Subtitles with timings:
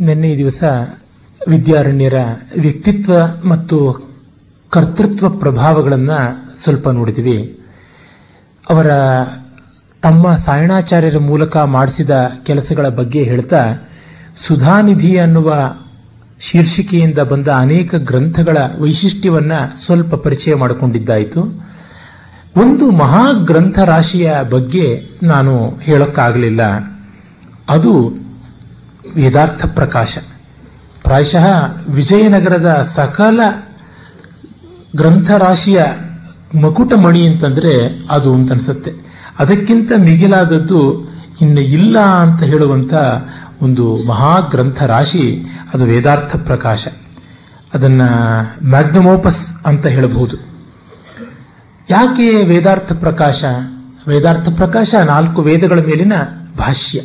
[0.00, 0.62] ನಿನ್ನೆ ದಿವಸ
[1.48, 2.14] ವಿದ್ಯಾರಣ್ಯರ
[2.60, 3.12] ವ್ಯಕ್ತಿತ್ವ
[3.44, 4.08] ಮತ್ತು
[4.70, 7.60] ಕರ್ತೃತ್ವ ಪ್ರಭಾವಗಳನ್ನು ಸ್ವಲ್ಪ ನೋಡಿದ್ವಿ.
[8.70, 8.90] ಅವರ
[10.02, 13.74] ತಮ್ಮ ಸಾಯಣಾಚಾರ್ಯರ ಮೂಲಕ ಮಾಡಿಸಿದ ಕೆಲಸಗಳ ಬಗ್ಗೆ ಹೇಳ್ತಾ,
[14.46, 15.74] ಸುಧಾನಿಧಿ ಅನ್ನುವ
[16.40, 21.42] ಶೀರ್ಷಿಕೆಯಿಂದ ಬಂದ ಅನೇಕ ಗ್ರಂಥಗಳ ವೈಶಿಷ್ಟ್ಯವನ್ನು ಸ್ವಲ್ಪ ಪರಿಚಯ ಮಾಡಿಕೊಂಡಿದ್ದಾಯಿತು.
[22.56, 26.62] ಒಂದು ಮಹಾಗ್ರಂಥ ರಾಶಿಯ ಬಗ್ಗೆ ನಾನು ಹೇಳೋಕ್ಕಾಗಲಿಲ್ಲ.
[27.68, 28.14] ಅದು
[29.14, 30.18] ವೇದಾರ್ಥ ಪ್ರಕಾಶ.
[31.02, 31.46] ಪ್ರಾಯಶಃ
[31.88, 33.40] ವಿಜಯನಗರದ ಸಕಲ
[34.96, 35.84] ಗ್ರಂಥರಾಶಿಯ
[36.62, 38.92] ಮಕುಟಮಣಿ ಅಂತಂದ್ರೆ ಅದು ಅಂತ ಅನ್ಸುತ್ತೆ.
[39.38, 41.08] ಅದಕ್ಕಿಂತ ಮಿಗಿಲಾದದ್ದು
[41.40, 42.94] ಇನ್ನು ಇಲ್ಲ ಅಂತ ಹೇಳುವಂತ
[43.62, 45.44] ಒಂದು ಮಹಾಗ್ರಂಥ ರಾಶಿ
[45.74, 46.88] ಅದು ವೇದಾರ್ಥ ಪ್ರಕಾಶ.
[47.74, 48.02] ಅದನ್ನ
[48.64, 50.36] ಮ್ಯಾಗ್ನಮೋಪಸ್ ಅಂತ ಹೇಳಬಹುದು.
[51.90, 53.44] ಯಾಕೆ ವೇದಾರ್ಥ ಪ್ರಕಾಶ?
[54.08, 56.12] ವೇದಾರ್ಥ ಪ್ರಕಾಶ ನಾಲ್ಕು ವೇದಗಳ ಮೇಲಿನ
[56.58, 57.00] ಭಾಷ್ಯ.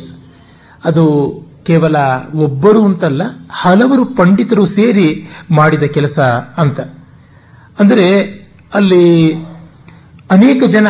[0.84, 1.34] ಅದು
[1.66, 1.96] ಕೇವಲ
[2.34, 6.18] ಒಬ್ಬರು ಅಂತಲ್ಲ, ಹಲವರು ಪಂಡಿತರು ಸೇರಿ ಮಾಡಿದ ಕೆಲಸ
[6.58, 6.80] ಅಂತ.
[7.80, 8.06] ಅಂದರೆ
[8.74, 9.34] ಅಲ್ಲಿ
[10.30, 10.86] ಅನೇಕ ಜನ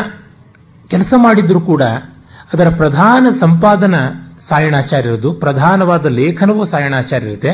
[0.89, 1.83] ಕೆಲಸ ಮಾಡಿದ್ರು ಕೂಡ
[2.53, 3.95] ಅದರ ಪ್ರಧಾನ ಸಂಪಾದನ
[4.41, 7.53] ಸಾಯಣಾಚಾರ್ಯರದು, ಪ್ರಧಾನವಾದ ಲೇಖನವೂ ಸಾಯಣಾಚಾರ್ಯರಿದೆ.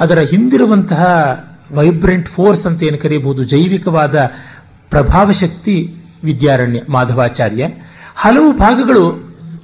[0.00, 1.04] ಅದರ ಹಿಂದಿರುವಂತಹ
[1.72, 4.30] ವೈಬ್ರೆಂಟ್ ಫೋರ್ಸ್ ಅಂತ ಏನು ಕರೆಯಬಹುದು ಜೈವಿಕವಾದ
[4.90, 7.68] ಪ್ರಭಾವ ಶಕ್ತಿ ವಿದ್ಯಾರಣ್ಯ ಮಾಧವಾಚಾರ್ಯ.
[8.16, 9.04] ಹಲವು ಭಾಗಗಳು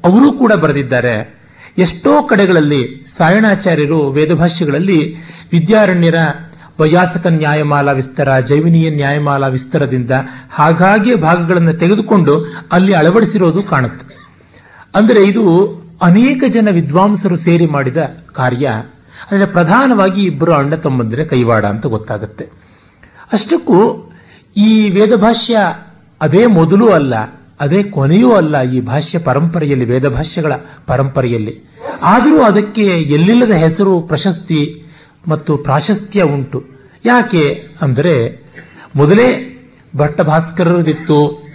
[0.05, 1.40] ಅವರೂ ಕೂಡ ಬರೆದಿದ್ದಾರೆ.
[1.79, 5.17] ಎಷ್ಟೋ ಕಡೆಗಳಲ್ಲಿ ಸಾಯಣಾಚಾರ್ಯರು ವೇದಭಾಷ್ಯಗಳಲ್ಲಿ
[5.53, 6.15] ವಿದ್ಯಾರಣ್ಯರ
[6.81, 10.11] ವಯಾಸಕ ನ್ಯಾಯಮಾಲ ವಿಸ್ತಾರ, ಜೈವಿನಿಯ ನ್ಯಾಯಮಾಲ ವಿಸ್ತಾರದಿಂದ
[10.51, 14.17] ಹಾಗಾಗಿ ಭಾಗಗಳನ್ನು ತೆಗೆದುಕೊಂಡು ಅಲ್ಲಿ ಅಳವಡಿಸಿರೋದು ಕಾಣುತ್ತೆ.
[14.95, 15.45] ಅಂದರೆ ಇದು
[16.03, 17.97] ಅನೇಕ ಜನ ವಿದ್ವಾಂಸರು ಸೇರಿ ಮಾಡಿದ
[18.33, 18.69] ಕಾರ್ಯ.
[19.31, 22.45] ಅಂದರೆ ಪ್ರಧಾನವಾಗಿ ಇಬ್ಬರು ಅಣ್ಣ ತಮ್ಮಂದ್ರೆ ಕೈವಾಡ ಅಂತ ಗೊತ್ತಾಗುತ್ತೆ.
[23.33, 24.13] ಅಷ್ಟಕ್ಕೂ
[24.57, 25.59] ಈ ವೇದಭಾಷ್ಯ
[26.21, 27.15] ಅದೇ ಮೊದಲು ಅಲ್ಲ
[27.61, 30.53] ಅದೇ ಕೊನೆಯೂ ಅಲ್ಲ ಈ ಭಾಷ್ಯ ಪರಂಪರೆಯಲ್ಲಿ, ವೇದಭಾಷ್ಯಗಳ
[30.87, 31.71] ಪರಂಪರೆಯಲ್ಲಿ.
[32.03, 34.85] ಆದರೂ ಅದಕ್ಕೆ ಎಲ್ಲಿಲ್ಲದ ಹೆಸರು ಪ್ರಶಸ್ತಿ
[35.29, 36.65] ಮತ್ತು ಪ್ರಾಶಸ್ತ್ಯ ಉಂಟು.
[37.05, 38.45] ಯಾಕೆ ಅಂದರೆ,
[38.97, 39.29] ಮೊದಲೇ
[39.97, 41.51] ಭಟ್ಟ ಭಾಸ್ಕರರದಿತ್ತು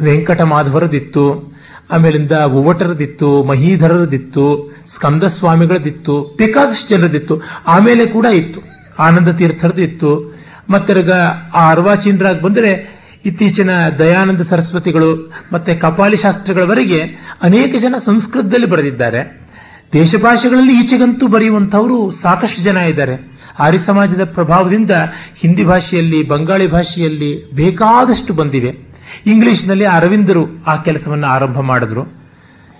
[0.00, 1.54] ವೆಂಕಟ ಮಾಧವರದಿತ್ತು
[1.90, 8.60] ಆಮೇಲಿಂದ ಉವಟರದಿತ್ತು, ಮಹೀಧರರದಿತ್ತು ಸ್ಕಂದ ಸ್ವಾಮಿಗಳದಿತ್ತು ಬೇಕಾದಷ್ಟು ಜನರದಿತ್ತು ಆಮೇಲೆ ಕೂಡ ಇತ್ತು.
[8.98, 10.34] ಆನಂದ ತೀರ್ಥರದಿತ್ತು
[10.70, 11.10] ಮತ್ತಿರ್ಗ
[11.54, 12.93] ಆ ಅರ್ವಾಚೀನರಾಗಿ ಬಂದರೆ
[13.24, 17.02] ಇತ್ತೀಚಿನ ದಯಾನಂದ ಸರಸ್ವತಿಗಳು ಮತ್ತೆ ಕಪಾಲಿ ಶಾಸ್ತ್ರಗಳವರೆಗೆ
[17.42, 19.48] ಅನೇಕ ಜನ ಸಂಸ್ಕೃತದಲ್ಲಿ ಬರೆದಿದ್ದಾರೆ.
[19.92, 23.40] ದೇಶ ಭಾಷೆಗಳಲ್ಲಿ ಈಚೆಗಂತೂ ಬರೆಯುವಂಥವರು ಸಾಕಷ್ಟು ಜನ ಇದ್ದಾರೆ.
[23.58, 24.90] ಆರ್ಯ ಸಮಾಜದ ಪ್ರಭಾವದಿಂದ
[25.36, 28.94] ಹಿಂದಿ ಭಾಷೆಯಲ್ಲಿ, ಬಂಗಾಳಿ ಭಾಷೆಯಲ್ಲಿ ಬೇಕಾದಷ್ಟು ಬಂದಿವೆ.
[29.26, 32.24] ಇಂಗ್ಲಿಷ್ನಲ್ಲಿ ಅರವಿಂದರು ಆ ಕೆಲಸವನ್ನು ಆರಂಭ ಮಾಡಿದ್ರು.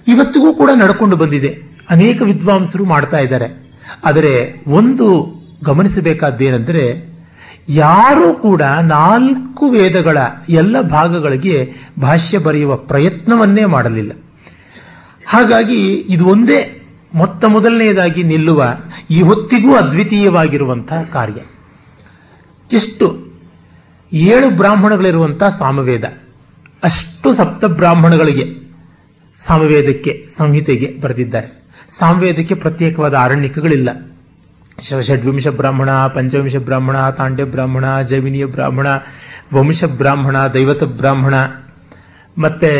[0.08, 1.58] ಇವತ್ತಿಗೂ ಕೂಡ ನಡ್ಕೊಂಡು ಬಂದಿದೆ.
[1.90, 3.78] ಅನೇಕ ವಿದ್ವಾಂಸರು ಮಾಡ್ತಾ ಇದ್ದಾರೆ.
[4.04, 5.34] ಆದರೆ ಒಂದು
[5.64, 7.13] ಗಮನಿಸಬೇಕಾದ್ದೇನೆಂದರೆ
[7.68, 14.12] ಯಾರೂ ಕೂಡ ನಾಲ್ಕು ವೇದಗಳ ಎಲ್ಲ ಭಾಗಗಳಿಗೆ ಭಾಷ್ಯ ಬರೆಯುವ ಪ್ರಯತ್ನವನ್ನೇ ಮಾಡಲಿಲ್ಲ.
[15.26, 16.80] ಹಾಗಾಗಿ ಇದು ಒಂದೇ
[17.14, 18.74] ಮೊತ್ತ ಮೊದಲನೆಯದಾಗಿ ನಿಲ್ಲುವ
[19.10, 21.40] ಈ ಹೊತ್ತಿಗೂ ಅದ್ವಿತೀಯವಾಗಿರುವಂತಹ ಕಾರ್ಯ.
[22.72, 23.32] ಎಷ್ಟು?
[24.12, 26.04] ಏಳು ಬ್ರಾಹ್ಮಣಗಳಿರುವಂತಹ ಸಾಮವೇದ.
[26.84, 28.74] ಅಷ್ಟು ಸಪ್ತ ಬ್ರಾಹ್ಮಣಗಳಿಗೆ
[29.36, 31.64] ಸಾಮವೇದಕ್ಕೆ ಸಂಹಿತೆಗೆ ಬರೆದಿದ್ದಾರೆ.
[31.88, 34.13] ಸಾಮವೇದಕ್ಕೆ ಪ್ರತ್ಯೇಕವಾದ ಆರಣ್ಯಕಗಳಿಲ್ಲ.
[34.82, 38.86] ಷಡ್ವಿಂಶ ಬ್ರಾಹ್ಮಣ ಪಂಚವಿಂಶ ಬ್ರಾಹ್ಮಣ, ತಾಂಡ್ಯ ಬ್ರಾಹ್ಮಣ, ಜೈವಿನಿಯ ಬ್ರಾಹ್ಮಣ
[39.54, 41.34] ವಂಶ ಬ್ರಾಹ್ಮಣ, ದೈವತ ಬ್ರಾಹ್ಮಣ,
[42.38, 42.70] ಮತ್ತೆ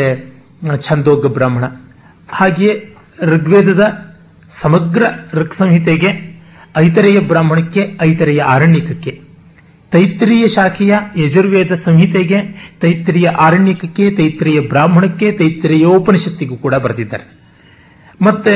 [0.81, 1.63] ಛಂದೋಗ ಬ್ರಾಹ್ಮಣ.
[2.29, 3.83] ಹಾಗೆಯೇ ಋಗ್ವೇದದ
[4.49, 6.41] ಸಮಗ್ರ ಋಕ್ ಸಂಹಿತೆಗೆ
[6.77, 9.21] ಐತರೆಯ ಬ್ರಾಹ್ಮಣಕ್ಕೆ, ಐತರೆಯ ಆರಣ್ಯಕಕ್ಕೆ,
[9.91, 12.41] ತೈತ್ರಿಯ ಶಾಖೆಯ ಯಜುರ್ವೇದ ಸಂಹಿತೆಗೆ,
[12.81, 17.25] ತೈತ್ರಿಯ ಆರಣ್ಯಕಕ್ಕೆ, ತೈತ್ರಿಯ ಬ್ರಾಹ್ಮಣಕ್ಕೆ, ತೈತ್ರಿಯೋಪನಿಷತ್ತಿಗೂ ಕೂಡ ಬರೆದಿದ್ದಾರೆ.
[18.21, 18.53] ಮತ್ತೆ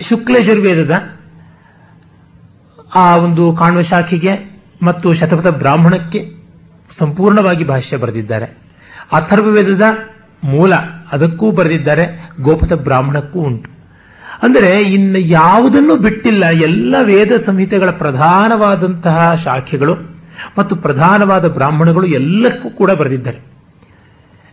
[0.00, 1.17] ಶುಕ್ಲಯಜುರ್ವೇದದ
[2.94, 4.32] ಆ ಒಂದು ಕಾಣುವ ಶಾಖೆಗೆ
[4.82, 6.38] ಮತ್ತು ಶತಪಥ ಬ್ರಾಹ್ಮಣಕ್ಕೆ
[6.98, 8.46] ಸಂಪೂರ್ಣವಾಗಿ ಭಾಷ್ಯ ಬರೆದಿದ್ದಾರೆ.
[9.12, 9.82] ಅಥರ್ವವೇದದ
[10.44, 10.72] ಮೂಲ
[11.12, 13.70] ಅದಕ್ಕೂ ಬರೆದಿದ್ದಾರೆ, ಗೋಪಥ ಬ್ರಾಹ್ಮಣಕ್ಕೂ ಉಂಟು.
[14.42, 19.94] ಅಂದರೆ ಇನ್ನು ಯಾವುದನ್ನು ಬಿಟ್ಟಿಲ್ಲ, ಎಲ್ಲ ವೇದ ಸಂಹಿತೆಗಳ ಪ್ರಧಾನವಾದಂತಹ ಶಾಖೆಗಳು
[20.58, 23.47] ಮತ್ತು ಪ್ರಧಾನವಾದ ಬ್ರಾಹ್ಮಣಗಳು ಎಲ್ಲಕ್ಕೂ ಕೂಡ ಬರೆದಿದ್ದಾರೆ.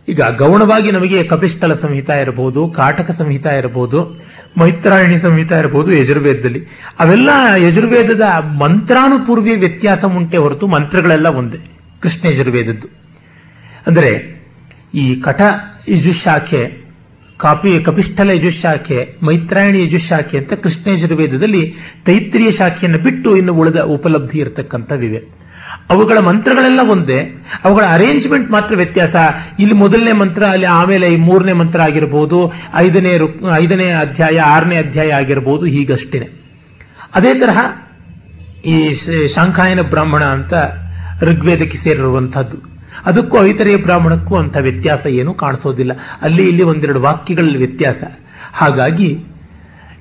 [0.08, 4.22] ಈಗ ಗೌಣವಾಗಿ ನಮಗೆ ಕಪಿಷ್ಟಲ ಸಂಹಿತ ಇರಬಹುದು, ಕಾಟಕ ಸಂಹಿತ ಇರಬಹುದು,
[4.58, 6.62] ಮೈತ್ರಾಯಣಿ ಸಂಹಿತ ಇರಬಹುದು, ಯಜುರ್ವೇದದಲ್ಲಿ.
[6.98, 8.22] ಅವೆಲ್ಲ ಯಜುರ್ವೇದದ
[8.58, 11.58] ಮಂತ್ರಾನುಪೂರ್ವಿ ವ್ಯತ್ಯಾಸ ಉಂಟೆ ಹೊರತು ಮಂತ್ರಗಳೆಲ್ಲ ಒಂದೇ.
[12.02, 12.88] ಕೃಷ್ಣ ಯಜುರ್ವೇದದ್ದು.
[13.86, 14.36] ಅಂದರೆ
[14.94, 15.40] ಈ ಕಟ
[15.88, 16.86] ಯಜುಶಾಖೆ,
[17.36, 21.74] ಕಾಪಿ ಕಪಿಷ್ಠಲ ಯಜುಶಾಖೆ, ಮೈತ್ರಾಯಣಿ ಯಜುಶಾಖೆ ಅಂತ ಕೃಷ್ಣ ಯಜುರ್ವೇದದಲ್ಲಿ
[22.06, 25.35] ತೈತ್ರಿಯ ಶಾಖೆಯನ್ನು ಬಿಟ್ಟು ಇನ್ನು ಉಳಿದ ಉಪಲಬ್ಧಿ ಇರತಕ್ಕಂಥವಿವೆ.
[25.90, 27.46] ಅವುಗಳ ಮಂತ್ರಗಳೆಲ್ಲ ಒಂದೇ.
[27.64, 29.16] ಅವುಗಳ ಅರೇಂಜ್ಮೆಂಟ್ ಮಾತ್ರ ವ್ಯತ್ಯಾಸ.
[29.58, 33.18] ಇಲ್ಲಿ ಮೊದಲನೇ ಮಂತ್ರ, ಅಲ್ಲಿ ಆಮೇಲೆ ಈ ಮೂರನೇ ಮಂತ್ರ ಆಗಿರಬಹುದು ಐದನೇ
[33.56, 36.30] ಐದನೇ ಅಧ್ಯಾಯ, ಆರನೇ ಅಧ್ಯಾಯ ಆಗಿರಬಹುದು ಹೀಗಷ್ಟೇ
[37.14, 37.58] ಅದೇ ತರಹ
[38.64, 38.94] ಈ
[39.34, 40.54] ಶಾಂಖಾಯನ ಬ್ರಾಹ್ಮಣ ಅಂತ
[41.22, 42.56] ಋಗ್ವೇದಕ್ಕೆ ಸೇರಿರುವಂತಹದ್ದು
[43.06, 45.92] ಅದಕ್ಕೂ ಐತರೆಯ ಬ್ರಾಹ್ಮಣಕ್ಕೂ ಅಂತ ವ್ಯತ್ಯಾಸ ಏನು ಕಾಣಿಸೋದಿಲ್ಲ.
[46.22, 48.02] ಅಲ್ಲಿ ಇಲ್ಲಿ ಒಂದೆರಡು ವಾಕ್ಯಗಳಲ್ಲಿ ವ್ಯತ್ಯಾಸ.
[48.52, 49.24] ಹಾಗಾಗಿ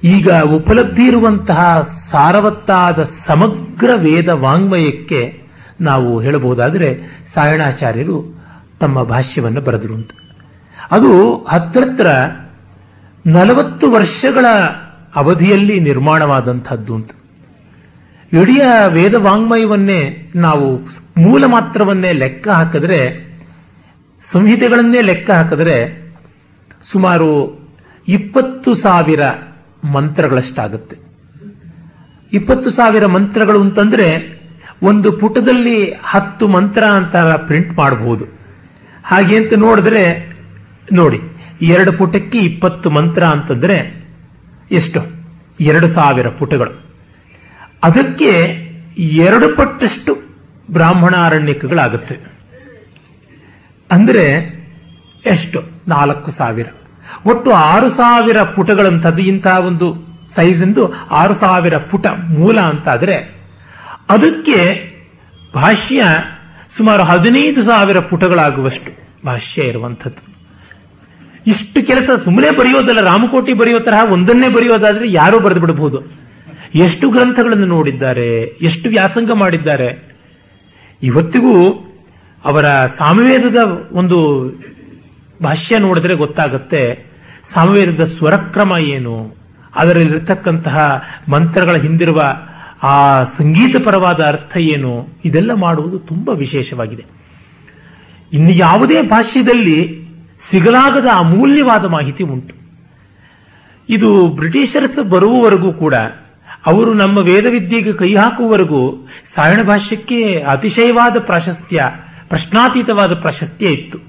[0.03, 5.44] ಈಗ ಉಪಲಬ್ಧಿ ಇರುವಂತಹ ಸಾರವತ್ತಾದ ಸಮಗ್ರ ವೇದ ವಾಂಗ್ಮಯಕ್ಕೆ
[5.81, 8.39] ನಾವು ಹೇಳಬಹುದಾದರೆ ಸಾಯಣಾಚಾರ್ಯರು
[8.79, 10.11] ತಮ್ಮ ಭಾಷ್ಯವನ್ನು ಬರೆದರು ಅಂತ
[10.91, 12.07] ಅದು ಹತ್ರತ್ರ
[13.25, 14.45] ನಲವತ್ತು ವರ್ಷಗಳ
[15.15, 17.11] ಅವಧಿಯಲ್ಲಿ ನಿರ್ಮಾಣವಾದಂಥದ್ದು ಅಂತ
[18.33, 20.75] ಇಡೀ ವೇದ ವಾಂಗ್ಮಯವನ್ನೇ ನಾವು
[21.17, 23.25] ಮೂಲ ಮಾತ್ರವನ್ನೇ ಲೆಕ್ಕ ಹಾಕಿದ್ರೆ,
[24.31, 26.13] ಸಂಹಿತೆಗಳನ್ನೇ ಲೆಕ್ಕ ಹಾಕಿದ್ರೆ
[26.83, 27.59] ಸುಮಾರು
[28.07, 29.19] ಇಪ್ಪತ್ತು ಸಾವಿರ
[29.83, 30.97] ಮಂತ್ರಗಳಷ್ಟಾಗುತ್ತೆ.
[32.33, 34.34] ಇಪ್ಪತ್ತು ಸಾವಿರ ಮಂತ್ರಗಳು ಅಂತಂದ್ರೆ
[34.85, 38.25] ಒಂದು ಪುಟದಲ್ಲಿ ಹತ್ತು ಮಂತ್ರ ಅಂತ ಪ್ರಿಂಟ್ ಮಾಡಬಹುದು
[39.05, 40.35] ಹಾಗೆ ಅಂತ ನೋಡಿದ್ರೆ,
[40.93, 41.19] ನೋಡಿ,
[41.61, 44.05] ಎರಡು ಪುಟಕ್ಕೆ ಇಪ್ಪತ್ತು ಮಂತ್ರ ಅಂತಂದ್ರೆ
[44.71, 44.99] ಎಷ್ಟು?
[45.59, 46.85] ಎರಡು ಸಾವಿರ ಪುಟಗಳು.
[47.83, 48.31] ಅದಕ್ಕೆ
[48.97, 50.17] ಎರಡು ಪಟ್ಟಷ್ಟು
[50.71, 52.19] ಬ್ರಾಹ್ಮಣಾರಣ್ಯಕಗಳಾಗುತ್ತೆ.
[53.91, 54.23] ಅಂದ್ರೆ
[55.25, 55.63] ಎಷ್ಟು?
[55.87, 56.67] ನಾಲ್ಕು ಸಾವಿರ.
[57.25, 63.34] ಒಟ್ಟು ಆರು ಸಾವಿರ ಪುಟಗಳಂತದ್ದು ಇಂತಹ ಒಂದು ಸೈಜ್ ಎಂದು ಆರು ಸಾವಿರ ಪುಟ ಮೂಲ ಅಂತಾದ್ರೆ
[64.09, 64.59] ಅದಕ್ಕೆ
[65.55, 66.03] ಭಾಷ್ಯ
[66.75, 68.91] ಸುಮಾರು ಹದಿನೈದು ಸಾವಿರ ಪುಟಗಳಾಗುವಷ್ಟು
[69.25, 70.21] ಭಾಷ್ಯ ಇರುವಂಥದ್ದು.
[71.51, 75.99] ಇಷ್ಟು ಕೆಲಸ ಸುಮ್ಮನೆ ಬರೆಯೋದಲ್ಲ, ರಾಮಕೋಟಿ ಬರೆಯೋ ತರಹ ಒಂದನ್ನೇ ಬರೆಯೋದಾದ್ರೆ ಯಾರೋ ಬರೆದು ಬಿಡಬಹುದು
[76.85, 78.29] ಎಷ್ಟು ಗ್ರಂಥಗಳನ್ನು ನೋಡಿದ್ದಾರೆ,
[78.69, 79.89] ಎಷ್ಟು ವ್ಯಾಸಂಗ ಮಾಡಿದ್ದಾರೆ.
[81.01, 81.55] ಇವತ್ತಿಗೂ
[82.43, 83.59] ಅವರ ಸಾಮವೇದದ
[83.91, 84.17] ಒಂದು
[85.43, 86.83] ಭಾಷ್ಯ ನೋಡಿದ್ರೆ ಗೊತ್ತಾಗುತ್ತೆ,
[87.53, 89.15] ಸಾಮವೇದದ ಸ್ವರಕ್ರಮ ಏನು,
[89.75, 90.77] ಅದರಲ್ಲಿರ್ತಕ್ಕಂತಹ
[91.29, 92.21] ಮಂತ್ರಗಳ ಹಿಂದಿರುವ
[92.83, 95.07] ಆ ಸಂಗೀತಪರವಾದ ಅರ್ಥ ಏನು?
[95.25, 97.05] ಇದೆಲ್ಲ ಮಾಡುವುದು ತುಂಬಾ ವಿಶೇಷವಾಗಿದೆ.
[98.33, 100.05] ಇನ್ನು ಯಾವುದೇ ಭಾಷ್ಯದಲ್ಲಿ
[100.39, 102.55] ಸಿಗಲಾಗದ ಅಮೂಲ್ಯವಾದ ಮಾಹಿತಿ ಉಂಟು.
[103.89, 105.93] ಇದು ಬ್ರಿಟಿಷರ್ಸ್ ಬರುವವರೆಗೂ ಕೂಡ,
[106.65, 111.85] ಅವರು ನಮ್ಮ ವೇದವಿದ್ಯೆಗೆ ಕೈ ಹಾಕುವವರೆಗೂ ಸಾಯಣ ಭಾಷ್ಯಕ್ಕೆ ಅತಿಶಯವಾದ ಪ್ರಾಶಸ್ತ್ಯ,
[112.29, 113.99] ಪ್ರಶ್ನಾತೀತವಾದ ಪ್ರಾಶಸ್ತ್ಯ ಇತ್ತು.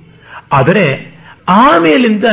[0.53, 1.17] ಆದರೆ
[1.49, 2.25] ಆಮೇಲಿಂದ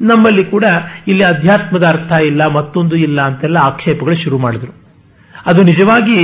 [0.00, 0.64] ನಮ್ಮಲ್ಲಿ ಕೂಡ
[1.08, 4.85] ಇಲ್ಲಿ ಅಧ್ಯಾತ್ಮದ ಅರ್ಥ ಇಲ್ಲ, ಮತ್ತೊಂದು ಇಲ್ಲ ಅಂತೆಲ್ಲ ಆಕ್ಷೇಪಗಳು ಶುರು ಮಾಡಿದ್ರು.
[5.46, 6.18] ಅದು ನಿಜವಾಗಿ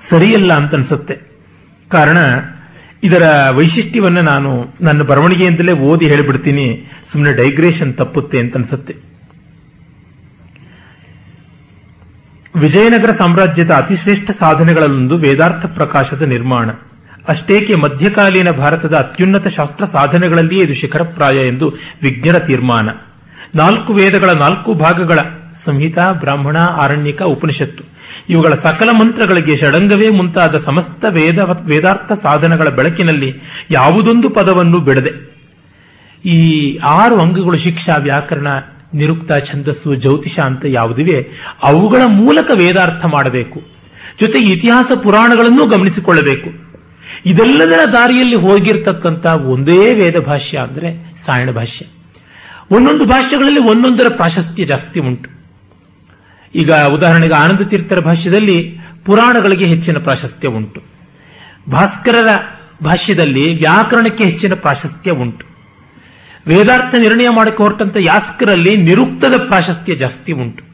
[0.00, 1.14] ಸರಿಯಲ್ಲ ಅಂತ ಅನ್ಸುತ್ತೆ
[1.90, 2.18] ಕಾರಣ,
[3.02, 6.66] ಇದರ ವೈಶಿಷ್ಟ್ಯವನ್ನ ನಾನು ನನ್ನ ಬರವಣಿಗೆಯಿಂದಲೇ ಓದಿ ಹೇಳಿಬಿಡ್ತೀನಿ.
[7.12, 8.94] ಸುಮ್ಮನೆ ಡೈಗ್ರೇಷನ್ ತಪ್ಪುತ್ತೆ ಅಂತ ಅನ್ಸುತ್ತೆ
[12.54, 16.68] ವಿಜಯನಗರ ಸಾಮ್ರಾಜ್ಯದ ಅತಿಶ್ರೇಷ್ಠ ಸಾಧನೆಗಳಲ್ಲೊಂದು ವೇದಾರ್ಥ ಪ್ರಕಾಶದ ನಿರ್ಮಾಣ.
[17.28, 21.66] ಅಷ್ಟೇಕೆ ಮಧ್ಯಕಾಲೀನ ಭಾರತದ ಅತ್ಯುನ್ನತ ಶಾಸ್ತ್ರ ಸಾಧನೆಗಳಲ್ಲಿಯೇ ಇದು ಶಿಖರಪ್ರಾಯ ಎಂದು
[22.02, 22.88] ವಿಜ್ಞರ ತೀರ್ಮಾನ.
[23.54, 25.18] ನಾಲ್ಕು ವೇದಗಳ ನಾಲ್ಕು ಭಾಗಗಳ
[25.64, 27.84] ಸಂಹಿತ, ಬ್ರಾಹ್ಮಣ, ಆರಣ್ಯಕ, ಉಪನಿಷತ್ತು.
[28.28, 33.34] ಇವುಗಳ ಸಕಲ ಮಂತ್ರಗಳಿಗೆ ಷಡಂಗವೇ ಮುಂತಾದ ಸಮಸ್ತ ವೇದ, ವೇದಾರ್ಥ ಸಾಧನಗಳ ಬೆಳಕಿನಲ್ಲಿ
[33.70, 35.28] ಯಾವುದೊಂದು ಪದವನ್ನು ಬಿಡದೆ.
[36.24, 38.46] ಈ ಆರು ಅಂಗಗಳು ಶಿಕ್ಷಾ, ವ್ಯಾಕರಣ,
[38.94, 41.28] ನಿರುಕ್ತ, ಛಂದಸ್ಸು, ಜ್ಯೋತಿಷ ಅಂತ ಯಾವುದಿವೆ,
[41.62, 43.62] ಅವುಗಳ ಮೂಲಕ ವೇದಾರ್ಥ ಮಾಡಬೇಕು.
[44.20, 46.68] ಜೊತೆಗೆ ಇತಿಹಾಸ ಪುರಾಣಗಳನ್ನು ಗಮನಿಸಿಕೊಳ್ಳಬೇಕು.
[47.26, 51.86] ಇದೆಲ್ಲದರ ದಾರಿಯಲ್ಲಿ ಹೋಗಿರ್ತಕ್ಕಂಥ ಒಂದೇ ವೇದ ಭಾಷ್ಯ ಅಂದರೆ ಸಾಯಣ ಭಾಷ್ಯ.
[52.70, 55.37] ಒಂದೊಂದು ಭಾಷೆಗಳಲ್ಲಿ ಒಂದೊಂದರ ಪ್ರಾಶಸ್ತ್ಯ ಜಾಸ್ತಿ ಉಂಟು.
[56.54, 60.82] ಈಗ ಉದಾಹರಣೆಗೆ ಆನಂದ ತೀರ್ಥರ ಭಾಷ್ಯದಲ್ಲಿ ಪುರಾಣಗಳಿಗೆ ಹೆಚ್ಚಿನ ಪ್ರಾಶಸ್ತ್ಯ ಉಂಟು.
[61.70, 62.28] ಭಾಸ್ಕರರ
[62.84, 65.46] ಭಾಷ್ಯದಲ್ಲಿ ವ್ಯಾಕರಣಕ್ಕೆ ಹೆಚ್ಚಿನ ಪ್ರಾಶಸ್ತ್ಯ ಉಂಟು.
[66.46, 70.64] ವೇದಾರ್ಥ ನಿರ್ಣಯ ಮಾಡಕ್ಕೆ ಹೊರಟಂತ ಯಾಸ್ಕರಲ್ಲಿ ನಿರುಕ್ತದ ಪ್ರಾಶಸ್ತ್ಯ ಜಾಸ್ತಿ ಉಂಟು.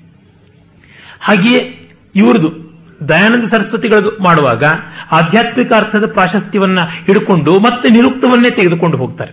[1.21, 2.65] ಹಾಗೆಯೇ ಇವ್ರದು
[3.09, 4.65] ದಯಾನಂದ ಸರಸ್ವತಿಗಳದು ಮಾಡುವಾಗ
[5.13, 9.33] ಆಧ್ಯಾತ್ಮಿಕ ಅರ್ಥದ ಪ್ರಾಶಸ್ತ್ಯವನ್ನ ಹಿಡ್ಕೊಂಡು ಮತ್ತೆ ನಿರುಕ್ತವನ್ನೇ ತೆಗೆದುಕೊಂಡು ಹೋಗ್ತಾರೆ.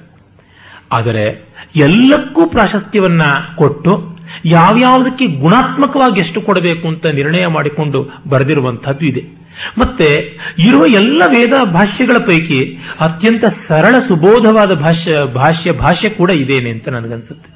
[0.92, 3.22] ಆದರೆ ಎಲ್ಲಕ್ಕೂ ಪ್ರಾಶಸ್ತ್ಯವನ್ನ
[3.56, 4.11] ಕೊಟ್ಟು
[4.46, 9.42] ಯಾವ್ಯಾವುದಕ್ಕೆ ಗುಣಾತ್ಮಕವಾಗಿ ಎಷ್ಟು ಕೊಡಬೇಕು ಅಂತ ನಿರ್ಣಯ ಮಾಡಿಕೊಂಡು ಬರೆದಿರುವಂತಹದ್ದು ಇದೆ.
[9.78, 16.90] ಮತ್ತೆ ಇರುವ ಎಲ್ಲ ವೇದ ಭಾಷ್ಯಗಳ ಪೈಕಿ ಅತ್ಯಂತ ಸರಳ ಸುಬೋಧವಾದ ಭಾಷ್ಯ ಭಾಷ್ಯ ಭಾಷೆ ಕೂಡ ಇದೇನೆ ಅಂತ
[16.90, 17.50] ನನಗನ್ಸುತ್ತೆ.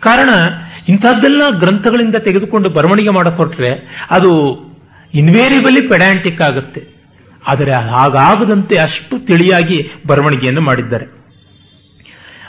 [0.00, 0.28] ಕಾರಣ
[0.88, 4.30] ಇಂಥದ್ದೆಲ್ಲ ಗ್ರಂಥಗಳಿಂದ ತೆಗೆದುಕೊಂಡು ಬರವಣಿಗೆ ಮಾಡಿಕೊಟ್ರೆ ಹೊರಟ್ರೆ ಅದು
[5.14, 6.86] ಇನ್ವೇರಿಯಬಲಿ ಪೆಡ್ಯಾಂಟಿಕ್ ಆಗುತ್ತೆ.
[7.46, 11.13] ಆದರೆ ಹಾಗಾಗದಂತೆ ಅಷ್ಟು ತಿಳಿಯಾಗಿ ಬರವಣಿಗೆಯನ್ನು ಮಾಡಿದ್ದಾರೆ.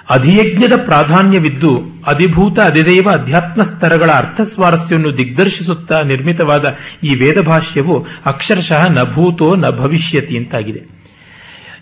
[0.10, 9.04] ಅಧಿಯಜ್ಞದ ಪ್ರಾಧಾನ್ಯವಿದ್ದು ಅಧಿಭೂತ ಅಧಿದೈವ ಅಧ್ಯಾತ್ಮ ಸ್ತರಗಳ ಅರ್ಥ ಸ್ವಾರಸ್ಯವನ್ನು ದಿಗ್ದರ್ಶಿಸುತ್ತಾ ನಿರ್ಮಿತವಾದ ಈ ವೇದ ಭಾಷ್ಯವು ಅಕ್ಷರಶಃ ನ
[9.04, 10.96] ಭೂತೋ ನ ಭವಿಷ್ಯತಿ ಅಂತಾಗಿದೆ.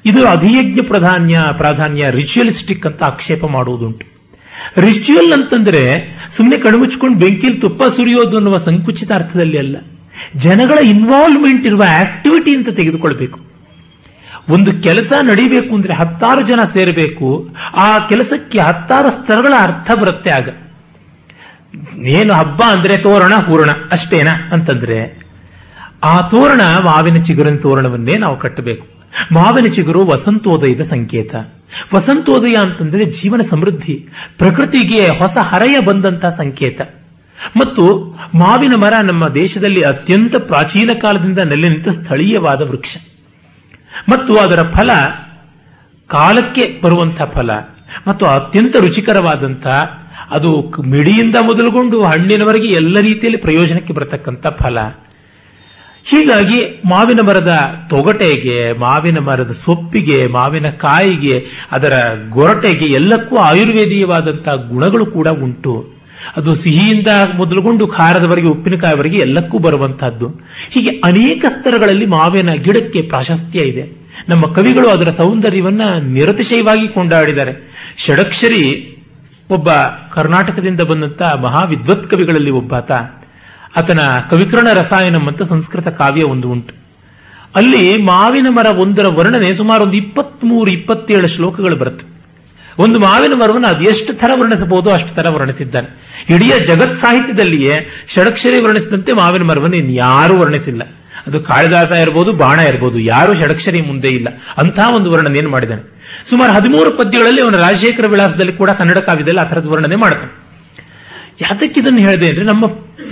[0.06, 4.06] ಇದು ಅಧಿಯಜ್ಞ ಪ್ರಾಧಾನ್ಯ ಪ್ರಾಧಾನ್ಯ ರಿಚುಯಲಿಸ್ಟಿಕ್ ಅಂತ ಆಕ್ಷೇಪ ಮಾಡುವುದುಂಟು.
[4.82, 6.04] ರಿಚುಯಲ್ ಅಂತಂದ್ರೆ
[6.38, 9.78] ಸುಮ್ಮನೆ ಕಣಮುಚ್ಕೊಂಡು ಬೆಂಕಿಲಿ ತುಪ್ಪ ಸುರಿಯೋದು ಅನ್ನುವ ಸಂಕುಚಿತ ಅರ್ಥದಲ್ಲಿ ಅಲ್ಲ.
[10.36, 13.53] ಜನಗಳ ಇನ್ವಾಲ್ವ್ಮೆಂಟ್ ಇರುವ ಆಕ್ಟಿವಿಟಿ ಅಂತ ತೆಗೆದುಕೊಳ್ಬೇಕು.
[14.50, 20.50] ಒಂದು ಕೆಲಸ ನಡಿಬೇಕು ಅಂದ್ರೆ ಹತ್ತಾರು ಜನ ಸೇರಬೇಕು, ಆ ಕೆಲಸಕ್ಕೆ ಹತ್ತಾರು ಸ್ತರಗಳ ಅರ್ಥ ಬರುತ್ತೆ ಆಗ.
[22.06, 25.28] ಏನು ಹಬ್ಬ ಅಂದ್ರೆ ತೋರಣ, ಹೂರಣ, ಅಷ್ಟೇನಾ ಅಂತಂದ್ರೆ,
[26.04, 28.88] ಆ ತೋರಣ ಮಾವಿನ ಚಿಗುರಿನ ತೋರಣವನ್ನೇ ನಾವು ಕಟ್ಟಬೇಕು.
[29.32, 31.36] ಮಾವಿನ ಚಿಗುರು ವಸಂತೋದಯದ ಸಂಕೇತ.
[31.96, 34.08] ವಸಂತೋದಯ ಅಂತಂದ್ರೆ ಜೀವನ ಸಮೃದ್ಧಿ,
[34.38, 36.82] ಪ್ರಕೃತಿಗೆ ಹೊಸ ಹರೆಯ ಬಂದಂತಹ ಸಂಕೇತ.
[37.58, 42.98] ಮತ್ತು ಮಾವಿನ ಮರ ನಮ್ಮ ದೇಶದಲ್ಲಿ ಅತ್ಯಂತ ಪ್ರಾಚೀನ ಕಾಲದಿಂದ ನೆಲೆ ನಿಂತ ಸ್ಥಳೀಯವಾದ ವೃಕ್ಷ.
[44.10, 44.90] ಮತ್ತು ಅದರ ಫಲ
[46.08, 47.52] ಕಾಲಕ್ಕೆ ಬರುವಂಥ ಫಲ
[48.08, 49.68] ಮತ್ತು ಅತ್ಯಂತ ರುಚಿಕರವಾದಂಥ,
[50.32, 54.78] ಅದು ಮಿಡಿಯಿಂದ ಮೊದಲುಗೊಂಡು ಹಣ್ಣಿನವರೆಗೆ ಎಲ್ಲ ರೀತಿಯಲ್ಲಿ ಪ್ರಯೋಜನಕ್ಕೆ ಬರತಕ್ಕಂಥ ಫಲ.
[56.06, 61.94] ಹೀಗಾಗಿ ಮಾವಿನ ಮರದ ತೊಗಟೆಗೆ, ಮಾವಿನ ಮರದ ಸೊಪ್ಪಿಗೆ, ಮಾವಿನ ಕಾಯಿಗೆ, ಅದರ
[62.30, 65.93] ಗೊರಟೆಗೆ ಎಲ್ಲಕ್ಕೂ ಆಯುರ್ವೇದೀಯವಾದಂತಹ ಗುಣಗಳು ಕೂಡ ಉಂಟು.
[66.38, 70.28] ಅದು ಸಿಹಿಯಿಂದ ಮೊದಲುಗೊಂಡು ಖಾರದವರೆಗೆ ಉಪ್ಪಿನಕಾಯಿವರೆಗೆ ಎಲ್ಲಕ್ಕೂ ಬರುವಂತಹದ್ದು.
[70.72, 74.04] ಹೀಗೆ ಅನೇಕ ಸ್ತರಗಳಲ್ಲಿ ಮಾವಿನ ಗಿಡಕ್ಕೆ ಪ್ರಾಶಸ್ತ್ಯ ಇದೆ.
[74.30, 77.72] ನಮ್ಮ ಕವಿಗಳು ಅದರ ಸೌಂದರ್ಯವನ್ನ ನಿರತಿಶಯವಾಗಿ ಕೊಂಡಾಡಿದ್ದಾರೆ.
[77.98, 78.90] ಷಡಕ್ಷರಿ
[79.50, 79.72] ಒಬ್ಬ
[80.14, 82.92] ಕರ್ನಾಟಕದಿಂದ ಬಂದಂತ ಮಹಾ ವಿದ್ವತ್ ಕವಿಗಳಲ್ಲಿ ಒಬ್ಬಾತ.
[83.76, 84.00] ಆತನ
[84.30, 86.76] ಕವಿಕರಣ ರಸಾಯನಂ ಅಂತ ಸಂಸ್ಕೃತ ಕಾವ್ಯ ಒಂದು ಉಂಟು.
[87.56, 92.14] ಅಲ್ಲಿ ಮಾವಿನ ಮರ ಒಂದರ ವರ್ಣನೆ ಸುಮಾರು ಒಂದು ಇಪ್ಪತ್ಮೂರು, ಇಪ್ಪತ್ತೇಳು ಶ್ಲೋಕಗಳು ಬರುತ್ತೆ.
[92.80, 96.03] ಒಂದು ಮಾವಿನ ಮರವನ್ನು ಅದು ಎಷ್ಟು ತರ ವರ್ಣಿಸಬಹುದು, ಅಷ್ಟು ಥರ ವರ್ಣಿಸಿದ್ದಾನೆ.
[96.30, 100.82] ಇಡೀ ಜಗತ್ ಸಾಹಿತ್ಯದಲ್ಲಿಯೇ ಷಡಕ್ಷರಿ ವರ್ಣಿಸಿದಂತೆ ಮಾವಿನ ಮರವನ್ನು ಇನ್ಯಾರೂ ವರ್ಣಿಸಿಲ್ಲ.
[101.28, 104.28] ಅದು ಕಾಳಿದಾಸ ಇರ್ಬೋದು, ಬಾಣ ಇರ್ಬೋದು, ಯಾರು ಷಡಕ್ಷರಿ ಮುಂದೆ ಇಲ್ಲ.
[104.58, 106.02] ಅಂತಹ ಒಂದು ವರ್ಣನೆ ಏನು ಮಾಡಿದ್ದಾನೆ?
[106.30, 110.44] ಸುಮಾರು ಹದಿಮೂರು ಪದ್ಯಗಳಲ್ಲಿ ಅವನ ರಾಜಶೇಖರ ವಿಳಾಸದಲ್ಲಿ ಕೂಡ ಕನ್ನಡ ಕಾವ್ಯದಲ್ಲಿ ಆ ಥರದ ವರ್ಣನೆ ಮಾಡ್ತಾನೆ.
[111.42, 112.66] ಯಾತಕ್ಕೆ ಇದನ್ನು ಹೇಳಿದೆ ಅಂದ್ರೆ ನಮ್ಮ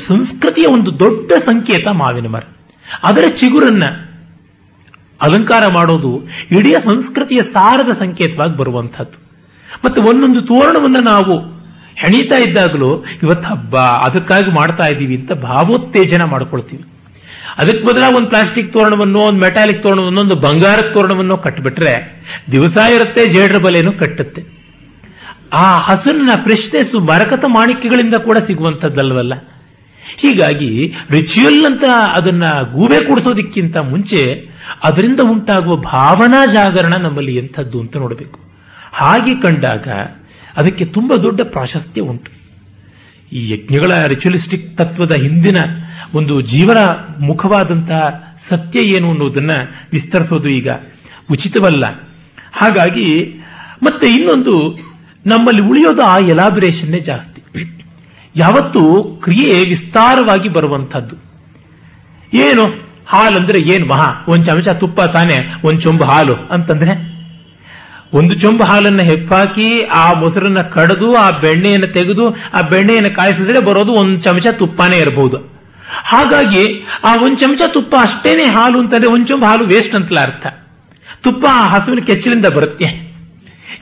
[0.07, 2.41] ಸಂಸ್ಕೃತಿಯ ಒಂದು ದೊಡ್ಡ ಸಂಕೇತ ಮಾವಿನ ಮರ.
[3.03, 3.83] ಅದರ ಚಿಗುರನ್ನ
[5.21, 9.31] ಅಲಂಕಾರ ಮಾಡೋದು ಇಡೀ ಸಂಸ್ಕೃತಿಯ ಸಾರದ ಸಂಕೇತವಾಗಿ ಬರುವಂತಹದ್ದು
[9.85, 11.60] ಮತ್ತೆ ಒಂದೊಂದು ತೋರಣವನ್ನು ನಾವು
[11.95, 16.83] ಹೆಣೀತಾ ಇದ್ದಾಗಲೂ ಇವತ್ತು ಹಬ್ಬ, ಅದಕ್ಕಾಗಿ ಮಾಡ್ತಾ ಇದ್ದೀವಿ ಅಂತ ಭಾವೋತ್ತೇಜನ ಮಾಡ್ಕೊಳ್ತೀವಿ.
[17.57, 23.57] ಅದಕ್ಕೆ ಬದಲ ಒಂದು ಪ್ಲಾಸ್ಟಿಕ್ ತೋರಣವನ್ನು, ಒಂದು ಮೆಟಾಲಿಕ್ ತೋರಣವನ್ನು, ಒಂದು ಬಂಗಾರದ ತೋರಣವನ್ನು ಕಟ್ಟಿಬಿಟ್ರೆ ದಿವಸ ಇರುತ್ತೆ, ಜೇಡ್ರ
[23.57, 24.61] ಬಲೆಯನ್ನು ಕಟ್ಟುತ್ತೆ.
[25.53, 29.33] ಆ ಹಸನ್ನ ಫ್ರೆಶ್ನೆಸ್ ಮರಕತ ಮಾಣಿಕ್ಯಗಳಿಂದ ಕೂಡ ಸಿಗುವಂತದ್ದಲ್ವಲ್ಲ
[30.17, 31.83] ಹೀಗಾಗಿ ರಿಚುವಲ್ ಅಂತ
[32.13, 34.49] ಅದನ್ನ ಗೂಬೆ ಕೂಡಿಸೋದಕ್ಕಿಂತ ಮುಂಚೆ
[34.83, 38.39] ಅದರಿಂದ ಉಂಟಾಗುವ ಭಾವನಾ ಜಾಗರಣ ನಮ್ಮಲ್ಲಿ ಎಂಥದ್ದು ಅಂತ ನೋಡಬೇಕು.
[38.93, 39.87] ಹಾಗೆ ಕಂಡಾಗ
[40.57, 42.31] ಅದಕ್ಕೆ ತುಂಬಾ ದೊಡ್ಡ ಪ್ರಾಶಸ್ತ್ಯ ಉಂಟು.
[43.31, 45.57] ಈ ಯಜ್ಞಗಳ ರಿಚುಲಿಸ್ಟಿಕ್ ತತ್ವದ ಹಿಂದಿನ
[46.13, 46.77] ಒಂದು ಜೀವನ
[47.19, 49.51] ಮುಖವಾದಂತಹ ಸತ್ಯ ಏನು ಅನ್ನೋದನ್ನ
[49.91, 50.69] ವಿಸ್ತರಿಸೋದು ಈಗ
[51.31, 51.85] ಉಚಿತವಲ್ಲ.
[52.53, 53.35] ಹಾಗಾಗಿ
[53.83, 54.77] ಮತ್ತೆ ಇನ್ನೊಂದು
[55.25, 57.43] ನಮ್ಮಲ್ಲಿ ಉಳಿಯೋದು ಆ ಎಲಾಬರೇಷನ್ನೇ ಜಾಸ್ತಿ.
[58.35, 61.15] ಯಾವತ್ತು ಕ್ರಿಯೆ ವಿಸ್ತಾರವಾಗಿ ಬರುವಂಥದ್ದು
[62.33, 64.25] ಏನು ಹಾಲಂದ್ರೆ ಏನು ಮಹಾ?
[64.27, 67.10] ಒಂದ್ ಚಮಚ ತುಪ್ಪ ತಾನೆ, ಒಂದ್ ಚೊಂಬು ಹಾಲು ಅಂತಂದ್ರೆ
[68.13, 74.21] ಒಂದು ಚೊಂಬು ಹಾಲನ್ನು ಹೆಪ್ಪಾಕಿ, ಆ ಮೊಸರನ್ನ ಕಡಿದು, ಆ ಬೆಣ್ಣೆಯನ್ನು ತೆಗೆದು, ಆ ಬೆಣ್ಣೆಯನ್ನು ಕಾಯಿಸಿದ್ರೆ ಬರೋದು ಒಂದು
[74.21, 75.37] ಚಮಚ ತುಪ್ಪನೇ ಇರಬಹುದು
[76.03, 80.47] ಹಾಗಾಗಿ ಆ ಒಂದು ಚಮಚ ತುಪ್ಪ ಅಷ್ಟೇನೆ ಹಾಲು ಅಂತಂದ್ರೆ ಒಂದು ಚೊಂಬು ಹಾಲು ವೇಸ್ಟ್ ಅಂತಲ ಅರ್ಥ.
[81.21, 83.11] ತುಪ್ಪ ಆ ಹಸುವಿನ ಕೆಚ್ಚಲಿಂದ ಬರುತ್ತೆ.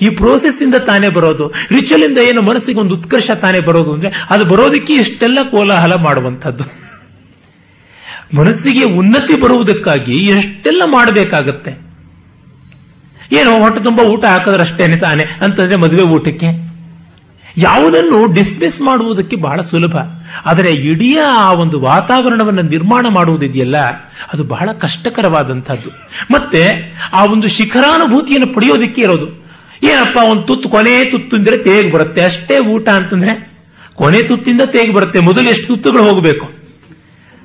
[0.02, 1.54] ಈ ಪ್ರೋಸೆಸ್ ಇಂದ ತಾನೇ ಬರೋದು.
[1.72, 6.64] ರಿಚುವಲ್ ಇಂದ ಏನು ಮನಸ್ಸಿಗೆ ಒಂದು ಉತ್ಕರ್ಷ ತಾನೇ ಬರೋದು ಅಂದ್ರೆ ಅದು ಬರೋದಕ್ಕೆ ಇಷ್ಟೆಲ್ಲ ಕೋಲಾಹಲ ಮಾಡುವಂಥದ್ದು.
[8.38, 11.89] ಮನಸ್ಸಿಗೆ ಉನ್ನತಿ ಬರುವುದಕ್ಕಾಗಿ ಎಷ್ಟೆಲ್ಲ ಮಾಡಬೇಕಾಗತ್ತೆ.
[13.32, 16.70] ಏನು ಹೊಟ್ಟೆ ತುಂಬಾ ಊಟ ಹಾಕಿದ್ರೆ ಅಷ್ಟೇನೆ ತಾನೆ ಅಂತಂದ್ರೆ ಮದುವೆ ಊಟಕ್ಕೆ.
[17.58, 19.98] ಯಾವುದನ್ನು ಡಿಸ್ಮಿಸ್ ಮಾಡುವುದಕ್ಕೆ ಬಹಳ ಸುಲಭ.
[20.46, 23.78] ಆದರೆ ಇಡೀ ಆ ಒಂದು ವಾತಾವರಣವನ್ನು ನಿರ್ಮಾಣ ಮಾಡುವುದಿದೆಯಲ್ಲ,
[24.34, 25.90] ಅದು ಬಹಳ ಕಷ್ಟಕರವಾದಂಥದ್ದು.
[26.32, 26.62] ಮತ್ತೆ
[27.14, 29.28] ಆ ಒಂದು ಶಿಖರಾನುಭೂತಿಯನ್ನು ಪಡೆಯೋದಕ್ಕೆ ಇರೋದು.
[29.84, 32.22] ಏನಪ್ಪ, ಒಂದು ತುತ್ತು, ಕೊನೆ ತುತ್ತು ಅಂದ್ರೆ ತೇಗ್ ಬರುತ್ತೆ.
[32.22, 33.52] ಅಷ್ಟೇ ಊಟ ಅಂತಂದ್ರೆ
[33.94, 35.20] ಕೊನೆ ತುತ್ತಿಂದ ತೇಗ್ ಬರುತ್ತೆ.
[35.20, 36.59] ಮೊದಲು ಎಷ್ಟು ತುತ್ತುಗಳು ಹೋಗಬೇಕು?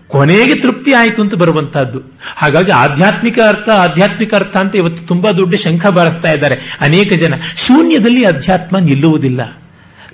[0.09, 2.01] ಕೊನೆಗೆ ತೃಪ್ತಿ ಆಯಿತು ಅಂತ ಬರುವಂತಹದ್ದು.
[2.37, 6.79] ಹಾಗಾಗಿ ಆಧ್ಯಾತ್ಮಿಕ ಅರ್ಥ ಆಧ್ಯಾತ್ಮಿಕ ಅರ್ಥ ಅಂತ ಇವತ್ತು ತುಂಬಾ ದೊಡ್ಡ ಶಂಖ ಬಾರಿಸ್ತಾ ಇದ್ದಾರೆ.
[6.81, 9.63] ಅನೇಕ ಜನ ಶೂನ್ಯದಲ್ಲಿ ಅಧ್ಯಾತ್ಮ ನಿಲ್ಲುವುದಿಲ್ಲ.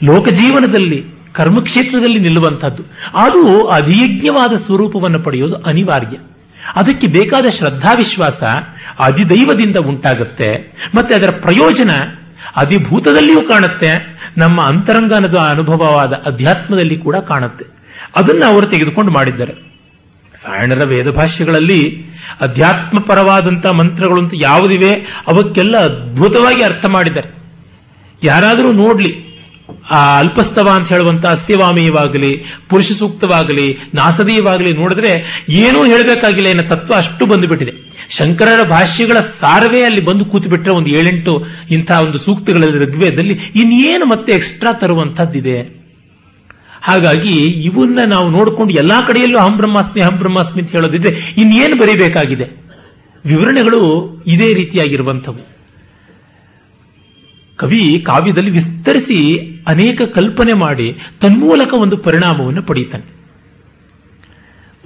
[0.05, 2.83] ಲೋಕ ಜೀವನದಲ್ಲಿ, ಕರ್ಮಕ್ಷೇತ್ರದಲ್ಲಿ ನಿಲ್ಲುವಂಥದ್ದು
[3.15, 6.17] ಅದು ಅಧಿಯಜ್ಞವಾದ ಸ್ವರೂಪವನ್ನು ಪಡೆಯೋದು ಅನಿವಾರ್ಯ.
[6.77, 8.43] ಅದಕ್ಕೆ ಬೇಕಾದ ಶ್ರದ್ಧಾವಿಶ್ವಾಸ
[8.99, 10.73] ಅಧಿದೈವದಿಂದ ಉಂಟಾಗುತ್ತೆ.
[10.95, 11.91] ಮತ್ತೆ ಅದರ ಪ್ರಯೋಜನ
[12.57, 14.21] ಅಧಿಭೂತದಲ್ಲಿಯೂ ಕಾಣುತ್ತೆ.
[14.37, 17.65] ನಮ್ಮ ಅಂತರಂಗನದ ಅನುಭವವಾದ ಅಧ್ಯಾತ್ಮದಲ್ಲಿ ಕೂಡ ಕಾಣುತ್ತೆ.
[18.17, 19.70] ಅದನ್ನು ಅವರು ತೆಗೆದುಕೊಂಡು ಮಾಡಿದ್ದಾರೆ.
[20.35, 22.05] ಸಾಯಣರ ವೇದಭಾಷ್ಯಗಳಲ್ಲಿ
[22.41, 24.95] ಅಧ್ಯಾತ್ಮಪರವಾದಂಥ ಅಂತ ಯಾವುದಿವೆ?
[25.27, 27.29] ಅವಕ್ಕೆಲ್ಲ ಅದ್ಭುತವಾಗಿ ಅರ್ಥ ಮಾಡಿದ್ದಾರೆ.
[28.25, 29.31] ಯಾರಾದರೂ ನೋಡ್ಲಿ,
[29.91, 36.49] ಆ ಅಲ್ಪಸ್ತವ ಅಂತ ಹೇಳುವಂತ ಅಸ್ಯವಾಮೀಯವಾಗಲಿ, ಪುರುಷ ಸೂಕ್ತವಾಗಲಿ, ನಾಸದೀಯವಾಗಲಿ ನೋಡಿದ್ರೆ ಏನೂ ಹೇಳಬೇಕಾಗಿಲ್ಲ.
[36.49, 37.91] ಎನ್ನ ತತ್ವ ಅಷ್ಟು ಬಂದುಬಿಟ್ಟಿದೆ.
[38.11, 44.33] ಶಂಕರರ ಭಾಷ್ಯಗಳ ಸಾರವೇ ಅಲ್ಲಿ ಬಂದು ಕೂತು ಬಿಟ್ಟರೆ ಒಂದು ಏಳೆಂಟು ಇಂತಹ ಒಂದು ಸೂಕ್ತಗಳಲ್ಲಿ ಋಗ್ವೇದದಲ್ಲಿ ಇನ್ನೇನು ಮತ್ತೆ
[44.33, 45.80] ಎಕ್ಸ್ಟ್ರಾ ತರುವಂತಹದ್ದಿದೆ
[46.83, 52.51] ಹಾಗಾಗಿ ಇವನ್ನ ನಾವು ನೋಡಿಕೊಂಡು ಎಲ್ಲಾ ಕಡೆಯಲ್ಲೂ ಹಂ ಬ್ರಹ್ಮಾಸ್ಮಿ ಹಂ ಬ್ರಹ್ಮಾಸ್ಮಿ ಅಂತ ಹೇಳೋದಿದ್ರೆ ಇನ್ನೇನು ಬರೀಬೇಕಾಗಿದೆ?
[53.25, 55.51] ವಿವರಣೆಗಳು ಇದೇ ರೀತಿಯಾಗಿರುವಂಥವು.
[57.57, 63.21] ಕವಿ ಕಾವ್ಯದಲ್ಲಿ ವಿಸ್ತರಿಸಿ ಅನೇಕ ಕಲ್ಪನೆ ಮಾಡಿ ತನ್ಮೂಲಕ ಒಂದು ಪರಿಣಾಮವನ್ನು ಪಡೆಯುತ್ತಾನೆ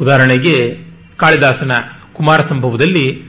[0.00, 0.78] ಉದಾಹರಣೆಗೆ
[1.16, 1.72] ಕಾಳಿದಾಸನ
[2.12, 3.22] ಕುಮಾರ ಸಂಭವದಲ್ಲಿ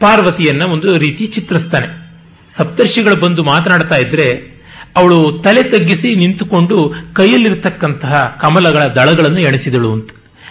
[0.00, 2.10] ಪಾರ್ವತಿಯನ್ನ ಒಂದು ರೀತಿ ಚಿತ್ರಿಸ್ತಾನೆ.
[2.50, 4.49] ಸಪ್ತರ್ಷಿಗಳು ಬಂದು ಮಾತನಾಡ್ತಾ ಇದ್ರೆ
[4.96, 10.10] ಅವಳು ತಲೆ ತಗ್ಗಿಸಿ ನಿಂತುಕೊಂಡು ಕೈಯಲ್ಲಿರತಕ್ಕಂತಹ ಕಮಲಗಳ ದಳಗಳನ್ನು ಎಣಿಸಿದಳು ಅಂತ.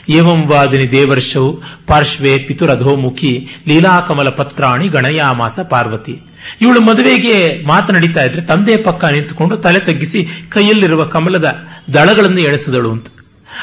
[0.09, 6.19] ಏವಂ ವಾದಿನಿ ದೇವರ್ಷವು ಪಾರ್ಶ್ವೇ ಪಿತುರಧೋಮುಖಿ ಲೀಲಾಕಮಲ ಪತ್ರಾಣಿ ಗಣಯಾಮಾಸ ಪಾರ್ವತಿ.
[6.61, 11.55] ಇವಳು ಮದುವೆಗೆ ಮಾತನಾಡಿತಾ ಇದ್ರೆ ತಂದೆ ಪಕ್ಕ ನಿಂತುಕೊಂಡು ತಲೆ ತಗ್ಗಿಸಿ ಕೈಯಲ್ಲಿರುವ ಕಮಲದ
[11.93, 13.07] ದಳಗಳನ್ನು ಎಣಿಸಿದಳು ಅಂತ.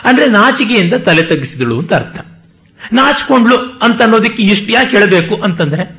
[0.04, 2.20] ಅಂದ್ರೆ ನಾಚಿಕೆಯಿಂದ ತಲೆ ತಗ್ಗಿಸಿದಳು ಅಂತ ಅರ್ಥ.
[2.92, 5.98] ನಾಚಿಕೊಂಡ್ಲು ಅಂತ ಅನ್ನೋದಕ್ಕೆ ಇಷ್ಟು ಯಾಕೆ ಹೇಳಬೇಕು ಅಂತಂದ್ರೆ?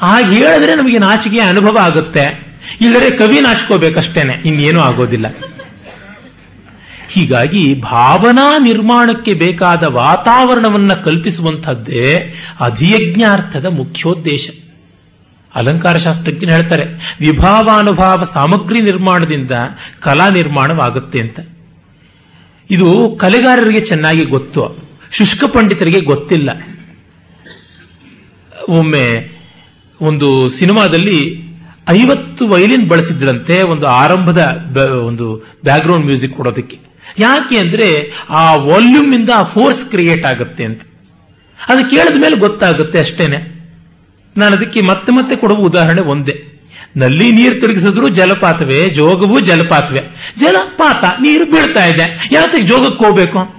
[0.00, 2.45] ಹಾಗೆ ಹೇಳಿದ್ರೆ ನಮಗೆ ನಾಚಿಕೆಯ ಅನುಭವ ಆಗುತ್ತೆ.
[2.80, 5.26] ಇಲ್ಲದ್ರೆ ಕವಿ ನಾಚ್ಕೋಬೇಕಷ್ಟೇನೆ, ಇನ್ನೇನು ಆಗೋದಿಲ್ಲ.
[7.08, 14.48] ಹೀಗಾಗಿ ಭಾವನಾ ನಿರ್ಮಾಣಕ್ಕೆ ಬೇಕಾದ ವಾತಾವರಣವನ್ನ ಕಲ್ಪಿಸುವಂತಹದ್ದೇ ಅಧಿಯಜ್ಞಾರ್ಥದ ಮುಖ್ಯೋದ್ದೇಶ.
[15.54, 16.84] ಅಲಂಕಾರ ಶಾಸ್ತ್ರಜ್ಞರು ಹೇಳ್ತಾರೆ,
[17.20, 19.50] ವಿಭಾವಾನುಭಾವ ಸಾಮಗ್ರಿ ನಿರ್ಮಾಣದಿಂದ
[20.00, 21.38] ಕಲಾ ನಿರ್ಮಾಣವಾಗುತ್ತೆ ಅಂತ.
[22.70, 24.62] ಇದು ಕಲೆಗಾರರಿಗೆ ಚೆನ್ನಾಗಿ ಗೊತ್ತು,
[25.12, 26.50] ಶುಷ್ಕ ಪಂಡಿತರಿಗೆ ಗೊತ್ತಿಲ್ಲ.
[28.68, 29.06] ಒಮ್ಮೆ
[30.00, 31.45] ಒಂದು ಸಿನಿಮಾದಲ್ಲಿ
[31.88, 34.38] ಐವತ್ತು ವೈಲಿನ್ ಬಳಸಿದ್ರಂತೆ ಒಂದು ಆರಂಭದ
[35.06, 36.78] ಒಂದು ಬ್ಯಾಕ್ಗ್ರೌಂಡ್ ಮ್ಯೂಸಿಕ್ ಕೊಡೋದಕ್ಕೆ.
[37.18, 40.82] ಯಾಕೆ ಅಂದ್ರೆ ಆ ವಾಲ್ಯೂಮ್ ಇಂದ ಆ ಫೋರ್ಸ್ ಕ್ರಿಯೇಟ್ ಆಗುತ್ತೆ ಅಂತ.
[41.68, 43.56] ಅದು ಕೇಳಿದ ಮೇಲೆ ಗೊತ್ತಾಗುತ್ತೆ ಅಷ್ಟೇನೆ.
[44.36, 46.42] ನಾನು ಅದಕ್ಕೆ ಮತ್ತೆ ಮತ್ತೆ ಕೊಡುವ ಉದಾಹರಣೆ ಒಂದೇ.
[46.96, 50.00] ನಲ್ಲಿ ನೀರು ತಿರುಗಿಸಿದ್ರು ಜಲಪಾತವೇ, ಜೋಗವು ಜಲಪಾತವೇ.
[50.38, 52.28] ಜಲಪಾತ ನೀರು ಬೀಳ್ತಾ ಇದೆ.
[52.32, 53.55] ಯಾತಕ್ಕೆ ಜೋಗಕ್ಕೆ ಹೋಗ್ಬೇಕು?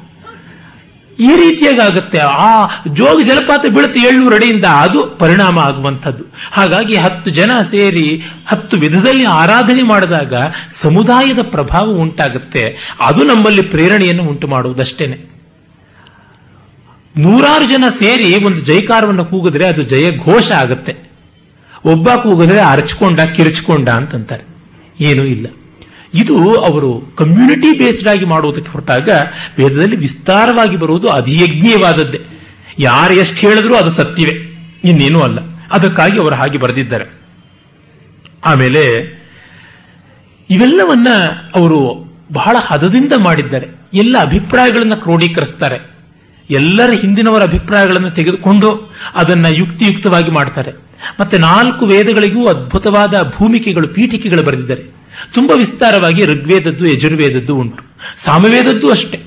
[1.19, 6.23] ಈ ರೀತಿಯಾಗುತ್ತೆ ಆ ಜೋಗ ಜಲಪಾತ ಬೀಳುತ್ತೆ ಏಳ್ನೂರು ಅಡಿಯಿಂದ ಅದು ಪರಿಣಾಮ ಆಗುವಂಥದ್ದು.
[6.51, 10.33] ಹಾಗಾಗಿ ಹತ್ತು ಜನ ಸೇರಿ ಹತ್ತು ವಿಧದಲ್ಲಿ ಆರಾಧನೆ ಮಾಡಿದಾಗ
[10.71, 12.77] ಸಮುದಾಯದ ಪ್ರಭಾವ ಉಂಟಾಗುತ್ತೆ.
[12.99, 15.37] ಅದು ನಮ್ಮಲ್ಲಿ ಪ್ರೇರಣೆಯನ್ನು ಉಂಟು ಮಾಡುವುದಷ್ಟೇನೆ.
[17.17, 20.95] ನೂರಾರು ಜನ ಸೇರಿ ಒಂದು ಜೈಕಾರವನ್ನು ಕೂಗಿದ್ರೆ ಅದು ಜಯ ಘೋಷ ಆಗುತ್ತೆ.
[21.85, 24.43] ಒಬ್ಬ ಕೂಗಿದ್ರೆ ಅರಚ್ಕೊಂಡ ಕಿರಿಚ್ಕೊಂಡ ಅಂತಂತಾರೆ.
[25.03, 25.47] ಏನೂ ಇಲ್ಲ.
[26.17, 29.09] ಇದು ಅವರು ಕಮ್ಯುನಿಟಿ ಬೇಸ್ಡ್ ಆಗಿ ಮಾಡುವುದಕ್ಕೆ ಹೊರಟಾಗ
[29.57, 32.21] ವೇದದಲ್ಲಿ ವಿಸ್ತಾರವಾಗಿ ಬರುವುದು ಅಧಿಯಜ್ಞೀಯವಾದದ್ದೇ
[32.79, 34.31] ಯಾರು ಎಷ್ಟು ಹೇಳಿದ್ರು ಅದು ಸತ್ಯವೇ.
[34.83, 35.39] ಇನ್ನೇನೂ ಅಲ್ಲ.
[35.71, 37.05] ಅದಕ್ಕಾಗಿ ಅವರು ಹಾಗೆ ಬರೆದಿದ್ದಾರೆ.
[38.45, 38.83] ಆಮೇಲೆ
[40.49, 41.07] ಇವೆಲ್ಲವನ್ನ
[41.55, 43.67] ಅವರು ಬಹಳ ಹದದಿಂದ ಮಾಡಿದ್ದಾರೆ.
[43.93, 45.97] ಎಲ್ಲ ಅಭಿಪ್ರಾಯಗಳನ್ನ ಕ್ರೋಢೀಕರಿಸ್ತಾರೆ
[46.49, 50.71] ಎಲ್ಲರ ಹಿಂದಿನವರ ಅಭಿಪ್ರಾಯಗಳನ್ನು ತೆಗೆದುಕೊಂಡು ಅದನ್ನ ಯುಕ್ತಿಯುಕ್ತವಾಗಿ ಮಾಡ್ತಾರೆ.
[51.19, 54.96] ಮತ್ತೆ ನಾಲ್ಕು ವೇದಗಳಿಗೂ ಅದ್ಭುತವಾದ ಭೂಮಿಕೆಗಳು, ಪೀಠಿಕೆಗಳು ಬರೆದಿದ್ದಾರೆ.
[55.33, 57.83] ತುಂಬಾ ವಿಸ್ತಾರವಾಗಿ ಋಗ್ವೇದದ್ದು, ಯಜುರ್ವೇದದ್ದು ಉಂಟು.
[58.25, 59.19] ಸಾಮವೇದದ್ದು ಅಷ್ಟೇ.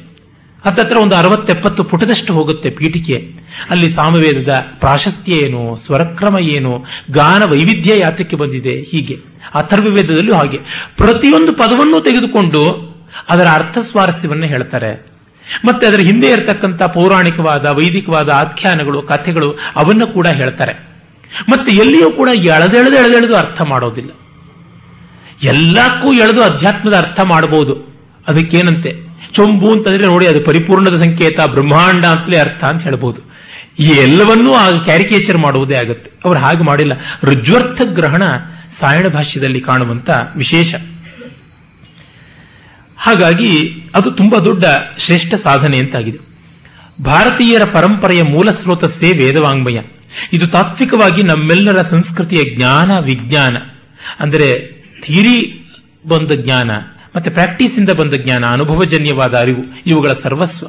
[0.64, 3.32] ಹತ್ತತ್ರ ಒಂದು ಅರವತ್ತೆಪ್ಪತ್ತು ಪುಟದಷ್ಟು ಹೋಗುತ್ತೆ ಪೀಠಿಕೆ.
[3.70, 9.18] ಅಲ್ಲಿ ಸಾಮವೇದದ ಪ್ರಾಶಸ್ತ್ಯ ಏನು, ಸ್ವರಕ್ರಮ ಏನು, ಗಾನ ವೈವಿಧ್ಯ ಯಾತಕ್ಕೆ ಬಂದಿದೆ, ಹೀಗೆ.
[9.54, 10.60] ಅಥರ್ವವೇದದಲ್ಲೂ ಹಾಗೆ.
[10.96, 12.90] ಪ್ರತಿಯೊಂದು ಪದವನ್ನು ತೆಗೆದುಕೊಂಡು
[13.28, 15.06] ಅದರ ಅರ್ಥ ಸ್ವಾರಸ್ಯವನ್ನು ಹೇಳ್ತಾರೆ.
[15.64, 20.72] ಮತ್ತೆ ಅದರ ಹಿಂದೆ ಇರತಕ್ಕಂಥ ಪೌರಾಣಿಕವಾದ, ವೈದಿಕವಾದ ಆಖ್ಯಾನಗಳು, ಕಥೆಗಳು ಅವನ್ನು ಕೂಡ ಹೇಳ್ತಾರೆ.
[21.48, 24.10] ಮತ್ತೆ ಎಲ್ಲಿಯೂ ಕೂಡ ಎಳೆದೆಳೆದು ಎಳೆದೆಳೆದು ಅರ್ಥ ಮಾಡೋದಿಲ್ಲ.
[25.42, 27.90] ಎಲ್ಲಕ್ಕೂ ಎಳೆದು ಅಧ್ಯಾತ್ಮದ ಅರ್ಥ ಮಾಡಬಹುದು
[28.28, 29.10] ಅದಕ್ಕೇನಂತೆ?
[29.32, 33.30] ಚೊಂಬು ಅಂತಂದ್ರೆ ನೋಡಿ, ಅದು ಪರಿಪೂರ್ಣದ ಸಂಕೇತ, ಬ್ರಹ್ಮಾಂಡ ಅಂತಲೇ ಅರ್ಥ ಅಂತ ಹೇಳ್ಬೋದು.
[33.78, 36.10] ಈ ಎಲ್ಲವನ್ನೂ ಆ ಕ್ಯಾರಿಕೇಚರ್ ಮಾಡುವುದೇ ಆಗುತ್ತೆ.
[36.24, 36.92] ಅವರು ಹಾಗೆ ಮಾಡಿಲ್ಲ.
[37.24, 38.22] ರುಜ್ವರ್ಥ ಗ್ರಹಣ
[38.70, 40.74] ಸಾಯಣ ಭಾಷ್ಯದಲ್ಲಿ ಕಾಣುವಂತ ವಿಶೇಷ.
[42.96, 44.64] ಹಾಗಾಗಿ ಅದು ತುಂಬಾ ದೊಡ್ಡ
[44.98, 46.18] ಶ್ರೇಷ್ಠ ಸಾಧನೆ ಅಂತಾಗಿದೆ.
[47.04, 49.80] ಭಾರತೀಯರ ಪರಂಪರೆಯ ಮೂಲ ಸ್ರೋತಸ್ಸೇ ವೇದವಾಂಗ್ಮಯ.
[50.32, 53.56] ಇದು ತಾತ್ವಿಕವಾಗಿ ನಮ್ಮೆಲ್ಲರ ಸಂಸ್ಕೃತಿಯ ಜ್ಞಾನ ವಿಜ್ಞಾನ.
[54.20, 55.66] ಅಂದರೆ ಥಿಯರಿ
[56.08, 56.70] ಬಂದ ಜ್ಞಾನ,
[57.16, 60.66] ಮತ್ತೆ ಪ್ರಾಕ್ಟೀಸ್ ಇಂದ ಬಂದ ಜ್ಞಾನ, ಅನುಭವಜನ್ಯವಾದ ಅರಿವು, ಇವುಗಳ ಸರ್ವಸ್ವ.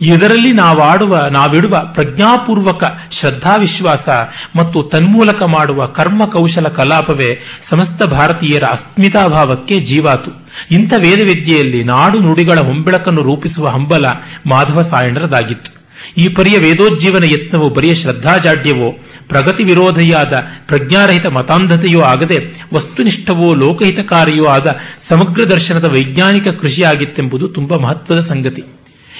[0.00, 4.08] ಇದರಲ್ಲಿ ನಾವಾಡುವ, ನಾವಿಡುವ ಪ್ರಜ್ಞಾಪೂರ್ವಕ ಶ್ರದ್ಧಾವಿಶ್ವಾಸ
[4.56, 7.40] ಮತ್ತು ತನ್ಮೂಲಕ ಮಾಡುವ ಕರ್ಮ ಕೌಶಲ ಕಲಾಪವೇ
[7.70, 10.46] ಸಮಸ್ತ ಭಾರತೀಯರ ಅಸ್ಮಿತಾಭಾವಕ್ಕೆ ಜೀವಾತು.
[10.70, 14.06] ಇಂಥ ವೇದವಿದ್ಯೆಯಲ್ಲಿ ನಾಡು ನುಡಿಗಳ ಹೊಂಬೆಳಕನ್ನು ರೂಪಿಸುವ ಹಂಬಲ
[14.46, 15.83] ಮಾಧವ ಸಾಯಣರದಾಗಿತ್ತು
[16.16, 22.38] ಈ ಪರಿಯ ವೇದೋಜ್ಜೀವನ ಯತ್ನವು ಬರಿಯ ಶ್ರದ್ಧಾಜಾಡ್ಯವೋ ಪ್ರಗತಿ ವಿರೋಧಿಯಾದ ಪ್ರಜ್ಞಾರಹಿತ ಮತಾಂಧತೆಯೋ ಆಗದೆ,
[22.74, 28.64] ವಸ್ತುನಿಷ್ಠವೋ ಲೋಕಹಿತಕಾರಿಯೋ ಆದ ಸಮಗ್ರ ದರ್ಶನದ ವೈಜ್ಞಾನಿಕ ಕೃಷಿಯಾಗಿತ್ತೆಂಬುದು ತುಂಬಾ ಮಹತ್ವದ ಸಂಗತಿ.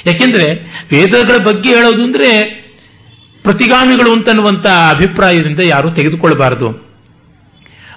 [0.07, 0.55] ಯಾಕೆಂದ್ರೆ
[0.91, 2.65] ವೇದಗಳ ಬಗ್ಗೆ ಹೇಳೋದು ಅಂದ್ರೆ
[3.43, 6.85] ಪ್ರತಿಗಾಮಿಗಳು ಅಂತನ್ನುವಂತ ಅಭಿಪ್ರಾಯದಿಂದ ಯಾರು ತೆಗೆದುಕೊಳ್ಳಬಾರದು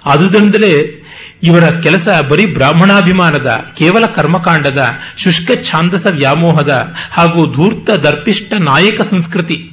[0.04, 0.97] ಆದುದರಿಂದಲೇ
[1.42, 4.84] ಇವರ ಕೆಲಸ ಬರೀ ಬ್ರಾಹ್ಮಣಾಭಿಮಾನದ, ಕೇವಲ ಕರ್ಮಕಾಂಡದ,
[5.16, 9.70] ಶುಷ್ಕ ಛಾಂದಸ ವ್ಯಾಮೋಹದ ಹಾಗೂ ಧೂರ್ತ ದರ್ಪಿಷ್ಟ ನಾಯಕ ಸಂಸ್ಕೃತಿ.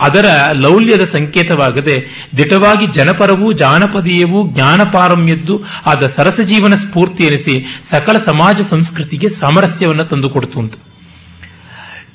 [0.00, 9.28] ಅದರ ಲೌಲ್ಯದ ಸಂಕೇತವಾಗದೆ ದಿಟವಾಗಿ ಜನಪರವೂ ಜಾನಪದೀಯವೂ ಜ್ಞಾನಪಾರಮ್ಯದ್ದು ಆದ ಸರಸ ಜೀವನ ಸ್ಫೂರ್ತಿ ಎನಿಸಿ ಸಕಲ ಸಮಾಜ ಸಂಸ್ಕೃತಿಗೆ
[9.28, 10.74] ಸಾಮರಸ್ಯವನ್ನು ತಂದುಕೊಡ್ತು ಅಂತ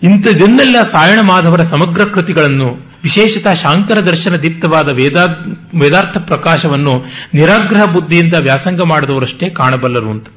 [0.04, 5.26] ಇಂಥದನ್ನೆಲ್ಲ ಸಾಯಣ ಮಾಧವರ ಸಮಗ್ರ ಕೃತಿಗಳನ್ನು, ವಿಶೇಷತಃ ಶಾಂಕರ ದರ್ಶನ ದೀಪ್ತವಾದ ವೇದಾ,
[5.80, 10.28] ವೇದಾರ್ಥ ಪ್ರಕಾಶವನ್ನು ನಿರಾಗ್ರಹ ಬುದ್ಧಿಯಿಂದ ವ್ಯಾಸಂಗ ಮಾಡಿದವರಷ್ಟೇ ಕಾಣಬಲ್ಲರು ಅಂತ.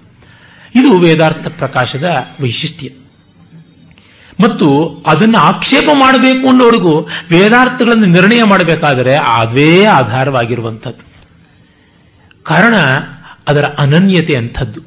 [0.74, 2.88] ಇದು ವೇದಾರ್ಥ ಪ್ರಕಾಶದ ವೈಶಿಷ್ಟ್ಯ.
[4.40, 7.00] ಮತ್ತು ಅದನ್ನು ಆಕ್ಷೇಪ ಮಾಡಬೇಕು ಅನ್ನೋರಿಗೂ
[7.30, 11.06] ವೇದಾರ್ಥಗಳನ್ನು ನಿರ್ಣಯ ಮಾಡಬೇಕಾದರೆ ಅದೇ ಆಧಾರವಾಗಿರುವಂಥದ್ದು.
[12.44, 12.74] ಕಾರಣ
[13.48, 14.80] ಅದರ ಅನನ್ಯತೆ ಅಂಥದ್ದು.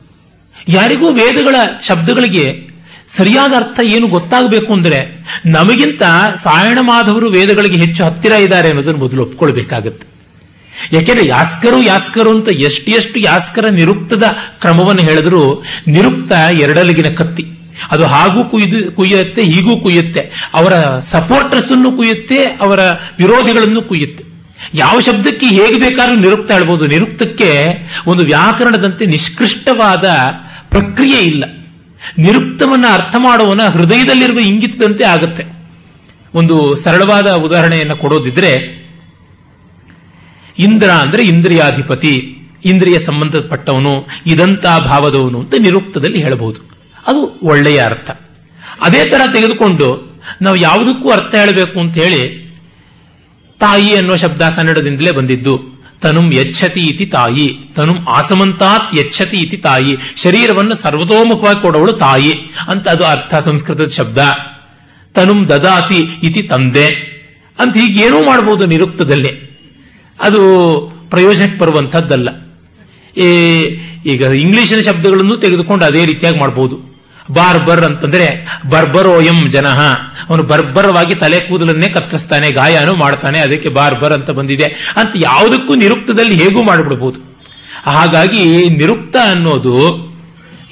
[0.67, 1.55] ಯಾರಿಗೂ ವೇದಗಳ
[1.87, 2.68] ಶಬ್ದಗಳಿಗೆ
[3.17, 6.03] ಸರಿಯಾದ ಅರ್ಥ ಏನು ಗೊತ್ತಾಗಬೇಕು ಅಂದ್ರೆ ನಮಗಿಂತ
[6.43, 10.07] ಸಾಯಣ ಮಾಧವರು ವೇದಗಳಿಗೆ ಹೆಚ್ಚು ಹತ್ತಿರ ಇದ್ದಾರೆ ಅನ್ನೋದನ್ನು ಮೊದಲು ಒಪ್ಕೊಳ್ಬೇಕಾಗತ್ತೆ.
[10.93, 14.23] ಯಾಕೆಂದ್ರೆ ಯಾಸ್ಕರು ಯಾಸ್ಕರು ಅಂತ ಎಷ್ಟು ಎಷ್ಟು ಯಾಸ್ಕರ ನಿರುಕ್ತದ
[14.59, 17.45] ಕ್ರಮವನ್ನು ಹೇಳಿದ್ರು ನಿರುಕ್ತ ಎರಡಲಗಿನ ಕತ್ತಿ.
[17.91, 20.51] ಅದು ಹಾಗೂ ಕುಯ್ದು ಕುಯ್ಯುತ್ತೆ, ಹೀಗೂ ಕುಯ್ಯುತ್ತೆ.
[20.53, 22.79] ಅವರ ಸಪೋರ್ಟರ್ಸ್ ಅನ್ನು ಕುಯ್ಯುತ್ತೆ, ಅವರ
[23.19, 24.23] ವಿರೋಧಿಗಳನ್ನು ಕುಯ್ಯುತ್ತೆ.
[24.73, 30.05] ಯಾವ ಶಬ್ದಕ್ಕೆ ಹೇಗೆ ಬೇಕಾದ್ರೂ ನಿರುಕ್ತ ಹೇಳ್ಬೋದು ನಿರುಕ್ತಕ್ಕೆ ಒಂದು ವ್ಯಾಕರಣದಂತೆ ನಿಷ್ಕೃಷ್ಟವಾದ
[30.69, 31.43] ಪ್ರಕ್ರಿಯೆ ಇಲ್ಲ.
[32.17, 35.45] ನಿರುಕ್ತವನ್ನ ಅರ್ಥ ಮಾಡುವನ ಹೃದಯದಲ್ಲಿರುವ ಇಂಗಿತದಂತೆ ಆಗುತ್ತೆ.
[36.33, 38.79] ಒಂದು ಸರಳವಾದ ಉದಾಹರಣೆಯನ್ನು ಕೊಡೋದಿದ್ರೆ,
[40.59, 46.69] ಇಂದ್ರ ಅಂದ್ರೆ ಇಂದ್ರಿಯಾಧಿಪತಿ, ಇಂದ್ರಿಯ ಸಂಬಂಧಪಟ್ಟವನು, ಇದಂತ ಭಾವದವನು ಅಂತ ನಿರುಕ್ತದಲ್ಲಿ ಹೇಳಬಹುದು.
[47.07, 48.11] ಅದು ಒಳ್ಳೆಯ ಅರ್ಥ.
[48.81, 50.09] ಅದೇ ತರ ತೆಗೆದುಕೊಂಡು
[50.41, 52.49] ನಾವು ಯಾವುದಕ್ಕೂ ಅರ್ಥ ಹೇಳಬೇಕು ಅಂತ ಹೇಳಿ
[53.59, 55.78] ತಾಯಿ ಅನ್ನೋ ಶಬ್ದ ಕನ್ನಡದಿಂದಲೇ ಬಂದಿದ್ದು.
[56.01, 62.33] ತನುಂ ಯಚ್ಛತಿ ಇತಿ ತಾಯಿ, ತನುಂ ಆಸಮಂತಾತ್ ಯಚ್ಛತಿ ಇತಿ ತಾಯಿ, ಶರೀರವನ್ನು ಸರ್ವತೋಮುಖವಾಗಿ ಕೊಡೋಳು ತಾಯಿ
[62.67, 64.17] ಅಂತ ಅದು ಅರ್ಥ ಸಂಸ್ಕೃತದ ಶಬ್ದ.
[65.15, 66.87] ತನುಂ ದದಾತಿ ಇತಿ ತಂದೆ
[67.59, 69.49] ಅಂತ ಹೀಗೇನೂ ಮಾಡಬಹುದು ನಿರುಕ್ತದಲ್ಲಿ.
[70.21, 70.39] ಅದು
[71.09, 72.29] ಪ್ರಯೋಜನಕ್ಕೆ ಬರುವಂತಹದ್ದಲ್ಲ
[73.17, 73.27] ಈ
[74.05, 76.88] ಈಗ ಇಂಗ್ಲಿಷಿನ ಶಬ್ದಗಳನ್ನು ತೆಗೆದುಕೊಂಡು ಅದೇ ರೀತಿಯಾಗಿ ಮಾಡಬಹುದು
[77.31, 79.79] ಬಾರ್ಬರ್ ಅಂತಂದ್ರೆ ಬರ್ಬರೋಯಂ ಜನಃ.
[80.29, 84.93] ಅವನು ಬರ್ಬರವಾಗಿ ತಲೆ ಕೂದಲನ್ನೇ ಕತ್ತರಿಸ್ತಾನೆ, ಗಾಯನೂ ಮಾಡ್ತಾನೆ, ಅದಕ್ಕೆ ಬಾರ್ಬರ್ ಅಂತ ಬಂದಿದೆ.
[84.97, 87.39] ಅಂತ ಯಾವುದಕ್ಕೂ ನಿರುಕ್ತದಲ್ಲಿ ಹೇಗೂ ಮಾಡಿಬಿಡ್ಬೋದು.
[87.85, 89.75] ಹಾಗಾಗಿ ನಿರುಕ್ತ ಅನ್ನೋದು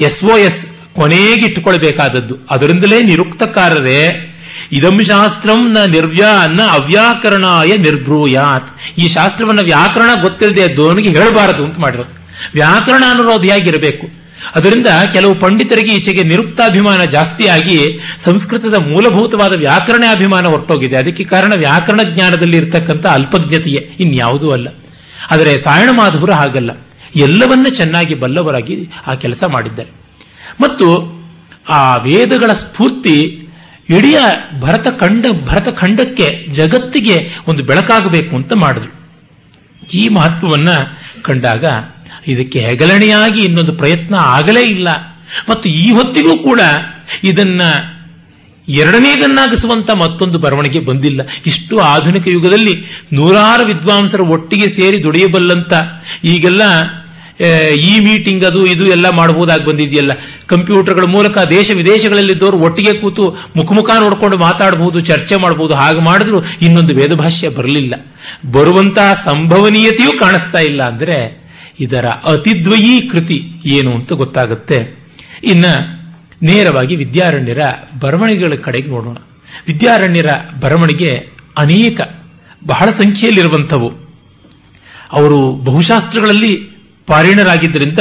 [0.02, 2.36] ಎಸ್ ಒ ಎಸ್ ಕೊನೆಗೆ ಇಟ್ಟುಕೊಳ್ಬೇಕಾದದ್ದು.
[2.52, 4.34] ಅದರಿಂದಲೇ ನಿರುಕ್ತಕಾರರೇ
[4.72, 5.78] ಇದಂ ಶಾಸ್ತ್ರಂ
[6.48, 8.70] ನ ಅವ್ಯಾಕರಣಾಯ ನಿರ್ಬ್ರೂಯಾತ್.
[8.98, 12.28] ಈ ಶಾಸ್ತ್ರವನ್ನ ವ್ಯಾಕರಣ ಗೊತ್ತಿಲ್ಲದೆ ಅವನಿಗೆ ಹೇಳಬಾರದು ಅಂತ ಮಾಡಿರೋದು.
[12.54, 14.27] ವ್ಯಾಕರಣ ಅನ್ನೋದು ಹೇಗಿರಬೇಕು?
[14.56, 20.95] ಅದರಿಂದ ಕೆಲವು ಪಂಡಿತರಿಗೆ ಈಚೆಗೆ ನಿರುಕ್ತಾಭಿಮಾನ ಜಾಸ್ತಿಯಾಗಿ ಸಂಸ್ಕೃತದ ಮೂಲಭೂತವಾದ ವ್ಯಾಕರಣ ಅಭಿಮಾನ ಹೊರಟೋಗಿದೆ.
[20.95, 24.67] ಅದಕ್ಕೆ ಕಾರಣ ವ್ಯಾಕರಣ ಜ್ಞಾನದಲ್ಲಿ ಇರತಕ್ಕಂಥ ಅಲ್ಪಜ್ಞತೆಯೇ, ಇನ್ಯಾವುದೂ ಅಲ್ಲ.
[25.32, 26.71] ಆದರೆ ಸಾಯಣ ಮಾಧವರು ಹಾಗಲ್ಲ.
[27.15, 29.89] ಎಲ್ಲವನ್ನ ಚೆನ್ನಾಗಿ ಬಲ್ಲವರಾಗಿ ಆ ಕೆಲಸ ಮಾಡಿದ್ದಾರೆ.
[30.62, 31.17] ಮತ್ತು
[31.69, 33.47] ಆ ವೇದಗಳ ಸ್ಫೂರ್ತಿ
[33.89, 34.15] ಇಡೀ
[34.60, 38.97] ಭರತ ಖಂಡ, ಭರತ ಖಂಡಕ್ಕೆ, ಜಗತ್ತಿಗೆ ಒಂದು ಬೆಳಕಾಗಬೇಕು ಅಂತ ಮಾಡಿದ್ರು.
[39.93, 40.69] ಈ ಮಹತ್ವವನ್ನ
[41.21, 41.65] ಕಂಡಾಗ
[42.28, 44.88] ಇದಕ್ಕೆ ಹೆಗಲಣೆಯಾಗಿ ಇನ್ನೊಂದು ಪ್ರಯತ್ನ ಆಗಲೇ ಇಲ್ಲ.
[45.50, 46.62] ಮತ್ತು ಈ ಹೊತ್ತಿಗೂ ಕೂಡ
[47.24, 47.62] ಇದನ್ನ
[48.70, 51.22] ಎರಡನೇದನ್ನಾಗಿಸುವಂತ ಮತ್ತೊಂದು ಬರವಣಿಗೆ ಬಂದಿಲ್ಲ.
[51.46, 55.74] ಇಷ್ಟು ಆಧುನಿಕ ಯುಗದಲ್ಲಿ ನೂರಾರು ವಿದ್ವಾಂಸರು ಒಟ್ಟಿಗೆ ಸೇರಿ ದುಡಿಯಬಲ್ಲಂತ
[56.24, 56.62] ಈಗೆಲ್ಲ
[57.76, 60.12] ಈ ಮೀಟಿಂಗ್ ಅದು ಇದು ಎಲ್ಲ ಮಾಡಬಹುದಾಗಿ ಬಂದಿದೆಯಲ್ಲ.
[60.48, 65.74] ಕಂಪ್ಯೂಟರ್ಗಳ ಮೂಲಕ ದೇಶ ವಿದೇಶಗಳಲ್ಲಿದ್ದವರು ಒಟ್ಟಿಗೆ ಕೂತು ಮುಖಮುಖ ನೋಡ್ಕೊಂಡು ಮಾತಾಡಬಹುದು, ಚರ್ಚೆ ಮಾಡಬಹುದು.
[65.74, 68.06] ಹಾಗೆ ಮಾಡಿದ್ರು ಇನ್ನೊಂದು ವೇದಭಾಷ್ಯ ಬರಲಿಲ್ಲ.
[68.52, 70.84] ಬರುವಂತಹ ಸಂಭವನೀಯತೆಯೂ ಕಾಣಿಸ್ತಾ ಇಲ್ಲ.
[70.84, 71.47] ಅಂದ್ರೆ
[71.80, 75.08] ಇದರ ಅತಿದ್ವಯೀ ಕೃತಿ ಏನು ಅಂತ ಗೊತ್ತಾಗುತ್ತೆ.
[75.44, 75.66] ಇನ್ನ
[76.42, 77.60] ನೇರವಾಗಿ ವಿದ್ಯಾರಣ್ಯರ
[78.00, 79.18] ಬರವಣಿಗೆಗಳ ಕಡೆಗೆ ನೋಡೋಣ.
[79.68, 80.26] ವಿದ್ಯಾರಣ್ಯರ
[80.60, 82.02] ಬರವಣಿಗೆ ಅನೇಕ,
[82.68, 83.92] ಬಹಳ ಸಂಖ್ಯೆಯಲ್ಲಿರುವಂಥವು.
[85.12, 86.56] ಅವರು ಬಹುಶಾಸ್ತ್ರಗಳಲ್ಲಿ
[87.08, 88.00] ಪಾರಿಣರಾಗಿದ್ದರಿಂದ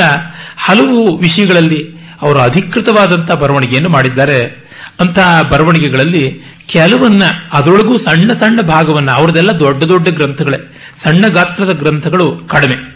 [0.57, 4.71] ಹಲವು ವಿಷಯಗಳಲ್ಲಿ ಅವರು ಅಧಿಕೃತವಾದಂಥ ಬರವಣಿಗೆಯನ್ನು ಮಾಡಿದ್ದಾರೆ.
[5.01, 12.96] ಅಂತಹ ಬರವಣಿಗೆಗಳಲ್ಲಿ ಕೆಲವನ್ನ ಅದರೊಳಗೂ ಸಣ್ಣ ಸಣ್ಣ ಭಾಗವನ್ನ ಅವ್ರದೆಲ್ಲ ದೊಡ್ಡ ದೊಡ್ಡ ಗ್ರಂಥಗಳೇ, ಸಣ್ಣ ಗಾತ್ರದ ಗ್ರಂಥಗಳು ಕಡಿಮೆ.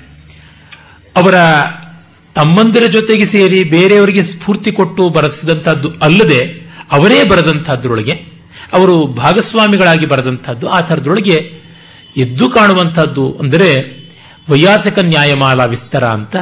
[1.17, 1.35] ಅವರ
[2.35, 8.13] ತಮ್ಮಂದಿರ ಜೊತೆಗೆ ಸೇರಿ ಬೇರೆಯವರಿಗೆ ಸ್ಫೂರ್ತಿ ಕೊಟ್ಟು ಬರೆಸಿದಂಥದ್ದು ಅಲ್ಲದೆ ಅವರೇ ಬರೆದಂತಹದ್ರೊಳಗೆ
[8.73, 11.53] ಅವರು ಭಾಗಸ್ವಾಮಿಗಳಾಗಿ ಬರೆದಂತಹದ್ದು ಆ ಥರದ್ರೊಳಗೆ
[12.17, 14.01] ಎದ್ದು ಕಾಣುವಂತಹದ್ದು ಅಂದರೆ
[14.49, 16.37] ವೈಯಾಸಕ ನ್ಯಾಯಮಾಲಾ ವಿಸ್ತಾರ ಅಂತ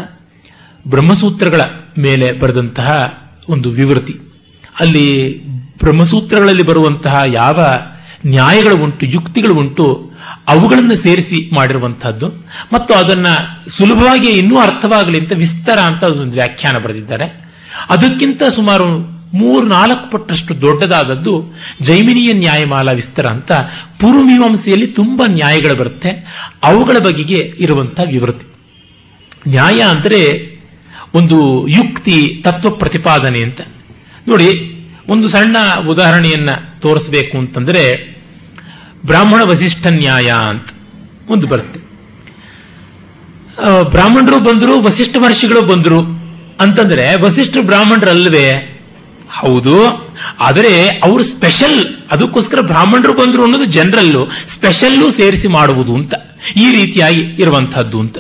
[0.88, 1.60] ಬ್ರಹ್ಮಸೂತ್ರಗಳ
[1.98, 4.14] ಮೇಲೆ ಬರೆದಂತಹ ಒಂದು ವಿವೃತಿ.
[4.80, 5.06] ಅಲ್ಲಿ
[5.78, 7.60] ಬ್ರಹ್ಮಸೂತ್ರಗಳಲ್ಲಿ ಬರುವಂತಹ ಯಾವ
[8.26, 10.10] ನ್ಯಾಯಗಳು ಉಂಟು, ಯುಕ್ತಿಗಳು ಉಂಟು
[10.48, 12.28] ಅವುಗಳನ್ನು ಸೇರಿಸಿ ಮಾಡಿರುವಂತಹದ್ದು
[12.72, 13.26] ಮತ್ತು ಅದನ್ನ
[13.76, 17.48] ಸುಲಭವಾಗಿ ಇನ್ನೂ ಅರ್ಥವಾಗಲಿ ಅಂತ ವಿಸ್ತಾರ ಅಂತ ಅದೊಂದು ವ್ಯಾಖ್ಯಾನ ಬರೆದಿದ್ದಾರೆ.
[17.90, 21.44] ಅದಕ್ಕಿಂತ ಸುಮಾರು ಮೂರು ನಾಲ್ಕು ಪಟ್ಟಷ್ಟು ದೊಡ್ಡದಾದದ್ದು
[21.82, 23.52] ಜೈಮಿನಿಯ ನ್ಯಾಯಮಾಲಾ ವಿಸ್ತಾರ ಅಂತ
[24.00, 26.10] ಪೂರ್ವಮೀಮಾಂಸೆಯಲ್ಲಿ ತುಂಬಾ ನ್ಯಾಯಗಳು ಬರುತ್ತೆ.
[26.62, 28.46] ಅವುಗಳ ಬಗೆಗೆ ಇರುವಂತಹ ವಿವೃತಿ.
[29.48, 30.52] ನ್ಯಾಯ ಅಂದರೆ
[31.14, 33.60] ಒಂದು ಯುಕ್ತಿ, ತತ್ವ ಪ್ರತಿಪಾದನೆ ಅಂತ.
[34.28, 34.74] ನೋಡಿ,
[35.08, 35.56] ಒಂದು ಸಣ್ಣ
[35.88, 38.17] ಉದಾಹರಣೆಯನ್ನ ತೋರಿಸಬೇಕು ಅಂತಂದ್ರೆ
[39.10, 40.68] ಬ್ರಾಹ್ಮಣ ವಸಿಷ್ಠ ನ್ಯಾಯ ಅಂತ
[41.32, 41.80] ಒಂದು ಬರುತ್ತೆ.
[43.94, 46.00] ಬ್ರಾಹ್ಮಣರು ಬಂದರು, ವಸಿಷ್ಠ ಮಹರ್ಷಿಗಳು ಬಂದರು
[46.64, 48.48] ಅಂತಂದ್ರೆ ವಸಿಷ್ಠರು ಬ್ರಾಹ್ಮಣರಲ್ವೇ?
[49.38, 49.74] ಹೌದು.
[50.40, 50.72] ಆದರೆ
[51.06, 51.78] ಅವರು ಸ್ಪೆಷಲ್,
[52.10, 54.22] ಅದಕ್ಕೋಸ್ಕರ ಬ್ರಾಹ್ಮಣರು ಬಂದರು ಅನ್ನೋದು ಜನರಲ್ಲು,
[54.54, 56.14] ಸ್ಪೆಷಲ್ಲು ಸೇರಿಸಿ ಮಾಡುವುದು ಅಂತ,
[56.56, 58.18] ಈ ರೀತಿಯಾಗಿ ಇರುವಂತಹದ್ದು ಅಂತ.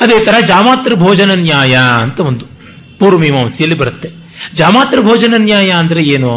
[0.00, 2.46] ಅದೇ ತರ ಜಾಮಾತೃ ಭೋಜನ ನ್ಯಾಯ ಅಂತ ಒಂದು
[2.98, 4.08] ಪೂರ್ವಮೀಮಾಂಸೆಯಲ್ಲಿ ಬರುತ್ತೆ.
[4.54, 6.32] ಜಾಮಾತ್ರ ಭೋಜನ ನ್ಯಾಯ ಅಂದ್ರೆ ಏನು?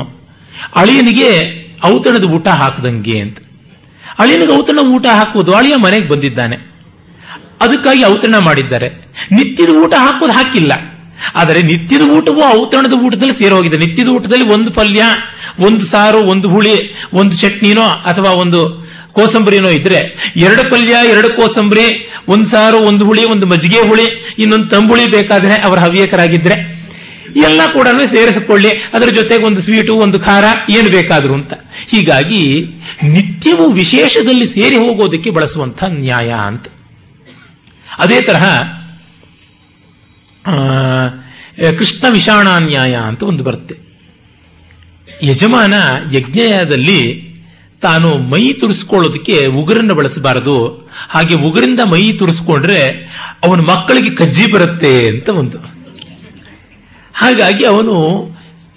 [0.75, 1.29] ಅಳಿಯನಿಗೆ
[1.85, 3.37] ಔತಣದ ಊಟ ಹಾಕದಂಗೆ ಅಂತ.
[4.21, 6.55] ಅಳಿಯನಿಗೆ ಔತಣ ಊಟ ಹಾಕುವುದು ಅಳಿಯ ಮನೆಗೆ ಬಂದಿದ್ದಾನೆ.
[7.61, 8.89] ಅದಕ್ಕಾಗಿ ಔತಣ ಮಾಡಿದ್ದಾರೆ.
[9.31, 10.71] ನಿತ್ಯದ ಊಟ ಹಾಕೋದು ಹಾಕಿಲ್ಲ.
[11.35, 15.03] ಆದರೆ ನಿತ್ಯದ ಊಟವೂ ಔತಣದ ಊಟದಲ್ಲಿ ಸೇರೋಗಿದೆ ನಿತ್ಯದ ಊಟದಲ್ಲಿ ಒಂದು ಪಲ್ಯ,
[15.59, 22.45] ಒಂದು ಸಾರು, ಒಂದು ಹುಳಿ, ಒಂದು ಚಟ್ನಿನೋ ಅಥವಾ ಒಂದು ಕೋಸಂಬರಿನೋ ಇದ್ರೆ ಎರಡು ಪಲ್ಯ, ಎರಡು ಕೋಸಂಬರಿ, ಒಂದು
[22.49, 26.70] ಸಾರು, ಒಂದು ಹುಳಿ, ಒಂದು ಮಜ್ಜಿಗೆ ಹುಳಿ, ಇನ್ನೊಂದು ತಂಬುಳಿ ಬೇಕಾದ್ರೆ ಅವರ ಹವ್ಯಕರಾಗಿದ್ರೆ
[27.35, 28.69] ಎಲ್ಲ ಕೂಡ ಸೇರಿಸಿಕೊಳ್ಳಿ.
[28.93, 31.53] ಅದರ ಜೊತೆಗೆ ಒಂದು ಸ್ವೀಟು, ಒಂದು ಖಾರ, ಏನು ಬೇಕಾದರೂ ಅಂತ.
[31.87, 32.67] ಹೀಗಾಗಿ
[33.03, 36.67] ನಿತ್ಯವೂ ವಿಶೇಷದಲ್ಲಿ ಸೇರಿ ಹೋಗೋದಕ್ಕೆ ಬಳಸುವಂತಹ ನ್ಯಾಯ ಅಂತ.
[37.97, 38.45] ಅದೇ ತರಹ
[41.77, 43.75] ಕೃಷ್ಣ ವಿಷಾಣ ನ್ಯಾಯ ಅಂತ ಒಂದು ಬರುತ್ತೆ.
[45.23, 45.73] ಯಜಮಾನ
[46.13, 47.31] ಯಜ್ಞದಲ್ಲಿ
[47.81, 50.89] ತಾನು ಮೈ ತುರಿಸ್ಕೊಳ್ಳೋದಕ್ಕೆ ಉಗುರನ್ನು ಬಳಸಬಾರದು.
[51.09, 52.81] ಹಾಗೆ ಉಗುರಿಂದ ಮೈ ತುರಿಸ್ಕೊಂಡ್ರೆ
[53.43, 55.70] ಅವನ ಮಕ್ಕಳಿಗೆ ಕಜ್ಜಿ ಬರುತ್ತೆ ಅಂತ ಒಂದು.
[57.13, 58.29] ಹಾಗಾಗಿ ಅವನು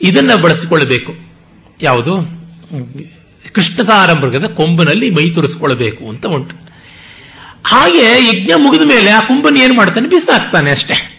[0.02, 1.14] ಇದನ್ನ ಬಳಸಿಕೊಳ್ಳಬೇಕು.
[1.82, 2.44] ಯಾವುದು?
[3.52, 6.56] ಕೃಷ್ಣಸಾರ ಮೃಗದ ಕೊಂಬನಲ್ಲಿ ಮೈ ತುರಿಸ್ಕೊಳ್ಬೇಕು ಅಂತ ಉಂಟು.
[7.64, 10.08] ಹಾಗೆ ಯಜ್ಞ ಮುಗಿದ ಮೇಲೆ ಆ ಕುಂಬನ್ ಏನು ಮಾಡ್ತಾನೆ?
[10.08, 11.10] ಬಿಸಾಕ್ತಾನೆ ಅಷ್ಟೇ.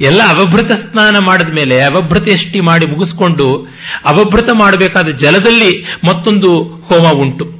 [0.00, 3.66] ಎಲ್ಲ ಅವಭೃತ ಸ್ನಾನ ಮಾಡಿದ ಮೇಲೆ ಅವಭೃತೆಷ್ಟಿ ಮಾಡಿ ಮುಗಿಸ್ಕೊಂಡು
[4.04, 7.56] ಅವಭೃತ ಮಾಡಬೇಕಾದ ಜಲದಲ್ಲಿ ಮತ್ತೊಂದು ಹೋಮ ಉಂಟು.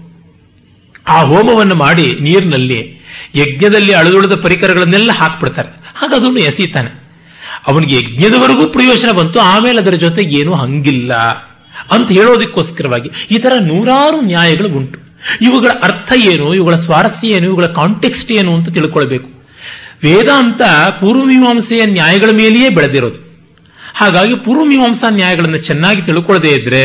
[1.08, 3.00] ಆ ಹೋಮವನ್ನು ಮಾಡಿ ನೀರಿನಲ್ಲಿ
[3.34, 5.68] ಯಜ್ಞದಲ್ಲಿ ಅಳದುಳದ ಪರಿಕರಗಳನ್ನೆಲ್ಲ ಹಾಕ್ಬಿಡ್ತಾರೆ.
[5.94, 7.05] ಹಾಗ ಅದನ್ನು ಎಸೀತಾನೆ.
[7.70, 11.14] ಅವನಿಗೆ ಯಜ್ಞದವರೆಗೂ ಪ್ರಯೋಜನ ಬಂತು, ಆಮೇಲೆ ಅದರ ಜೊತೆ ಏನು ಹಂಗಿಲ್ಲ
[11.94, 14.98] ಅಂತ ಹೇಳೋದಕ್ಕೋಸ್ಕರವಾಗಿ ಈ ತರ ನೂರಾರು ನ್ಯಾಯಗಳು ಉಂಟು.
[15.40, 19.28] ಇವುಗಳ ಅರ್ಥ ಏನು, ಇವುಗಳ ಸ್ವಾರಸ್ಯ ಏನು, ಇವುಗಳ ಕಾಂಟೆಕ್ಸ್ಟ್ ಏನು ಅಂತ ತಿಳ್ಕೊಳ್ಬೇಕು.
[20.04, 20.62] ವೇದಾಂತ
[21.00, 23.20] ಪೂರ್ವಮೀಮಾಂಸೆಯ ನ್ಯಾಯಗಳ ಮೇಲೆಯೇ ಬೆಳೆದಿರೋದು.
[23.94, 26.82] ಹಾಗಾಗಿ ಪೂರ್ವಮೀಮಾಂಸಾ ನ್ಯಾಯಗಳನ್ನು ಚೆನ್ನಾಗಿ ತಿಳ್ಕೊಳ್ಳದೇ ಇದ್ರೆ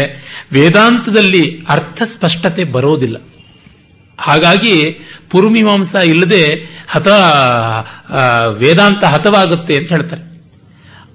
[0.51, 3.17] ವೇದಾಂತದಲ್ಲಿ ಅರ್ಥ ಸ್ಪಷ್ಟತೆ ಬರೋದಿಲ್ಲ.
[4.19, 4.75] ಹಾಗಾಗಿ
[5.31, 6.43] ಪೂರ್ವಮೀಮಾಂಸ ಇಲ್ಲದೆ
[6.89, 7.07] ಹತ
[8.57, 10.23] ವೇದಾಂತ ಹತವಾಗುತ್ತೆ ಅಂತ ಹೇಳ್ತಾರೆ.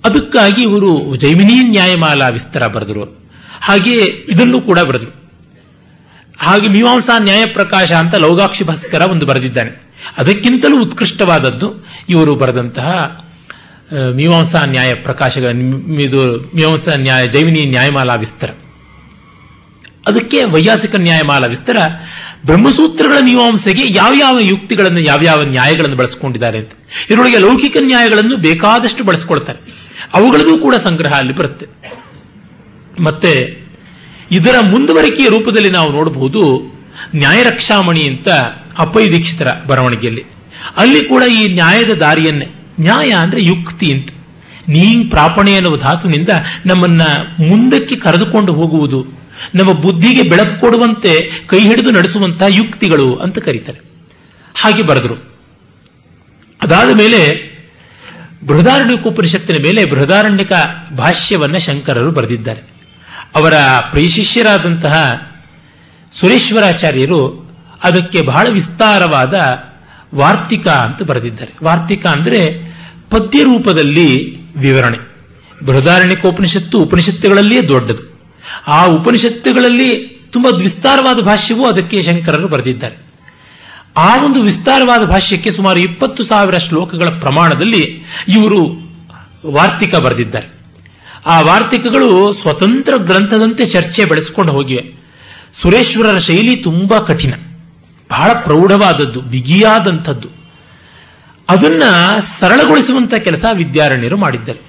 [0.06, 3.04] ಅದಕ್ಕಾಗಿ ಇವರು ಜೈಮಿನಿ ನ್ಯಾಯಮಾಲಾ ವಿಸ್ತಾರ ಬರೆದರು.
[3.62, 3.94] ಹಾಗೆ
[4.28, 5.12] ಇದನ್ನು ಕೂಡ ಬರೆದರು.
[6.38, 9.72] ಹಾಗೆ ಮೀಮಾಂಸಾ ನ್ಯಾಯ ಪ್ರಕಾಶ ಅಂತ ಲೌಗಾಕ್ಷಿ ಭಾಸ್ಕರ ಒಂದು ಬರೆದಿದ್ದಾನೆ.
[10.18, 11.68] ಅದಕ್ಕಿಂತಲೂ ಉತ್ಕೃಷ್ಟವಾದದ್ದು
[12.08, 12.90] ಇವರು ಬರೆದಂತಹ
[14.14, 18.50] ಮೀಮಾಂಸಾ ನ್ಯಾಯ ಪ್ರಕಾಶಗಳ ಮೀಮಾಂಸಾ ನ್ಯಾಯ ಜೈಮಿನಿ ನ್ಯಾಯಮಾಲಾ ವಿಸ್ತಾರ.
[20.06, 21.78] ಅದಕ್ಕೆ ವೈಯಾಸಿಕ ನ್ಯಾಯಮಾಲಾ ವಿಸ್ತಾರ,
[22.46, 26.72] ಬ್ರಹ್ಮಸೂತ್ರಗಳ ಮೀಮಾಂಸೆಗೆ ಯಾವ್ಯಾವ ಯುಕ್ತಿಗಳನ್ನು, ಯಾವ್ಯಾವ ನ್ಯಾಯಗಳನ್ನು ಬಳಸಿಕೊಂಡಿದ್ದಾರೆ ಅಂತ.
[27.10, 29.85] ಇದರೊಳಗೆ ಲೌಕಿಕ ನ್ಯಾಯಗಳನ್ನು ಬೇಕಾದಷ್ಟು ಬಳಸಿಕೊಳ್ತಾರೆ.
[30.12, 31.66] ಅವುಗಳದ್ದು ಕೂಡ ಸಂಗ್ರಹ ಅಲ್ಲಿ ಬರುತ್ತೆ.
[33.00, 33.60] ಮತ್ತೆ
[34.30, 36.62] ಇದರ ಮುಂದುವರಿಕೆಯ ರೂಪದಲ್ಲಿ ನಾವು ನೋಡಬಹುದು
[37.16, 38.28] ನ್ಯಾಯರಕ್ಷಾಮಣಿ ಅಂತ
[38.78, 40.24] ಅಪೈ ದೀಕ್ಷಿತರ ಬರವಣಿಗೆಯಲ್ಲಿ.
[40.76, 42.48] ಅಲ್ಲಿ ಕೂಡ ಈ ನ್ಯಾಯದ ದಾರಿಯನ್ನೇ,
[42.80, 44.08] ನ್ಯಾಯ ಅಂದ್ರೆ ಯುಕ್ತಿ ಅಂತ.
[44.68, 46.28] ನೀಂಗ್ ಪ್ರಾಪಣೆ ಎನ್ನುವ ಧಾತುನಿಂದ
[46.66, 47.02] ನಮ್ಮನ್ನ
[47.46, 49.06] ಮುಂದಕ್ಕೆ ಕರೆದುಕೊಂಡು ಹೋಗುವುದು,
[49.54, 53.80] ನಮ್ಮ ಬುದ್ಧಿಗೆ ಬೆಳಕು ಕೊಡುವಂತೆ ಕೈ ಹಿಡಿದು ನಡೆಸುವಂತಹ ಯುಕ್ತಿಗಳು ಅಂತ ಕರೀತಾರೆ.
[54.60, 55.38] ಹಾಗೆ ಬರೆದರು.
[56.62, 57.55] ಅದಾದ ಮೇಲೆ
[58.44, 60.52] ಬೃಹದಾರಣ್ಯಕೋಪನಿಷತ್ತಿನ ಮೇಲೆ ಬೃಹದಾರಣ್ಯಕ
[60.96, 62.60] ಭಾಷ್ಯವನ್ನು ಶಂಕರರು ಬರೆದಿದ್ದಾರೆ.
[63.34, 63.54] ಅವರ
[63.90, 65.22] ಪ್ರಿಯಶಿಷ್ಯರಾದಂತಹ
[66.20, 67.50] ಸುರೇಶ್ವರಾಚಾರ್ಯರು
[67.84, 69.34] ಅದಕ್ಕೆ ಬಹಳ ವಿಸ್ತಾರವಾದ
[70.14, 71.64] ವಾರ್ತಿಕ ಅಂತ ಬರೆದಿದ್ದಾರೆ.
[71.64, 72.58] ವಾರ್ತಿಕ ಅಂದರೆ
[73.10, 74.98] ಪದ್ಯ ರೂಪದಲ್ಲಿ ವಿವರಣೆ.
[75.66, 78.20] ಬೃಹದಾರಣ್ಯಕೋಪನಿಷತ್ತು ಉಪನಿಷತ್ತುಗಳಲ್ಲಿಯೇ ದೊಡ್ಡದು.
[78.66, 83.05] ಆ ಉಪನಿಷತ್ತುಗಳಲ್ಲಿ ತುಂಬಾ ವಿಸ್ತಾರವಾದ ಭಾಷ್ಯವೂ ಅದಕ್ಕೆ ಶಂಕರರು ಬರೆದಿದ್ದಾರೆ.
[83.96, 88.76] ಆ ಒಂದು ವಿಸ್ತಾರವಾದ ಭಾಷ್ಯಕ್ಕೆ ಸುಮಾರು ಇಪ್ಪತ್ತು ಸಾವಿರ ಶ್ಲೋಕಗಳ ಪ್ರಮಾಣದಲ್ಲಿ ಇವರು
[89.46, 90.46] ವಾರ್ತಿಕ ಬರೆದಿದ್ದಾರೆ.
[91.26, 94.94] ಆ ವಾರ್ತಿಕಗಳು ಸ್ವತಂತ್ರ ಗ್ರಂಥದಂತೆ ಚರ್ಚೆ ಬೆಳೆಸಿಕೊಂಡು ಹೋಗಿವೆ.
[95.62, 97.32] ಸುರೇಶ್ವರರ ಶೈಲಿ ತುಂಬಾ ಕಠಿಣ.
[98.10, 100.28] ಬಹಳ ಪ್ರೌಢವಾದದ್ದು, ಬಿಗಿಯಾದಂಥದ್ದು.
[101.48, 101.82] ಅದನ್ನ
[102.40, 104.60] ಸರಳಗೊಳಿಸುವಂತ ಕೆಲಸ ವಿದ್ಯಾರಣ್ಯರು ಮಾಡಿದ್ದಾರೆ.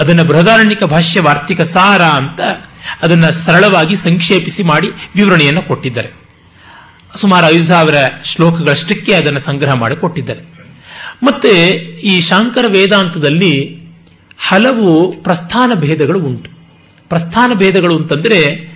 [0.00, 2.40] ಅದನ್ನು ಬೃಹದಾರಣ್ಯಕ ಭಾಷ್ಯ ವಾರ್ತಿಕ ಸಾರ ಅಂತ
[3.02, 6.25] ಅದನ್ನ ಸರಳವಾಗಿ ಸಂಕ್ಷೇಪಿಸಿ ಮಾಡಿ ವಿವರಣೆಯನ್ನು ಕೊಟ್ಟಿದ್ದಾರೆ.
[7.16, 10.56] ಸುಮಾರು ಐದು ಸಾವಿರ ಶ್ಲೋಕಗಳಷ್ಟಕ್ಕೆ ಅದನ್ನು ಸಂಗ್ರಹ ಮಾಡಿ ಕೊಟ್ಟಿದ್ದಾರೆ.
[11.22, 11.66] ಮತ್ತೆ
[12.02, 13.80] ಈ ಶಾಂಕರ ವೇದಾಂತದಲ್ಲಿ
[14.48, 16.50] ಹಲವು ಪ್ರಸ್ಥಾನ ಭೇದಗಳು ಉಂಟು.
[17.08, 18.68] ಪ್ರಸ್ಥಾನ ಭೇದಗಳು ಅಂತಂದ್ರೆ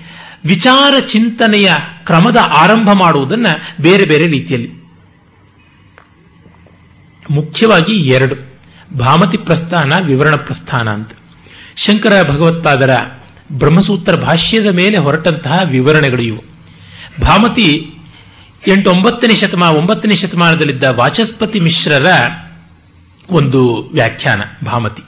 [0.45, 1.73] ವಿಚಾರ ಚಿಂತನೆಯ
[2.05, 3.47] ಕ್ರಮದ ಆರಂಭ ಮಾಡುವುದನ್ನ
[3.81, 4.81] ಬೇರೆ ಬೇರೆ ರೀತಿಯಲ್ಲಿ.
[7.31, 8.59] ಮುಖ್ಯವಾಗಿ ಎರಡು,
[8.99, 11.11] ಭಾಮತಿ ಪ್ರಸ್ಥಾನ, ವಿವರಣ ಪ್ರಸ್ಥಾನ ಅಂತ.
[11.77, 12.91] ಶಂಕರ ಭಗವತ್ಪಾದರ
[13.53, 16.45] ಬ್ರಹ್ಮಸೂತ್ರ ಭಾಷ್ಯದ ಮೇಲೆ ಹೊರಟಂತಹ ವಿವರಣೆಗಳು ಇವು.
[17.21, 17.95] ಭಾಮತಿ
[18.67, 22.07] ಎಂಟು ಒಂಬತ್ತನೇ ಶತಮಾನ ಒಂಬತ್ತನೇ ಶತಮಾನದಲ್ಲಿದ್ದ ವಾಚಸ್ಪತಿ ಮಿಶ್ರರ
[23.31, 25.03] ಒಂದು ವ್ಯಾಖ್ಯಾನ, ಭಾಮತಿ.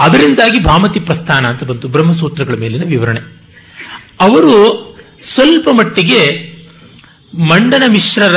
[0.00, 3.20] ಅದರಿಂದಾಗಿ ಭಾಮತಿ ಪ್ರಸ್ಥಾನ ಅಂತ ಬಂತು, ಬ್ರಹ್ಮಸೂತ್ರಗಳ ಮೇಲಿನ ವಿವರಣೆ.
[4.20, 4.52] ಅವರು
[5.34, 6.52] ಸ್ವಲ್ಪ ಮಟ್ಟಿಗೆ
[7.38, 8.36] ಮಂಡನ ಮಿಶ್ರರ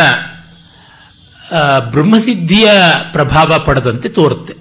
[1.79, 2.71] ಬ್ರಹ್ಮಸಿದ್ಧಿಯ
[3.11, 4.53] ಪ್ರಭಾವ ಪಡೆದಂತೆ ತೋರುತ್ತೆ.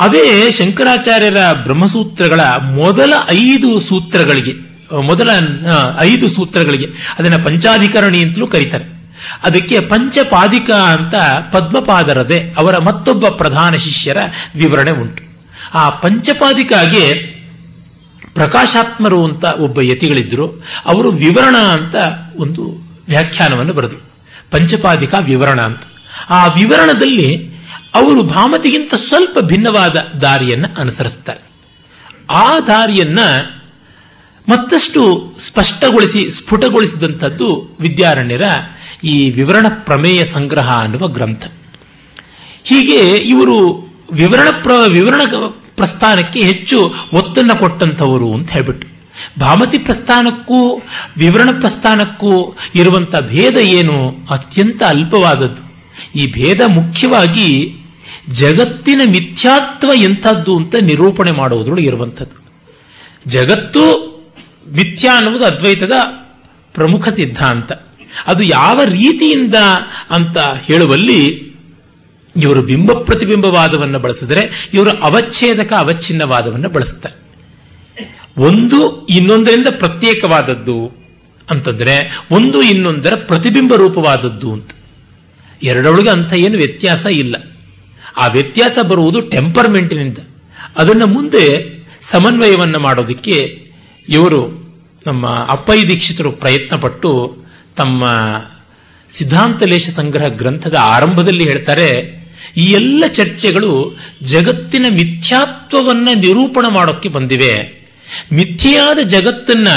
[0.00, 5.30] ಅದೇ ಶಂಕರಾಚಾರ್ಯರ ಬ್ರಹ್ಮಸೂತ್ರಗಳ ಮೊದಲ ಐದು ಸೂತ್ರಗಳಿಗೆ ಮೊದಲ
[6.00, 7.16] ಐದು ಸೂತ್ರಗಳಿಗೆ.
[7.18, 8.84] ಅದನ್ನ ಪಂಚಾಧಿಕರಣಿ ಅಂತಲೂ ಕರೀತಾರೆ.
[9.44, 11.14] ಅದಕ್ಕೆ ಪಂಚಪಾದಿಕ ಅಂತ
[11.52, 14.16] ಪದ್ಮಪಾದರದೆ ಅವರ ಮತ್ತೊಬ್ಬ ಪ್ರಧಾನ ಶಿಷ್ಯರ
[14.56, 15.22] ವಿವರಣೆ ಉಂಟು.
[15.74, 17.14] ಆ ಪಂಚಪಾದಿಕಾಗೆ
[18.34, 20.64] ಪ್ರಕಾಶಾತ್ಮರು ಅಂತ ಒಬ್ಬ ಯತಿಗಳಿದ್ರು.
[20.86, 21.94] ಅವರು ವಿವರಣ ಅಂತ
[22.36, 22.76] ಒಂದು
[23.08, 24.12] ವ್ಯಾಖ್ಯಾನವನ್ನು ಬರೆದರು.
[24.50, 25.80] ಪಂಚಪಾದಿಕ ವಿವರಣ ಅಂತ.
[26.30, 27.56] ಆ ವಿವರಣದಲ್ಲಿ
[27.94, 31.46] ಅವರು ಭಾಮತಿಗಿಂತ ಸ್ವಲ್ಪ ಭಿನ್ನವಾದ ದಾರಿಯನ್ನ ಅನುಸರಿಸ್ತಾರೆ.
[32.30, 33.18] ಆ ದಾರಿಯನ್ನ
[34.48, 38.42] ಮತ್ತಷ್ಟು ಸ್ಪಷ್ಟಗೊಳಿಸಿ, ಸ್ಫುಟಗೊಳಿಸಿದಂಥದ್ದು ವಿದ್ಯಾರಣ್ಯರ
[39.04, 41.46] ಈ ವಿವರಣ ಪ್ರಮೇಯ ಸಂಗ್ರಹ ಅನ್ನುವ ಗ್ರಂಥ.
[42.64, 45.20] ಹೀಗೆ ಇವರು ವಿವರಣ ಪ್ರ, ವಿವರಣ
[45.76, 48.88] ಪ್ರಸ್ಥಾನಕ್ಕೆ ಹೆಚ್ಚು ಒತ್ತನ್ನು ಕೊಟ್ಟಂಥವರು ಅಂತ ಹೇಳ್ಬಿಟ್ಟು,
[49.40, 50.82] ಭಾಮತಿ ಪ್ರಸ್ಥಾನಕ್ಕೂ
[51.16, 54.16] ವಿವರಣ ಪ್ರಸ್ಥಾನಕ್ಕೂ ಇರುವಂತ ಭೇದ ಏನು?
[54.30, 55.66] ಅತ್ಯಂತ ಅಲ್ಪವಾದದ್ದು.
[56.18, 57.76] ಈ ಭೇದ ಮುಖ್ಯವಾಗಿ
[58.30, 62.46] ಜಗತ್ತಿನ ಮಿಥ್ಯಾತ್ವ ಎಂಥದ್ದು ಅಂತ ನಿರೂಪಣೆ ಮಾಡುವುದರೊಳಗೆ ಇರುವಂಥದ್ದು.
[63.30, 64.15] ಜಗತ್ತು
[64.72, 65.92] ಮಿಥ್ಯಾ ಅನ್ನುವುದು ಅದ್ವೈತದ
[66.74, 67.72] ಪ್ರಮುಖ ಸಿದ್ಧಾಂತ.
[68.26, 69.54] ಅದು ಯಾವ ರೀತಿಯಿಂದ
[70.10, 71.52] ಅಂತ ಹೇಳುವಲ್ಲಿ
[72.36, 77.26] ಇವರು ಬಿಂಬ ಪ್ರತಿಬಿಂಬವಾದವನ್ನು ಬಳಸಿದರೆ ಇವರು ಅವಚ್ಛೇದಕ ಅವಚ್ಛಿನ್ನವಾದವನ್ನು ಬಳಸ್ತಾರೆ.
[78.40, 80.92] ಒಂದು ಇನ್ನೊಂದರಿಂದ ಪ್ರತ್ಯೇಕವಾದದ್ದು
[81.50, 84.70] ಅಂತಂದ್ರೆ ಒಂದು ಇನ್ನೊಂದರ ಪ್ರತಿಬಿಂಬ ರೂಪವಾದದ್ದು ಅಂತ.
[85.62, 87.36] ಎರಡೊಳಗೆ ಅಂತ ಏನು ವ್ಯತ್ಯಾಸ ಇಲ್ಲ.
[88.16, 90.18] ಆ ವ್ಯತ್ಯಾಸ ಬರುವುದು ಟೆಂಪರ್ಮೆಂಟಿನಿಂದ
[90.76, 91.76] ಅದನ್ನು ಮುಂದೆ
[92.10, 93.65] ಸಮನ್ವಯವನ್ನು ಮಾಡೋದಕ್ಕೆ
[94.08, 94.40] ಇವರು
[95.06, 97.10] ನಮ್ಮ ಅಪ್ಪಯ್ಯ ದೀಕ್ಷಿತರು ಪ್ರಯತ್ನಪಟ್ಟು
[97.76, 98.04] ತಮ್ಮ
[99.10, 101.90] ಸಿದ್ಧಾಂತಲೇಶ ಸಂಗ್ರಹ ಗ್ರಂಥದ ಆರಂಭದಲ್ಲಿ ಹೇಳ್ತಾರೆ,
[102.56, 107.54] ಈ ಎಲ್ಲ ಚರ್ಚೆಗಳು ಜಗತ್ತಿನ ಮಿಥ್ಯಾತ್ವವನ್ನ ನಿರೂಪಣೆ ಮಾಡೋಕ್ಕೆ ಬಂದಿವೆ.
[108.32, 109.68] ಮಿಥ್ಯೆಯಾದ ಜಗತ್ತನ್ನ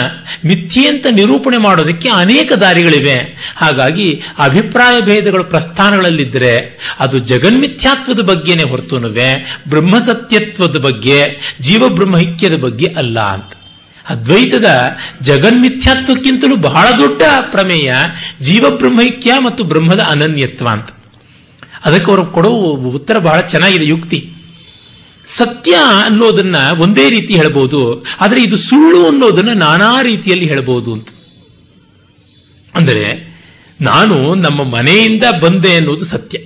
[0.45, 3.17] ಮಿಥ್ಯೆ ಅಂತ ನಿರೂಪಣೆ ಮಾಡೋದಕ್ಕೆ ಅನೇಕ ದಾರಿಗಳಿವೆ.
[3.55, 13.51] ಹಾಗಾಗಿ ಅಭಿಪ್ರಾಯ ಭೇದಗಳು ಪ್ರಸ್ಥಾನಗಳಲ್ಲಿದ್ದರೆ ಅದು ಜಗನ್ಮಿಥ್ಯಾತ್ವದ ಬಗ್ಗೆನೇ ಹೊರತುನುವೆ, ಬ್ರಹ್ಮಸತ್ಯತ್ವದ ಬಗ್ಗೆ, ಜೀವಬ್ರಹ್ಮೈಕ್ಯದ ಬಗ್ಗೆ ಅಲ್ಲ ಅಂತ.
[14.09, 14.65] ಅದ್ವೈತದ
[15.21, 17.95] ಜಗನ್ಮಿಥ್ಯಾತ್ವಕ್ಕಿಂತಲೂ ಬಹಳ ದೊಡ್ಡ ಪ್ರಮೇಯ
[18.41, 20.89] ಜೀವಬ್ರಹ್ಮೈಕ್ಯ ಮತ್ತು ಬ್ರಹ್ಮದ ಅನನ್ಯತ್ವ ಅಂತ.
[21.85, 24.33] ಅದಕ್ಕೆ ಅವರು ಕೊಡೋ ಉತ್ತರ ಬಹಳ ಚೆನ್ನಾಗಿದೆ ಯುಕ್ತಿ.
[25.37, 31.07] ಸತ್ಯ ಅನ್ನೋದನ್ನ ಒಂದೇ ರೀತಿ ಹೇಳಬಹುದು ಆದರೆ ಇದು ಸುಳ್ಳು ಅನ್ನೋದನ್ನ ನಾನಾ ರೀತಿಯಲ್ಲಿ ಹೇಳಬಹುದು ಅಂತ.
[32.75, 33.29] ಅಂದರೆ
[33.81, 36.39] ನಾನು ನಮ್ಮ ಮನೆಯಿಂದ ಬಂದೆ ಅನ್ನೋದು ಸತ್ಯ.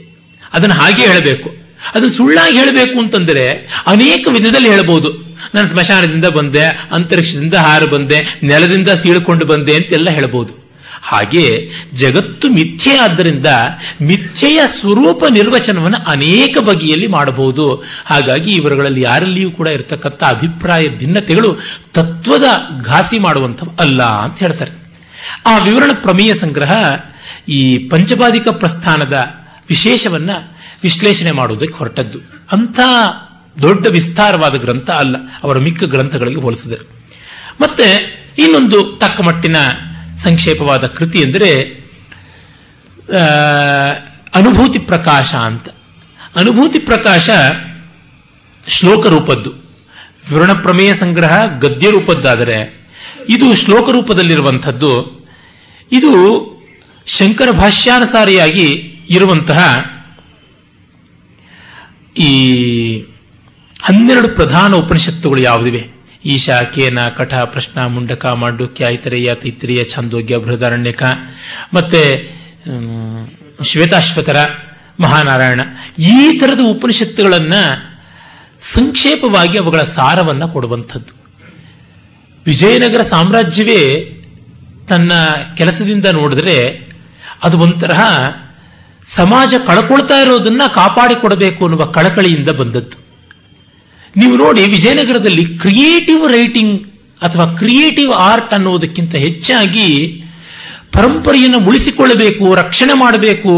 [0.54, 1.50] ಅದನ್ನು ಹಾಗೆ ಹೇಳಬೇಕು.
[1.96, 3.50] ಅದು ಸುಳ್ಳಾಗಿ ಹೇಳಬೇಕು ಅಂತಂದರೆ
[3.88, 10.64] ಅನೇಕ ವಿಧದಲ್ಲಿ ಹೇಳಬಹುದು ನಾನು ಸ್ಮಶಾನದಿಂದ ಬಂದೆ, ಅಂತರಿಕ್ಷದಿಂದ ಹಾರು ಬಂದೆ, ನೆಲದಿಂದ ಸೀಳ್ಕೊಂಡು ಬಂದೆ ಅಂತೆಲ್ಲ ಹೇಳಬಹುದು
[11.06, 13.46] ಹಾಗೆ ಜಗತ್ತು ಮಿಥ್ಯೆ ಆದ್ದರಿಂದ
[14.02, 17.84] ಮಿಥ್ಯೆಯ ಸ್ವರೂಪ ನಿರ್ವಚನವನ್ನು ಅನೇಕ ಬಗೆಯಲ್ಲಿ ಮಾಡಬಹುದು.
[18.06, 21.58] ಹಾಗಾಗಿ ಇವರುಗಳಲ್ಲಿ ಯಾರಲ್ಲಿಯೂ ಕೂಡ ಇರತಕ್ಕಂಥ ಅಭಿಪ್ರಾಯ ಭಿನ್ನತೆಗಳು
[21.94, 22.44] ತತ್ವದ
[22.84, 24.72] ಘಾಸಿ ಮಾಡುವಂಥವು ಅಲ್ಲ ಅಂತ ಹೇಳ್ತಾರೆ.
[25.46, 26.72] ಆ ವಿವರಣ ಪ್ರಮೇಯ ಸಂಗ್ರಹ
[27.50, 29.28] ಈ ಪಂಚಪಾದಿಕ ಪ್ರಸ್ಥಾನದ
[29.70, 30.30] ವಿಶೇಷವನ್ನ
[30.84, 32.20] ವಿಶ್ಲೇಷಣೆ ಮಾಡುವುದಕ್ಕೆ ಹೊರಟದ್ದು.
[32.52, 32.80] ಅಂಥ
[33.62, 36.90] ದೊಡ್ಡ ವಿಸ್ತಾರವಾದ ಗ್ರಂಥ ಅಲ್ಲ, ಅವರ ಮಿಕ್ಕ ಗ್ರಂಥಗಳಿಗೆ ಹೋಲಿಸಿದರು.
[37.62, 37.88] ಮತ್ತೆ
[38.38, 39.56] ಇನ್ನೊಂದು ತಕ್ಕ ಮಟ್ಟಿನ
[40.24, 41.52] ಸಂಕ್ಷೇಪವಾದ ಕೃತಿ ಎಂದರೆ
[44.34, 45.70] ಅನುಭೂತಿ ಪ್ರಕಾಶ ಅಂತ.
[46.36, 47.30] ಅನುಭೂತಿ ಪ್ರಕಾಶ
[48.68, 49.52] ಶ್ಲೋಕ ರೂಪದ್ದು.
[50.30, 52.88] ವಿವರಣ ಪ್ರಮೇಯ ಸಂಗ್ರಹ ಗದ್ಯ ರೂಪದ್ದಾದರೆ,
[53.30, 54.94] ಇದು ಶ್ಲೋಕ ರೂಪದಲ್ಲಿರುವಂಥದ್ದು,
[55.92, 56.12] ಇದು
[57.06, 58.68] ಶಂಕರ ಭಾಷ್ಯಾನುಸಾರಿಯಾಗಿ
[59.10, 59.86] ಇರುವಂತಹ
[62.18, 62.32] ಈ
[63.84, 65.90] ಹನ್ನೆರಡು ಪ್ರಧಾನ ಉಪನಿಷತ್ತುಗಳು ಯಾವುದಿವೆ?
[66.26, 71.04] ಈಶಾ, ಕೇನ, ಕಠ, ಪ್ರಶ್ನ, ಮುಂಡಕ, ಮಾಂಡುಕ್ಯ, ಐತರೇಯ, ತೈತ್ರಿಯ, ಛಂದೋಗ್ಯ, ಬೃಹದಾರಣ್ಯಕ,
[71.74, 72.30] ಮತ್ತೆ
[73.64, 74.46] ಶ್ವೇತಾಶ್ವತರ,
[75.00, 75.62] ಮಹಾನಾರಾಯಣ.
[76.00, 77.54] ಈ ತರದ ಉಪನಿಷತ್ತುಗಳನ್ನ
[78.74, 81.24] ಸಂಕ್ಷೇಪವಾಗಿ ಅವುಗಳ ಸಾರವನ್ನ ಕೊಡುವಂಥದ್ದು.
[82.46, 84.10] ವಿಜಯನಗರ ಸಾಮ್ರಾಜ್ಯವೇ
[84.90, 85.12] ತನ್ನ
[85.56, 86.88] ಕೆಲಸದಿಂದ ನೋಡಿದ್ರೆ
[87.44, 88.02] ಅದು ಒಂತರಹ
[89.16, 93.03] ಸಮಾಜ ಕಳ್ಕೊಳ್ತಾ ಇರೋದನ್ನ ಕಾಪಾಡಿಕೊಡಬೇಕು ಅನ್ನುವ ಕಳಕಳಿಯಿಂದ ಬಂದದ್ದು.
[94.16, 96.76] ನೀವು ನೋಡಿ ವಿಜಯನಗರದಲ್ಲಿ ಕ್ರಿಯೇಟಿವ್ ರೈಟಿಂಗ್
[97.22, 99.88] ಅಥವಾ ಕ್ರಿಯೇಟಿವ್ ಆರ್ಟ್ ಅನ್ನೋದಕ್ಕಿಂತ ಹೆಚ್ಚಾಗಿ
[100.92, 103.54] ಪರಂಪರೆಯನ್ನು ಉಳಿಸಿಕೊಳ್ಳಬೇಕು, ರಕ್ಷಣೆ ಮಾಡಬೇಕು,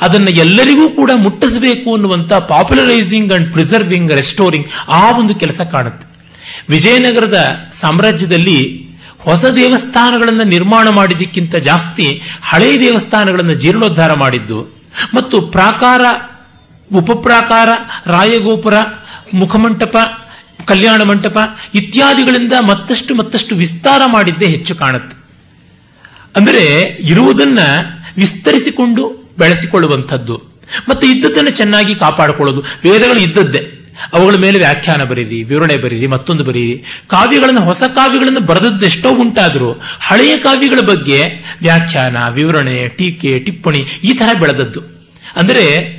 [0.00, 6.04] ಅದನ್ನು ಎಲ್ಲರಿಗೂ ಕೂಡ ಮುಟ್ಟಿಸಬೇಕು ಅನ್ನುವಂಥ ಪಾಪ್ಯುಲರೈಸಿಂಗ್ ಅಂಡ್ ಪ್ರಿಸರ್ವಿಂಗ್ ರೆಸ್ಟೋರಿಂಗ್ ಆ ಒಂದು ಕೆಲಸ ಕಾಣುತ್ತೆ.
[6.68, 7.38] ವಿಜಯನಗರದ
[7.80, 8.60] ಸಾಮ್ರಾಜ್ಯದಲ್ಲಿ
[9.18, 14.58] ಹೊಸ ದೇವಸ್ಥಾನಗಳನ್ನು ನಿರ್ಮಾಣ ಮಾಡಿದ್ದಕ್ಕಿಂತ ಜಾಸ್ತಿ ಹಳೆಯ ದೇವಸ್ಥಾನಗಳನ್ನು ಜೀರ್ಣೋದ್ಧಾರ ಮಾಡಿದ್ದು
[15.14, 16.02] ಮತ್ತು ಪ್ರಾಕಾರ,
[16.92, 17.68] ಉಪಪ್ರಾಕಾರ,
[18.06, 18.74] ರಾಯಗೋಪುರ
[19.34, 19.96] ಮುಖಮಂಟಪ,
[20.66, 21.38] ಕಲ್ಯಾಣ ಮಂಟಪ
[21.74, 25.18] ಇತ್ಯಾದಿಗಳಿಂದ ಮತ್ತಷ್ಟು ಮತ್ತಷ್ಟು ವಿಸ್ತಾರ ಮಾಡಿದ್ದೇ ಹೆಚ್ಚು ಕಾಣುತ್ತೆ.
[26.36, 27.58] ಅಂದರೆ ಇರುವುದನ್ನ
[28.16, 30.42] ವಿಸ್ತರಿಸಿಕೊಂಡು ಬೆಳೆಸಿಕೊಳ್ಳುವಂಥದ್ದು.
[30.88, 32.60] ಮತ್ತೆ ಇದ್ದದ್ದನ್ನು ಚೆನ್ನಾಗಿ ಕಾಪಾಡಿಕೊಳ್ಳೋದು.
[32.60, 33.74] ವೇದಗಳು ಇದ್ದದ್ದೇ.
[34.12, 36.84] ಅವುಗಳ ಮೇಲೆ ವ್ಯಾಖ್ಯಾನ ಬರೀರಿ, ವಿವರಣೆ ಬರೀರಿ, ಮತ್ತೊಂದು ಬರೀರಿ.
[37.06, 41.22] ಕಾವ್ಯಗಳನ್ನು, ಹೊಸ ಕಾವ್ಯಗಳನ್ನು ಬರೆದದ್ದು ಎಷ್ಟೋ ಉಂಟಾದರೂ ಹಳೆಯ ಕಾವ್ಯಗಳ ಬಗ್ಗೆ
[41.62, 44.80] ವ್ಯಾಖ್ಯಾನ, ವಿವರಣೆ, ಟೀಕೆ, ಟಿಪ್ಪಣಿ ಈ ತರ ಬೆಳೆದದ್ದು.
[45.36, 45.98] ಅಂದರೆ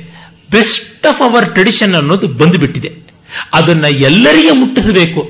[0.50, 3.09] ಬೆಸ್ಟ್ ಆಫ್ ಅವರ್ ಟ್ರೆಡಿಷನ್ ಅನ್ನೋದು ಬಂದುಬಿಟ್ಟಿದೆ.
[3.54, 5.22] ಅದನ್ನ ಎಲ್ಲರಿಗೆ ಮುಟ್ಟಿಸಬೇಕು.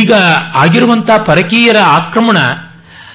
[0.00, 0.12] ಈಗ
[0.54, 2.38] ಆಗಿರುವಂತಹ ಪರಕೀಯರ ಆಕ್ರಮಣ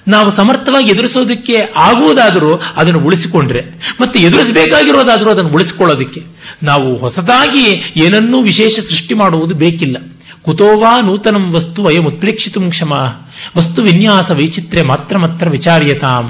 [0.07, 3.61] ನಾವು ಸಮರ್ಥವಾಗಿ ಎದುರಿಸೋದಕ್ಕೆ ಆಗುವುದಾದರೂ ಅದನ್ನು ಉಳಿಸಿಕೊಂಡ್ರೆ,
[4.01, 6.21] ಮತ್ತೆ ಎದುರಿಸಬೇಕಾಗಿರೋದಾದರೂ ಅದನ್ನು ಉಳಿಸಿಕೊಳ್ಳೋದಕ್ಕೆ
[6.63, 9.97] ನಾವು ಹೊಸದಾಗಿ ಏನನ್ನೂ ವಿಶೇಷ ಸೃಷ್ಟಿ ಮಾಡುವುದು ಬೇಕಿಲ್ಲ.
[10.45, 12.93] ಕುತೋವಾ ನೂತನಂ ವಸ್ತು ವಯಂ ಉತ್ಪ್ರೇಕ್ಷಿತು ಕ್ಷಮ.
[13.57, 16.27] ವಸ್ತು ವಿನ್ಯಾಸ ವೈಚಿತ್ರ್ಯ ಮಾತ್ರ ಮಾತ್ರ ವಿಚಾರ್ಯತಾಂ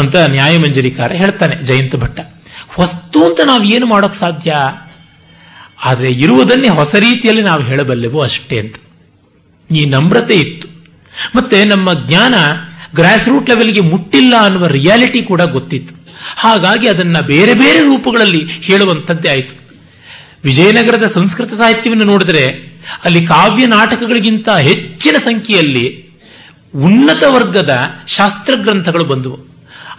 [0.00, 2.20] ಅಂತ ನ್ಯಾಯಮಂಜರಿಕಾರ ಹೇಳ್ತಾನೆ ಜಯಂತ ಭಟ್ಟ.
[2.80, 4.52] ವಸ್ತು ಅಂತ ನಾವು ಏನು ಮಾಡೋಕ್ ಸಾಧ್ಯ?
[5.84, 8.74] ಆದರೆ ಇರುವುದನ್ನೇ ಹೊಸ ರೀತಿಯಲ್ಲಿ ನಾವು ಹೇಳಬಲ್ಲೆವು ಅಷ್ಟೇ ಅಂತ.
[9.72, 10.68] ಈ ನಮ್ರತೆ ಇತ್ತು.
[11.36, 12.34] ಮತ್ತೆ ನಮ್ಮ ಜ್ಞಾನ
[12.94, 15.94] ಗ್ರಾಸ್ ರೂಟ್ ಲೆವೆಲ್ಗೆ ಮುಟ್ಟಿಲ್ಲ ಅನ್ನುವ ರಿಯಾಲಿಟಿ ಕೂಡ ಗೊತ್ತಿತ್ತು.
[16.36, 19.62] ಹಾಗಾಗಿ ಅದನ್ನ ಬೇರೆ ಬೇರೆ ರೂಪಗಳಲ್ಲಿ ಹೇಳುವಂಥದ್ದೇ ಆಯಿತು.
[20.44, 22.72] ವಿಜಯನಗರದ ಸಂಸ್ಕೃತ ಸಾಹಿತ್ಯವನ್ನು ನೋಡಿದರೆ
[23.04, 26.10] ಅಲ್ಲಿ ಕಾವ್ಯ ನಾಟಕಗಳಿಗಿಂತ ಹೆಚ್ಚಿನ ಸಂಖ್ಯೆಯಲ್ಲಿ
[26.76, 29.51] ಉನ್ನತ ವರ್ಗದ ಶಾಸ್ತ್ರ ಗ್ರಂಥಗಳು ಬಂದವು.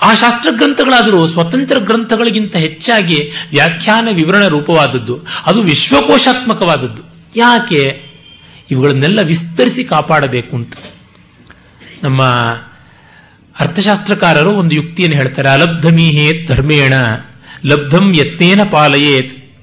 [0.04, 5.20] ಆ ಶಾಸ್ತ್ರ ಗ್ರಂಥಗಳಾದರೂ ಸ್ವತಂತ್ರ ಗ್ರಂಥಗಳಿಗಿಂತ ಹೆಚ್ಚಾಗಿ ವ್ಯಾಖ್ಯಾನ ವಿವರಣ ರೂಪವಾದದ್ದು.
[5.45, 7.01] ಅದು ವಿಶ್ವಕೋಶಾತ್ಮಕವಾದದ್ದು.
[7.36, 8.04] ಯಾಕೆ?
[8.72, 10.74] ಇವುಗಳನ್ನೆಲ್ಲ ವಿಸ್ತರಿಸಿ ಕಾಪಾಡಬೇಕು ಅಂತ.
[12.04, 12.22] ನಮ್ಮ
[13.60, 15.49] ಅರ್ಥಶಾಸ್ತ್ರಕಾರರು ಒಂದು ಯುಕ್ತಿಯನ್ನು ಹೇಳ್ತಾರೆ.
[15.49, 16.93] ಅಲಬ್ಧಮೀಹೇತ್ ಧರ್ಮೇಣ,
[17.66, 19.54] ಲಬ್ಧಂ ಯತ್ನೇನ ಪಾಲಯೇತ್.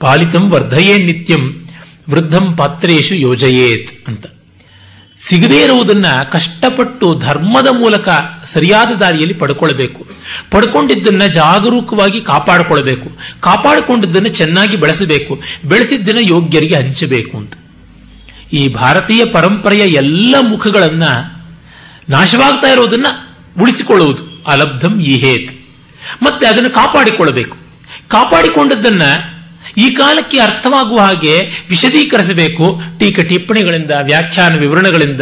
[0.00, 1.68] ಪಾಲಿತಂ ವರ್ಧಯೇ ನಿತ್ಯಂ,
[2.10, 4.26] ವೃದ್ಧಂ ಪಾತ್ರೇಶು ಯೋಜಯೇತ್ ಅಂತ.
[5.28, 8.08] ಸಿಗದೇ ಇರುವುದನ್ನ ಕಷ್ಟಪಟ್ಟು ಧರ್ಮದ ಮೂಲಕ
[8.52, 10.06] ಸರಿಯಾದ ದಾರಿಯಲ್ಲಿ ಪಡ್ಕೊಳ್ಬೇಕು.
[10.50, 13.10] ಪಡ್ಕೊಂಡಿದ್ದನ್ನ ಜಾಗರೂಕವಾಗಿ ಕಾಪಾಡಿಕೊಳ್ಬೇಕು.
[13.40, 15.42] ಕಾಪಾಡಿಕೊಂಡಿದ್ದನ್ನು ಚೆನ್ನಾಗಿ ಬೆಳೆಸಬೇಕು.
[15.64, 17.52] ಬೆಳೆಸಿದ್ದನ್ನು ಯೋಗ್ಯರಿಗೆ ಹಂಚಬೇಕು ಅಂತ.
[18.52, 21.04] ಈ ಭಾರತೀಯ ಪರಂಪರೆಯ ಎಲ್ಲ ಮುಖಗಳನ್ನ
[22.08, 23.06] ನಾಶವಾಗ್ತಾ ಇರೋದನ್ನ
[23.60, 24.44] ಉಳಿಸಿಕೊಳ್ಳುವುದು.
[24.46, 25.60] ಅಲಬ್ಧಂ ಈಹೇತ್.
[26.22, 27.56] ಮತ್ತೆ ಅದನ್ನು ಕಾಪಾಡಿಕೊಳ್ಳಬೇಕು.
[28.08, 29.02] ಕಾಪಾಡಿಕೊಂಡದ್ದನ್ನ
[29.76, 32.80] ಈ ಕಾಲಕ್ಕೆ ಅರ್ಥವಾಗುವ ಹಾಗೆ ವಿಶದೀಕರಿಸಬೇಕು.
[32.98, 35.20] ಟೀಕೆ ಟಿಪ್ಪಣಿಗಳಿಂದ ವ್ಯಾಖ್ಯಾನ ವಿವರಣೆಗಳಿಂದ.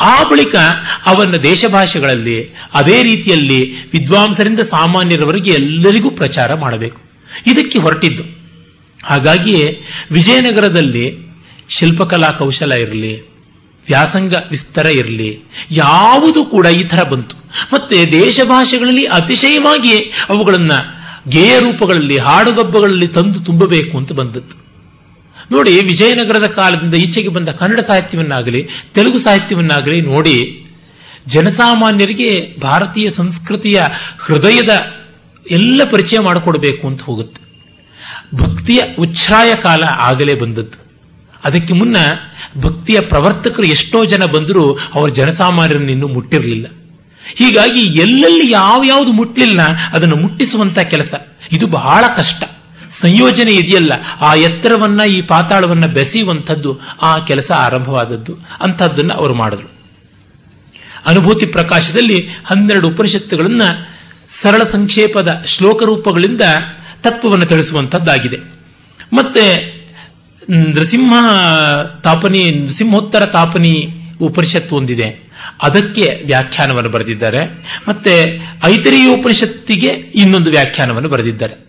[0.00, 0.54] ಆ ಬಳಿಕ
[1.06, 7.00] ಅವನ್ನ ದೇಶಭಾಷೆಗಳಲ್ಲಿ ಅದೇ ರೀತಿಯಲ್ಲಿ ವಿದ್ವಾಂಸರಿಂದ ಸಾಮಾನ್ಯರವರೆಗೆ ಎಲ್ಲರಿಗೂ ಪ್ರಚಾರ ಮಾಡಬೇಕು.
[7.46, 8.22] ಇದಕ್ಕೆ ಹೊರಟಿದ್ದು.
[9.04, 9.80] ಹಾಗಾಗಿಯೇ
[10.10, 11.18] ವಿಜಯನಗರದಲ್ಲಿ
[11.68, 13.20] ಶಿಲ್ಪಕಲಾ ಕೌಶಲ ಇರಲಿ,
[13.88, 15.40] ವ್ಯಾಸಂಗ ವಿಸ್ತಾರ ಇರಲಿ,
[15.70, 17.36] ಯಾವುದು ಕೂಡ ಈ ಥರ ಬಂತು.
[17.72, 24.63] ಮತ್ತೆ ದೇಶಭಾಷೆಗಳಲ್ಲಿ ಅತಿಶಯವಾಗಿ ಅವುಗಳನ್ನು ಗೇಯ ರೂಪಗಳಲ್ಲಿ, ಹಾಡುಗಬ್ಬಗಳಲ್ಲಿ ತಂದು ತುಂಬಬೇಕು ಅಂತ ಬಂದದ್ದು.
[25.52, 30.66] ನೋಡಿ, ವಿಜಯನಗರದ ಕಾಲದಿಂದ ಈಚೆಗೆ ಬಂದ ಕನ್ನಡ ಸಾಹಿತ್ಯವನ್ನಾಗಲಿ, ತೆಲುಗು ಸಾಹಿತ್ಯವನ್ನಾಗಲಿ ನೋಡಿ,
[31.26, 33.82] ಜನಸಾಮಾನ್ಯರಿಗೆ ಭಾರತೀಯ ಸಂಸ್ಕೃತಿಯ
[34.18, 34.92] ಹೃದಯದ
[35.50, 37.44] ಎಲ್ಲ ಪರಿಚಯ ಮಾಡಿಕೊಡಬೇಕು ಅಂತ ಹೋಗುತ್ತೆ.
[38.34, 40.84] ಭಕ್ತಿಯ ಉಚ್ಛ್ರಾಯ ಕಾಲ ಆಗಲೇ ಬಂದದ್ದು.
[41.44, 41.96] ಅದಕ್ಕೆ ಮುನ್ನ
[42.58, 46.66] ಭಕ್ತಿಯ ಪ್ರವರ್ತಕರು ಎಷ್ಟೋ ಜನ ಬಂದರೂ ಅವರ ಜನಸಾಮಾನ್ಯರನ್ನು ಇನ್ನೂ ಮುಟ್ಟಿರಲಿಲ್ಲ.
[47.36, 49.60] ಹೀಗಾಗಿ ಎಲ್ಲೆಲ್ಲಿ ಯಾವ ಯಾವುದು ಮುಟ್ಟಲಿಲ್ಲ
[49.92, 51.14] ಅದನ್ನು ಮುಟ್ಟಿಸುವಂತ ಕೆಲಸ.
[51.52, 52.44] ಇದು ಬಹಳ ಕಷ್ಟ.
[53.00, 58.36] ಸಂಯೋಜನೆ ಇದೆಯಲ್ಲ, ಆ ಎತ್ತರವನ್ನ, ಈ ಪಾತಾಳವನ್ನ ಬೆಸೆಯುವಂಥದ್ದು ಆ ಕೆಲಸ ಆರಂಭವಾದದ್ದು.
[58.60, 59.74] ಅಂಥದ್ದನ್ನ ಅವರು ಮಾಡಿದ್ರು.
[61.06, 63.62] ಅನುಭೂತಿ ಪ್ರಕಾಶದಲ್ಲಿ ಹನ್ನೆರಡು ಉಪನಿಷತ್ತುಗಳನ್ನ
[64.42, 66.40] ಸರಳ ಸಂಕ್ಷೇಪದ ಶ್ಲೋಕ ರೂಪಗಳಿಂದ
[67.02, 68.38] ತತ್ವವನ್ನು ತಿಳಿಸುವಂತದ್ದಾಗಿದೆ
[69.12, 69.74] ಮತ್ತೆ,
[70.50, 71.14] ನೃಸಿಂಹ
[72.04, 73.88] ತಾಪನಿ, ನೃಸಿಂಹೋತ್ತರ ತಾಪನಿ
[74.20, 75.32] ಉಪನಿಷತ್ತು ಹೊಂದಿದೆ
[75.62, 77.46] ಅದಕ್ಕೆ ವ್ಯಾಖ್ಯಾನವನ್ನು ಬರೆದಿದ್ದಾರೆ.
[77.88, 81.63] ಮತ್ತೆ, ಐತರಿಯ ಉಪನಿಷತ್ತಿಗೆ ಇನ್ನೊಂದು ವ್ಯಾಖ್ಯಾನವನ್ನು ಬರೆದಿದ್ದಾರೆ.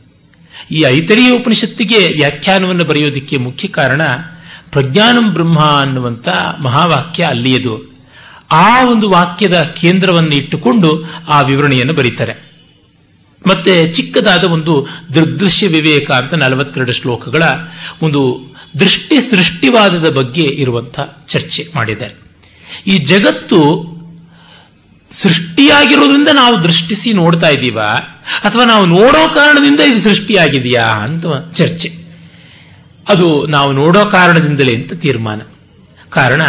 [0.72, 4.02] ಈ ಐತರಿಯ ಉಪನಿಷತ್ತಿಗೆ ವ್ಯಾಖ್ಯಾನವನ್ನು ಬರೆಯೋದಕ್ಕೆ ಮುಖ್ಯ ಕಾರಣ
[4.72, 6.28] ಪ್ರಜ್ಞಾನಂ ಬ್ರಹ್ಮ ಅನ್ನುವಂಥ
[6.60, 7.96] ಮಹಾವಾಕ್ಯ ಅಲ್ಲಿಯದು.
[8.52, 12.56] ಆ ಒಂದು ವಾಕ್ಯದ ಕೇಂದ್ರವನ್ನು ಇಟ್ಟುಕೊಂಡು ಆ ವಿವರಣೆಯನ್ನು ಬರೀತಾರೆ.
[13.48, 17.44] ಮತ್ತೆ ಚಿಕ್ಕದಾದ ಒಂದು ದೃಗ್ದೃಶ್ಯ ವಿವೇಕ ಅಂತ ನಲವತ್ತೆರಡು ಶ್ಲೋಕಗಳ
[18.02, 22.16] ಒಂದು ದೃಷ್ಟಿ ಸೃಷ್ಟಿವಾದದ ಬಗ್ಗೆ ಇರುವಂತಹ ಚರ್ಚೆ ಮಾಡಿದ್ದಾರೆ.
[22.88, 23.95] ಈ ಜಗತ್ತು
[25.22, 27.80] ಸೃಷ್ಟಿಯಾಗಿರೋದ್ರಿಂದ ನಾವು ದೃಷ್ಟಿಸಿ ನೋಡ್ತಾ ಇದ್ದೀವ?
[28.44, 32.06] ಅಥವಾ ನಾವು ನೋಡೋ ಕಾರಣದಿಂದ ಇದು ಸೃಷ್ಟಿಯಾಗಿದೆಯಾ ಅಂತ ಚರ್ಚೆ.
[33.10, 35.42] ಅದು ನಾವು ನೋಡೋ ಕಾರಣದಿಂದಲೇ ಅಂತ ತೀರ್ಮಾನ.
[36.10, 36.42] ಕಾರಣ,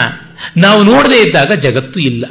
[0.57, 2.25] ನಾವು ನೋಡದೇ ಇದ್ದಾಗ ಜಗತ್ತು ಇಲ್ಲ.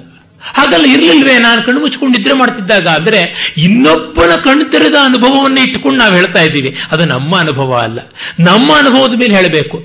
[0.54, 1.38] ಹಾಗಲ್ಲ, ಇರ್ಲಿಲ್ವೇ?
[1.40, 2.88] ನಾನು ಕಣ್ಣು ಮುಚ್ಕೊಂಡಿದ್ರೆ ಮಾಡ್ತಿದ್ದಾಗ.
[2.88, 6.78] ಅಂದ್ರೆ, ಇನ್ನೊಬ್ಬನ ಕಣ್ಣು ತೆರೆದ ಅನುಭವವನ್ನು ಇಟ್ಟುಕೊಂಡು ನಾವು ಹೇಳ್ತಾ ಇದ್ದೀವಿ.
[6.92, 8.00] ಅದು ನಮ್ಮ ಅನುಭವ ಅಲ್ಲ.
[8.40, 9.84] ನಮ್ಮ ಅನುಭವದ ಮೇಲೆ ಹೇಳಬೇಕು.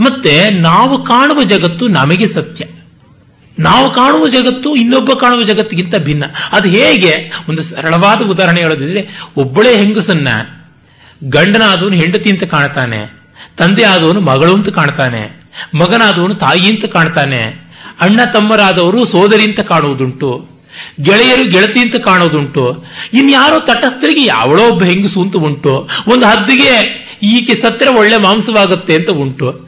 [0.00, 2.64] ಮತ್ತೆ, ನಾವು ಕಾಣುವ ಜಗತ್ತು ನಮಗೆ ಸತ್ಯ.
[3.58, 6.24] ನಾವು ಕಾಣುವ ಜಗತ್ತು ಇನ್ನೊಬ್ಬ ಕಾಣುವ ಜಗತ್ತಿಗಿಂತ ಭಿನ್ನ.
[6.52, 7.32] ಅದು ಹೇಗೆ?
[7.48, 10.28] ಒಂದು ಸರಳವಾದ ಉದಾಹರಣೆ ಹೇಳೋದಿದ್ರೆ, ಒಬ್ಬಳೇ ಹೆಂಗಸನ್ನ
[11.24, 13.24] ಗಂಡನಾದವನು ಹೆಂಡತಿ ಅಂತ ಕಾಣ್ತಾನೆ
[13.58, 20.48] ತಂದೆ ಆದವನು ಮಗಳು ಅಂತ ಕಾಣ್ತಾನೆ, ಮಗನಾದವನು ತಾಯಿ ಅಂತ ಕಾಣ್ತಾನೆ, ಅಣ್ಣ ತಮ್ಮರಾದವರು ಸೋದರಿ ಅಂತ ಕಾಣುವುದುಂಟು,
[21.00, 27.88] ಗೆಳೆಯರು ಗೆಳತಿ ಅಂತ ಕಾಣೋದುಂಟು ಇನ್ಯಾರೋ ತಟಸ್ಥರಿಗೆ ಯಾವಳೋ ಒಬ್ಬ ಹೆಂಗಸು ಅಂತ ಉಂಟು, ಒಂದು ಹದ್ದಿಗೆ ಈಕೆ ಸತ್ತರೆ
[27.88, 29.63] ಒಳ್ಳೆ ಮಾಂಸವಾಗುತ್ತೆ ಅಂತ ಉಂಟು.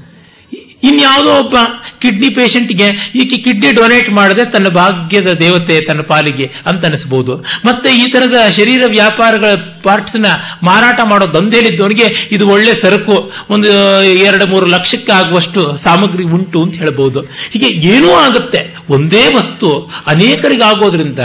[0.87, 1.55] ಇನ್ಯಾವುದೋ ಒಬ್ಬ
[1.99, 7.37] ಕಿಡ್ನಿ ಪೇಷಂಟ್ಗೆ ಈಕೆ ಕಿಡ್ನಿ ಡೊನೇಟ್ ಮಾಡದೆ ತನ್ನ ಭಾಗ್ಯದ ದೇವತೆ, ತನ್ನ ಪಾಲಿಗೆ ಅಂತ ಅನಿಸ್ಬೋದು.
[7.37, 9.47] ಮತ್ತೆ ಈ ತರದ ಶರೀರ ವ್ಯಾಪಾರಗಳ
[9.82, 10.26] ಪಾರ್ಟ್ಸ್ನ
[10.62, 13.32] ಮಾರಾಟ ಮಾಡೋ ದಂಧೆಯಲ್ಲಿದ್ದವನಿಗೆ ಇದು ಒಳ್ಳೆ ಸರಕು.
[13.51, 17.20] ಒಂದು, ಎರಡು, ಮೂರು ಲಕ್ಷಕ್ಕೆ ಆಗುವಷ್ಟು ಸಾಮಗ್ರಿ ಉಂಟು ಅಂತ ಹೇಳ್ಬೋದು.
[17.20, 18.76] ಹೀಗೆ ಏನೂ ಆಗುತ್ತೆ.
[18.89, 21.18] ಒಂದೇ ವಸ್ತು ಅನೇಕರಿಗಾಗೋದ್ರಿಂದ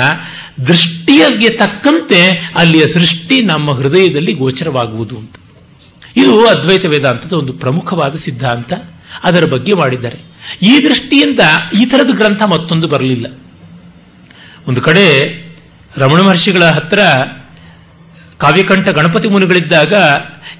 [0.68, 5.36] ದೃಷ್ಟಿಯಗೆ ತಕ್ಕಂತೆ ಅಲ್ಲಿಯ ಸೃಷ್ಟಿ ನಮ್ಮ ಹೃದಯದಲ್ಲಿ ಗೋಚರವಾಗುವುದು ಅಂತ.
[6.18, 8.74] ಇದು ಅದ್ವೈತ ವೇದಾಂತದ ಒಂದು ಪ್ರಮುಖವಾದ ಸಿದ್ಧಾಂತ.
[9.24, 10.20] ಅದರ ಬಗ್ಗೆ ಮಾಡಿದ್ದಾರೆ.
[10.62, 11.39] ಈ ದೃಷ್ಟಿಯಿಂದ
[11.82, 13.28] ಈ ಥರದ ಗ್ರಂಥ ಮತ್ತೊಂದು ಬರಲಿಲ್ಲ.
[14.68, 15.05] ಒಂದು ಕಡೆ
[15.97, 16.99] ರಮಣ ಮಹರ್ಷಿಗಳ ಹತ್ರ
[18.38, 19.93] ಕಾವ್ಯಕಂಠ ಗಣಪತಿ ಮುನಿಗಳಿದ್ದಾಗ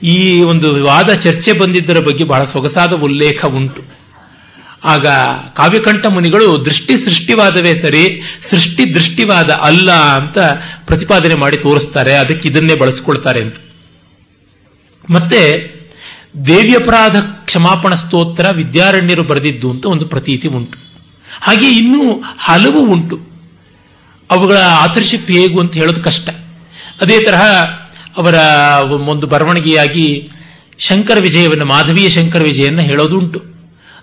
[0.04, 3.82] ಈ ಒಂದು ವಾದ ಚರ್ಚೆ ಬಂದಿದ್ದರ ಬಗ್ಗೆ ಬಹಳ ಸೊಗಸಾದ ಉಲ್ಲೇಖ ಉಂಟು.
[4.84, 5.08] ಆಗ
[5.56, 10.38] ಕಾವ್ಯಕಂಠ ಮುನಿಗಳು ದೃಷ್ಟಿ ಸೃಷ್ಟಿವಾದವೇ ಸರಿ, ಸೃಷ್ಟಿ ದೃಷ್ಟಿವಾದ ಅಲ್ಲ ಅಂತ
[10.86, 13.56] ಪ್ರತಿಪಾದನೆ ಮಾಡಿ ತೋರಿಸ್ತಾರೆ, ಅದಕ್ಕೆ ಇದನ್ನೇ ಬಳಸ್ಕೊಳ್ತಾರೆ ಅಂತ.
[15.10, 15.42] ಮತ್ತೆ
[16.48, 20.80] ದೇವ್ಯಪರಾಧ ಕ್ಷಮಾಪಣ ಸ್ತೋತ್ರ ವಿದ್ಯಾರಣ್ಯರು ಬರೆದಿದ್ದು ಅಂತ ಒಂದು ಪ್ರತೀತಿ ಉಂಟು.
[21.42, 23.20] ಹಾಗೆ ಇನ್ನೂ ಹಲವು ಉಂಟು.
[24.32, 26.30] ಅವುಗಳ ಆಥರ್ಶಿಪ್ ಹೇಗು ಅಂತ ಹೇಳೋದು ಕಷ್ಟ.
[27.02, 27.44] ಅದೇ ತರಹ
[28.18, 28.34] ಅವರ
[28.92, 30.30] ಒಂದು ಬರವಣಿಗೆಯಾಗಿ
[30.78, 33.51] ಶಂಕರ ವಿಜಯವನ್ನು, ಮಾಧವೀಯ ಶಂಕರ ವಿಜಯನ್ನ ಹೇಳೋದುಂಟು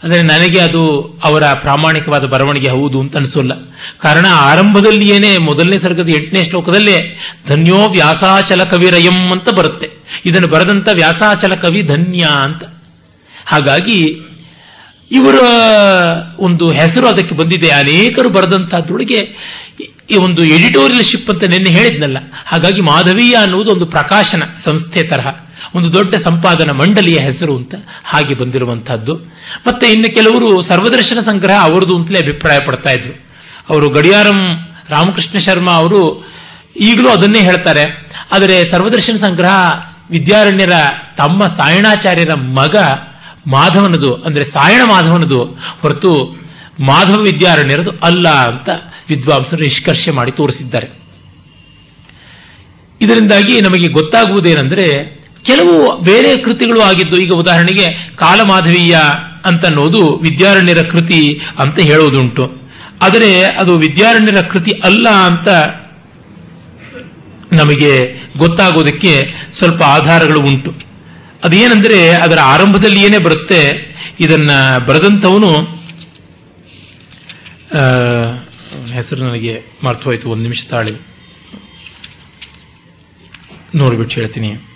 [0.03, 3.53] ಅಂದರೆ ನನಗೆ ಅದು ಅವರ ಪ್ರಾಮಾಣಿಕವಾದ ಬರವಣಿಗೆ ಹೌದು ಅಂತ ಅನಿಸೋಲ್ಲ.
[4.01, 7.19] ಕಾರಣ ಆರಂಭದಲ್ಲಿಯೇನೆ ಮೊದಲನೇ ಸರ್ಗದ ಎಂಟನೇ ಶ್ಲೋಕದಲ್ಲೇ
[7.49, 9.91] ಧನ್ಯೋ ವ್ಯಾಸಾಚಲ ಕವಿರಯಂ ಅಂತ ಬರುತ್ತೆ.
[10.25, 12.65] ಇದನ್ನು ಬರೆದಂತ ವ್ಯಾಸಾಚಲ ಕವಿ ಧನ್ಯ ಅಂತ.
[13.47, 14.21] ಹಾಗಾಗಿ
[15.11, 15.35] ಇವರ
[16.39, 17.71] ಒಂದು ಹೆಸರು ಅದಕ್ಕೆ ಬಂದಿದೆ.
[17.71, 19.37] ಅನೇಕರು ಬರೆದಂತಹದ್ರೊಳಗೆ
[20.11, 22.17] ಈ ಒಂದು ಎಡಿಟೋರಿಯಲ್ ಶಿಪ್ ಅಂತ ನಿನ್ನೆ ಹೇಳಿದ್ನಲ್ಲ.
[22.47, 25.27] ಹಾಗಾಗಿ ಮಾಧವೀಯ ಅನ್ನುವುದು ಒಂದು ಪ್ರಕಾಶನ, ಸಂಸ್ಥೆ ತರಹ.
[25.75, 29.17] ಒಂದು ದೊಡ್ಡ ಸಂಪಾದನ ಮಂಡಳಿಯ ಹೆಸರು ಅಂತ ಹಾಗೆ ಬಂದಿರುವಂತಹದ್ದು.
[29.67, 33.29] ಮತ್ತೆ ಇನ್ನು ಕೆಲವರು ಸರ್ವದರ್ಶನ ಸಂಗ್ರಹ ಅವರದು ಅಂತಲೇ ಅಭಿಪ್ರಾಯ ಪಡ್ತಾ ಇದ್ರು.
[33.69, 36.29] ಅವರು ಗಡಿಯಾರಂ ರಾಮಕೃಷ್ಣ ಶರ್ಮಾ ಅವರು
[36.81, 38.11] ಈಗಲೂ ಅದನ್ನೇ ಹೇಳ್ತಾರೆ.
[38.33, 39.51] ಆದರೆ ಸರ್ವದರ್ಶನ ಸಂಗ್ರಹ
[40.11, 40.73] ವಿದ್ಯಾರಣ್ಯರ
[41.17, 42.77] ತಮ್ಮ ಸಾಯಣಾಚಾರ್ಯರ ಮಗ
[43.47, 45.45] ಮಾಧವನದು, ಅಂದ್ರೆ ಸಾಯಣ ಮಾಧವನದು
[45.83, 46.37] ಹೊರತು
[46.81, 48.69] ಮಾಧವ ವಿದ್ಯಾರಣ್ಯರದು ಅಲ್ಲ ಅಂತ
[49.09, 50.89] ವಿದ್ವಾಂಸರು ನಿಷ್ಕರ್ಷೆ ಮಾಡಿ ತೋರಿಸಿದ್ದಾರೆ.
[53.01, 55.18] ಇದರಿಂದಾಗಿ ನಮಗೆ ಗೊತ್ತಾಗುವುದೇನೆಂದ್ರೆ
[55.49, 57.87] ಕೆಲವು ಬೇರೆ ಕೃತಿಗಳು ಆಗಿದ್ದು ಈಗ ಉದಾಹರಣೆಗೆ
[58.17, 58.99] ಕಾಲಮಾಧವೀಯ
[59.45, 61.21] ಅಂತ ಅನ್ನೋದು ವಿದ್ಯಾರಣ್ಯರ ಕೃತಿ
[61.59, 62.45] ಅಂತ ಹೇಳೋದುಂಟು
[63.03, 65.49] ಆದರೆ ಅದು ವಿದ್ಯಾರಣ್ಯರ ಕೃತಿ ಅಲ್ಲ ಅಂತ
[67.53, 67.93] ನಮಗೆ
[68.39, 69.13] ಗೊತ್ತಾಗೋದಕ್ಕೆ
[69.53, 70.71] ಸ್ವಲ್ಪ ಆಧಾರಗಳು ಉಂಟು.
[71.45, 73.61] ಅದೇನೆಂದರೆ ಅದರ ಆರಂಭದಲ್ಲಿ ಏನೇ ಬರುತ್ತೆ
[74.21, 75.51] ಇದನ್ನ ಬರೆದಂಥವನು
[78.93, 79.53] ಹೆಸರು ನನಗೆ
[79.85, 80.95] ಮರ್ತೋಯ್ತು ಒಂದು ನಿಮಿಷ ತಾಳಿ.
[83.75, 84.68] ನೋಡ್ಬಿಟ್ಟು ಹೇಳ್ತೀನಿ.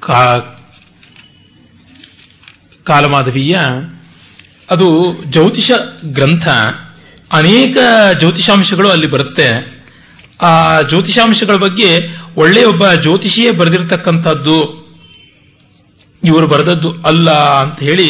[0.00, 0.20] ಕಾ
[2.84, 3.58] ಕಾಲಮಾಧವೀಯ,
[4.70, 4.86] ಅದು
[5.24, 5.70] ಜ್ಯೋತಿಷ
[6.04, 6.48] ಗ್ರಂಥ,
[7.32, 7.76] ಅನೇಕ
[8.18, 9.48] ಜ್ಯೋತಿಷಾಂಶಗಳು ಅಲ್ಲಿ ಬರುತ್ತೆ.
[10.42, 11.88] ಆ ಜ್ಯೋತಿಷಾಂಶಗಳ ಬಗ್ಗೆ
[12.36, 14.58] ಒಳ್ಳೆಯ ಒಬ್ಬ ಜ್ಯೋತಿಷಿಯೇ ಬರೆದಿರತಕ್ಕಂಥದ್ದು,
[16.24, 17.30] ಇವರು ಬರೆದದ್ದು ಅಲ್ಲ
[17.62, 18.08] ಅಂತ ಹೇಳಿ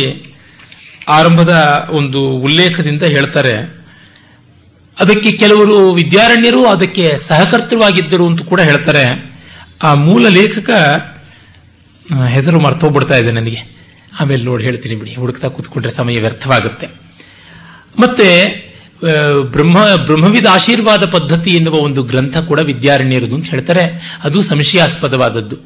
[1.09, 1.55] ಆರಂಭದ
[1.91, 3.55] ಒಂದು ಉಲ್ಲೇಖದಿಂದ ಹೇಳ್ತಾರೆ.
[5.01, 9.05] ಅದಕ್ಕೆ ಕೆಲವರು ವಿದ್ಯಾರಣ್ಯರು ಅದಕ್ಕೆ ಸಹಕರ್ತೃವಾಗಿದ್ದರು ಅಂತ ಕೂಡ ಹೇಳ್ತಾರೆ.
[9.83, 10.71] ಆ ಮೂಲ ಲೇಖಕ
[12.11, 13.81] ಹೆಸರು ಮರ್ತೋಗ್ಬಿಡ್ತಾ ಇದೆ ನನಗೆ.
[14.21, 15.15] ಆಮೇಲೆ ನೋಡಿ ಹೇಳ್ತೀನಿ ಬಿಡಿ.
[15.15, 16.89] ಹುಡುಕ್ತಾ ಕೂತ್ಕೊಂಡ್ರೆ ಸಮಯ ವ್ಯರ್ಥವಾಗುತ್ತೆ.
[17.99, 18.71] ಮತ್ತೆ
[19.53, 24.17] ಬ್ರಹ್ಮ, ಬ್ರಹ್ಮವಿದ ಆಶೀರ್ವಾದ ಪದ್ಧತಿ ಎನ್ನುವ ಒಂದು ಗ್ರಂಥ ಕೂಡ ವಿದ್ಯಾರಣ್ಯರದು ಅಂತ ಹೇಳ್ತಾರೆ.
[24.25, 25.57] ಅದು ಸಂಶಯಾಸ್ಪದವಾದದ್ದು.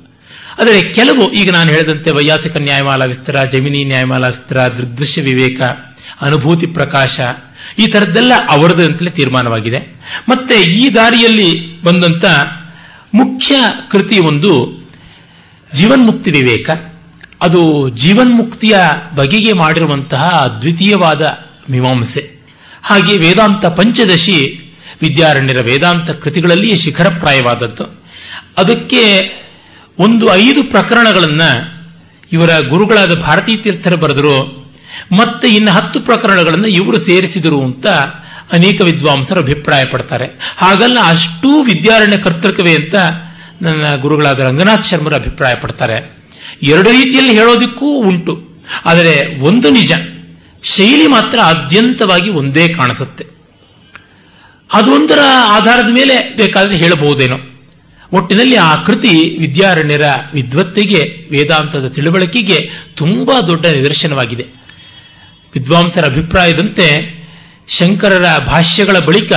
[0.58, 5.60] ಆದರೆ ಕೆಲವು, ಈಗ ನಾನು ಹೇಳಿದಂತೆ ವೈಯಾಸಿಕ ನ್ಯಾಯಮಾಲ ವಿಸ್ತಾರ, ಜಮಿನಿ ನ್ಯಾಯಮಾಲ ವಿಸ್ತಾರ, ದೃಗ್ದೃಶ್ಯ ವಿವೇಕ,
[6.20, 7.20] ಅನುಭೂತಿ ಪ್ರಕಾಶ,
[7.78, 9.78] ಈ ಥರದ್ದೆಲ್ಲ ಅವರದು ಅಂತಲೇ ತೀರ್ಮಾನವಾಗಿದೆ.
[10.28, 12.24] ಮತ್ತೆ ಈ ದಾರಿಯಲ್ಲಿ ಬಂದಂತ
[13.14, 13.56] ಮುಖ್ಯ
[13.90, 14.83] ಕೃತಿ ಒಂದು
[15.74, 16.70] ಜೀವನ್ಮುಕ್ತಿ ವಿವೇಕ.
[17.42, 18.76] ಅದು ಜೀವನ್ಮುಕ್ತಿಯ
[19.14, 21.38] ಬಗೆಗೆ ಮಾಡಿರುವಂತಹ ದ್ವಿತೀಯವಾದ
[21.70, 22.30] ಮೀಮಾಂಸೆ.
[22.82, 24.60] ಹಾಗೆ ವೇದಾಂತ ಪಂಚದಶಿ
[25.02, 28.02] ವಿದ್ಯಾರಣ್ಯರ ವೇದಾಂತ ಕೃತಿಗಳಲ್ಲಿಯೇ ಶಿಖರಪ್ರಾಯವಾದದ್ದು.
[28.58, 29.02] ಅದಕ್ಕೆ
[29.98, 31.42] ಒಂದು ಐದು ಪ್ರಕರಣಗಳನ್ನ
[32.32, 34.64] ಇವರ ಗುರುಗಳಾದ ಭಾರತೀ ತೀರ್ಥರು ಬರೆದರು.
[35.12, 37.86] ಮತ್ತೆ ಇನ್ನು ಹತ್ತು ಪ್ರಕರಣಗಳನ್ನು ಇವರು ಸೇರಿಸಿದರು ಅಂತ
[38.52, 42.94] ಅನೇಕ ವಿದ್ವಾಂಸರು ಅಭಿಪ್ರಾಯ ಪಡ್ತಾರೆ ಹಾಗಲ್ಲ, ಅಷ್ಟೂ ವಿದ್ಯಾರಣ್ಯ ಕರ್ತೃಕವೇ ಅಂತ
[43.62, 46.16] ನನ್ನ ಗುರುಗಳಾದ ರಂಗನಾಥ್ ಶರ್ಮರು ಅಭಿಪ್ರಾಯ ಪಡ್ತಾರೆ
[46.62, 48.48] ಎರಡು ರೀತಿಯಲ್ಲಿ ಹೇಳೋದಕ್ಕೂ ಉಂಟು.
[48.84, 49.92] ಆದರೆ ಒಂದು ನಿಜ,
[50.62, 53.26] ಶೈಲಿ ಮಾತ್ರ ಆದ್ಯಂತವಾಗಿ ಒಂದೇ ಕಾಣಿಸುತ್ತೆ.
[54.72, 57.36] ಅದೊಂದರ ಆಧಾರದ ಮೇಲೆ ಬೇಕಾದರೆ ಹೇಳಬಹುದೇನೋ.
[58.12, 60.02] ಒಟ್ಟಿನಲ್ಲಿ ಆ ಕೃತಿ ವಿದ್ಯಾರಣ್ಯರ
[60.34, 64.46] ವಿದ್ವತ್ತಿಗೆ, ವೇದಾಂತದ ತಿಳುವಳಿಕೆಗೆ ತುಂಬಾ ದೊಡ್ಡ ನಿದರ್ಶನವಾಗಿದೆ.
[65.54, 67.14] ವಿದ್ವಾಂಸರ ಅಭಿಪ್ರಾಯದಂತೆ
[67.68, 69.32] ಶಂಕರರ ಭಾಷ್ಯಗಳ ಬಳಿಕ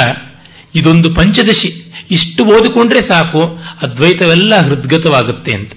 [0.78, 1.70] ಇದೊಂದು ಪಂಚದಶಿ.
[2.12, 3.42] ಇಷ್ಟು ಓದಿಕೊಂಡ್ರೆ ಸಾಕು,
[3.82, 5.72] ಅದ್ವೈತವೆಲ್ಲ ಹೃದ್ಗತವಾಗುತ್ತೆ ಅಂತ.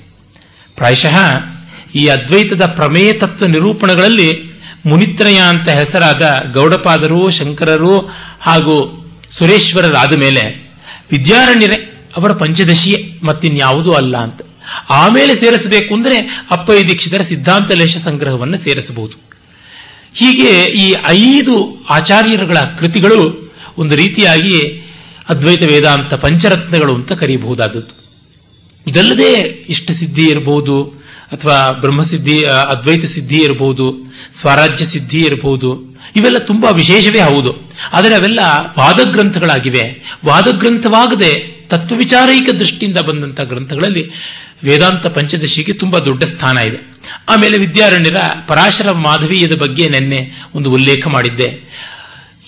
[0.77, 1.17] ಪ್ರಾಯಶಃ
[1.95, 4.31] ಈ ಅದ್ವೈತದ ಪ್ರಮೇಯ ತತ್ವ ನಿರೂಪಣಗಳಲ್ಲಿ
[4.87, 7.95] ಮುನಿತ್ರಯ ಅಂತ ಹೆಸರಾದ ಗೌಡಪಾದರು, ಶಂಕರರು
[8.41, 8.77] ಹಾಗೂ
[9.39, 10.45] ಸುರೇಶ್ವರರಾದ ಮೇಲೆ
[11.11, 11.79] ವಿದ್ಯಾರಣ್ಯರೇ
[12.17, 14.41] ಅವರ ಪಂಚದಶಿಯೇ ಮತ್ತಿನ್ಯಾವುದೂ ಅಲ್ಲ ಅಂತ.
[14.91, 16.17] ಆಮೇಲೆ ಸೇರಿಸಬೇಕು ಅಂದರೆ
[16.51, 19.17] ಅಪ್ಪಯ್ಯ ದೀಕ್ಷಿತರ ಸಿದ್ಧಾಂತ ಲೇಷ ಸಂಗ್ರಹವನ್ನು ಸೇರಿಸಬಹುದು.
[20.15, 20.51] ಹೀಗೆ
[20.83, 24.57] ಈ ಐದು ಆಚಾರ್ಯರುಗಳ ಕೃತಿಗಳು ಒಂದು ರೀತಿಯಾಗಿ
[25.31, 28.01] ಅದ್ವೈತ ವೇದಾಂತ ಪಂಚರತ್ನಗಳು ಅಂತ ಕರೀಬಹುದಾದದ್ದು.
[28.87, 29.33] ಇದಲ್ಲದೆ
[29.69, 30.85] ಇಷ್ಟ ಸಿದ್ಧಿ ಇರಬಹುದು
[31.33, 37.73] ಅಥವಾ ಬ್ರಹ್ಮಸಿದ್ಧಿ ಅದ್ವೈತ ಸಿದ್ಧಿ ಇರಬಹುದು ಸ್ವರಾಜ್ಯ ಸಿದ್ಧಿ ಇರಬಹುದು ಇವೆಲ್ಲ ತುಂಬಾ ವಿಶೇಷವೇ ಹೌದು.
[37.93, 38.41] ಆದರೆ ಅವೆಲ್ಲ
[38.79, 40.17] ವಾದಗ್ರಂಥಗಳಾಗಿವೆ.
[40.27, 44.11] ವಾದಗ್ರಂಥವಾಗದೆ ತತ್ವವಿಚಾರೈಕ ದೃಷ್ಟಿಯಿಂದ ಬಂದಂತಹ ಗ್ರಂಥಗಳಲ್ಲಿ
[44.65, 47.01] ವೇದಾಂತ ಪಂಚದಶಿಗೆ ತುಂಬಾ ದೊಡ್ಡ ಸ್ಥಾನ ಇದೆ.
[47.29, 48.17] ಆಮೇಲೆ ವಿದ್ಯಾರಣ್ಯರ
[48.47, 51.61] ಪರಾಶರ ಮಾಧವೀಯದ ಬಗ್ಗೆ ನಿನ್ನೆ ಒಂದು ಉಲ್ಲೇಖ ಮಾಡಿದ್ದೆ.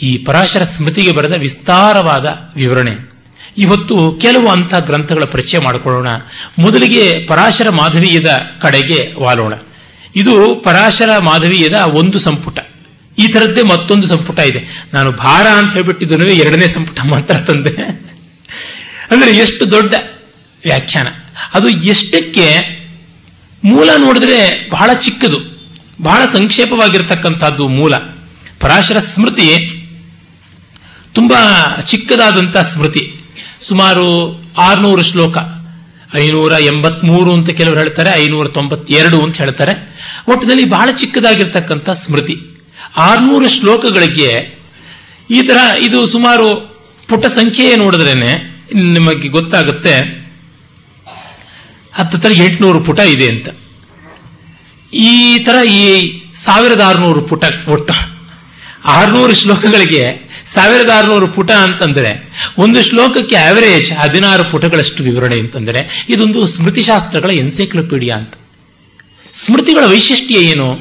[0.02, 3.12] ಈ ಪರಾಶರ ಸ್ಮೃತಿಗೆ ಬರೆದ ವಿಸ್ತಾರವಾದ ವಿವರಣೆ.
[3.58, 6.08] ಇವತ್ತು ಕೆಲವು ಅಂಥ ಗ್ರಂಥಗಳ ಪರಿಚಯ ಮಾಡಿಕೊಳ್ಳೋಣ.
[6.58, 9.54] ಮೊದಲಿಗೆ ಪರಾಶರ ಮಾಧವೀಯದ ಕಡೆಗೆ ವಾಲೋಣ.
[10.16, 12.58] ಇದು ಪರಾಶರ ಮಾಧವೀಯದ ಒಂದು ಸಂಪುಟ.
[13.18, 14.86] ಈ ಥರದ್ದೇ ಮತ್ತೊಂದು ಸಂಪುಟ ಇದೆ.
[14.94, 17.70] ನಾನು ಭಾರ ಅಂತ ಹೇಳ್ಬಿಟ್ಟಿದ್ದನು ಎರಡನೇ ಸಂಪುಟ ಮಾತ್ರ ತಂದೆ.
[19.10, 19.94] ಅಂದ್ರೆ ಎಷ್ಟು ದೊಡ್ಡ
[20.64, 21.06] ವ್ಯಾಖ್ಯಾನ.
[21.54, 22.56] ಅದು ಎಷ್ಟಕ್ಕೆ
[23.64, 25.38] ಮೂಲ ನೋಡಿದ್ರೆ ಬಹಳ ಚಿಕ್ಕದು.
[26.02, 27.96] ಬಹಳ ಸಂಕ್ಷೇಪವಾಗಿರ್ತಕ್ಕಂಥದ್ದು ಮೂಲ.
[28.60, 29.78] ಪರಾಶರ ಸ್ಮೃತಿ
[31.12, 31.40] ತುಂಬಾ
[31.86, 33.20] ಚಿಕ್ಕದಾದಂಥ ಸ್ಮೃತಿ.
[33.60, 35.36] ಸುಮಾರು ಆರ್ನೂರು ಶ್ಲೋಕ.
[36.14, 39.72] ಐನೂರ ಎಂಬತ್ಮೂರು ಅಂತ ಕೆಲವರು ಹೇಳ್ತಾರೆ, ಐನೂರ ತೊಂಬತ್ತೆರಡು ಅಂತ ಹೇಳ್ತಾರೆ.
[40.28, 42.40] ಒಟ್ಟಿನಲ್ಲಿ ಬಹಳ ಚಿಕ್ಕದಾಗಿರ್ತಕ್ಕಂಥ ಸ್ಮೃತಿ.
[42.96, 44.62] ಆರ್ನೂರು ಶ್ಲೋಕಗಳಿಗೆ
[45.30, 46.76] ಈ ತರ ಇದು ಸುಮಾರು
[47.08, 50.22] ಪುಟ ಸಂಖ್ಯೆ ನೋಡಿದ್ರೇನೆ ನಿಮಗೆ ಗೊತ್ತಾಗುತ್ತೆ.
[51.94, 53.48] ಹತ್ತತ್ರ ಎಂಟುನೂರು ಪುಟ ಇದೆ ಅಂತ.
[54.92, 57.94] ಈ ತರ ಈ ಸಾವಿರದ ಆರುನೂರು ಪುಟ ಒಟ್ಟು.
[58.84, 67.30] ಆರುನೂರು ಶ್ಲೋಕಗಳಿಗೆ ಸಾವಿರದ ಆರುನೂರು ಪುಟ ಅಂತಂದ್ರೆ ಒಂದು ಶ್ಲೋಕಕ್ಕೆ ಆವರೇಜ್ ಹದಿನಾರು ಪುಟಗಳಷ್ಟು ವಿವರಣೆ ಅಂತಂದ್ರೆ ಇದೊಂದು ಸ್ಮೃತಿಶಾಸ್ತ್ರಗಳ
[67.30, 68.34] ಎನ್ಸೈಕ್ಲೋಪೀಡಿಯಾ ಅಂತ.
[69.34, 70.78] ಸ್ಮೃತಿಗಳ ವೈಶಿಷ್ಟ್ಯ ಏನು?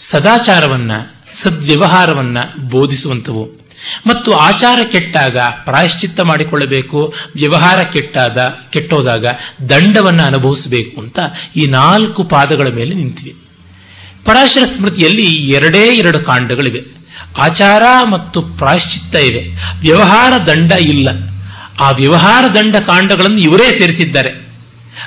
[0.00, 0.90] ಸದಾಚಾರವನ್ನ,
[1.32, 3.68] ಸದ್ವ್ಯವಹಾರವನ್ನ ಬೋಧಿಸುವಂಥವು.
[4.06, 9.26] ಮತ್ತು ಆಚಾರ ಕೆಟ್ಟಾಗ ಪ್ರಾಯಶ್ಚಿತ್ತ ಮಾಡಿಕೊಳ್ಳಬೇಕು, ವ್ಯವಹಾರ ಕೆಟ್ಟಾದ, ಕೆಟ್ಟೋದಾಗ
[9.70, 11.18] ದಂಡವನ್ನು ಅನುಭವಿಸಬೇಕು ಅಂತ
[11.56, 13.48] ಈ ನಾಲ್ಕು ಪಾದಗಳ ಮೇಲೆ ನಿಂತಿವೆ.
[14.24, 16.97] ಪರಾಶರ ಸ್ಮೃತಿಯಲ್ಲಿ ಎರಡೇ ಎರಡು ಕಾಂಡಗಳಿವೆ.
[17.38, 19.42] ಆಚಾರ ಮತ್ತು ಪ್ರಾಯಶ್ಚಿತ್ತ ಇವೆ.
[19.80, 21.08] ವ್ಯವಹಾರ ದಂಡ ಇಲ್ಲ.
[21.80, 24.48] ಆ ವ್ಯವಹಾರ ದಂಡ ಕಾಂಡಗಳನ್ನು ಇವರೇ ಸೇರಿಸಿದ್ದಾರೆ.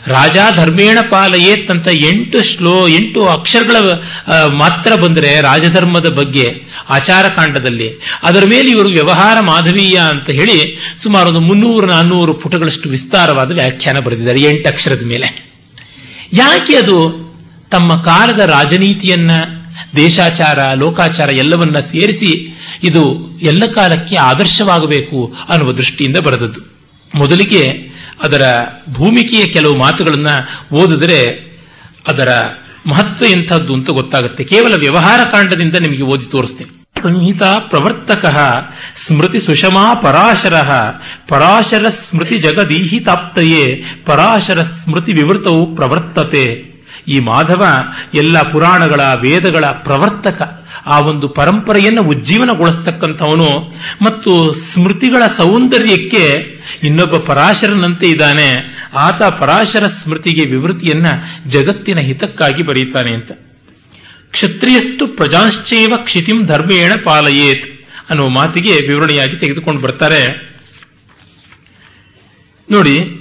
[0.07, 3.75] ರಾಜ ಧರ್ಮೇಣ ಪಾಲಯೇತ್ ಅಂತ ಎಂಟು ಶ್ಲೋ, ಎಂಟು ಅಕ್ಷರಗಳ
[4.47, 8.01] ಮಾತ್ರ ಬಂದರೆ ರಾಜಧರ್ಮದ ಬಗ್ಗೆ ಆಚಾರ ಕಾಂಡದಲ್ಲಿ.
[8.23, 14.41] ಅದರ ಮೇಲೆ ಇವರು ವ್ಯವಹಾರ ಮಾಧವೀಯ ಅಂತ ಹೇಳಿ ಸುಮಾರು ಒಂದು ಮುನ್ನೂರು, ನಾನ್ನೂರು ಪುಟಗಳಷ್ಟು ವಿಸ್ತಾರವಾದ ವ್ಯಾಖ್ಯಾನ ಬರೆದಿದ್ದಾರೆ
[14.41, 15.51] ಎಂಟು ಅಕ್ಷರದ ಮೇಲೆ.
[16.33, 16.97] ಯಾಕೆ ಅದು
[17.71, 19.31] ತಮ್ಮ ಕಾಲದ ರಾಜನೀತಿಯನ್ನ
[19.95, 26.61] ದೇಶಾಚಾರ, ಲೋಕಾಚಾರ ಎಲ್ಲವನ್ನ ಸೇರಿಸಿ ಇದು ಎಲ್ಲ ಕಾಲಕ್ಕೆ ಆದರ್ಶವಾಗಬೇಕು ಅನ್ನುವ ದೃಷ್ಟಿಯಿಂದ ಬರೆದದ್ದು.
[27.15, 27.91] ಮೊದಲಿಗೆ
[28.23, 28.41] ಅದರ
[28.89, 30.27] ಭೂಮಿಕೆಯ ಕೆಲವು ಮಾತುಗಳನ್ನ
[30.73, 31.51] ಓದಿದರೆ
[32.07, 32.29] ಅದರ
[32.87, 34.43] ಮಹತ್ವ ಎಂಥದ್ದು ಅಂತ ಗೊತ್ತಾಗುತ್ತೆ.
[34.43, 37.01] ಕೇವಲ ವ್ಯವಹಾರ ಕಾಂಡದಿಂದ ನಿಮಗೆ ಓದಿ ತೋರಿಸ್ತೇನೆ.
[37.01, 38.25] ಸಂಹಿತಾ ಪ್ರವರ್ತಕ
[39.07, 40.61] ಸ್ಮೃತಿ ಸುಷಮಾ ಪರಾಶರ
[41.27, 46.70] ಪರಾಶರ ಸ್ಮೃತಿ ಜಗದೀಹಿ ತಾಪ್ತಯೇ ಪರಾಶರ ಸ್ಮೃತಿ ವಿವೃತವು ಪ್ರವರ್ತತೆ.
[47.07, 47.65] ಈ ಮಾಧವ
[48.13, 50.65] ಎಲ್ಲ ಪುರಾಣಗಳ ವೇದಗಳ ಪ್ರವರ್ತಕ.
[50.85, 58.77] ಆ ಒಂದು ಪರಂಪರೆಯನ್ನು ಉಜ್ಜೀವನಗೊಳಿಸ್ತಕ್ಕಂಥವನು ಮತ್ತು ಸ್ಮೃತಿಗಳ ಸೌಂದರ್ಯಕ್ಕೆ ಇನ್ನೊಬ್ಬ ಪರಾಶರನಂತೆ ಇದ್ದಾನೆ.
[58.93, 61.05] ಆತ ಪರಾಶರ ಸ್ಮೃತಿಗೆ ವಿವೃತಿಯನ್ನ
[61.47, 63.31] ಜಗತ್ತಿನ ಹಿತಕ್ಕಾಗಿ ಬರೀತಾನೆ ಅಂತ.
[64.31, 70.51] ಕ್ಷತ್ರಿಯಸ್ತು ಪ್ರಜಾಶ್ಚೈವ ಕ್ಷಿತಿಂ ಧರ್ಮೇಣ ಪಾಲಯೇತ್ ಅನ್ನುವ ಮಾತಿಗೆ ವಿವರಣೆಯಾಗಿ ತೆಗೆದುಕೊಂಡು ಬರ್ತಾರೆ.
[72.71, 73.20] ನೋಡಿ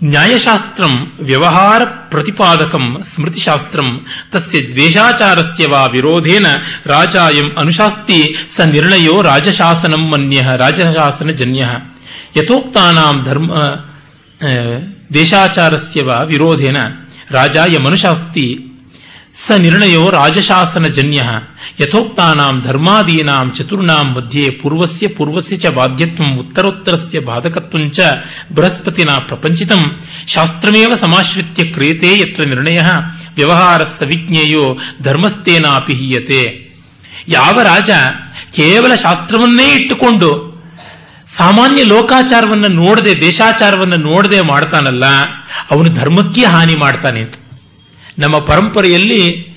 [0.00, 6.46] ನ್ಯಾಯಶಾಸ್ತ್ರಂ ವ್ಯವಹಾರ ಪ್ರತಿಪಾದಕಂ ಸ್ಮೃತಿಶಾಸ್ತ್ರಂ, ತಸ್ಯ ದೇಶಾಚಾರಸ್ಯ ವಾ ವಿರೋಧೇನ
[6.86, 8.18] ರಾಜಾಯಂ ಅನುಶಾಸ್ತಿ
[8.56, 11.66] ಸ ನಿರ್ಣಯೋ ರಾಜಶಾಸನಂ ಮನ್ಯ ರಾಜಶಾಸನ ಜನ್ಯ
[12.36, 13.52] ಯಥೋಕ್ತಾನಾಂ ಧರ್ಮ
[15.14, 16.76] ದೇಶಾಚಾರಸ್ಯ ವಾ ವಿರೋಧೇನ
[17.30, 18.46] ರಾಜಾಯಮನುಶಾಸ್ತಿ
[19.38, 21.20] ಸ ನಿರ್ಣಯೋ ರಾಜಶಾಸನ ಜನ್ಯ
[21.80, 27.98] ಯಥೋಕ್ತಾನಾಂ ಧರ್ಮಾದೀನಾಂ ಚತುರ್ಣಾಂ ಮಧ್ಯೆ ಪೂರ್ವಸ್ಯ ಪೂರ್ವಸ್ಯ ಚ ಬಾಧ್ಯತ್ವಂ ಉತ್ತರೋತ್ತರಸ್ಯ ಬಾಧಕತ್ವಂಚ
[28.52, 29.82] ಬೃಹಸ್ಪತಿನ ಪ್ರಪಂಚಿತಂ
[30.26, 32.80] ಶಾಸ್ತ್ರಮೇವ ಸಮಾಶ್ರಿತ್ಯ ಕ್ರಿಯತೆ ಯತ್ರ ನಿರ್ಣಯ
[33.36, 34.66] ವ್ಯವಹಾರ ವಿಜ್ಞೇಯೋ
[35.02, 36.42] ಧರ್ಮಸ್ಥೇನಾಪಿ ಹೀಯತೆ
[37.28, 37.90] ಯಾವ ರಾಜ
[38.52, 40.30] ಕೇವಲ ಶಾಸ್ತ್ರವನ್ನೇ ಇಟ್ಟುಕೊಂಡು
[41.38, 45.06] ಸಾಮಾನ್ಯ ಲೋಕಾಚಾರವನ್ನು ನೋಡದೆ ದೇಶಾಚಾರವನ್ನ ನೋಡದೆ ಮಾಡ್ತಾನಲ್ಲ,
[45.70, 47.22] ಅವನು ಧರ್ಮಕ್ಕೆ ಹಾನಿ ಮಾಡ್ತಾನೆ
[48.18, 49.48] ನಮ್ಮ ಪರಂಪರೆಯಲ್ಲಿ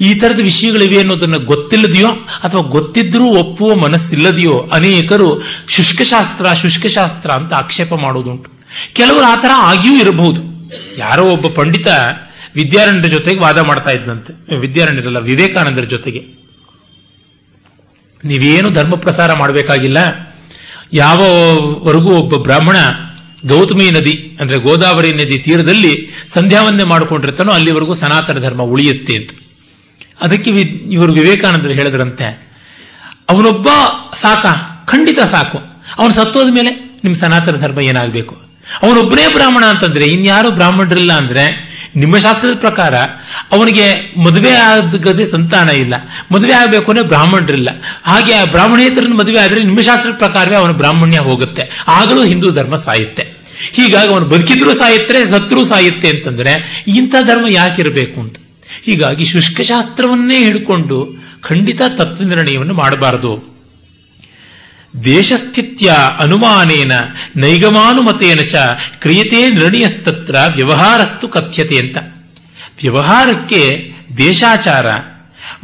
[0.00, 2.08] ಈ ತರದ ವಿಷಯಗಳಿವೆ ಅನ್ನೋದನ್ನು ಗೊತ್ತಿಲ್ಲದೆಯೋ
[2.44, 8.50] ಅಥವಾ ಗೊತ್ತಿದ್ರೂ ಒಪ್ಪುವ ಮನಸ್ಸಿಲ್ಲದೆಯೋ ಅನೇಕರು ಶುಷ್ಕಶಾಸ್ತ್ರ ಶುಷ್ಕಶಾಸ್ತ್ರ ಅಂತ ಆಕ್ಷೇಪ ಮಾಡೋದುಂಟು.
[8.92, 10.40] ಕೆಲವರು ಆ ಥರ ಆಗಿಯೂ ಇರಬಹುದು.
[10.98, 11.86] ಯಾರೋ ಒಬ್ಬ ಪಂಡಿತ
[12.54, 16.20] ವಿದ್ಯಾರಣ್ಯರ ಜೊತೆಗೆ ವಾದ ಮಾಡ್ತಾ ಇದ್ದಂತೆ ವಿದ್ಯಾರಣ್ಯರಲ್ಲ, ವಿವೇಕಾನಂದರ ಜೊತೆಗೆ.
[18.24, 19.98] ನೀವೇನು ಧರ್ಮ ಪ್ರಸಾರ ಮಾಡಬೇಕಾಗಿಲ್ಲ.
[20.92, 22.76] ಯಾವವರೆಗೂ ಒಬ್ಬ ಬ್ರಾಹ್ಮಣ
[23.46, 29.30] ಗೌತಮಿ ನದಿ, ಅಂದ್ರೆ ಗೋದಾವರಿ ನದಿ ತೀರದಲ್ಲಿ ಸಂಧ್ಯಾವನ್ನೇ ಮಾಡಿಕೊಂಡಿರ್ತಾನೋ ಅಲ್ಲಿವರೆಗೂ ಸನಾತನ ಧರ್ಮ ಉಳಿಯುತ್ತೆ ಅಂತ.
[30.20, 30.50] ಅದಕ್ಕೆ
[30.90, 32.26] ಇವರು ವಿವೇಕಾನಂದರು ಹೇಳಿದ್ರಂತೆ,
[33.28, 33.68] ಅವನೊಬ್ಬ
[34.20, 34.46] ಸಾಕ,
[34.86, 35.58] ಖಂಡಿತ ಸಾಕು.
[35.98, 36.70] ಅವನು ಸತ್ತೋದ ಮೇಲೆ
[37.04, 38.34] ನಿಮ್ಮ ಸನಾತನ ಧರ್ಮ ಏನಾಗಬೇಕು?
[38.82, 42.94] ಅವನೊಬ್ಬನೇ ಬ್ರಾಹ್ಮಣ ಅಂತಂದ್ರೆ ಇನ್ಯಾರು ಬ್ರಾಹ್ಮಣರಿಲ್ಲ ಅಂದ್ರೆ ನಿಮ್ಮ ಶಾಸ್ತ್ರದ ಪ್ರಕಾರ
[43.52, 45.94] ಅವನಿಗೆ ಮದುವೆ ಆಗದೆ ಸಂತಾನ ಇಲ್ಲ.
[46.32, 47.68] ಮದುವೆ ಆಗಬೇಕು ಅಂದ್ರೆ ಬ್ರಾಹ್ಮಣರಿಲ್ಲ.
[48.04, 51.84] ಹಾಗೆ ಆ ಬ್ರಾಹ್ಮಣೇತರನ ಮದುವೆ ಆದರೆ ನಿಮ್ಮ ಶಾಸ್ತ್ರದ ಪ್ರಕಾರವೇ ಅವನ ಬ್ರಾಹ್ಮಣ್ಯ ಹೋಗುತ್ತೆ.
[51.88, 53.33] ಆಗಲೂ ಹಿಂದೂ ಧರ್ಮ ಸಾಯುತ್ತೆ.
[53.72, 58.36] ಹೀಗಾಗಿ ಅವನು ಬದುಕಿದ್ರೂ ಸಾಯುತ್ತೆ ಸತ್ರೂ ಸಾಯುತ್ತೆ ಅಂತಂದ್ರೆ ಇಂಥ ಧರ್ಮ ಯಾಕಿರಬೇಕು ಅಂತ.
[58.82, 63.54] ಹೀಗಾಗಿ ಶುಷ್ಕಶಾಸ್ತ್ರವನ್ನೇ ಹಿಡ್ಕೊಂಡು ಖಂಡಿತ ತತ್ವ ನಿರ್ಣಯವನ್ನು ಮಾಡಬಾರದು.
[65.04, 66.92] ದೇಶಸ್ಥಿತ್ಯ ಅನುಮಾನೇನ
[67.36, 68.54] ನೈಗಮಾನುಮತೇನ ಚ
[68.98, 71.96] ಕ್ರಿಯತೆ ನಿರ್ಣಯಸ್ತತ್ರ ವ್ಯವಹಾರಸ್ತು ಕಥ್ಯತೆ ಅಂತ.
[72.82, 74.86] ವ್ಯವಹಾರಕ್ಕೆ ದೇಶಾಚಾರ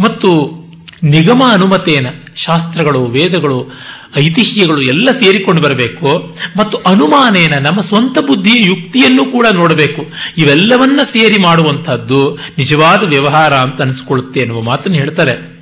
[0.01, 0.61] ಮತ್ತು
[1.03, 3.73] ನಿಗಮ ಅನುಮತೇನ ಶಾಸ್ತ್ರಗಳು, ವೇದಗಳು
[4.17, 10.07] ಐತಿಹ್ಯಗಳು ಎಲ್ಲ ಸೇರಿಕೊಂಡು ಬರಬೇಕು ಮತ್ತು ಅನುಮಾನೇನ ನಮ್ಮ ಸ್ವಂತ ಬುದ್ಧಿಯ ಯುಕ್ತಿಯನ್ನು ಕೂಡ ನೋಡಬೇಕು.
[10.39, 15.61] ಇವೆಲ್ಲವನ್ನ ಸೇರಿ ಮಾಡುವಂತಹದ್ದು ನಿಜವಾದ ವ್ಯವಹಾರ ಅಂತ ಅನಿಸ್ಕೊಳ್ಳುತ್ತೆ ಎನ್ನುವ ಮಾತನ್ನು ಹೇಳ್ತಾರೆ.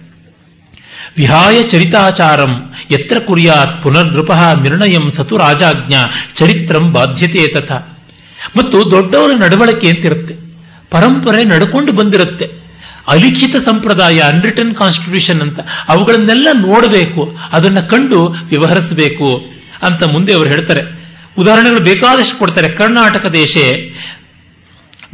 [1.17, 4.33] ವಿಹಾಯ ಚರಿತಾಚಾರಂ ಎತ್ರ ಕುರಿಯಾತ್ ಪುನರ್ನೃಪ
[4.63, 5.95] ನಿರ್ಣಯಂ ಸತು ರಾಜಾಜ್ಞ
[6.35, 7.73] ಚರಿತ್ರಂ ಬಾಧ್ಯತೆ ತಥ.
[8.57, 10.35] ಮತ್ತು ದೊಡ್ಡವರ ನಡವಳಿಕೆ ಅಂತಿರುತ್ತೆ.
[10.91, 12.58] ಪರಂಪರೆ ನಡ್ಕೊಂಡು ಬಂದಿರುತ್ತೆ.
[13.09, 19.31] ಅಲಿಖಿತ ಸಂಪ್ರದಾಯ ಅನ್ರಿಟನ್ ಕಾನ್ಸ್ಟಿಟ್ಯೂಷನ್ ಅಂತ ಅವುಗಳನ್ನೆಲ್ಲ ನೋಡಬೇಕು, ಅದನ್ನ ಕಂಡು ವ್ಯವಹರಿಸಬೇಕು
[19.83, 20.83] ಅಂತ ಮುಂದೆ ಅವರು ಹೇಳ್ತಾರೆ.
[21.39, 22.69] ಉದಾಹರಣೆಗಳು ಬೇಕಾದಷ್ಟು ಕೊಡ್ತಾರೆ.
[22.69, 23.57] ಕರ್ನಾಟಕ ದೇಶ,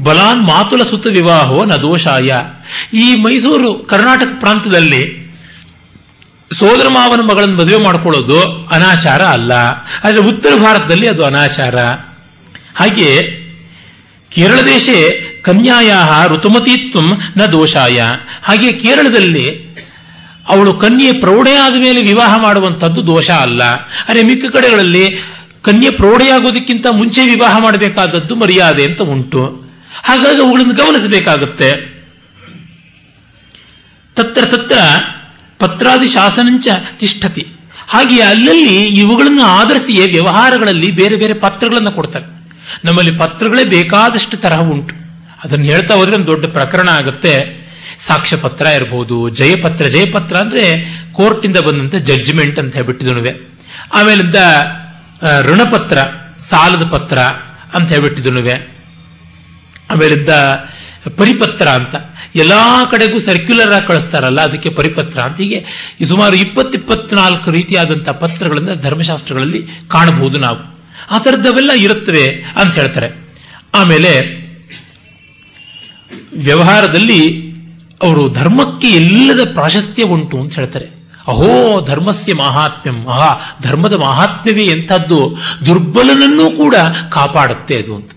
[0.01, 2.31] ಬಲಾನ್ ಮಾತುಲ ಸುತ್ತ ವಿವಾಹೋ ನ ದೋಷಾಯ.
[2.97, 5.03] ಈ ಮೈಸೂರು ಕರ್ನಾಟಕ ಪ್ರಾಂತದಲ್ಲಿ
[6.53, 9.53] ಸೋದರ ಮಾವನ ಮಗಳನ್ನು ಮದುವೆ ಮಾಡಿಕೊಳ್ಳೋದು ಅನಾಚಾರ ಅಲ್ಲ.
[10.05, 11.77] ಆದರೆ ಉತ್ತರ ಭಾರತದಲ್ಲಿ ಅದು ಅನಾಚಾರ.
[12.77, 13.09] ಹಾಗೆ
[14.33, 14.89] ಕೇರಳ ದೇಶ
[15.45, 15.93] ಕನ್ಯಾಯ
[16.29, 17.01] ಋತುಮತಿತ್ವ
[17.37, 18.03] ನ ದೋಷಾಯ.
[18.43, 19.75] ಹಾಗೆ ಕೇರಳದಲ್ಲಿ
[20.49, 23.65] ಅವಳು ಕನ್ಯೆ ಪ್ರೌಢೆಯಾದ ಮೇಲೆ ವಿವಾಹ ಮಾಡುವಂಥದ್ದು ದೋಷ ಅಲ್ಲ.
[24.09, 25.17] ಅರೆ ಮಿಕ್ಕ ಕಡೆಗಳಲ್ಲಿ
[25.63, 29.65] ಕನ್ಯೆ ಪ್ರೌಢೆಯಾಗೋದಕ್ಕಿಂತ ಮುಂಚೆ ವಿವಾಹ ಮಾಡಬೇಕಾದದ್ದು ಮರ್ಯಾದೆ ಅಂತ ಉಂಟು.
[30.05, 31.95] ಹಾಗಾಗಿ ಅವುಗಳನ್ನು ಗಮನಿಸಬೇಕಾಗುತ್ತೆ.
[34.17, 34.79] ತತ್ರ ತತ್ರ
[35.59, 36.69] ಪತ್ರಾದಿ ಶಾಸನಂಚ
[36.99, 37.47] ತಿಷ್ಠತಿ.
[37.89, 42.25] ಹಾಗೆ ಅಲ್ಲಲ್ಲಿ ಇವುಗಳನ್ನು ಆಧರಿಸಿಯೇ ವ್ಯವಹಾರಗಳಲ್ಲಿ ಬೇರೆ ಬೇರೆ ಪತ್ರಗಳನ್ನು ಕೊಡ್ತಾರೆ.
[42.85, 45.04] ನಮ್ಮಲ್ಲಿ ಪತ್ರಗಳೇ ಬೇಕಾದಷ್ಟು ತರಹ ಉಂಟು.
[45.45, 47.65] ಅದನ್ನು ಹೇಳ್ತಾ ಹೋದ್ರೆ ಒಂದು ದೊಡ್ಡ ಪ್ರಕರಣ ಆಗುತ್ತೆ.
[48.01, 50.65] ಸಾಕ್ಷ್ಯಪತ್ರ ಇರಬಹುದು ಜಯಪತ್ರ ಜಯಪತ್ರ ಅಂದ್ರೆ
[51.13, 53.33] ಕೋರ್ಟಿಂದ ಬಂದಂತ ಜಡ್ಜ್ಮೆಂಟ್ ಅಂತ ಹೇಳ್ಬಿಟ್ಟಿದನುವೆ
[53.95, 54.35] ಆಮೇಲಿಂದ
[55.43, 55.99] ಋಣಪತ್ರ,
[56.51, 57.19] ಸಾಲದ ಪತ್ರ
[57.75, 58.55] ಅಂತ ಹೇಳ್ಬಿಟ್ಟಿದನುವೆ
[59.91, 60.29] ಆಮೇಲಿಂದ,
[61.17, 61.95] ಪರಿಪತ್ರ ಅಂತ.
[62.35, 65.37] ಎಲ್ಲಾ ಕಡೆಗೂ ಸರ್ಕ್ಯುಲರ್ ಆಗಿ ಕಳಿಸ್ತಾರಲ್ಲ, ಅದಕ್ಕೆ ಪರಿಪತ್ರ ಅಂತ.
[65.37, 65.59] ಹೀಗೆ
[66.09, 70.61] ಸುಮಾರು ಇಪ್ಪತ್ತಿಪ್ಪತ್ನಾಲ್ಕು ರೀತಿಯಾದಂತಹ ಪತ್ರಗಳನ್ನ ಧರ್ಮಶಾಸ್ತ್ರಗಳಲ್ಲಿ ಕಾಣಬಹುದು ನಾವು.
[71.11, 72.27] ಆ ಥರದ್ದವೆಲ್ಲ ಇರುತ್ತವೆ
[72.57, 73.11] ಅಂತ ಹೇಳ್ತಾರೆ.
[73.75, 74.44] ಆಮೇಲೆ
[76.37, 77.55] ವ್ಯವಹಾರದಲ್ಲಿ
[78.03, 80.85] ಅವರು ಧರ್ಮಕ್ಕೆ ಎಲ್ಲದ ಪ್ರಾಶಸ್ತ್ಯ ಉಂಟು ಅಂತ ಹೇಳ್ತಾರೆ.
[81.29, 83.05] ಅಹೋ, ಧರ್ಮಸ್ಯ ಮಹಾತ್ಮ್ಯಂ.
[83.05, 85.37] ಮಹಾ ಧರ್ಮದ ಮಹಾತ್ಮ್ಯವೇ ಎಂಥದ್ದು?
[85.67, 86.75] ದುರ್ಬಲನನ್ನೂ ಕೂಡ
[87.11, 88.11] ಕಾಪಾಡುತ್ತೆ ಅದು ಅಂತ.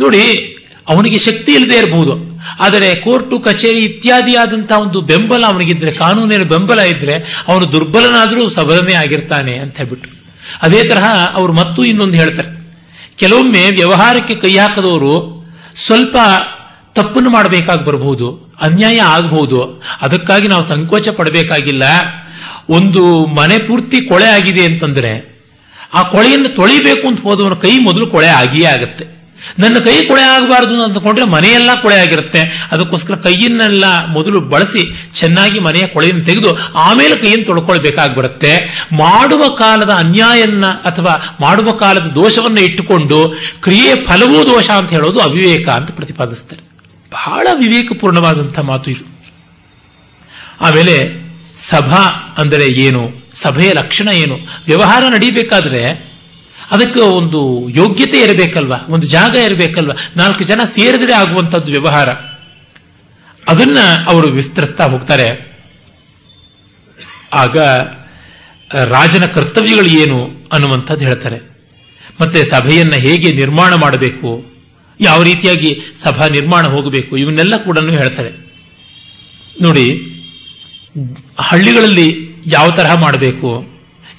[0.00, 0.54] ನೋಡಿ,
[0.88, 7.44] ಅವನಿಗೆ ಶಕ್ತಿ ಇಲ್ಲದೆ ಇರಬಹುದು ಆದರೆ ಕೋರ್ಟು, ಕಚೇರಿ ಇತ್ಯಾದಿ ಇತ್ಯಾದಿಯಾದಂತಹ ಒಂದು ಬೆಂಬಲ ಅವನಿಗಿದ್ರೆ, ಕಾನೂನಿನ ಬೆಂಬಲ ಇದ್ರೆ,
[7.48, 10.10] ಅವನು ದುರ್ಬಲನಾದರೂ ಸಬಲನೇ ಆಗಿರ್ತಾನೆ ಅಂತ ಹೇಳ್ಬಿಟ್ಟು.
[10.62, 11.04] ಅದೇ ತರಹ
[11.34, 12.74] ಅವರು ಮತ್ತೂ ಇನ್ನೊಂದು ಹೇಳ್ತಾರೆ.
[13.16, 15.38] ಕೆಲವೊಮ್ಮೆ ವ್ಯವಹಾರಕ್ಕೆ ಕೈ ಹಾಕದವರು
[15.86, 16.16] ಸ್ವಲ್ಪ
[16.98, 21.82] ತಪ್ಪನ್ನು ಮಾಡಬೇಕಾಗಿ ಬರಬಹುದು ಅನ್ಯಾಯ ಆಗಬಹುದು ಅದಕ್ಕಾಗಿ ನಾವು ಸಂಕೋಚ ಪಡಬೇಕಾಗಿಲ್ಲ.
[22.68, 25.12] ಒಂದು ಮನೆ ಪೂರ್ತಿ ಕೊಳೆ ಆಗಿದೆ ಅಂತಂದ್ರೆ,
[25.94, 29.18] ಆ ಕೊಳೆಯನ್ನು ತೊಳಿಬೇಕು ಅಂತ ಹೋದವನ ಕೈ ಮೊದಲು ಕೊಳೆ ಆಗಿಯೇ ಆಗುತ್ತೆ.
[29.58, 32.68] ನನ್ನ ಕೈ ಕೊಳೆ ಆಗಬಾರದು ಅಂದ್ಕೊಂಡ್ರೆ ಮನೆಯೆಲ್ಲ ಕೊಳೆ ಆಗಿರುತ್ತೆ.
[32.72, 38.52] ಅದಕ್ಕೋಸ್ಕರ ಕೈಯನ್ನೆಲ್ಲ ಮೊದಲು ಬಳಸಿ ಚೆನ್ನಾಗಿ ಮನೆಯ ಕೊಳೆಯನ್ನು ತೆಗೆದು ಆಮೇಲೆ ಕೈಯನ್ನು ತೊಳ್ಕೊಳ್ಬೇಕಾಗಿ ಬರುತ್ತೆ.
[38.92, 45.90] ಮಾಡುವ ಕಾಲದ ಅನ್ಯಾಯನ್ನ ಅಥವಾ ಮಾಡುವ ಕಾಲದ ದೋಷವನ್ನ ಇಟ್ಟುಕೊಂಡು ಕ್ರಿಯೆ ಫಲವೂ ದೋಷ ಅಂತ ಹೇಳೋದು ಅವಿವೇಕ ಅಂತ
[45.90, 46.67] ಪ್ರತಿಪಾದಿಸ್ತಾರೆ.
[47.12, 49.04] ಬಹಳ ವಿವೇಕಪೂರ್ಣವಾದಂಥ ಮಾತು ಇದು.
[50.60, 51.14] ಆಮೇಲೆ
[51.68, 56.08] ಸಭಾ ಅಂದರೆ ಏನು, ಸಭೆಯ ಲಕ್ಷಣ ಏನು, ವ್ಯವಹಾರ ನಡೀಬೇಕಾದ್ರೆ
[56.70, 62.08] ಅದಕ್ಕೆ ಒಂದು ಯೋಗ್ಯತೆ ಇರಬೇಕಲ್ವಾ, ಒಂದು ಜಾಗ ಇರಬೇಕಲ್ವಾ, ನಾಲ್ಕು ಜನ ಸೇರಿದ್ರೆ ಆಗುವಂಥದ್ದು ವ್ಯವಹಾರ.
[63.48, 65.56] ಅದನ್ನ ಅವರು ವಿಸ್ತರಿಸ್ತಾ ಹೋಗ್ತಾರೆ.
[67.32, 67.58] ಆಗ
[68.74, 71.38] ರಾಜನ ಕರ್ತವ್ಯಗಳು ಏನು ಅನ್ನುವಂಥದ್ದು ಹೇಳ್ತಾರೆ.
[72.20, 74.57] ಮತ್ತೆ ಸಭೆಯನ್ನ ಹೇಗೆ ನಿರ್ಮಾಣ ಮಾಡಬೇಕು
[75.00, 75.70] ಯಾವ ರೀತಿಯಾಗಿ
[76.02, 78.30] ಸಭಾ ನಿರ್ಮಾಣ ಹೋಗಬೇಕು, ಇವನ್ನೆಲ್ಲ ಕೂಡ ಹೇಳ್ತಾರೆ.
[79.62, 79.86] ನೋಡಿ,
[81.40, 82.08] ಹಳ್ಳಿಗಳಲ್ಲಿ
[82.46, 83.50] ಯಾವ ತರಹ ಮಾಡಬೇಕು,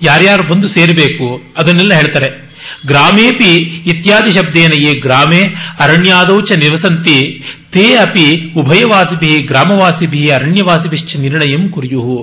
[0.01, 1.27] ಯಾರ್ಯಾರು ಬಂದು ಸೇರಬೇಕು,
[1.57, 2.29] ಅದನ್ನೆಲ್ಲ ಹೇಳ್ತಾರೆ.
[2.85, 3.51] ಗ್ರಾಮೇಪಿ
[3.91, 5.41] ಇತ್ಯಾದಿ ಶಬ್ದೇನ ಗ್ರಾಮೇ
[5.79, 7.17] ಅರಣ್ಯಾದೌ ಚ ನಿವಸಂತಿ,
[7.73, 8.27] ತೇ ಅಪಿ
[8.57, 12.19] ಉಭಯವಾಸಿಭಿ ಗ್ರಾಮವಾಸಿಭಿ ಅರಣ್ಯವಾಸಿಭಿಶ್ಚ ನಿರ್ಣಯಂ ಕುರ್ಯುಹು.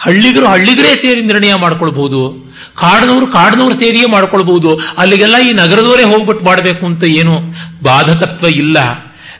[0.00, 2.50] ಹಳ್ಳಿಗರು ಹಳ್ಳಿಗರೇ ಸೇರಿ ನಿರ್ಣಯ ಮಾಡ್ಕೊಳ್ಬಹುದು.
[2.74, 4.80] ಕಾಡಿನವರು ಕಾಡಿನವರು ಸೇರಿಯೇ ಮಾಡ್ಕೊಳ್ಬಹುದು.
[4.98, 7.40] ಅಲ್ಲಿಗೆಲ್ಲ ಈ ನಗರದವರೇ ಹೋಗ್ಬಿಟ್ಟು ಮಾಡಬೇಕು ಅಂತ ಏನು
[7.82, 8.78] ಬಾಧಕತ್ವ ಇಲ್ಲ.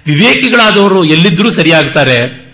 [0.06, 2.50] ವಿವೇಕಿಗಳಾದವರು ಎಲ್ಲಿದ್ರೂ ಸರಿಯಾಗ್ತಾರೆ.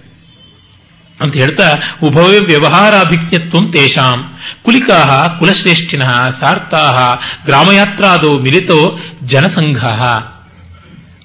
[1.21, 4.39] ಅಂತ ಹೇಳ್ತಾ ಉಭಯ ವ್ಯವಹಾರಾಭಿಜ್ಞತ್ವ ತೇಷಾಂ.
[4.63, 6.03] ಕುಲಿಕಾಹ ಕುಲಶ್ರೇಷ್ಠಿನ
[6.41, 7.19] ಸಾರ್ಥಾಹ.
[7.45, 9.85] ಗ್ರಾಮಯಾತ್ರಾದೋ ಮಿಲಿತೋ ಜನಸಂಘ.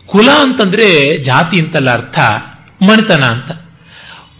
[0.05, 2.19] ಕುಲ ಅಂತಂದ್ರೆ ಜಾತಿ ಅಂತಲ್ಲ ಅರ್ಥ.
[2.83, 3.60] ಮನೆತನ ಅಂತ.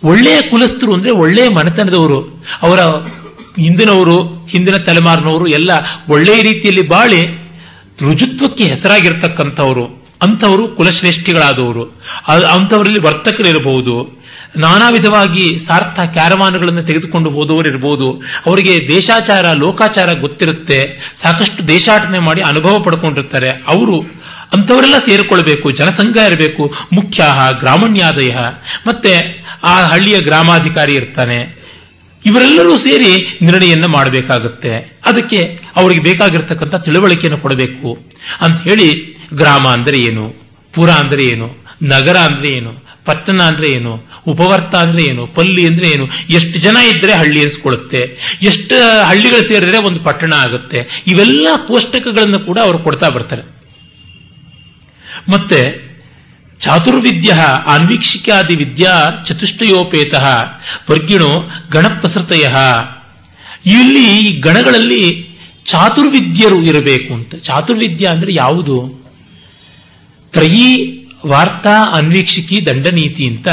[0.03, 2.79] ಒಳ್ಳೆಯ ಕುಲಸ್ಥರು ಅಂದ್ರೆ ಒಳ್ಳೆಯ ಮನೆತನದವರು, ಅವರ
[3.61, 5.71] ಹಿಂದಿನವರು, ಹಿಂದಿನ ತಲೆಮಾರಿನವರು ಎಲ್ಲ
[6.09, 7.21] ಒಳ್ಳೆಯ ರೀತಿಯಲ್ಲಿ ಬಾಳಿ
[8.01, 9.85] ರುಜುತ್ವಕ್ಕೆ ಹೆಸರಾಗಿರ್ತಕ್ಕಂಥವರು,
[10.21, 11.83] ಅಂಥವರು ಕುಲಶ್ರೇಷ್ಠಿಗಳಾದವರು.
[12.53, 14.21] ಅಂಥವರಲ್ಲಿ ವರ್ತಕರಿರಬಹುದು,
[14.57, 17.29] ನಾನಾ ವಿಧವಾಗಿ ಸಾರ್ಥ ಕ್ಯಾರವಾನ್ಗಳನ್ನು ತೆಗೆದುಕೊಂಡು
[17.67, 18.07] ಇರಬಹುದು
[18.45, 20.79] ಅವರಿಗೆ ದೇಶಾಚಾರ, ಲೋಕಾಚಾರ ಗೊತ್ತಿರುತ್ತೆ,
[21.21, 23.49] ಸಾಕಷ್ಟು ದೇಶಾಟನೆ ಮಾಡಿ ಅನುಭವ ಪಡ್ಕೊಂಡಿರ್ತಾರೆ.
[23.49, 24.20] ಅವರು
[24.53, 27.23] ಅಂಥವರೆಲ್ಲ ಸೇರಿಕೊಳ್ಬೇಕು, ಜನಸಂಘ ಇರಬೇಕು, ಮುಖ್ಯ
[27.59, 28.35] ಗ್ರಾಮಣ್ಯಾದಯ.
[28.87, 31.61] ಮತ್ತೆ ಆ ಹಳ್ಳಿಯ ಗ್ರಾಮಾಧಿಕಾರಿ ಇರ್ತಾನೆ.
[32.25, 34.99] ಇವರೆಲ್ಲರೂ ಸೇರಿ ನಿರ್ಣಯನ್ನ ಮಾಡಬೇಕಾಗುತ್ತೆ.
[35.05, 38.05] ಅದಕ್ಕೆ ಅವರಿಗೆ ಬೇಕಾಗಿರ್ತಕ್ಕಂಥ ತಿಳುವಳಿಕೆಯನ್ನು ಕೊಡಬೇಕು.
[38.41, 40.35] ಅಂತ ಹೇಳಿ ಗ್ರಾಮ ಅಂದ್ರೆ ಏನು?
[40.73, 41.65] ಪುರ ಅಂದ್ರೆ ಏನು?
[41.83, 42.85] ನಗರ ಅಂದ್ರೆ ಏನು?
[43.05, 44.03] ಪಟ್ಟಣ ಅಂದ್ರೆ ಏನು?
[44.27, 45.27] ಉಪವರ್ತ ಅಂದ್ರೆ ಏನು?
[45.27, 46.09] ಪಲ್ಲಿ ಅಂದ್ರೆ ಏನು?
[46.29, 51.03] ಎಷ್ಟು ಜನ ಇದ್ದರೆ ಹಳ್ಳಿ ಅನ್ಸ್ಕೊಳ್ಳುತ್ತೆ ಎಷ್ಟು ಹಳ್ಳಿಗಳು ಸೇರಿದ್ರೆ ಒಂದು ಪಟ್ಟಣ ಆಗುತ್ತೆ?
[51.07, 53.50] ಇವೆಲ್ಲ ಕೋಷ್ಟಕಗಳನ್ನು ಕೂಡ ಅವರು ಕೊಡ್ತಾ ಬರ್ತಾರೆ.
[55.29, 55.91] ಮತ್ತೆ
[56.59, 57.33] ಚಾತುರ್ವಿದ್ಯ
[57.67, 60.13] ಆನ್ವೀಕ್ಷಿಕಾದಿ ವಿದ್ಯಾ ಚತುಷ್ಟಯೋಪೇತ
[60.91, 62.49] ವರ್ಗಿಣೋ ಗಣಪ್ರಸೃತಯ.
[63.65, 65.29] ಇಲ್ಲಿ ಈ ಗಣಗಳಲ್ಲಿ
[65.65, 67.35] ಚಾತುರ್ವಿದ್ಯರು ಇರಬೇಕು ಅಂತ.
[67.35, 69.01] ಚಾತುರ್ವಿದ್ಯ ಅಂದ್ರೆ ಯಾವುದು?
[70.31, 70.97] ತ್ರಯೀ
[71.27, 73.47] ವಾರ್ತಾ ಅನ್ವೀಕ್ಷಿಕಿ ದಂಡನೀತಿ ಅಂತ.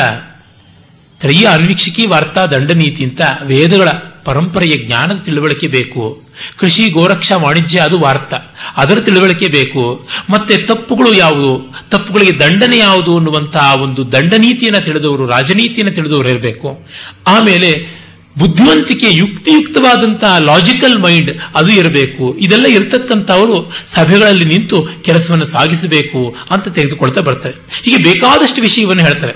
[1.21, 3.89] ತ್ರಯಿ ಅನ್ವೀಕ್ಷಿಕಿ ವಾರ್ತಾ ದಂಡನೀತಿ ಅಂತ ವೇದಗಳ
[4.25, 6.28] ಪರಂಪರೆಯ ಜ್ಞಾನದ ತಿಳುವಳಿಕೆ ಬೇಕು.
[6.57, 8.35] ಕೃಷಿ ಗೋರಕ್ಷಾ ವಾಣಿಜ್ಯ ಅದು ವಾರ್ತ.
[8.77, 10.09] ಅದರ ತಿಳುವಳಿಕೆ ಬೇಕು.
[10.31, 11.75] ಮತ್ತೆ ತಪ್ಪುಗಳು ಯಾವುದು?
[11.91, 16.89] ತಪ್ಪುಗಳಿಗೆ ದಂಡನೆ ಯಾವುದು ಅನ್ನುವಂತಹ ಒಂದು ದಂಡನೀತಿಯನ್ನು ತಿಳಿದವರು, ರಾಜನೀತಿಯನ್ನು ತಿಳಿದವರು ಇರಬೇಕು.
[17.27, 17.99] ಆಮೇಲೆ
[18.39, 22.37] ಬುದ್ಧಿವಂತಿಕೆ ಯುಕ್ತಿಯುಕ್ತವಾದಂತಹ ಲಾಜಿಕಲ್ ಮೈಂಡ್ ಅದು ಇರಬೇಕು.
[22.39, 27.57] ಇದೆಲ್ಲ ಇರತಕ್ಕಂಥವರು ಸಭೆಗಳಲ್ಲಿ ನಿಂತು ಕೆಲಸವನ್ನು ಸಾಗಿಸಬೇಕು ಅಂತ ತೆಗೆದುಕೊಳ್ತಾ ಬರ್ತಾರೆ.
[27.83, 29.33] ಹೀಗೆ ಬೇಕಾದಷ್ಟು ವಿಷಯವನ್ನು ಹೇಳ್ತಾರೆ.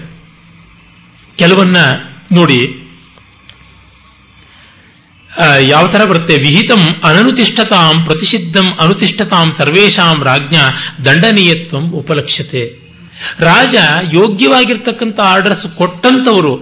[1.36, 1.76] ಕೆಲವನ್ನ
[2.32, 2.81] ನೋಡಿ
[5.72, 6.34] ಯಾವ ತರ ಬರುತ್ತೆ?
[6.46, 10.56] ವಿಹಿತಂ ಅನನುತಿಷ್ಠತಾಂ ಪ್ರತಿಷಿದ್ಧಂ ಅನುತಿಷ್ಠತಾಂ ಸರ್ವೇಶಾಂ ರಾಜ್ಞ
[11.06, 12.64] ದಂಡನೀಯತ್ವಂ ಉಪಲಕ್ಷ್ಯತೆ.
[13.48, 13.74] ರಾಜ
[14.18, 16.54] ಯೋಗ್ಯವಾಗಿರ್ತಕ್ಕಂಥ ಆರ್ಡರ್ಸ್ ಕೊಟ್ಟಂತವರು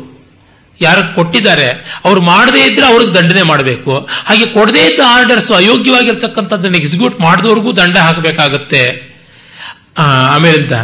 [0.81, 1.68] ಯಾರು ಕೊಟ್ಟಿದ್ದಾರೆ,
[2.07, 3.95] ಅವ್ರು ಮಾಡದೇ ಇದ್ರೆ ಅವ್ರಿಗೆ ದಂಡನೆ ಮಾಡಬೇಕು.
[4.29, 8.83] ಹಾಗೆ ಕೊಡದೇ ಇದ್ದ ಆರ್ಡರ್ಸ್ ಅಯೋಗ್ಯವಾಗಿರ್ತಕ್ಕಂಥದ್ದನ್ನು ಎಕ್ಸಿಕ್ಯೂಟ್ ಮಾಡಿದವ್ರಿಗೂ ದಂಡ ಹಾಕಬೇಕಾಗತ್ತೆ.
[10.35, 10.75] ಆಮೇಲಿಂದ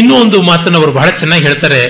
[0.00, 1.82] ಇನ್ನೂ ಒಂದು ಮಾತನ್ನು ಅವರು ಬಹಳ ಚೆನ್ನಾಗಿ ಹೇಳ್ತಾರೆ.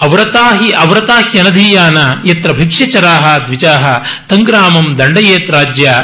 [0.00, 3.84] ಅವರತಾಹಿ, ಅವ್ರತಾಹಿ ಅನಧೀಯಾನ ಯತ್ರ ಭಿಕ್ಷಚರಾಹ ದ್ವಿಜಾಹ
[4.28, 5.94] ತಂಗ್ರಾಮಂ ದಂಡಯೇತ್ ರಾಜ್ಯ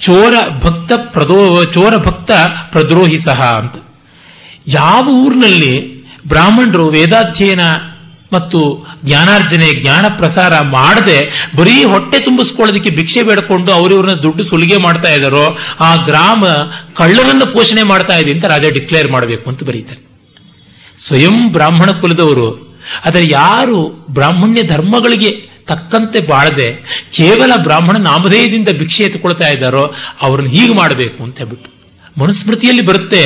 [0.00, 2.30] ಚೋರ ಭಕ್ತ ಪ್ರದೋ, ಚೋರ ಭಕ್ತ
[2.72, 3.76] ಪ್ರದ್ರೋಹಿ ಸಹ ಅಂತ.
[4.66, 7.60] ಯಾವ ಊರಿನಲ್ಲಿ ಬ್ರಾಹ್ಮಣರು ವೇದಾಧ್ಯಯನ
[8.32, 11.18] ಮತ್ತು ಜ್ಞಾನಾರ್ಜನೆ, ಜ್ಞಾನ ಪ್ರಸಾರ ಮಾಡದೆ
[11.56, 16.44] ಬರೀ ಹೊಟ್ಟೆ ತುಂಬಿಸ್ಕೊಳ್ಳೋದಕ್ಕೆ ಭಿಕ್ಷೆ ಬೇಡಿಕೊಂಡು ಅವರಿವ್ರನ್ನ ದುಡ್ಡು ಸುಲಿಗೆ ಮಾಡ್ತಾ ಇದ್ದಾರೋ, ಆ ಗ್ರಾಮ
[16.94, 20.00] ಕಳ್ಳರನ್ನು ಪೋಷಣೆ ಮಾಡ್ತಾ ಇದೆ ಅಂತ ರಾಜ ಡಿಕ್ಲೇರ್ ಮಾಡಬೇಕು ಅಂತ ಬರೀತಾರೆ.
[20.98, 22.65] ಸ್ವಯಂ ಬ್ರಾಹ್ಮಣ ಕುಲದವರು
[23.04, 23.78] ಆದರೆ ಯಾರು
[24.10, 25.30] ಬ್ರಾಹ್ಮಣ್ಯ ಧರ್ಮಗಳಿಗೆ
[25.66, 26.68] ತಕ್ಕಂತೆ ಬಾಳದೆ
[27.12, 29.84] ಕೇವಲ ಬ್ರಾಹ್ಮಣ ನಾಮಧೇಯದಿಂದ ಭಿಕ್ಷೆ ಎತ್ತುಕೊಳ್ತಾ ಇದ್ದಾರೋ
[30.22, 31.70] ಅವರನ್ನು ಹೀಗೆ ಮಾಡಬೇಕು ಅಂತ ಹೇಳ್ಬಿಟ್ಟು.
[32.20, 33.22] ಮನುಸ್ಮೃತಿಯಲ್ಲಿ ಬರುತ್ತೆ,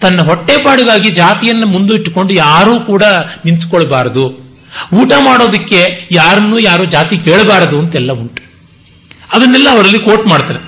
[0.00, 3.04] ತನ್ನ ಹೊಟ್ಟೆಪಾಡಿಗಾಗಿ ಜಾತಿಯನ್ನು ಮುಂದಿಟ್ಟುಕೊಂಡು ಯಾರೂ ಕೂಡ
[3.44, 4.24] ನಿಂತ್ಕೊಳ್ಬಾರದು.
[4.94, 8.42] ಊಟ ಮಾಡೋದಕ್ಕೆ ಯಾರನ್ನೂ ಯಾರು ಜಾತಿ ಕೇಳಬಾರದು ಅಂತೆಲ್ಲ ಉಂಟು.
[9.32, 10.60] ಅದನ್ನೆಲ್ಲ ಅವರಲ್ಲಿ ಕೋಟ್ ಮಾಡ್ತಾರೆ.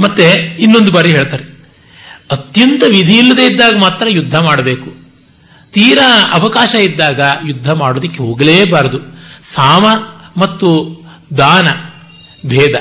[0.00, 0.26] ಮತ್ತೆ
[0.58, 1.44] ಇನ್ನೊಂದು ಬಾರಿ ಹೇಳ್ತಾರೆ,
[2.30, 4.97] ಅತ್ಯಂತ ವಿಧಿ ಇಲ್ಲದೆ ಇದ್ದಾಗ ಮಾತ್ರ ಯುದ್ಧ ಮಾಡಬೇಕು.
[5.72, 8.98] ತೀರಾ ಅವಕಾಶ ಇದ್ದಾಗ ಯುದ್ಧ ಮಾಡೋದಕ್ಕೆ ಹೋಗಲೇಬಾರದು.
[9.42, 9.86] ಸಾಮ
[10.36, 10.68] ಮತ್ತು
[11.36, 11.68] ದಾನ,
[12.48, 12.74] ಭೇದ,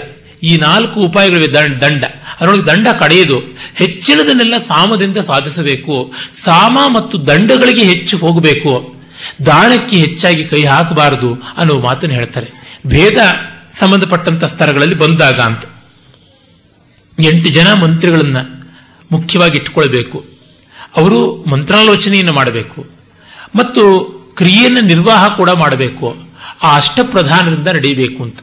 [0.43, 2.03] ಈ ನಾಲ್ಕು ಉಪಾಯಗಳಿವೆ ದಂಡ
[2.39, 3.39] ಅದರೊಳಗೆ ದಂಡ ಕಡೆಯದು.
[3.75, 6.13] ಹೆಚ್ಚಿನದನ್ನೆಲ್ಲ ಸಾಮದಿಂದ ಸಾಧಿಸಬೇಕು.
[6.31, 8.95] ಸಾಮ ಮತ್ತು ದಂಡಗಳಿಗೆ ಹೆಚ್ಚು ಹೋಗಬೇಕು.
[9.45, 12.47] ದಾನಕ್ಕೆ ಹೆಚ್ಚಾಗಿ ಕೈ ಹಾಕಬಾರದು ಅನ್ನೋ ಮಾತನ್ನು ಹೇಳ್ತಾರೆ.
[12.87, 13.17] ಭೇದ
[13.79, 15.63] ಸಂಬಂಧಪಟ್ಟಂತ ಸ್ತರಗಳಲ್ಲಿ ಬಂದಾಗ ಅಂತ
[17.19, 18.37] ಎಂಟು ಜನ ಮಂತ್ರಿಗಳನ್ನ
[19.11, 20.36] ಮುಖ್ಯವಾಗಿ ಇಟ್ಟುಕೊಳ್ಬೇಕು.
[20.97, 22.89] ಅವರು ಮಂತ್ರಾಲೋಚನೆಯನ್ನು ಮಾಡಬೇಕು
[23.55, 24.01] ಮತ್ತು
[24.37, 26.17] ಕ್ರಿಯೆಯನ್ನು ನಿರ್ವಾಹ ಕೂಡ ಮಾಡಬೇಕು.
[26.63, 28.39] ಆ ಅಷ್ಟಪ್ರಧಾನದಿಂದ ನಡೆಯಬೇಕು ಅಂತ.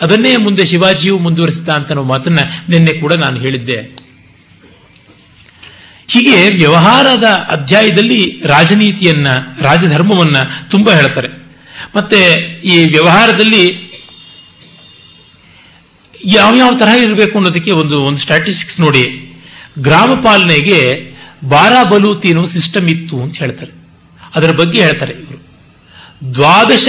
[0.00, 2.38] ಅದನ್ನೇ ಮುಂದೆ ಶಿವಾಜಿಯು ಮುಂದುವರಿಸಿದ ಅಂತ ಮಾತನ್ನ
[2.68, 4.06] ನಿನ್ನೆ ಕೂಡ ನಾನು ಹೇಳಿದ್ದೆ.
[6.08, 9.26] ಹೀಗೆ ವ್ಯವಹಾರದ ಅಧ್ಯಾಯದಲ್ಲಿ ರಾಜನೀತಿಯನ್ನ,
[9.60, 10.36] ರಾಜಧರ್ಮವನ್ನ
[10.70, 11.28] ತುಂಬಾ ಹೇಳ್ತಾರೆ.
[11.96, 12.24] ಮತ್ತೆ
[12.64, 13.86] ಈ ವ್ಯವಹಾರದಲ್ಲಿ
[16.24, 19.32] ಯಾವ್ಯಾವ ತರಹ ಇರಬೇಕು ಅನ್ನೋದಕ್ಕೆ ಒಂದು ಒಂದು ಸ್ಟ್ಯಾಟಿಸ್ಟಿಕ್ಸ್ ನೋಡಿ.
[19.78, 23.72] ಗ್ರಾಮ ಪಾಲನೆಗೆ ಬಾರಾಬಲೂತಿ ಅನ್ನೋ ಸಿಸ್ಟಮ್ ಇತ್ತು ಅಂತ ಹೇಳ್ತಾರೆ.
[24.34, 25.46] ಅದರ ಬಗ್ಗೆ ಹೇಳ್ತಾರೆ ಇವರು.
[26.34, 26.88] ದ್ವಾದಶ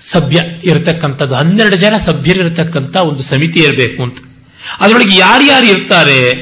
[0.00, 4.16] ಸಭ್ಯ ಇರತಕ್ಕಂಥದ್ದು, ಹನ್ನೆರಡು ಜನ ಸಭ್ಯರಿರತಕ್ಕಂಥ ಒಂದು ಸಮಿತಿ ಇರಬೇಕು ಅಂತ.
[4.80, 6.32] ಅದರೊಳಗೆ ಯಾರ್ಯಾರು ಇರ್ತಾರೆ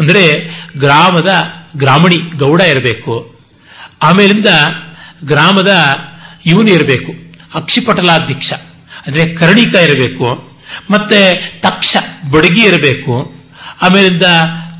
[0.00, 1.30] ಅಂದರೆ ಗ್ರಾಮದ
[1.76, 3.34] ಗ್ರಾಮಣಿ ಗೌಡ ಇರಬೇಕು.
[4.02, 4.46] ಆಮೇಲಿಂದ
[5.24, 5.72] ಗ್ರಾಮದ
[6.46, 7.12] ಇವನು ಇರಬೇಕು.
[7.54, 8.52] ಅಕ್ಷಿಪಟಲಾಧ್ಯಕ್ಷ
[9.06, 10.54] ಅಂದರೆ ಕರ್ಣಿಕ ಇರಬೇಕು.
[10.90, 11.96] ಮತ್ತೆ ತಕ್ಷ
[12.30, 13.34] ಬಡಗಿ ಇರಬೇಕು.
[13.82, 14.22] ಆಮೇಲಿಂದ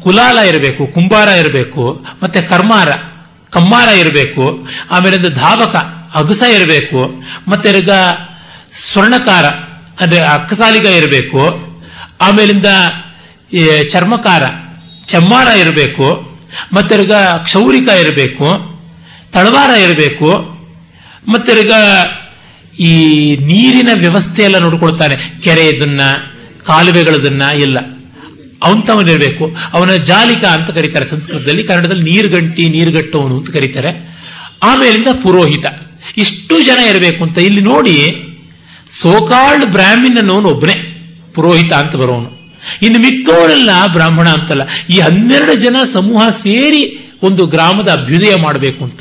[0.05, 2.89] ಕುಲಾಲ ಇರಬೇಕು, ಕುಂಬಾರ ಇರಬೇಕು, ಮತ್ತೆ ಕರ್ಮಾರ,
[3.51, 5.77] ಕಮ್ಮಾರ ಇರಬೇಕು ಆಮೇಲಿಂದ ಧಾವಕ,
[6.15, 7.69] ಅಗಸ ಇರಬೇಕು, ಮತ್ತೆ
[8.93, 9.45] ಸ್ವರ್ಣಕಾರ,
[10.01, 11.43] ಅಂದ್ರೆ ಅಕ್ಕಸಾಲಿಗ ಇರಬೇಕು,
[12.21, 12.67] ಆಮೇಲಿಂದ
[13.91, 14.43] ಚರ್ಮಕಾರ,
[15.07, 16.07] ಚಮ್ಮಾರ ಇರಬೇಕು,
[16.73, 16.95] ಮತ್ತೆ
[17.45, 18.49] ಕ್ಷೌರಿಕ ಇರಬೇಕು,
[19.33, 20.31] ತಳವಾರ ಇರಬೇಕು,
[21.29, 21.53] ಮತ್ತೆ
[22.81, 22.93] ಈ
[23.37, 25.17] ನೀರಿನ ವ್ಯವಸ್ಥೆ ಎಲ್ಲ ನೋಡ್ಕೊಳ್ತಾನೆ.
[25.45, 26.01] ಕೆರೆ ಇದನ್ನ
[26.67, 27.79] ಕಾಲುವೆಗಳದನ್ನ, ಎಲ್ಲ.
[28.65, 31.63] ಅವಂತವನಿರಬೇಕು ಅವನ ಜಾಲಿಕ ಅಂತ ಕರೀತಾರೆ ಸಂಸ್ಕೃತದಲ್ಲಿ.
[31.63, 33.93] ಕನ್ನಡದಲ್ಲಿ ನೀರುಗಂಟಿ ನೀರುಗಟ್ಟವನು ಅಂತ ಕರೀತಾರೆ.
[34.63, 35.67] ಆಮೇಲಿಂದ ಪುರೋಹಿತ.
[36.17, 37.97] ಇಷ್ಟು ಜನ ಇರಬೇಕು ಅಂತ ಇಲ್ಲಿ ನೋಡಿ
[38.91, 40.77] ಸೋಕಾಳ್ ಬ್ರಾಹ್ಮಿನ್ ಅನ್ನೋನು ಒಬ್ಬನೇ
[41.35, 42.31] ಪುರೋಹಿತ ಅಂತ ಬರೋನು.
[42.83, 44.63] ಇನ್ನು ಮಿಕ್ಕವರೆಲ್ಲ ಬ್ರಾಹ್ಮಣ ಅಂತಲ್ಲ.
[44.91, 46.83] ಈ ಹನ್ನೆರಡು ಜನ ಸಮೂಹ ಸೇರಿ
[47.23, 49.01] ಒಂದು ಗ್ರಾಮದ ಅಭ್ಯುದಯ ಮಾಡಬೇಕು ಅಂತ.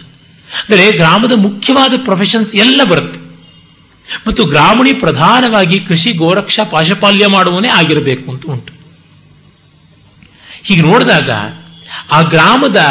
[0.69, 3.19] ಅಂದರೆ ಗ್ರಾಮದ ಮುಖ್ಯವಾದ ಪ್ರೊಫೆಷನ್ಸ್ ಎಲ್ಲ ಬರುತ್ತೆ.
[4.27, 8.72] ಮತ್ತು ಗ್ರಾಮಣಿ ಪ್ರಧಾನವಾಗಿ ಕೃಷಿ, ಗೋರಕ್ಷ, ಪಾಶಪಾಲ್ಯ ಮಾಡುವನೇ ಆಗಿರಬೇಕು ಅಂತ ಉಂಟು.
[10.63, 11.29] ಹೀಗೆ ನೋಡಿದಾಗ
[12.11, 12.81] ಆ ಗ್ರಾಮದ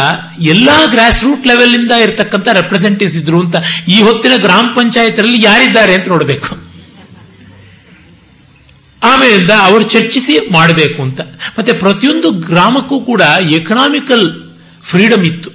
[0.41, 3.57] ಎಲ್ಲಾ ಗ್ರಾಸ್ ರೂಟ್ ಲೆವೆಲ್ ಇಂದ ಇರತಕ್ಕಂಥ ರೆಪ್ರೆಸೆಂಟೇಟಿವ್ಸ್ ಇದ್ರು ಅಂತ
[3.89, 6.73] ಈ ಹೊತ್ತಿನ ಗ್ರಾಮ ಪಂಚಾಯತ್ರಲ್ಲಿ ಯಾರಿದ್ದಾರೆ ಅಂತ ನೋಡಬೇಕು.
[9.03, 11.21] ಆಮೇಲಿಂದ ಅವರು ಚರ್ಚಿಸಿ ಮಾಡಬೇಕು ಅಂತ.
[11.59, 13.21] ಮತ್ತೆ ಪ್ರತಿಯೊಂದು ಗ್ರಾಮಕ್ಕೂ ಕೂಡ
[13.51, 15.51] ಎಕನಾಮಿಕಲ್ ಫ್ರೀಡಮ್ ಇತ್ತು.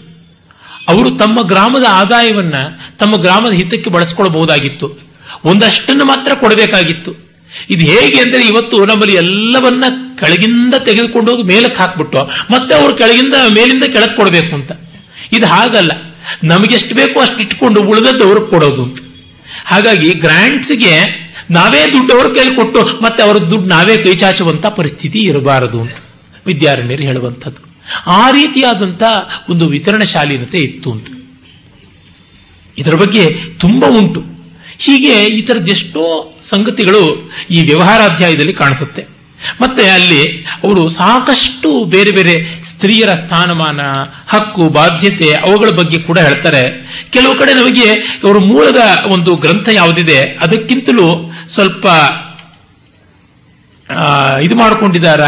[0.88, 2.53] ಅವರು ತಮ್ಮ ಗ್ರಾಮದ ಆದಾಯವನ್ನ
[2.99, 4.99] ತಮ್ಮ ಗ್ರಾಮದ ಹಿತಕ್ಕೆ ಬಳಸ್ಕೊಳ್ಬಹುದಾಗಿತ್ತು.
[5.43, 7.28] ಒಂದಷ್ಟನ್ನು ಮಾತ್ರ ಕೊಡಬೇಕಾಗಿತ್ತು.
[7.70, 9.84] ಇದು ಹೇಗೆ ಅಂದರೆ ಇವತ್ತು ನಮ್ಮಲ್ಲಿ ಎಲ್ಲವನ್ನ
[10.20, 14.72] ಕೆಳಗಿಂದ ತೆಗೆದುಕೊಂಡು ಹೋಗಿ ಮೇಲಕ್ಕೆ ಹಾಕ್ಬಿಟ್ಟು ಮತ್ತೆ ಅವ್ರು ಕೆಳಗಿಂದ ಮೇಲಿಂದ ಕೆಳಗೆ ಕೊಡಬೇಕು ಅಂತ.
[15.34, 15.91] ಇದು ಹಾಗಲ್ಲ.
[16.43, 18.97] ನಮಗೆಷ್ಟು ಬೇಕೋ ಅಷ್ಟು ಇಟ್ಕೊಂಡು ಉಳಿದದ್ದು ಅವ್ರಿಗೆ ಕೊಡೋದು ಅಂತ.
[19.65, 25.95] ಹಾಗಾಗಿ ಗ್ರಾಂಟ್ಸ್ಗೆ ನಾವೇ ದುಡ್ಡು ಅವ್ರ ಕೈಲಿ ಕೊಟ್ಟು ಮತ್ತೆ ಅವ್ರ ದುಡ್ಡು ನಾವೇ ಕೈಚಾಚುವಂತ ಪರಿಸ್ಥಿತಿ ಇರಬಾರದು ಅಂತ
[26.45, 27.82] ವಿದ್ಯಾರಣ್ಯರು ಹೇಳುವಂಥದ್ದು.
[28.07, 29.03] ಆ ರೀತಿಯಾದಂತ
[29.49, 31.07] ಒಂದು ವಿತರಣಾ ಶಾಲೀನತೆ ಇತ್ತು ಅಂತ.
[32.78, 34.24] ಇದರ ಬಗ್ಗೆ ತುಂಬಾ ಉಂಟು.
[34.78, 35.47] ಹೀಗೆ ಈ
[36.49, 39.16] ಸಂಗತಿಗಳು ಈ ವ್ಯವಹಾರಾಧ್ಯಾಯದಲ್ಲಿ ಕಾಣಿಸುತ್ತೆ.
[39.61, 43.81] ಮತ್ತೆ ಅಲ್ಲಿ ಅವರು ಸಾಕಷ್ಟು ಬೇರೆ ಬೇರೆ ಸ್ತ್ರೀಯರ ಸ್ಥಾನಮಾನ,
[44.27, 46.63] ಹಕ್ಕು, ಬಾಧ್ಯತೆ ಅವುಗಳ ಬಗ್ಗೆ ಕೂಡ ಹೇಳ್ತಾರೆ.
[47.09, 47.88] ಕೆಲವು ಕಡೆ ನಮಗೆ
[48.23, 51.85] ಇವರು ಮೂಲದ ಒಂದು ಗ್ರಂಥ ಯಾವುದಿದೆ, ಅದಕ್ಕಿಂತಲೂ ಸ್ವಲ್ಪ
[54.41, 55.21] ಇದು ಮಾಡಿಕೊಂಡಿದ್ದಾರ,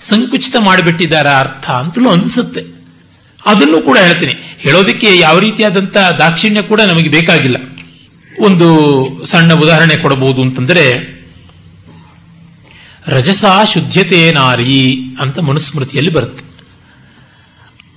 [0.00, 2.62] ಸಂಕುಚಿತ ಮಾಡಿಬಿಟ್ಟಿದ್ದಾರ ಅರ್ಥ ಅಂತಲೂ ಅನ್ಸುತ್ತೆ.
[3.46, 4.34] ಅದನ್ನು ಕೂಡ ಹೇಳ್ತೀನಿ.
[4.58, 7.56] ಹೇಳೋದಕ್ಕೆ ಯಾವ ರೀತಿಯಾದಂತ ದಾಕ್ಷಿಣ್ಯ ಕೂಡ ನಮಗೆ ಬೇಕಾಗಿಲ್ಲ.
[8.40, 8.66] ಒಂದು
[9.26, 11.15] ಸಣ್ಣ ಉದಾಹರಣೆ ಕೊಡಬಹುದು ಅಂತಂದ್ರೆ
[13.08, 13.44] ರಜಸ
[13.74, 16.46] ಶುದ್ಧತೆ ನಾರಿ ಅಂತ ಮನುಸ್ಮೃತಿಯಲ್ಲಿ ಬರುತ್ತೆ.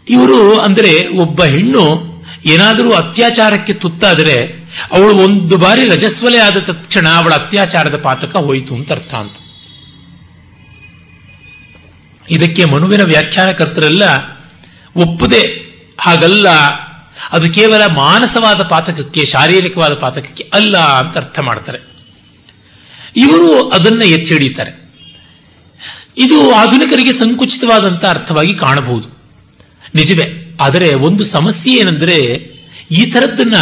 [0.09, 2.09] ಇವರು ಅಂದರೆ ಒಬ್ಬ ಹೆಣ್ಣು
[2.45, 4.53] ಏನಾದರೂ ಅತ್ಯಾಚಾರಕ್ಕೆ ತುತ್ತಾದರೆ
[4.91, 9.33] ಅವಳು ಒಂದು ಬಾರಿ ರಜಸ್ವಲೆ ಆದ ತಕ್ಷಣ ಅವಳ ಅತ್ಯಾಚಾರದ ಪಾತಕ ಹೋಯಿತು ಅಂತ ಅರ್ಥ ಅಂತ.
[12.31, 14.03] ಇದಕ್ಕೆ ಮನುವಿನ ವ್ಯಾಖ್ಯಾನಕರ್ತರೆಲ್ಲ
[14.95, 15.69] ಒಪ್ಪದೆ.
[15.99, 16.49] ಹಾಗಲ್ಲ,
[17.31, 21.79] ಅದು ಕೇವಲ ಮಾನಸವಾದ ಪಾತಕಕ್ಕೆ, ಶಾರೀರಿಕವಾದ ಪಾತಕಕ್ಕೆ ಅಲ್ಲ ಅಂತ ಅರ್ಥ ಮಾಡ್ತಾರೆ.
[23.15, 24.78] ಇವರು ಅದನ್ನ ಎತ್ತಿ ಹಿಡಿತಾರೆ.
[26.19, 29.07] ಇದು ಆಧುನಿಕರಿಗೆ ಸಂಕುಚಿತವಾದಂತ ಅರ್ಥವಾಗಿ ಕಾಣಬಹುದು.
[29.95, 32.15] ನಿಜವೇ, ಆದರೆ ಒಂದು ಸಮಸ್ಯೆ ಏನಂದ್ರೆ,
[32.91, 33.53] ಈ ಥರದ್ದನ್ನ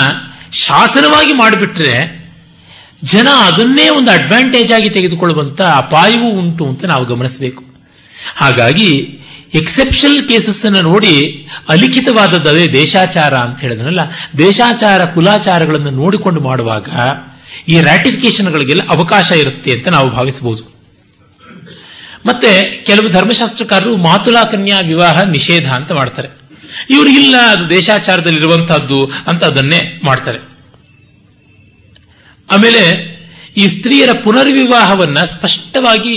[0.51, 2.27] ಶಾಸನವಾಗಿ ಮಾಡಿಬಿಟ್ರೆ
[3.03, 7.63] ಜನ ಅದನ್ನೇ ಒಂದು ಅಡ್ವಾಂಟೇಜ್ ಆಗಿ ತೆಗೆದುಕೊಳ್ಳುವಂತ ಅಪಾಯವೂ ಉಂಟು ಅಂತ ನಾವು ಗಮನಿಸಬೇಕು.
[8.35, 9.19] ಹಾಗಾಗಿ
[9.53, 13.99] ಎಕ್ಸೆಪ್ಷನಲ್ ಕೇಸಸ್ ಅನ್ನು ನೋಡಿ ಅಲಿಖಿತವಾದದ್ದು ದೇಶಾಚಾರ ಅಂತ ಹೇಳಿದ್ರಲ್ಲ
[14.37, 16.89] ದೇಶಾಚಾರ ಕುಲಾಚಾರಗಳನ್ನು ನೋಡಿಕೊಂಡು ಮಾಡುವಾಗ
[17.67, 20.76] ಈ ರ್ಯಾಟಿಫಿಕೇಶನ್ಗಳಿಗೆಲ್ಲ ಅವಕಾಶ ಇರುತ್ತೆ ಅಂತ ನಾವು ಭಾವಿಸಬಹುದು.
[22.27, 26.29] ಮತ್ತೆ ಕೆಲವು ಧರ್ಮಶಾಸ್ತ್ರಕಾರರು ಮಾತುಲಾ ಕನ್ಯಾ ವಿವಾಹ ನಿಷೇಧ ಅಂತ ಮಾಡ್ತಾರೆ.
[26.89, 30.39] ಇವರು ಇಲ್ಲ, ಅದು ದೇಶಾಚಾರದಲ್ಲಿರುವಂತಹದ್ದು ಅಂತ ಅದನ್ನೇ ಮಾಡ್ತಾರೆ.
[32.51, 32.83] ಆಮೇಲೆ
[33.57, 36.15] ಈ ಸ್ತ್ರೀಯರ ಪುನರ್ವಿವಾಹವನ್ನ ಸ್ಪಷ್ಟವಾಗಿ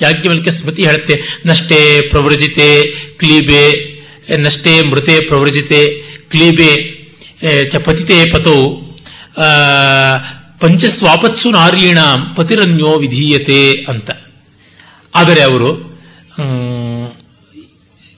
[0.00, 1.22] ಯಾಜ್ಞವಲ್ಕೆ ಸ್ಮೃತಿ ಹೇಳುತ್ತೆ.
[1.46, 2.86] ನಷ್ಟೇ ಪ್ರವೃಜಿತೆ,
[3.18, 3.64] ಕ್ಲೀಬೆ,
[4.38, 5.80] ನಷ್ಟೇ ಮೃತೆ ಪ್ರವೃಜಿತೆ,
[6.30, 6.70] ಕ್ಲೀಬೆ
[7.68, 8.60] ಚ ಪತಿತೆ ಪತೌ
[10.60, 14.10] ಪಂಚಸ್ವಾಪತ್ಸು ನಾರೀಣಾಂ ಪತಿರನ್ಯೋ ವಿಧೀಯತೆ ಅಂತ.
[15.16, 15.96] ಆದರೆ ಅವರು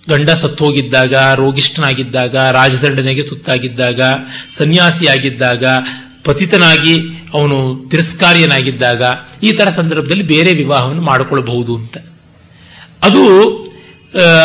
[0.09, 4.01] ಗಂಡ ಸತ್ತೋಗಿದ್ದಾಗ, ರೋಗಿಷ್ಠನಾಗಿದ್ದಾಗ ರಾಜದಂಡನೆಗೆ ತುತ್ತಾಗಿದ್ದಾಗ,
[4.59, 5.65] ಸನ್ಯಾಸಿಯಾಗಿದ್ದಾಗ,
[6.25, 6.95] ಪತಿತನಾಗಿ
[7.35, 9.03] ಅವನು ತಿರಸ್ಕಾರಿಯನಾಗಿದ್ದಾಗ
[9.43, 11.97] ಈ ಥರ ಸಂದರ್ಭದಲ್ಲಿ ಬೇರೆ ವಿವಾಹವನ್ನು ಮಾಡಿಕೊಳ್ಳಬಹುದು ಅಂತ.
[13.03, 13.23] ಅದು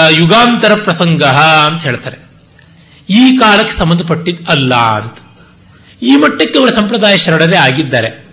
[0.10, 2.18] ಯುಗಾಂತರ ಪ್ರಸಂಗ ಅಂತ ಹೇಳ್ತಾರೆ.
[3.10, 5.18] ಈ ಕಾಲಕ್ಕೆ ಸಂಬಂಧಪಟ್ಟಿದ್ ಅಲ್ಲ ಅಂತ.
[6.02, 8.26] ಈ ಮಟ್ಟಕ್ಕೆ ಅವರ ಸಂಪ್ರದಾಯ ಶರಣರೇ ಆಗಿದ್ದಾರೆ.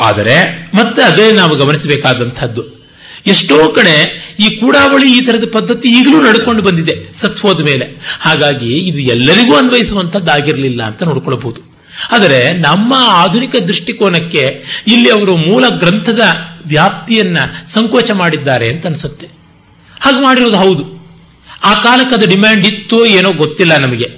[0.00, 0.36] ಆದರೆ
[0.74, 2.79] ಮತ್ತೆ ಅದೇ ನಾವು ಗಮನಿಸಬೇಕಾದಂತಹದ್ದು
[3.26, 8.18] ಎಷ್ಟೋ ಕಡೆ ಈ ಕೂಡಾವಳಿ ಈ ತರದ ಪದ್ಧತಿ ಈಗಲೂ ನಡ್ಕೊಂಡು ಬಂದಿದೆ ಸತ್ವದ ಮೇಲೆ.
[8.20, 11.70] ಹಾಗಾಗಿ ಇದು ಎಲ್ಲರಿಗೂ ಅನ್ವಯಿಸುವಂತದ್ದಾಗಿರಲಿಲ್ಲ ಅಂತ ನೋಡ್ಕೊಳ್ಬಹುದು.
[12.10, 16.20] ಆದರೆ ನಮ್ಮ ಆಧುನಿಕ ದೃಷ್ಟಿಕೋನಕ್ಕೆ ಇಲ್ಲಿ ಅವರು ಮೂಲ ಗ್ರಂಥದ
[16.66, 19.26] ವ್ಯಾಪ್ತಿಯನ್ನ ಸಂಕೋಚ ಮಾಡಿದ್ದಾರೆ ಅಂತ ಅನ್ಸುತ್ತೆ.
[20.00, 21.00] ಹಾಗೆ ಮಾಡಿರೋದು ಹೌದು.
[21.64, 24.10] ಆ ಕಾಲಕ್ಕೆ ಅದು ಡಿಮ್ಯಾಂಡ್ ಇತ್ತೋ ಏನೋ ಗೊತ್ತಿಲ್ಲ ನಮಗೆ.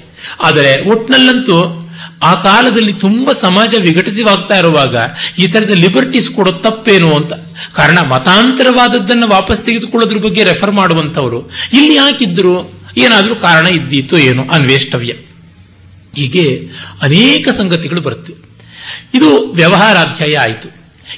[0.42, 1.81] ಆದರೆ ಒಟ್ನಲ್ಲಂತೂ
[2.22, 4.96] ಆ ಕಾಲದಲ್ಲಿ ತುಂಬಾ ಸಮಾಜ ವಿಘಟಿತವಾಗ್ತಾ ಇರುವಾಗ
[5.38, 7.32] ಈ ತರದ ಲಿಬರ್ಟೀಸ್ ಕೊಡೋ ತಪ್ಪೇನು ಅಂತ.
[7.74, 12.54] ಕಾರಣ ಮತಾಂತರವಾದದ್ದನ್ನು ವಾಪಸ್ ತೆಗೆದುಕೊಳ್ಳೋದ್ರ ಬಗ್ಗೆ ರೆಫರ್ ಮಾಡುವಂತವರು ಇಲ್ಲಿ ಯಾಕಿದ್ರು
[12.96, 15.12] ಏನಾದರೂ ಕಾರಣ ಇದ್ದೀತೋ ಏನು ಅನ್ವೇಷ್ಟವ್ಯ.
[16.16, 16.60] ಹೀಗೆ
[17.02, 18.32] ಅನೇಕ ಸಂಗತಿಗಳು ಬರುತ್ತೆ.
[19.14, 20.68] ಇದು ವ್ಯವಹಾರಾಧ್ಯಾಯ ಆಯಿತು.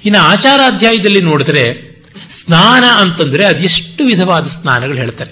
[0.04, 1.94] ಇನ್ನು ಆಚಾರಾಧ್ಯಾಯದಲ್ಲಿ ನೋಡಿದ್ರೆ
[2.30, 5.30] ಸ್ನಾನ ಅಂತಂದ್ರೆ ಅದೆಷ್ಟು ವಿಧವಾದ ಸ್ನಾನಗಳು ಹೇಳ್ತಾರೆ.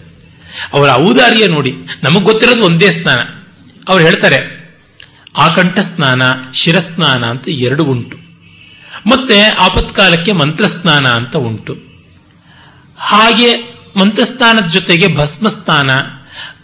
[0.73, 3.19] ಅವರ ಔದಾರ್ಯ ನೋಡಿ, ನಮಗೆ ಗೊತ್ತಿರೋದು ಒಂದೇ ಸ್ನಾನ.
[3.89, 4.62] ಅವ್ರು ಹೇಳ್ತಾರೆ
[5.37, 6.23] ಆಕಂಠ ಸ್ನಾನ
[6.55, 8.17] ಶಿರಸ್ನಾನ ಅಂತ ಎರಡು ಉಂಟು.
[9.07, 11.75] ಮತ್ತೆ ಆಪತ್ಕಾಲಕ್ಕೆ ಮಂತ್ರಸ್ನಾನ ಅಂತ ಉಂಟು.
[12.97, 15.91] ಹಾಗೆ ಮಂತ್ರಸ್ನಾನದ ಜೊತೆಗೆ ಭಸ್ಮ ಸ್ನಾನ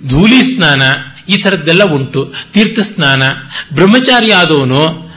[0.09, 0.83] ಧೂಳಿ ಸ್ನಾನ
[1.29, 2.35] ಈ ಥರದ್ದೆಲ್ಲ ಉಂಟು.
[2.53, 3.23] ತೀರ್ಥ ಸ್ನಾನ
[3.75, 5.09] ಬ್ರಹ್ಮಚಾರಿ ಆದವನು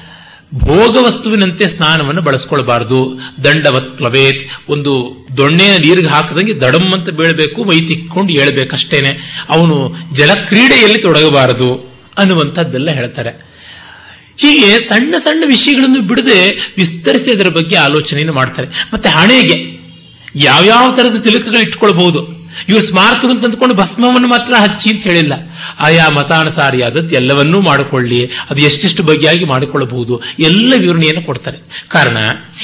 [0.55, 3.19] ಭೋಗ ವಸ್ತುವಿನಂತೆ ಸ್ನಾನವನ್ನು ಬಳಸ್ಕೊಳ್ಬಾರ್ದು.
[3.43, 11.90] ದಂಡವತ್ ಪ್ಲವೇತ್, ಒಂದು ದೊಣ್ಣೆಯ ನೀರಿಗೆ ಹಾಕದಂಗೆ ದಡಮ್ ಅಂತ ಬೀಳಬೇಕು ಮೈ ತಿಕ್ಕೊಂಡು ಹೇಳ್ಬೇಕಷ್ಟೇನೆ ಅವನು ಜಲಕ್ರೀಡೆಯಲ್ಲಿ ತೊಡಗಬಾರದು.
[12.17, 13.51] ಅನ್ನುವಂಥದ್ದೆಲ್ಲ ಹೇಳ್ತಾರೆ.
[14.37, 18.67] ಹೀಗೆ ಸಣ್ಣ ಸಣ್ಣ ವಿಷಯಗಳನ್ನು ಬಿಡದೆ ವಿಸ್ತರಿಸಿ ಅದರ ಬಗ್ಗೆ ಆಲೋಚನೆಯನ್ನು ಮಾಡ್ತಾರೆ.
[18.93, 19.81] ಮತ್ತೆ ಹಣೆಗೆ
[20.35, 25.33] ಯಾವ್ಯಾವ ತರದ ತಿಲಕಗಳು ಇಟ್ಕೊಳ್ಬಹುದು ಇವರು ಸ್ಮಾರ್ತರು ಅಂತ ಅಂದ್ಕೊಂಡು ಭಸ್ಮವನ್ನು ಮಾತ್ರ ಹಚ್ಚಿ ಅಂತ ಹೇಳಿಲ್ಲ.
[25.79, 31.57] ಆಯಾ ಮತಾನುಸಾರಿಯಾದದ್ದು ಎಲ್ಲವನ್ನೂ ಮಾಡಿಕೊಳ್ಳಿ, ಅದು ಎಷ್ಟೆಷ್ಟು ಬಗೆಯಾಗಿ ಮಾಡಿಕೊಳ್ಳಬಹುದು, ಎಲ್ಲ ವಿವರಣೆಯನ್ನು ಕೊಡ್ತಾರೆ.
[31.87, 32.17] ಕಾರಣ,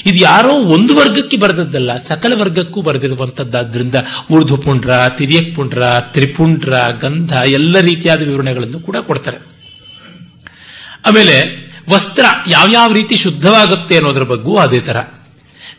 [0.06, 3.96] ಇದು ಯಾರೋ ಒಂದು ವರ್ಗಕ್ಕೆ ಬರೆದದ್ದಲ್ಲ, ಸಕಲ ವರ್ಗಕ್ಕೂ ಬರೆದಿರುವಂತದ್ದಾದ್ರಿಂದ
[4.32, 9.38] ಉರ್ದು ಪುಂಡ್ರ, ತಿರಿಯಕ್ ಪುಂಡ್ರ, ತ್ರಿಪುಂಡ್ರ, ಗಂಧ, ಎಲ್ಲ ರೀತಿಯಾದ ವಿವರಣೆಗಳನ್ನು ಕೂಡ ಕೊಡ್ತಾರೆ.
[11.06, 14.98] ಆಮೇಲೆ, ವಸ್ತ್ರ ಯಾವ್ಯಾವ ರೀತಿ ಶುದ್ಧವಾಗುತ್ತೆ ಅನ್ನೋದ್ರ ಬಗ್ಗೂ ಅದೇ ತರ.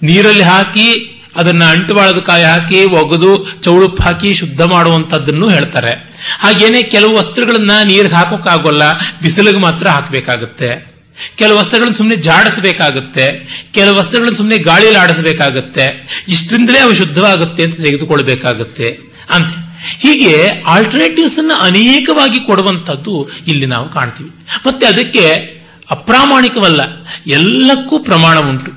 [0.02, 5.92] ನೀರಲ್ಲಿ ಹಾಕಿ ಅದನ್ನ ಅಂಟುವಾಳದ ಕಾಯಿ ಹಾಕಿ, ಒಗೆದು, ಚೌಳುಪ್ಪು ಹಾಕಿ ಶುದ್ಧ ಮಾಡುವಂತದ್ದನ್ನು ಹೇಳ್ತಾರೆ.
[6.40, 10.88] ಹಾಗೇನೆ ಕೆಲವು ವಸ್ತ್ರಗಳನ್ನ ನೀರಿಗೆ ಹಾಕೋಕ್ಕಾಗೋಲ್ಲ, ಬಿಸಿಲಿಗೆ ಮಾತ್ರ ಹಾಕಬೇಕಾಗುತ್ತೆ.
[11.36, 13.24] ಕೆಲವು ವಸ್ತ್ರಗಳನ್ನ ಸುಮ್ಮನೆ ಜಾಡಿಸಬೇಕಾಗುತ್ತೆ.
[13.74, 15.86] ಕೆಲವು ವಸ್ತ್ರಗಳನ್ನ ಸುಮ್ಮನೆ ಗಾಳಿಯಲ್ಲಿ ಆಡಿಸಬೇಕಾಗುತ್ತೆ.
[16.28, 18.98] ಇಷ್ಟರಿಂದಲೇ ಅವು ಶುದ್ಧವಾಗುತ್ತೆ ಅಂತ ತೆಗೆದುಕೊಳ್ಬೇಕಾಗುತ್ತೆ
[19.30, 19.48] ಅಂತ.
[19.98, 24.30] ಹೀಗೆ ಆಲ್ಟರ್ನೇಟಿವ್ಸ್ ಅನ್ನ ಅನೇಕವಾಗಿ ಕೊಡುವಂತದ್ದು ಇಲ್ಲಿ ನಾವು ಕಾಣ್ತೀವಿ.
[24.66, 25.26] ಮತ್ತೆ ಅದಕ್ಕೆ
[25.90, 26.80] ಅಪ್ರಾಮಾಣಿಕವಲ್ಲ,
[27.26, 28.72] ಎಲ್ಲಕ್ಕೂ ಪ್ರಮಾಣ ಉಂಟು.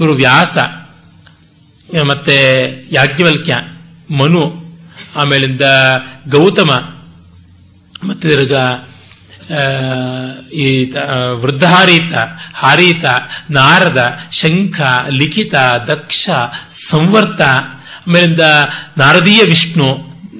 [0.00, 0.58] ಇವರು ವ್ಯಾಸ.
[1.92, 2.36] ಮತ್ತೆ
[2.92, 3.56] ಯಾಜ್ಞವಲ್ಕ್ಯ,
[4.10, 4.44] ಮನು,
[5.16, 5.60] ಆಮೇಲಿಂದ
[6.28, 6.70] ಗೌತಮ,
[8.04, 8.52] ಮತ್ತೆ ತಿರ್ಗ
[10.52, 10.92] ಈ
[11.32, 12.12] ವೃದ್ಧಾರೀತ
[12.54, 13.04] ಹಾರೀತ,
[13.50, 15.54] ನಾರದ, ಶಂಖ, ಲಿಖಿತ,
[15.86, 16.28] ದಕ್ಷ,
[16.90, 17.40] ಸಂವರ್ತ,
[18.06, 18.40] ಆಮೇಲಿಂದ
[18.98, 19.88] ನಾರದೀಯ ವಿಷ್ಣು,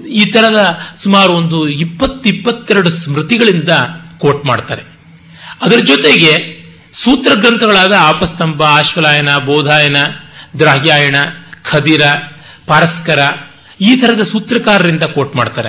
[0.08, 3.68] ಈ ತರದ ಸುಮಾರು ಒಂದು ಇಪ್ಪತ್ತು ಇಪ್ಪತ್ತೆರಡು ಸ್ಮೃತಿಗಳಿಂದ
[4.18, 4.82] ಕೋಟ್ ಮಾಡ್ತಾರೆ.
[5.62, 6.32] ಅದರ ಜೊತೆಗೆ
[7.04, 9.96] ಸೂತ್ರ ಗ್ರಂಥಗಳಾದ ಆಪಸ್ತಂಭ ಆಶ್ವಲಾಯನ ಬೋಧಾಯನ
[10.58, 11.16] ದ್ರಾಹ್ಯಾಯಣ
[11.62, 12.02] ಖದಿರ,
[12.66, 13.18] ಪಾರಸ್ಕರ
[13.80, 15.68] ಈ ತರದ ಸೂತ್ರಕಾರರಿಂದ ಕೋಟ್ ಮಾಡ್ತಾರೆ.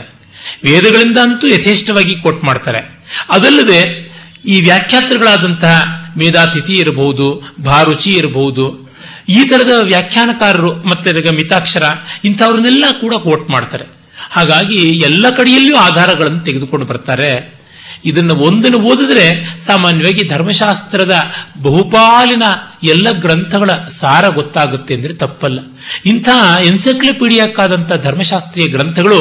[0.64, 3.06] ವೇದಗಳಿಂದ ಅಂತೂ ಯಥೇಷ್ಟವಾಗಿ ಕೋಟ್ ಮಾಡ್ತಾರೆ.
[3.30, 4.08] ಅದಲ್ಲದೆ
[4.46, 8.88] ಈ ವ್ಯಾಖ್ಯಾತೃಗಳಾದಂತಹ ಮೇಧಾತಿಥಿ ಇರಬಹುದು, ಭಾರುಚಿ ಇರಬಹುದು,
[9.30, 11.84] ಈ ತರದ ವ್ಯಾಖ್ಯಾನಕಾರರು ಮತ್ತೆ ಮಿತಾಕ್ಷರ
[12.24, 13.86] ಇಂಥವ್ರನ್ನೆಲ್ಲ ಕೂಡ ಕೋಟ್ ಮಾಡ್ತಾರೆ.
[14.32, 17.58] ಹಾಗಾಗಿ ಎಲ್ಲ ಕಡೆಯಲ್ಲಿಯೂ ಆಧಾರಗಳನ್ನು ತೆಗೆದುಕೊಂಡು ಬರ್ತಾರೆ.
[18.06, 21.32] ಇದನ್ನು ಒಂದನ್ನು ಓದಿದ್ರೆ ಸಾಮಾನ್ಯವಾಗಿ ಧರ್ಮಶಾಸ್ತ್ರದ
[21.62, 22.44] ಬಹುಪಾಲಿನ
[22.84, 25.60] ಎಲ್ಲ ಗ್ರಂಥಗಳ ಸಾರ ಗೊತ್ತಾಗುತ್ತೆ ಅಂದ್ರೆ ತಪ್ಪಲ್ಲ.
[26.06, 26.30] ಇಂಥ
[26.64, 29.20] ಎನ್ಸೈಕ್ಲೋಪೀಡಿಯಾಕ್ಕಾದಂಥ ಧರ್ಮಶಾಸ್ತ್ರೀಯ ಗ್ರಂಥಗಳು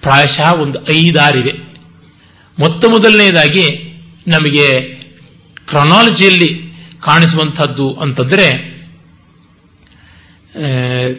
[0.00, 1.54] ಪ್ರಾಯಶಃ ಒಂದು ಐದಾರಿವೆ.
[2.58, 3.66] ಮೊತ್ತ ಮೊದಲನೆಯದಾಗಿ
[4.28, 4.66] ನಮಗೆ
[5.68, 6.50] ಕ್ರೊನಾಲಜಿಯಲ್ಲಿ
[7.02, 8.46] ಕಾಣಿಸುವಂತಹದ್ದು ಅಂತಂದ್ರೆ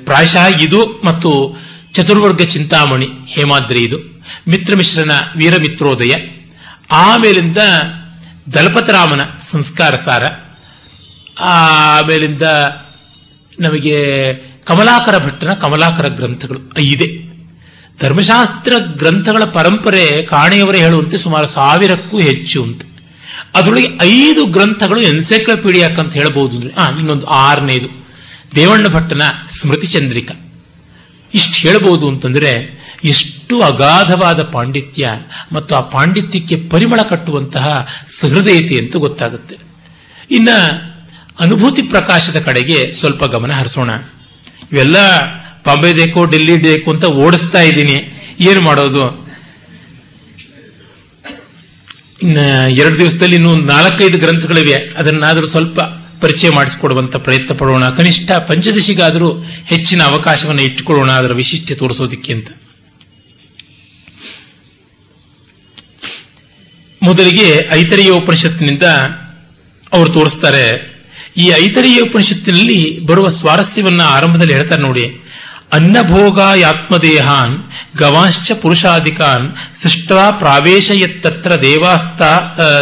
[0.05, 1.31] ಪ್ರಾಯಶಃ ಇದು ಮತ್ತು
[1.93, 3.97] ಚತುರ್ವರ್ಗ ಚಿಂತಾಮಣಿ ಹೇಮಾದ್ರಿ ಇದು
[4.47, 6.13] ಮಿತ್ರಮಿಶ್ರನ ವೀರಮಿತ್ರೋದಯ,
[6.91, 7.57] ಆಮೇಲಿಂದ
[8.53, 9.21] ದಲಪತರಾಮನ
[9.51, 10.23] ಸಂಸ್ಕಾರ ಸಾರ.
[11.39, 12.41] ಆಮೇಲಿಂದ
[13.59, 14.33] ನಮಗೆ
[14.65, 17.35] ಕಮಲಾಕರ ಭಟ್ಟನ ಕಮಲಾಕರ ಗ್ರಂಥಗಳು ಇದೆ
[18.01, 22.81] ಧರ್ಮಶಾಸ್ತ್ರ ಗ್ರಂಥಗಳ ಪರಂಪರೆ ಕಾಣೆಯವರೇ ಹೇಳುವಂತೆ ಸುಮಾರು ಸಾವಿರಕ್ಕೂ ಹೆಚ್ಚು ಅಂತ
[23.55, 28.07] ಅದರೊಳಗೆ ಐದು ಗ್ರಂಥಗಳು ಎನ್ಸೈಕ್ಲೋಪೀಡಿಯಾಕ್ ಅಂತ ಹೇಳಬಹುದು ಅಂದ್ರೆ, ಆ, ಇನ್ನೊಂದು ಆರನೇದು.
[28.55, 30.31] ದೇವಣ್ಣ ಭಟ್ಟನ ಸ್ಮೃತಿ ಚಂದ್ರಿಕ.
[31.33, 35.09] ಇಷ್ಟು ಹೇಳಬಹುದು ಅಂತಂದ್ರೆ, ಎಷ್ಟು ಅಗಾಧವಾದ ಪಾಂಡಿತ್ಯ
[35.51, 37.87] ಮತ್ತು ಆ ಪಾಂಡಿತ್ಯಕ್ಕೆ ಪರಿಮಳ ಕಟ್ಟುವಂತಹ
[38.19, 39.57] ಸಹೃದಯತೆ ಅಂತ ಗೊತ್ತಾಗುತ್ತೆ.
[40.31, 40.49] ಇನ್ನ
[41.39, 43.89] ಅನುಭೂತಿ ಪ್ರಕಾಶದ ಕಡೆಗೆ ಸ್ವಲ್ಪ ಗಮನ ಹರಿಸೋಣ.
[44.71, 44.95] ಇವೆಲ್ಲ
[45.65, 48.03] ಬಾಂಬೆ ಬೇಕು ಡೆಲ್ಲಿ ಬೇಕು ಅಂತ ಓಡಿಸ್ತಾ ಇದ್ದೀನಿ.
[48.39, 49.25] ಏನು ಮಾಡೋದು?
[52.23, 52.37] ಇನ್ನ
[52.69, 54.73] ಎರಡು ದಿವಸದಲ್ಲಿ ಇನ್ನೂ ನಾಲ್ಕೈದು ಗ್ರಂಥಗಳಿವೆ.
[54.73, 55.79] ಅದನ್ನಾದರೂ ಸ್ವಲ್ಪ
[56.21, 57.89] ಪರಿಚಯ ಮಾಡಿಸಿಕೊಡುವಂತ ಪ್ರಯತ್ನ ಪಡೋಣ.
[57.89, 61.11] ಕನಿಷ್ಠ ಪಂಚದಶಿಗಾದರೂ ಹೆಚ್ಚಿನ ಅವಕಾಶವನ್ನು ಇಟ್ಟುಕೊಳ್ಳೋಣ.
[61.11, 62.47] ಅದರ ವಿಶಿಷ್ಟ ತೋರಿಸೋದಿಕ್ಕೆ ಅಂತ.
[67.03, 68.83] ಮೊದಲಿಗೆ ಐತರಿಯ ಉಪನಿಷತ್ತಿನಿಂದ
[69.93, 70.94] ಅವರು ತೋರಿಸ್ತಾರೆ.
[71.37, 75.21] ಈ ಐತರೀಯ ಉಪನಿಷತ್ತಿನಲ್ಲಿ ಬರುವ ಸ್ವಾರಸ್ಯವನ್ನ ಆರಂಭದಲ್ಲಿ ಹೇಳ್ತಾರೆ ನೋಡಿ.
[75.73, 77.63] ಅನ್ನಭೋಗಾತ್ಮದೇಹಾನ್
[77.97, 82.21] ಗವಾಂಶ್ಚ ಪುರುಷಾಧಿಕಾನ್ ಸೃಷ್ಟಾ ಪ್ರಾವೇಶಯತ್ತತ್ರ ದೇವಾಸ್ತ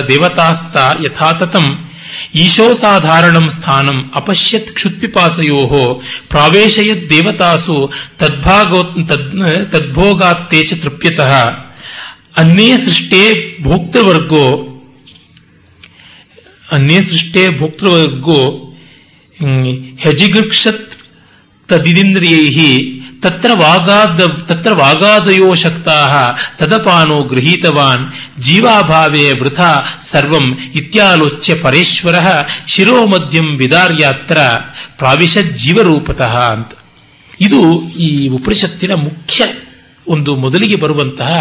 [0.07, 1.89] ದೇವತಾಸ್ತ ಯಥಾತತಂ
[2.35, 11.31] ಈಶೋಸಾಧಾರಣಂ ಸ್ಥಾನಂ ಅಪಶ್ಯತ್ ಕ್ಷುತ್ಪಿಪಾಸಯೋಹೋ ಪ್ರಾವೇಶಯದ್ ದೇವತಾಸು ತದ್ಭಾಗೋ, ತದ್, ತದ್ಭೋಗಾತ್ತೇ ಚ ತೃಪ್ಯತಃ.
[12.37, 14.69] ಅನ್ನೇ ಸೃಷ್ಟೇ ಭೋಕ್ತವರ್ಗೋ
[16.73, 18.41] ಅನ್ಯ ಸೃಷ್ಟೇ ಭೋಕ್ತೃವರ್ಗೋ
[19.99, 20.91] ಹೆಜಿಗೃಕ್ಷತ್
[21.69, 25.97] ತದಿದಿಂದ್ರಿಯೈ ತತ್ರ ವಾಗಾದ, ತತ್ರ ವಾಗಾದಯೋ ಶಕ್ತಾ
[26.57, 28.05] ತದಪಾನೋ ಗೃಹೀತವಾನ್,
[28.39, 29.71] ಜೀವಾಭಾವೇ ವೃಥಾ
[30.01, 30.45] ಸರ್ವಂ
[30.75, 32.15] ಇತ್ಯಾಲೋಚ್ಯ ಪರೇಶ್ವರ,
[32.67, 34.37] ಶಿರೋ ಮಧ್ಯಂ ವಿದಾರ್ಯಾತ್ರ
[34.97, 36.71] ಪ್ರಾವಿಶ ಜೀವರೂಪತಃ ಅಂತ.
[37.41, 37.61] ಇದು
[37.97, 39.45] ಈ ಉಪನಿಷತ್ತಿನ ಮುಖ್ಯ
[40.07, 41.31] ಒಂದು ಮೊದಲಿಗೆ ಬರುವಂತಹ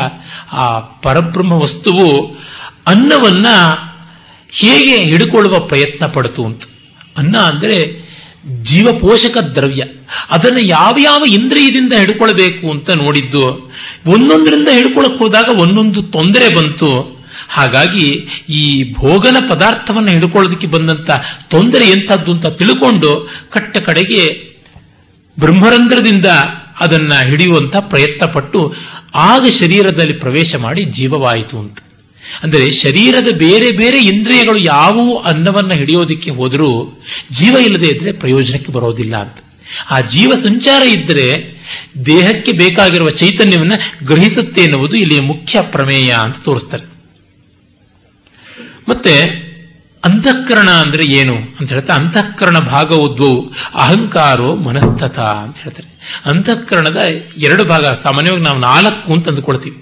[0.52, 2.10] ಆ ಪರಬ್ರಹ್ಮ ವಸ್ತುವು
[2.86, 3.46] ಅನ್ನವನ್ನ
[4.52, 6.62] ಹೇಗೆ ಹಿಡ್ಕೊಳ್ಳುವ ಪ್ರಯತ್ನ ಪಡ್ತು ಅಂತ?
[7.16, 7.78] ಅನ್ನ ಅಂದ್ರೆ
[8.62, 9.82] ಜೀವಪೋಷಕ ದ್ರವ್ಯ.
[10.30, 13.44] ಅದನ್ನು ಯಾವ ಯಾವ ಇಂದ್ರಿಯದಿಂದ ಹಿಡ್ಕೊಳ್ಬೇಕು ಅಂತ ನೋಡಿದ್ದು,
[14.06, 16.90] ಒಂದೊಂದರಿಂದ ಹಿಡ್ಕೊಳಕ್ ಹೋದಾಗ ಒಂದೊಂದು ತೊಂದರೆ ಬಂತು.
[17.48, 18.06] ಹಾಗಾಗಿ
[18.48, 21.10] ಈ ಭೋಗನ ಪದಾರ್ಥವನ್ನು ಹಿಡ್ಕೊಳ್ಳೋದಕ್ಕೆ ಬಂದಂತ
[21.48, 23.10] ತೊಂದರೆ ಎಂಥದ್ದು ಅಂತ ತಿಳ್ಕೊಂಡು
[23.50, 24.22] ಕಟ್ಟ ಕಡೆಗೆ
[25.38, 26.28] ಬ್ರಹ್ಮರಂಧ್ರದಿಂದ
[26.80, 28.60] ಅದನ್ನ ಹಿಡಿಯುವಂತ ಪ್ರಯತ್ನ ಪಟ್ಟು
[29.14, 31.78] ಆಗ ಶರೀರದಲ್ಲಿ ಪ್ರವೇಶ ಮಾಡಿ ಜೀವವಾಯಿತು ಅಂತ.
[32.42, 39.36] ಅಂದರೆ ಶರೀರದ ಬೇರೆ ಬೇರೆ ಇಂದ್ರಿಯಗಳು ಯಾವುವು ಅನ್ನವನ್ನು ಹಿಡಿಯೋದಿಕ್ಕೆ ಹೋದರೂ ಜೀವ ಇಲ್ಲದೆ ಇದ್ರೆ ಪ್ರಯೋಜನಕ್ಕೆ ಬರೋದಿಲ್ಲ ಅಂತ.
[39.90, 41.52] ಆ ಜೀವ ಸಂಚಾರ ಇದ್ದರೆ
[42.06, 43.72] ದೇಹಕ್ಕೆ ಬೇಕಾಗಿರುವ ಚೈತನ್ಯವನ್ನ
[44.02, 46.84] ಗ್ರಹಿಸುತ್ತೆ ಎನ್ನುವುದು ಇಲ್ಲಿ ಮುಖ್ಯ ಪ್ರಮೇಯ ಅಂತ ತೋರಿಸ್ತಾರೆ.
[48.88, 49.42] ಮತ್ತೆ
[50.04, 56.20] ಅಂತಃಕರಣ ಅಂದ್ರೆ ಏನು ಅಂತ ಹೇಳ್ತಾ, ಅಂತಃಕರಣ ಭಾಗವುದ್ವು ಅಹಂಕಾರೋ ಮನಸ್ತಥ ಅಂತ ಹೇಳ್ತಾರೆ.
[56.26, 57.00] ಅಂತಃಕರಣದ
[57.36, 59.81] ಎರಡು ಭಾಗ, ಸಾಮಾನ್ಯವಾಗಿ ನಾವು ನಾಲ್ಕು ಅಂತ ಅಂದ್ಕೊಳ್ತೀವಿ.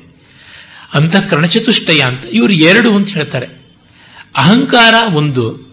[0.94, 2.24] ಅಂತಃಕರಣ ಚತುಷ್ಟಯ ಅಂತ.
[2.32, 3.46] ಇವರು ಎರಡು ಅಂತ ಹೇಳ್ತಾರೆ.
[4.36, 5.70] ಅಹಂಕಾರ ಒಂದು,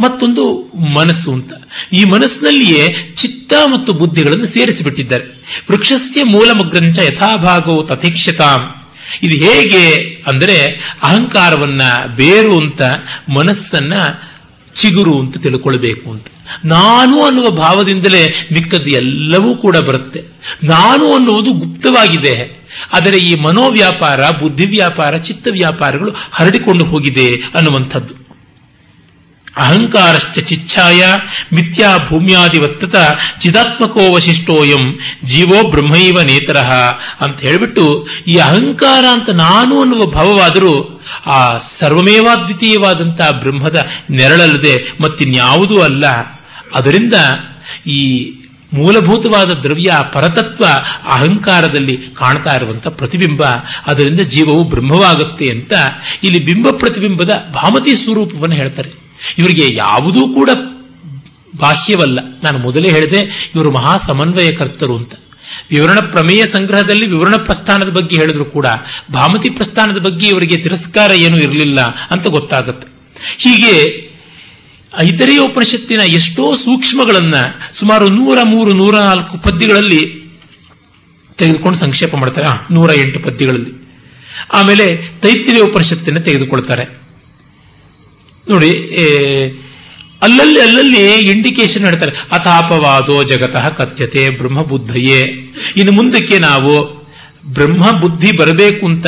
[0.00, 1.52] ಮತ್ತೊಂದು ಮನಸ್ಸು ಅಂತ.
[1.92, 5.24] ಈ ಮನಸ್ಸಿನಲ್ಲಿಯೇ ಚಿತ್ತ ಮತ್ತು ಬುದ್ಧಿಗಳನ್ನು ಸೇರಿಸಿಬಿಟ್ಟಿದ್ದಾರೆ.
[5.70, 8.74] ವೃಕ್ಷಸ್ಯ ಮೂಲಮಗ್ರಂಚ ಯಥಾಭಾಗೋ ತಥೇಕ್ಷತಾಂ.
[9.22, 10.68] ಇದು ಹೇಗೆ ಅಂದರೆ
[11.02, 11.82] ಅಹಂಕಾರವನ್ನ
[12.16, 12.82] ಬೇರು ಅಂತ
[13.28, 13.92] ಮನಸ್ಸನ್ನ
[14.74, 16.26] ಚಿಗುರು ಅಂತ ತಿಳ್ಕೊಳ್ಬೇಕು ಅಂತ.
[16.64, 20.24] ನಾನು ಅನ್ನುವ ಭಾವದಿಂದಲೇ ಮಿಕ್ಕದ್ದು ಎಲ್ಲವೂ ಕೂಡ ಬರುತ್ತೆ.
[20.64, 22.65] ನಾನು ಅನ್ನುವುದು ಗುಪ್ತವಾಗಿದೆ.
[22.92, 28.26] ಆದರೆ ಈ ಮನೋವ್ಯಾಪಾರ ಬುದ್ಧಿ ವ್ಯಾಪಾರ ಚಿತ್ತ ವ್ಯಾಪಾರಗಳು ಹರಡಿಕೊಂಡು ಹೋಗಿದೆ ಅನ್ನುವಂಥದ್ದು.
[29.56, 31.04] ಅಹಂಕಾರಶ್ಚ ಚಿಚ್ಛಾಯ
[31.52, 32.96] ಮಿಥ್ಯಾ ಭೂಮ್ಯಾದಿವತ್ತತ
[33.40, 36.72] ಚಿದಾತ್ಮಕೋವಶಿಷ್ಟೋಯಂ ಜೀವೋ ಬ್ರಹ್ಮೈವ ನೇತರಹ
[37.20, 46.06] ಅಂತ ಹೇಳಿಬಿಟ್ಟು ಈ ಅಹಂಕಾರ ಅಂತ ನಾನು ಅನ್ನುವ ಭಾವವಾದರೂ ಆ ಸರ್ವಮೇವಾದ್ವಿತೀಯವಾದಂತಹ ಬ್ರಹ್ಮದ ನೆರಳಲ್ಲದೆ ಮತ್ತಿನ್ಯಾವುದೂ ಅಲ್ಲ.
[46.74, 47.14] ಅದರಿಂದ
[47.86, 48.00] ಈ
[48.76, 50.64] ಮೂಲಭೂತವಾದ ದ್ರವ್ಯ ಪರತತ್ವ
[51.04, 53.44] ಅಹಂಕಾರದಲ್ಲಿ ಕಾಣ್ತಾ ಇರುವಂಥ ಪ್ರತಿಬಿಂಬ.
[53.86, 55.72] ಅದರಿಂದ ಜೀವವು ಬ್ರಹ್ಮವಾಗುತ್ತೆ ಅಂತ
[56.22, 58.90] ಇಲ್ಲಿ ಬಿಂಬ ಪ್ರತಿಬಿಂಬದ ಭಾಮತಿ ಸ್ವರೂಪವನ್ನು ಹೇಳ್ತಾರೆ.
[59.38, 60.50] ಇವರಿಗೆ ಯಾವುದೂ ಕೂಡ
[61.56, 62.18] ಬಾಹ್ಯವಲ್ಲ.
[62.44, 65.14] ನಾನು ಮೊದಲೇ ಹೇಳಿದೆ, ಇವರು ಮಹಾ ಸಮನ್ವಯಕರ್ತರು ಅಂತ.
[65.70, 68.66] ವಿವರಣ ಪ್ರಮೇಯ ಸಂಗ್ರಹದಲ್ಲಿ ವಿವರಣ ಪ್ರಸ್ಥಾನದ ಬಗ್ಗೆ ಹೇಳಿದ್ರು ಕೂಡ
[69.12, 71.80] ಭಾಮತಿ ಪ್ರಸ್ಥಾನದ ಬಗ್ಗೆ ಇವರಿಗೆ ತಿರಸ್ಕಾರ ಏನೂ ಇರಲಿಲ್ಲ
[72.10, 72.88] ಅಂತ ಗೊತ್ತಾಗುತ್ತೆ.
[73.38, 73.72] ಹೀಗೆ
[74.98, 77.34] ಐತರೇಯ ಉಪನಿಷತ್ತಿನ ಎಷ್ಟೋ ಸೂಕ್ಷ್ಮಗಳನ್ನ
[77.72, 80.22] ಸುಮಾರು ನೂರ ಮೂರು, ನೂರ ನಾಲ್ಕು ಪದ್ಯಗಳಲ್ಲಿ
[81.38, 82.74] ತೆಗೆದುಕೊಂಡು ಸಂಕ್ಷೇಪ ಮಾಡ್ತಾರೆ.
[82.74, 83.72] ನೂರ ಎಂಟು ಪದ್ಯಗಳಲ್ಲಿ.
[84.52, 86.84] ಆಮೇಲೆ ತೈತಿರಿಯ ಉಪನಿಷತ್ತಿನ ತೆಗೆದುಕೊಳ್ತಾರೆ.
[88.50, 88.70] ನೋಡಿ
[90.22, 92.12] ಅಲ್ಲಲ್ಲಿ ಅಲ್ಲಲ್ಲಿ ಇಂಡಿಕೇಶನ್ ಹೇಳ್ತಾರೆ.
[92.32, 95.18] ಅಥಾಪವಾದೋ ಜಗತಃ ಕಥ್ಯತೆ ಬ್ರಹ್ಮಬುದ್ಧಯೇ.
[95.76, 96.72] ಇನ್ನು ಮುಂದಕ್ಕೆ ನಾವು
[97.46, 99.06] ಬ್ರಹ್ಮ ಬುದ್ಧಿ ಬರಬೇಕು ಅಂತ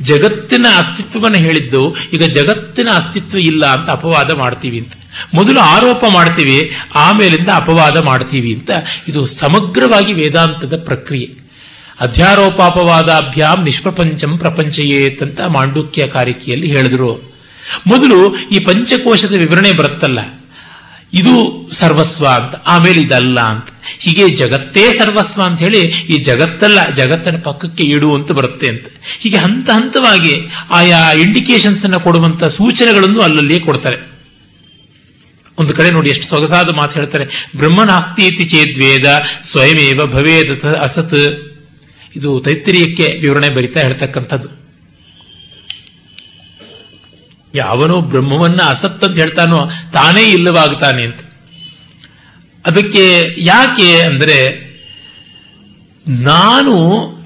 [0.00, 4.92] ಜಗತ್ತಿನ ಅಸ್ತಿತ್ವವನ್ನು ಹೇಳಿದ್ದು, ಈಗ ಜಗತ್ತಿನ ಅಸ್ತಿತ್ವ ಇಲ್ಲ ಅಂತ ಅಪವಾದ ಮಾಡ್ತೀವಿ ಅಂತ.
[5.36, 6.58] ಮೊದಲು ಆರೋಪ ಮಾಡ್ತೀವಿ,
[7.04, 8.70] ಆಮೇಲಿಂದ ಅಪವಾದ ಮಾಡ್ತೀವಿ ಅಂತ
[9.10, 11.28] ಇದು ಸಮಗ್ರವಾಗಿ ವೇದಾಂತದ ಪ್ರಕ್ರಿಯೆ.
[12.06, 17.12] ಅಧ್ಯಾರೋಪಾಪವಾದಾಭ್ಯಾಂ ನಿಷ್ಪ್ರಪಂಚಂ ಪ್ರಪಂಚಯೇತ್ ಅಂತ ಮಾಂಡುಕ್ಯ ಕಾರಿಕೆಯಲ್ಲಿ ಹೇಳಿದ್ರು.
[17.86, 18.18] ಮೊದಲು
[18.54, 20.20] ಈ ಪಂಚಕೋಶದ ವಿವರಣೆ ಬರುತ್ತಲ್ಲ,
[21.12, 21.34] ಇದು
[21.78, 23.68] ಸರ್ವಸ್ವ ಅಂತ, ಆಮೇಲೆ ಇದಲ್ಲ ಅಂತ.
[24.02, 25.80] ಹೀಗೆ ಜಗತ್ತೇ ಸರ್ವಸ್ವ ಅಂತ ಹೇಳಿ
[26.12, 28.86] ಈ ಜಗತ್ತಲ್ಲ, ಜಗತ್ತನ ಪಕ್ಕಕ್ಕೆ ಇಡು ಅಂತ ಬರುತ್ತೆ ಅಂತ.
[29.22, 30.34] ಹೀಗೆ ಹಂತ ಹಂತವಾಗಿ
[30.78, 33.98] ಆಯಾ ಇಂಡಿಕೇಶನ್ಸ್ ಅನ್ನ ಕೊಡುವಂತ ಸೂಚನೆಗಳನ್ನು ಅಲ್ಲಲ್ಲಿಯೇ ಕೊಡ್ತಾರೆ.
[35.58, 37.50] ಒಂದು ಕಡೆ ನೋಡಿ ಎಷ್ಟು ಸೊಗಸಾದ ಮಾತು ಹೇಳ್ತಾರೆ.
[37.56, 41.14] ಬ್ರಹ್ಮನಾಸ್ತಿ ಇತಿ ಚೇದ್ವೇದ ಸ್ವಯಮೇವ ಭವೇದ ಅಸತ್.
[42.16, 44.48] ಇದು ತೈತ್ತಿರಿಯಕ್ಕೆ ವಿವರಣೆ ಬರಿತಾ ಹೇಳ್ತಕ್ಕಂಥದ್ದು.
[47.54, 51.20] ಯಾವನೋ ಬ್ರಹ್ಮವನ್ನ ಅಸತ್ ಅಂತ ಹೇಳ್ತಾನೋ ತಾನೇ ಇಲ್ಲವಾಗ್ತಾನೆ ಅಂತ.
[52.66, 54.68] ಅದಕ್ಕೆ ಯಾಕೆ ಅಂದರೆ,
[56.08, 56.74] ನಾನು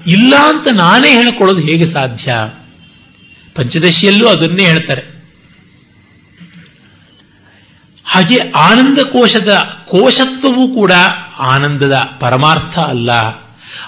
[0.07, 2.33] ಇಲ್ಲ ಅಂತ ನಾನೇ ಹೇಳ್ಕೊಳ್ಳೋದು ಹೇಗೆ ಸಾಧ್ಯ?
[3.55, 5.12] ಪಂಚದಶಿಯಲ್ಲೂ ಅದನ್ನೇ ಹೇಳ್ತಾರೆ.
[8.13, 10.91] ಹಾಗೆ ಆನಂದ ಕೋಶದ ಕೋಶತ್ವವೂ ಕೂಡ
[11.39, 13.09] ಆನಂದದ ಪರಮಾರ್ಥ ಅಲ್ಲ.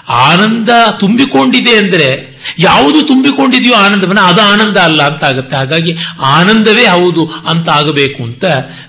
[0.08, 0.68] ಆನಂದ
[1.00, 8.22] ತುಂಬಿಕೊಂಡಿದೆ ಅಂದರೆ ಯಾವುದು ತುಂಬಿಕೊಂಡಿದೆಯೋ ಆನಂದವನ್ನ ಅದು ಆನಂದ ಅಲ್ಲ ಅಂತ ಆಗುತ್ತೆ ಹಾಗಾಗಿ ಆನಂದವೇ ಹೌದು ಅಂತ ಆಗಬೇಕು
[8.22, 8.44] ಅಂತ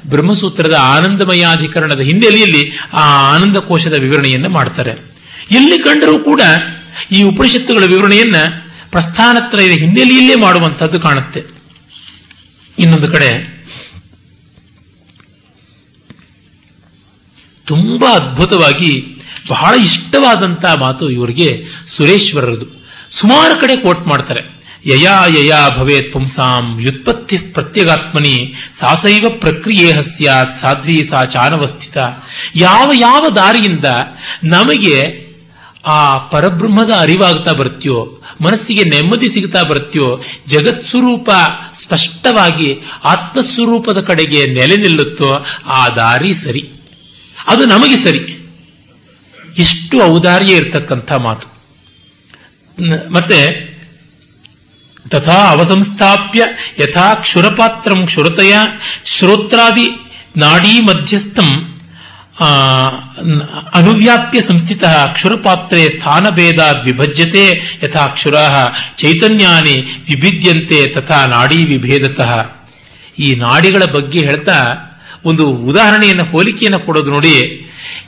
[0.08, 4.92] ಬ್ರಹ್ಮಸೂತ್ರದ ಆನಂದಮಯಾಧಿಕರಣದ ಹಿನ್ನೆಲೆಯಲ್ಲಿ ಆ ಆನಂದ ಕೋಶದ ವಿವರಣೆಯನ್ನು ಮಾಡ್ತಾರೆ.
[5.52, 6.42] ಎಲ್ಲಿ ಕಂಡರೂ ಕೂಡ
[7.12, 8.36] ಈ ಉಪನಿಷತ್ತುಗಳ ವಿವರಣೆಯನ್ನ
[8.92, 11.44] ಪ್ರಸ್ಥಾನತ್ರಯದ ಹಿನ್ನೆಲೆಯಲ್ಲೇ ಮಾಡುವಂತಹದ್ದು ಕಾಣುತ್ತೆ.
[12.80, 13.57] ಇನ್ನೊಂದು ಕಡೆ
[17.68, 19.06] ತುಂಬಾ ಅದ್ಭುತವಾಗಿ,
[19.50, 22.78] ಬಹಳ ಇಷ್ಟವಾದಂತಹ ಮಾತು ಇವರಿಗೆ ಸುರೇಶ್ವರರದು.
[23.12, 24.58] ಸುಮಾರು ಕಡೆ ಕೋಟ್ ಮಾಡ್ತಾರೆ.
[24.86, 31.98] ಯಯಾ ಯಯಾ ಭವೇತ್ ಪುಂಸಾಂ ವ್ಯುತ್ಪತ್ತಿ ಪ್ರತ್ಯಗಾತ್ಮನಿ ಸಾಸೈವ ಪ್ರಕ್ರಿಯೆ ಸ್ಯಾತ್ ಸಾಧ್ವಿ ಸಾ ಚಾನವಸ್ಥಿತ.
[32.56, 33.86] ಯಾವ ಯಾವ ದಾರಿಯಿಂದ
[34.44, 35.28] ನಮಗೆ
[35.88, 39.64] ಆ ಪರಬ್ರಹ್ಮದ ಅರಿವಾಗ್ತಾ ಬರ್ತೀಯೋ ಮನಸ್ಸಿಗೆ ನೆಮ್ಮದಿ ಸಿಗ್ತಾ
[40.48, 41.30] ಜಗತ್ ಸ್ವರೂಪ
[41.76, 46.77] ಸ್ಪಷ್ಟವಾಗಿ ಆತ್ಮಸ್ವರೂಪದ ಕಡೆಗೆ ನೆಲೆ ನಿಲ್ಲುತ್ತೋ, ಆ ದಾರಿ ಸರಿ.
[47.48, 48.34] ಅದು ನಮಗೆ ಸರಿ.
[49.58, 51.58] ಇಷ್ಟು ಔದಾರ್ಯ ಇರತಕ್ಕಂಥ ಮಾತು.
[53.12, 53.68] ಮತ್ತೆ,
[55.10, 56.44] ತಥಾ ಅವಸಂಸ್ಥಾಪ್ಯ
[56.80, 58.56] ಯಥಾ ಕ್ಷುರಪಾತ್ರಂ ಕ್ಷುರತೆಯ
[59.06, 61.80] ಶ್ರೋತ್ರಾದಿ ನಾಡೀ ಮಧ್ಯಸ್ಥಂ
[63.74, 68.36] ಅನುವ್ಯಾಪ್ಯ ಸಂಸ್ಥಿತ ಕ್ಷುರಪಾತ್ರೆ ಸ್ಥಾನಭೇದ ವಿಭಜ್ಯತೆ ಯಥಾ ಕ್ಷುರ
[68.98, 69.76] ಚೈತನ್ಯಾನಿ
[70.10, 72.52] ವಿಭಿದ್ಯಂತೆ ತಥಾ ನಾಡಿ ವಿಭೇದತಃ.
[73.20, 74.76] ಈ ನಾಡಿಗಳ ಬಗ್ಗೆ ಹೇಳ್ತಾ
[75.28, 77.36] ಒಂದು ಉದಾಹರಣೆಯನ್ನು, ಹೋಲಿಕೆಯನ್ನು ಕೊಡೋದು ನೋಡಿ.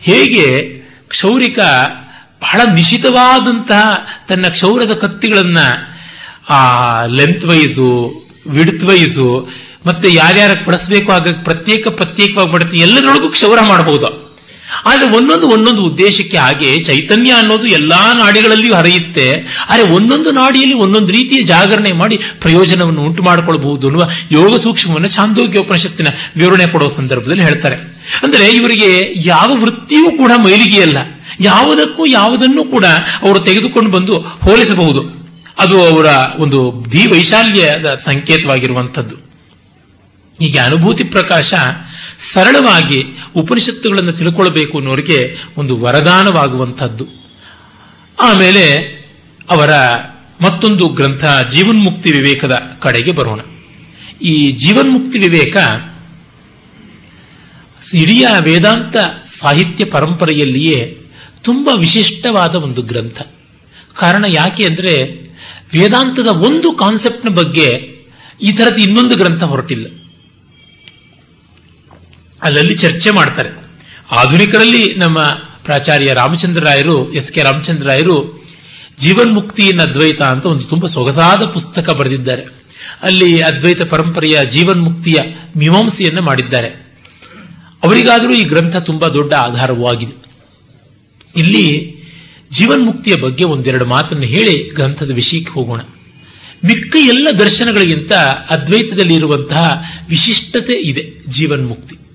[0.01, 0.45] ಹೇಗೆ
[1.07, 1.59] ಕ್ಷೌರಿಕ
[2.41, 5.57] ಬಹಳ ನಿಶಿತವಾದಂತಹ ತನ್ನ ಕ್ಷೌರದ ಕತ್ತಿಗಳನ್ನ,
[6.49, 6.59] ಆ
[7.05, 7.87] ಲೆಂತ್ ವೈಸು
[8.47, 9.49] ವಿಡ್ತ್ ವೈಸು
[9.85, 14.09] ಮತ್ತೆ ಯಾರ್ಯಾರ ಬಳಸಬೇಕು ಆಗ ಪ್ರತ್ಯೇಕ ಪ್ರತ್ಯೇಕವಾಗಿ ಬಡತಿ ಎಲ್ಲದರೊಳಗೂ ಕ್ಷೌರ ಮಾಡಬಹುದು
[14.85, 19.31] ಆದ್ರೆ ಒಂದೊಂದು ಒಂದೊಂದು ಉದ್ದೇಶಕ್ಕೆ ಹಾಗೆ ಚೈತನ್ಯ ಅನ್ನೋದು ಎಲ್ಲಾ ನಾಡಿಗಳಲ್ಲಿಯೂ ಹರಿಯುತ್ತೆ.
[19.69, 26.67] ಆದರೆ ಒಂದೊಂದು ನಾಡಿಯಲ್ಲಿ ಒಂದೊಂದು ರೀತಿಯ ಜಾಗರಣೆ ಮಾಡಿ ಪ್ರಯೋಜನವನ್ನು ಉಂಟು ಮಾಡಿಕೊಳ್ಳಬಹುದು ಅನ್ನುವ ಯೋಗ ಸೂಕ್ಷ್ಮವನ್ನು ಚಾಂದೋಗ್ಯೋಪನಿಷತ್ತಿನ ವಿವರಣೆ
[26.67, 27.75] ಕೊಡುವ ಸಂದರ್ಭದಲ್ಲಿ ಹೇಳ್ತಾರೆ.
[28.23, 30.97] ಅಂದ್ರೆ ಇವರಿಗೆ ಯಾವ ವೃತ್ತಿಯೂ ಕೂಡ ಮೈಲಿಗೆಯಲ್ಲ.
[31.39, 32.85] ಯಾವುದಕ್ಕೂ ಯಾವುದನ್ನು ಕೂಡ
[33.21, 35.19] ಅವರು ತೆಗೆದುಕೊಂಡು ಬಂದು ಹೋಲಿಸಬಹುದು.
[35.59, 36.05] ಅದು ಅವರ
[36.37, 39.15] ಒಂದು ದಿ ವೈಶಾಲ್ಯದ ಸಂಕೇತವಾಗಿರುವಂಥದ್ದು.
[40.39, 41.53] ಹೀಗೆ ಅನುಭೂತಿ ಪ್ರಕಾಶ
[42.19, 43.05] ಸರಳವಾಗಿ
[43.35, 47.07] ಉಪನಿಷತ್ತುಗಳನ್ನು ತಿಳ್ಕೊಳ್ಬೇಕು ಅನ್ನೋರಿಗೆ ಒಂದು ವರದಾನವಾಗುವಂಥದ್ದು.
[48.21, 48.99] ಆಮೇಲೆ
[49.49, 49.69] ಅವರ
[50.41, 53.39] ಮತ್ತೊಂದು ಗ್ರಂಥ, ಜೀವನ್ಮುಕ್ತಿ ವಿವೇಕದ ಕಡೆಗೆ ಬರೋಣ.
[54.21, 55.57] ಈ ಜೀವನ್ಮುಕ್ತಿ ವಿವೇಕ
[57.93, 58.97] ಇಡೀ ವೇದಾಂತ
[59.39, 61.01] ಸಾಹಿತ್ಯ ಪರಂಪರೆಯಲ್ಲಿಯೇ
[61.43, 63.21] ತುಂಬ ವಿಶಿಷ್ಟವಾದ ಒಂದು ಗ್ರಂಥ.
[63.99, 65.13] ಕಾರಣ ಯಾಕೆ ಅಂದರೆ
[65.73, 67.99] ವೇದಾಂತದ ಒಂದು ಕಾನ್ಸೆಪ್ಟ್ನ ಬಗ್ಗೆ
[68.41, 69.98] ಈ ಥರದ ಇನ್ನೊಂದು ಗ್ರಂಥ ಹೊರಟಿಲ್ಲ.
[72.43, 73.49] ಅಲ್ಲಲ್ಲಿ ಚರ್ಚೆ ಮಾಡ್ತಾರೆ.
[74.11, 75.23] ಆಧುನಿಕರಲ್ಲಿ ನಮ್ಮ
[75.63, 78.45] ಪ್ರಾಚಾರ್ಯ ರಾಮಚಂದ್ರ ರಾಯರು ಎಸ್ ಕೆ ರಾಮಚಂದ್ರ ರಾಯರು
[78.99, 82.43] ಜೀವನ್ಮುಕ್ತಿಯನ್ನು ಅದ್ವೈತ ಅಂತ ಒಂದು ತುಂಬಾ ಸೊಗಸಾದ ಪುಸ್ತಕ ಬರೆದಿದ್ದಾರೆ.
[83.01, 85.19] ಅಲ್ಲಿ ಅದ್ವೈತ ಪರಂಪರೆಯ ಜೀವನ್ಮುಕ್ತಿಯ
[85.57, 86.67] ಮೀಮಾಂಸೆಯನ್ನು ಮಾಡಿದ್ದಾರೆ.
[87.83, 90.13] ಅವರಿಗಾದರೂ ಈ ಗ್ರಂಥ ತುಂಬಾ ದೊಡ್ಡ ಆಧಾರವಾಗಿದೆ.
[91.35, 91.95] ಇಲ್ಲಿ
[92.51, 95.79] ಜೀವನ್ಮುಕ್ತಿಯ ಬಗ್ಗೆ ಒಂದೆರಡು ಮಾತನ್ನು ಹೇಳಿ ಗ್ರಂಥದ ವಿಷಯಕ್ಕೆ ಹೋಗೋಣ.
[96.65, 98.11] ಮಿಕ್ಕ ಎಲ್ಲ ದರ್ಶನಗಳಿಗಿಂತ
[98.49, 102.08] ಅದ್ವೈತದಲ್ಲಿ ಇರುವಂತಹ ವಿಶಿಷ್ಟತೆ ಇದೆ ಜೀವನ್ಮುಕ್ತಿ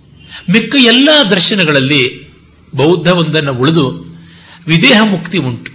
[0.51, 2.29] ಮಿಕ್ಕ ಎಲ್ಲ ದರ್ಶನಗಳಲ್ಲಿ
[2.75, 4.19] ಬೌದ್ಧ ಒಂದನ್ನು ಉಳಿದು
[4.67, 5.73] ವಿದೇಹ ಮುಕ್ತಿ ಉಂಟು.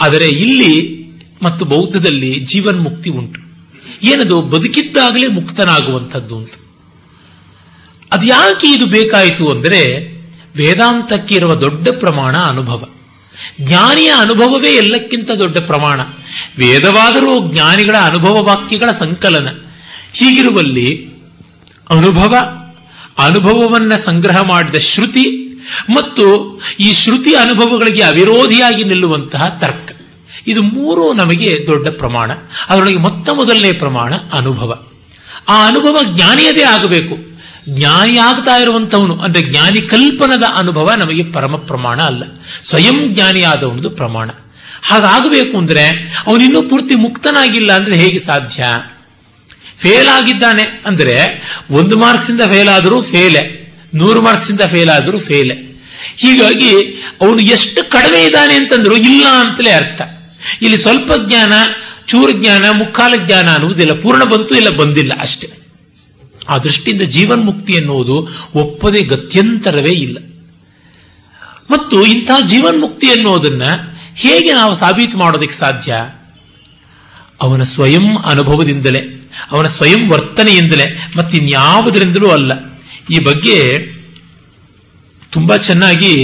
[0.00, 1.00] ಆದರೆ ಇಲ್ಲಿ
[1.42, 3.40] ಮತ್ತು ಬೌದ್ಧದಲ್ಲಿ ಜೀವನ್ ಮುಕ್ತಿ ಉಂಟು.
[4.02, 4.42] ಏನದು?
[4.42, 6.50] ಬದುಕಿದ್ದಾಗಲೇ ಮುಕ್ತನಾಗುವಂಥದ್ದು ಅಂತ
[8.12, 10.12] ಅದು ಯಾಕೆ ಇದು ಬೇಕಾಯಿತು ಅಂದರೆ
[10.56, 12.84] ವೇದಾಂತಕ್ಕೆ ಇರುವ ದೊಡ್ಡ ಪ್ರಮಾಣ ಅನುಭವ.
[13.60, 16.00] ಜ್ಞಾನಿಯ ಅನುಭವವೇ ಎಲ್ಲಕ್ಕಿಂತ ದೊಡ್ಡ ಪ್ರಮಾಣ.
[16.58, 19.48] ವೇದವಾದರೂ ಜ್ಞಾನಿಗಳ ಅನುಭವ ವಾಕ್ಯಗಳ ಸಂಕಲನ.
[20.12, 21.06] ಹೀಗಿರುವಲ್ಲಿ
[21.90, 22.36] ಅನುಭವ
[23.26, 25.46] ಅನುಭವವನ್ನ ಸಂಗ್ರಹ ಮಾಡಿದ ಶ್ರುತಿ
[25.90, 29.90] ಮತ್ತು ಈ ಶ್ರುತಿ ಅನುಭವಗಳಿಗೆ ಅವಿರೋಧಿಯಾಗಿ ನಿಲ್ಲುವಂತಹ ತರ್ಕ.
[30.46, 32.30] ಇದು ಮೂರು ನಮಗೆ ದೊಡ್ಡ ಪ್ರಮಾಣ.
[32.68, 34.82] ಅದರೊಳಗೆ ಮೊತ್ತ ಮೊದಲನೇ ಪ್ರಮಾಣ ಅನುಭವ.
[35.48, 37.30] ಆ ಅನುಭವ ಜ್ಞಾನಿಯದೇ ಆಗಬೇಕು.
[37.68, 42.22] ಜ್ಞಾನಿ ಆಗ್ತಾ ಇರುವಂತವನು ಅಂದ್ರೆ ಜ್ಞಾನಿ ಕಲ್ಪನದ ಅನುಭವ ನಮಗೆ ಪರಮ ಪ್ರಮಾಣ ಅಲ್ಲ.
[42.62, 44.30] ಸ್ವಯಂ ಜ್ಞಾನಿಯಾದವನದು ಪ್ರಮಾಣ.
[44.82, 45.86] ಹಾಗಾಗಬೇಕು ಅಂದ್ರೆ
[46.26, 48.64] ಅವನಿನ್ನೂ ಪೂರ್ತಿ ಮುಕ್ತನಾಗಿಲ್ಲ ಅಂದ್ರೆ ಹೇಗೆ ಸಾಧ್ಯ?
[49.80, 51.18] ಫೇಲ್ ಆಗಿದ್ದಾನೆ ಅಂದ್ರೆ
[51.70, 53.60] ಒಂದು ಮಾರ್ಕ್ಸ್ ಇಂದ ಫೇಲ್ ಆದರೂ ಫೇಲೆ
[53.94, 55.70] ನೂರು ಮಾರ್ಕ್ಸ್ ಇಂದ ಫೇಲ್ ಆದರೂ ಫೇಲೆ
[56.16, 56.84] ಹೀಗಾಗಿ
[57.20, 60.02] ಅವನು ಎಷ್ಟು ಕಡಿಮೆ ಇದ್ದಾನೆ ಅಂತಂದ್ರು ಇಲ್ಲ ಅಂತಲೇ ಅರ್ಥ.
[60.62, 61.52] ಇಲ್ಲಿ ಸ್ವಲ್ಪ ಜ್ಞಾನ,
[62.06, 65.52] ಚೂರು ಜ್ಞಾನ, ಮುಕ್ಕಾಲ ಜ್ಞಾನ ಅನ್ನುವುದಿಲ್ಲ, ಪೂರ್ಣ ಬಂತು ಇಲ್ಲ, ಬಂದಿಲ್ಲ ಅಷ್ಟೇ.
[66.48, 70.18] ಆ ದೃಷ್ಟಿಯಿಂದ ಜೀವನ್ಮುಕ್ತಿ ಎನ್ನುವುದು ಒಪ್ಪದೆ ಗತ್ಯಂತರವೇ ಇಲ್ಲ.
[71.70, 73.62] ಮತ್ತು ಇಂತಹ ಜೀವನ್ಮುಕ್ತಿ ಎನ್ನುವುದನ್ನ
[74.14, 75.94] ಹೇಗೆ ನಾವು ಸಾಬೀತು ಮಾಡೋದಕ್ಕೆ ಸಾಧ್ಯ?
[77.40, 79.19] ಅವನ ಸ್ವಯಂ ಅನುಭವದಿಂದಲೇ.
[79.50, 80.86] ಅವನ ಸ್ವಯಂ ವರ್ತನೆಯಿಂದಲೇ
[81.16, 82.52] ಮತ್ತಿನ್ಯಾವುದರಿಂದಲೂ ಅಲ್ಲ.
[83.10, 83.58] ಈ ಬಗ್ಗೆ
[85.32, 86.14] ತುಂಬಾ ಚೆನ್ನಾಗಿ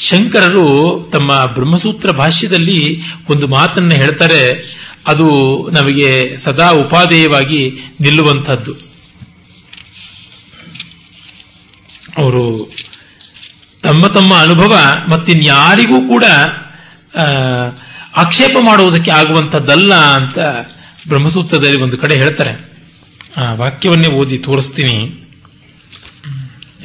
[0.00, 0.66] ಶಂಕರರು
[1.12, 2.80] ತಮ್ಮ ಬ್ರಹ್ಮಸೂತ್ರ ಭಾಷ್ಯದಲ್ಲಿ
[3.28, 4.42] ಒಂದು ಮಾತನ್ನು ಹೇಳ್ತಾರೆ,
[5.06, 5.26] ಅದು
[5.72, 7.62] ನಮಗೆ ಸದಾ ಉಪಾದೇಯವಾಗಿ
[8.00, 8.72] ನಿಲ್ಲುವಂಥದ್ದು.
[12.18, 12.44] ಅವರು
[13.82, 14.72] ತಮ್ಮ ತಮ್ಮ ಅನುಭವ
[15.08, 16.24] ಮತ್ತಿನ್ಯಾರಿಗೂ ಕೂಡ
[18.16, 20.38] ಆಕ್ಷೇಪ ಮಾಡುವುದಕ್ಕೆ ಆಗುವಂಥದ್ದಲ್ಲ ಅಂತ
[21.08, 22.52] ಬ್ರಹ್ಮಸೂತ್ರದಲ್ಲಿ ಒಂದು ಕಡೆ ಹೇಳ್ತಾರೆ,
[23.36, 24.96] ಆ ವಾಕ್ಯವನ್ನೇ ಓದಿ ತೋರಿಸ್ತೀನಿ.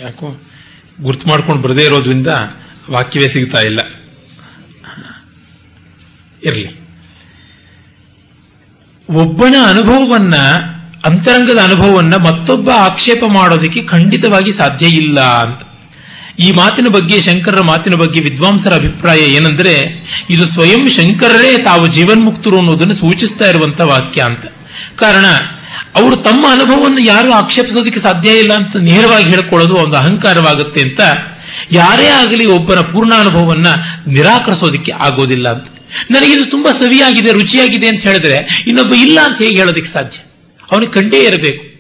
[0.02, 0.41] ಯಾಕೋ
[1.02, 2.27] ಗುರ್ತು ಮಾಡ್ಕೊಂಡು ಬರದೇ ಇರೋದ್ರಿಂದ
[2.89, 3.80] ವಾಕ್ಯವೇ ಸಿಗ್ತಾ ಇಲ್ಲ.
[6.45, 6.81] ಇರಲಿ.
[9.10, 10.35] ಒಬ್ಬನ ಅನುಭವವನ್ನ,
[11.06, 15.70] ಅಂತರಂಗದ ಅನುಭವವನ್ನ ಮತ್ತೊಬ್ಬ ಆಕ್ಷೇಪ ಮಾಡೋದಕ್ಕೆ ಖಂಡಿತವಾಗಿ ಸಾಧ್ಯ ಇಲ್ಲ ಅಂತ.
[16.40, 19.86] ಈ ಮಾತಿನ ಬಗ್ಗೆ, ಶಂಕರರ ಮಾತಿನ ಬಗ್ಗೆ ವಿದ್ವಾಂಸರ ಅಭಿಪ್ರಾಯ ಏನಂದ್ರೆ,
[20.30, 24.45] ಇದು ಸ್ವಯಂ ಶಂಕರರೇ ತಾವು ಜೀವನ್ಮುಕ್ತರು ಅನ್ನೋದನ್ನು ಸೂಚಿಸ್ತಾ ಇರುವಂತ ವಾಕ್ಯ ಅಂತ.
[24.95, 25.26] ಕಾರಣ,
[25.95, 30.99] ಅವರು ತಮ್ಮ ಅನುಭವವನ್ನು ಯಾರು ಆಕ್ಷೇಪಿಸೋದಕ್ಕೆ ಸಾಧ್ಯ ಇಲ್ಲ ಅಂತ ನೇರವಾಗಿ ಹೇಳ್ಕೊಳ್ಳೋದು ಒಂದು ಅಹಂಕಾರವಾಗುತ್ತೆ ಅಂತ
[31.72, 33.68] ಯಾರೇ ಆಗಲಿ ಒಬ್ಬನ ಪೂರ್ಣ ಅನುಭವವನ್ನ
[34.08, 35.68] ನಿರಾಕರಿಸೋದಕ್ಕೆ ಆಗೋದಿಲ್ಲ ಅಂತ.
[36.12, 40.20] ನನಗಿದು ತುಂಬಾ ಸವಿಯಾಗಿದೆ, ರುಚಿಯಾಗಿದೆ ಅಂತ ಹೇಳಿದ್ರೆ ಇನ್ನೊಬ್ಬ ಇಲ್ಲ ಅಂತ ಹೇಗೆ ಹೇಳೋದಕ್ಕೆ ಸಾಧ್ಯ?
[40.72, 41.72] ಅವನಿಗೆ ಕಂಡೇ ಇರಬೇಕು.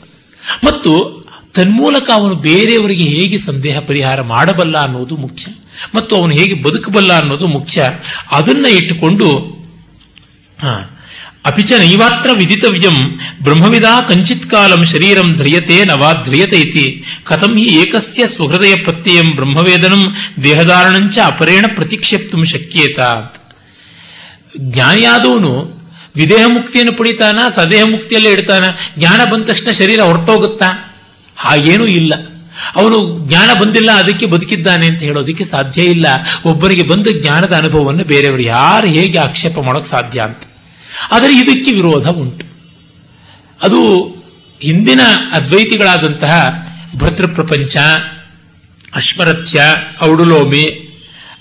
[0.67, 1.20] ಮತ್ತು
[1.53, 5.45] ತನ್ಮೂಲಕ ಅವನು ಬೇರೆಯವರಿಗೆ ಹೇಗೆ ಸಂದೇಹ ಪರಿಹಾರ ಮಾಡಬಲ್ಲ ಅನ್ನೋದು ಮುಖ್ಯ,
[5.95, 7.89] ಮತ್ತು ಅವನು ಹೇಗೆ ಬದುಕಬಲ್ಲ ಅನ್ನೋದು ಮುಖ್ಯ.
[8.31, 9.29] ಅದನ್ನ ಇಟ್ಟುಕೊಂಡು
[11.49, 12.97] ಅಪಿಚ ನೈವಾತ್ರ ವಿದಿತವ್ಯಂ,
[13.43, 16.85] ಬ್ರಹ್ಮವಿದ ಕಂಚಿತ್ ಕಾಲಂ ಶರೀರಂ ಧ್ರಿಯತೆ ನವಾ ಧ್ರಿಯತೆ ಇತಿ,
[17.23, 20.03] ಕಥಂ ಹಿ ಏಕಸ್ಯ ಸುಹೃದಯ ಪ್ರತ್ಯಯಂ ಬ್ರಹ್ಮವೇದನಂ
[20.43, 22.99] ದೇಹಧಾರಣಂಚ ಅಪರೇಣ ಪ್ರತಿಕ್ಷೇಪ್ತು ಶಕ್ಯೇತ.
[24.67, 25.53] ಜ್ಞಾನಿಯಾದವನು
[26.15, 28.63] ವಿದೇಹ ಮುಕ್ತಿಯನ್ನು ಪಡಿತಾನ, ಸದೇಹ ಮುಕ್ತಿಯಲ್ಲೇ ಇಡ್ತಾನ?
[28.97, 30.69] ಜ್ಞಾನ ಬಂದ ತಕ್ಷಣ ಶರೀರ ಹೊರಟೋಗುತ್ತಾ?
[31.41, 32.13] ಹಾಗೇನೂ ಇಲ್ಲ.
[32.75, 36.05] ಅವನು ಜ್ಞಾನ ಬಂದಿಲ್ಲ, ಅದಕ್ಕೆ ಬದುಕಿದ್ದಾನೆ ಅಂತ ಹೇಳೋದಕ್ಕೆ ಸಾಧ್ಯ ಇಲ್ಲ.
[36.45, 40.43] ಒಬ್ಬರಿಗೆ ಬಂದ ಜ್ಞಾನದ ಅನುಭವವನ್ನು ಬೇರೆಯವರು ಯಾರು ಹೇಗೆ ಆಕ್ಷೇಪ ಮಾಡೋಕೆ ಸಾಧ್ಯ ಅಂತ.
[41.11, 42.45] ಆದರೆ ಇದಕ್ಕೆ ವಿರೋಧ ಉಂಟು.
[43.61, 43.79] ಅದು
[44.61, 45.01] ಹಿಂದಿನ
[45.31, 46.33] ಅದ್ವೈತಿಗಳಾದಂತಹ
[47.33, 47.77] ಪ್ರಪಂಚ,
[48.95, 49.61] ಅಶ್ಮರಥ್ಯ,
[50.03, 50.87] ಔಡುಲೋಮಿ,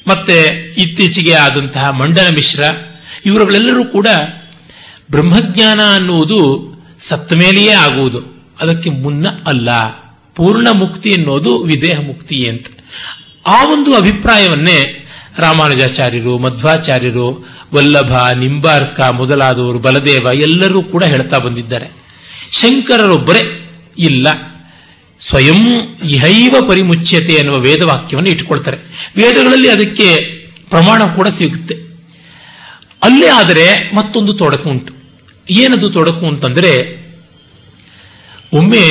[0.07, 0.37] ಮತ್ತೆ
[0.79, 2.63] ಇತ್ತೀಚೆಗೆ ಆದಂತಹ ಮಂಡನ ಮಿಶ್ರ,
[3.27, 4.07] ಇವರುಗಳೆಲ್ಲರೂ ಕೂಡ
[5.11, 6.41] ಬ್ರಹ್ಮಜ್ಞಾನ ಅನ್ನುವುದು
[7.01, 8.40] ಸತ್ತ ಮೇಲೆಯೇ ಆಗುವುದು.
[8.61, 9.89] ಅದಕ್ಕೆ ಮುನ್ನ ಅಲ್ಲ,
[10.35, 12.67] ಪೂರ್ಣ ಮುಕ್ತಿ ಎನ್ನುವುದು ವಿದೇಹ ಮುಕ್ತಿ ಅಂತ.
[13.47, 15.07] ಆ ಒಂದು ಅಭಿಪ್ರಾಯವನ್ನೇ
[15.39, 21.87] ರಾಮಾನುಜಾಚಾರ್ಯರು, ಮಧ್ವಾಚಾರ್ಯರು, ವಲ್ಲಭ, ನಿಂಬಾರ್ಕ ಮೊದಲಾದವರು, ಬಲದೇವ ಎಲ್ಲರೂ ಕೂಡ ಹೇಳ್ತಾ ಬಂದಿದ್ದಾರೆ.
[22.53, 24.29] ಶಂಕರರೊಬ್ಬರೇ ಇಲ್ಲ.
[25.21, 25.69] ಸ್ವಯಂ
[26.05, 28.77] ಇಹೈವ ಪರಿಮುಚ್ಯತೆ ಎನ್ನುವ ವೇದವಾಕ್ಯವನ್ನು ಇಟ್ಟುಕೊಳ್ತಾರೆ.
[29.17, 30.17] ವೇದಗಳಲ್ಲಿ ಅದಕ್ಕೆ
[30.71, 31.75] ಪ್ರಮಾಣ ಕೂಡ ಸಿಗುತ್ತೆ.
[33.03, 34.95] ಅಲ್ಲೇ ಆದರೆ ಮತ್ತೊಂದು ತೊಡಕು ಉಂಟು.
[35.51, 37.00] ಏನದು ತೊಡಕು ಅಂತಂದ್ರೆ
[38.53, 38.85] ಒಮ್ಮೆ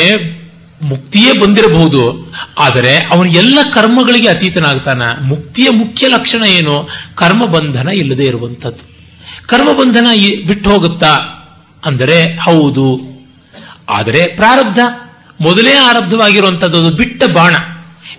[0.82, 2.02] ಮುಕ್ತಿಯೇ ಬಂದಿರಬಹುದು,
[2.58, 5.02] ಆದರೆ ಅವನು ಎಲ್ಲ ಕರ್ಮಗಳಿಗೆ ಅತೀತನಾಗ್ತಾನ.
[5.22, 6.76] ಮುಕ್ತಿಯ ಮುಖ್ಯ ಲಕ್ಷಣ ಏನು?
[7.16, 8.84] ಕರ್ಮ ಬಂಧನ ಇಲ್ಲದೆ ಇರುವಂಥದ್ದು.
[9.48, 10.08] ಕರ್ಮ ಬಂಧನ
[10.48, 11.12] ಬಿಟ್ಟು ಹೋಗುತ್ತಾ?
[11.84, 12.88] ಅಂದರೆ ಹೌದು.
[13.90, 14.80] ಆದರೆ ಪ್ರಾರಬ್ಧ,
[15.42, 17.56] ಮೊದಲೇ ಆರಬ್ಧವಾಗಿರುವಂಥದ್ದು ಅದು ಬಿಟ್ಟ ಬಾಣ.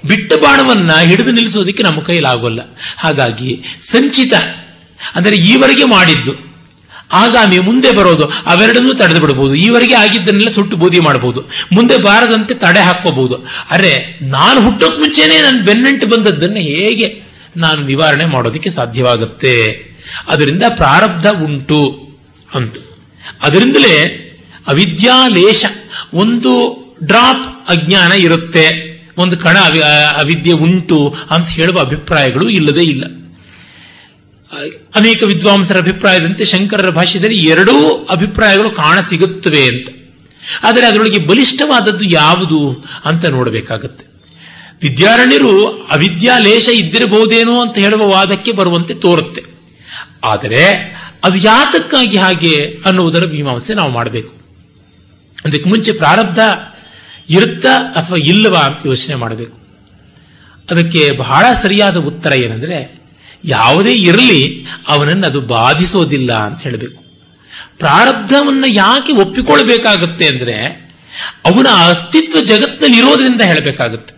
[0.08, 2.60] ಬಿಟ್ಟ ಬಾಣವನ್ನ ಹಿಡಿದು ನಿಲ್ಲಿಸೋದಕ್ಕೆ ನಮ್ಮ ಕೈಲಾಗೋಲ್ಲ.
[2.98, 3.50] ಹಾಗಾಗಿ
[3.90, 4.34] ಸಂಚಿತ,
[5.16, 6.32] ಅಂದರೆ ಈವರೆಗೆ ಮಾಡಿದ್ದು
[7.12, 13.34] ಆಗಾಮಿ ಮುಂದೆ ಬರೋದು ಅವೆರಡನ್ನೂ ತಡೆದು ಬಿಡಬಹುದು ಈವರೆಗೆ ಆಗಿದ್ದನ್ನೆಲ್ಲ ಸುಟ್ಟು ಬೋಧಿ ಮಾಡಬಹುದು ಮುಂದೆ ಬಾರದಂತೆ ತಡೆ ಹಾಕೋಬಹುದು
[13.70, 17.22] ಅರೆ, ನಾನು ಹುಟ್ಟೋಕ್ ಮುಂಚೆನೆ ನನ್ನ ಬೆನ್ನಂಟು ಬಂದದ್ದನ್ನು ಹೇಗೆ
[17.56, 19.90] ನಾನು ನಿವಾರಣೆ ಮಾಡೋದಕ್ಕೆ ಸಾಧ್ಯವಾಗುತ್ತೆ?
[20.28, 22.10] ಅದರಿಂದ ಪ್ರಾರಬ್ಧ ಉಂಟು
[22.54, 22.74] ಅಂತ.
[23.42, 24.26] ಅದರಿಂದಲೇ
[24.66, 25.66] ಅವಿದ್ಯಾಲೇಶ,
[26.14, 28.90] ಒಂದು ಡ್ರಾಪ್ ಅಜ್ಞಾನ ಇರುತ್ತೆ.
[29.18, 29.82] ಒಂದು ಕಣ ಅವಿ-
[30.16, 33.19] ಅವಿದ್ಯೆ ಉಂಟು ಅಂತ ಹೇಳುವ ಅಭಿಪ್ರಾಯಗಳು ಇಲ್ಲದೇ ಇಲ್ಲ.
[34.94, 39.88] ಅನೇಕ ವಿದ್ವಾಂಸರ ಅಭಿಪ್ರಾಯದಂತೆ ಶಂಕರರ ಭಾಷ್ಯದಲ್ಲಿ ಎರಡೂ ಅಭಿಪ್ರಾಯಗಳು ಕಾಣ ಸಿಗುತ್ತವೆ ಅಂತ.
[40.62, 44.04] ಆದರೆ ಅದರೊಳಗೆ ಬಲಿಷ್ಠವಾದದ್ದು ಯಾವುದು ಅಂತ ನೋಡಬೇಕಾಗತ್ತೆ.
[44.82, 49.42] ವಿದ್ಯಾರಣ್ಯರು ಅವಿದ್ಯಾಲೇಶ ಇದ್ದಿರಬಹುದೇನೋ ಅಂತ ಹೇಳುವ ವಾದಕ್ಕೆ ಬರುವಂತೆ ತೋರುತ್ತೆ.
[50.24, 50.66] ಆದರೆ
[51.24, 54.34] ಅದು ಯಾತಕ್ಕಾಗಿ ಹಾಗೆ ಅನ್ನುವುದರ ಮೀಮಾಂಸೆ ನಾವು ಮಾಡಬೇಕು.
[55.44, 56.38] ಅದಕ್ಕೆ ಮುಂಚೆ ಪ್ರಾರಬ್ಧ
[57.30, 59.58] ಇರುತ್ತಾ ಅಥವಾ ಇಲ್ಲವಾ ಅಂತ ಯೋಚನೆ ಮಾಡಬೇಕು.
[60.70, 62.99] ಅದಕ್ಕೆ ಬಹಳ ಸರಿಯಾದ ಉತ್ತರ ಏನಂದ್ರೆ
[63.44, 67.04] ಯಾವುದೇ ಇರಲಿ ಅವನನ್ನು ಅದು ಬಾಧಿಸೋದಿಲ್ಲ ಅಂತ ಹೇಳಬೇಕು.
[67.78, 70.56] ಪ್ರಾರಬ್ಧವನ್ನು ಯಾಕೆ ಒಪ್ಪಿಕೊಳ್ಬೇಕಾಗುತ್ತೆ ಅಂದರೆ
[71.44, 74.14] ಅವನ ಅಸ್ತಿತ್ವ ಜಗತ್ತಿನಲ್ಲಿ ಇರೋದ್ರಿಂದ ಹೇಳಬೇಕಾಗುತ್ತೆ.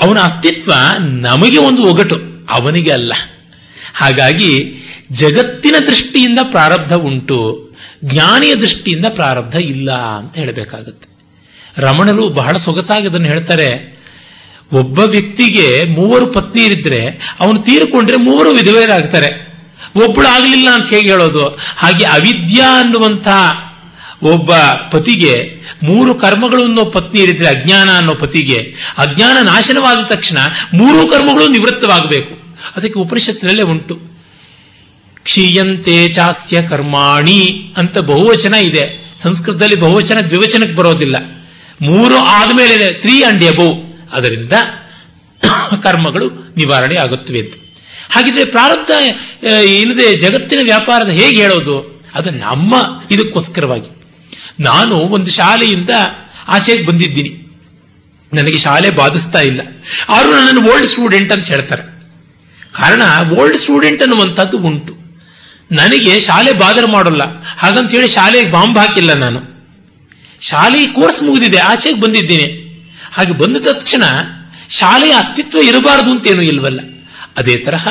[0.00, 3.12] ಅವನ ಅಸ್ತಿತ್ವ ನಮಗೆ ಒಂದು ಒಗಟು, ಅವನಿಗೆ ಅಲ್ಲ.
[3.94, 4.74] ಹಾಗಾಗಿ
[5.12, 7.68] ಜಗತ್ತಿನ ದೃಷ್ಟಿಯಿಂದ ಪ್ರಾರಬ್ಧ ಉಂಟು,
[8.04, 11.08] ಜ್ಞಾನಿಯ ದೃಷ್ಟಿಯಿಂದ ಪ್ರಾರಬ್ಧ ಇಲ್ಲ ಅಂತ ಹೇಳಬೇಕಾಗುತ್ತೆ.
[11.76, 13.97] ರಮಣರು ಬಹಳ ಸೊಗಸಾಗಿ ಅದನ್ನು ಹೇಳ್ತಾರೆ
[14.72, 19.48] ಒಬ್ಬ ವ್ಯಕ್ತಿಗೆ ಮೂವರು ಪತ್ನಿಯರಿದ್ರೆ ಅವನು ತೀರಿಕೊಂಡ್ರೆ ಮೂವರು ವಿಧವೆಯರಾಗ್ತಾರೆ.
[20.04, 21.58] ಒಬ್ಬಳು ಆಗಲಿಲ್ಲ ಅಂತ ಹೇಗೆ ಹೇಳೋದು?
[21.76, 23.28] ಹಾಗೆ ಅವಿದ್ಯಾ ಅನ್ನುವಂಥ
[24.22, 24.54] ಒಬ್ಬ
[24.90, 30.38] ಪತಿಗೆ ಮೂರು ಕರ್ಮಗಳು ಅನ್ನೋ ಪತ್ನಿ ಇರಿದ್ರೆ ಅಜ್ಞಾನ ಅನ್ನೋ ಪತಿಗೆ, ಅಜ್ಞಾನ ನಾಶನವಾದ ತಕ್ಷಣ
[30.74, 32.56] ಮೂರು ಕರ್ಮಗಳು ನಿವೃತ್ತವಾಗಬೇಕು.
[32.76, 33.94] ಅದಕ್ಕೆ ಉಪನಿಷತ್ತಿನಲ್ಲೇ ಉಂಟು.
[35.22, 39.14] ಕ್ಷೀಯಂತೆ ಚಾಸ್ಯ ಕರ್ಮಾಣಿ ಅಂತ ಬಹುವಚನ ಇದೆ.
[39.22, 41.16] ಸಂಸ್ಕೃತದಲ್ಲಿ ಬಹುವಚನ ದ್ವಿವಚನಕ್ಕೆ ಬರೋದಿಲ್ಲ.
[41.82, 44.52] ಮೂರು ಆದ್ಮೇಲೆ ತ್ರೀ ಅಂಡ್ ಎಬೌವ್ ಅದರಿಂದ
[45.82, 47.54] ಕರ್ಮಗಳು ನಿವಾರಣೆ ಆಗುತ್ತವೆ ಅಂತ.
[48.10, 48.90] ಹಾಗಿದ್ರೆ ಪ್ರಾರಬ್ಧ
[49.64, 52.04] ಇಲ್ಲದೆ ಜಗತ್ತಿನ ವ್ಯಾಪಾರದ ಹೇಗೆ ಹೇಳೋದು?
[52.14, 52.74] ಅದು ನಮ್ಮ
[53.10, 53.98] ಇದಕ್ಕೋಸ್ಕರವಾಗಿ.
[54.60, 55.90] ನಾನು ಒಂದು ಶಾಲೆಯಿಂದ
[56.48, 57.44] ಆಚೆಗೆ ಬಂದಿದ್ದೀನಿ.
[58.32, 59.60] ನನಗೆ ಶಾಲೆ ಬಾಧಿಸ್ತಾ ಇಲ್ಲ.
[60.08, 61.82] ಆದ್ರೂ ನನ್ನನ್ನು ಓಲ್ಡ್ ಸ್ಟೂಡೆಂಟ್ ಅಂತ ಹೇಳ್ತಾರೆ.
[62.72, 63.02] ಕಾರಣ,
[63.32, 64.96] ಓಲ್ಡ್ ಸ್ಟೂಡೆಂಟ್ ಅನ್ನುವಂಥದ್ದು ಉಂಟು.
[65.72, 67.42] ನನಗೆ ಶಾಲೆ ಬಾದರ್ ಮಾಡೋಲ್ಲ.
[67.42, 69.40] ಹಾಗಂತ ಹೇಳಿ ಶಾಲೆಗೆ ಬಾಂಬ್ ಹಾಕಿಲ್ಲ ನಾನು.
[70.40, 72.67] ಶಾಲೆ ಕೋರ್ಸ್ ಮುಗಿದಿದೆ, ಆಚೆಗೆ ಬಂದಿದ್ದೇನೆ.
[73.12, 74.02] ಹಾಗೆ ಬಂದ ತಕ್ಷಣ
[74.70, 76.80] ಶಾಲೆಯ ಅಸ್ತಿತ್ವ ಇರಬಾರದು ಅಂತೇನು ಇಲ್ವಲ್ಲ?
[77.36, 77.88] ಅದೇ ತರಹ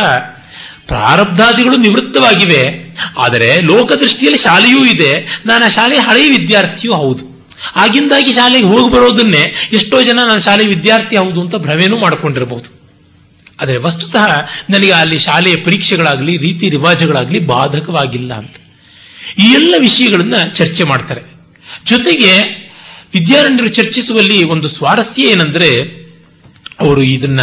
[0.87, 2.95] ಪ್ರಾರಬ್ಧಾದಿಗಳು ನಿವೃತ್ತವಾಗಿವೆ.
[3.17, 5.41] ಆದರೆ ಲೋಕದೃಷ್ಟಿಯಲ್ಲಿ ಶಾಲೆಯೂ ಇದೆ.
[5.45, 7.37] ನಾನು ಆ ಶಾಲೆಯ ಹಳೆಯ ವಿದ್ಯಾರ್ಥಿಯೂ ಹೌದು.
[7.75, 12.77] ಆಗಿಂದಾಗಿ ಶಾಲೆಗೆ ಹೋಗಿ ಬರೋದನ್ನೇ ಎಷ್ಟೋ ಜನ ನಾನು ಶಾಲೆ ವಿದ್ಯಾರ್ಥಿ ಹೌದು ಅಂತ ಭ್ರಮೆನೂ ಮಾಡಿಕೊಂಡಿರಬಹುದು.
[13.61, 14.27] ಆದರೆ ವಸ್ತುತಃ
[14.69, 18.55] ನನಗೆ ಅಲ್ಲಿ ಶಾಲೆಯ ಪರೀಕ್ಷೆಗಳಾಗಲಿ, ರೀತಿ ರಿವಾಜಗಳಾಗಲಿ ಬಾಧಕವಾಗಿಲ್ಲ ಅಂತ.
[19.39, 21.21] ಈ ಎಲ್ಲ ವಿಷಯಗಳನ್ನ ಚರ್ಚೆ ಮಾಡ್ತಾರೆ.
[21.85, 22.66] ಜೊತೆಗೆ
[23.13, 25.81] ವಿದ್ಯಾರಣ್ಯರು ಚರ್ಚಿಸುವಲ್ಲಿ ಒಂದು ಸ್ವಾರಸ್ಯ ಏನಂದ್ರೆ
[26.79, 27.39] ಅವರು ಇದನ್ನ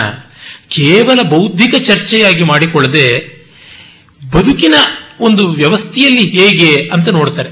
[0.68, 3.34] ಕೇವಲ ಬೌದ್ಧಿಕ ಚರ್ಚೆಯಾಗಿ ಮಾಡಿಕೊಳ್ಳದೆ
[4.34, 4.74] ಬದುಕಿನ
[5.20, 7.50] ಒಂದು ವ್ಯವಸ್ಥೆಯಲ್ಲಿ ಹೇಗೆ ಅಂತ ನೋಡ್ತಾರೆ.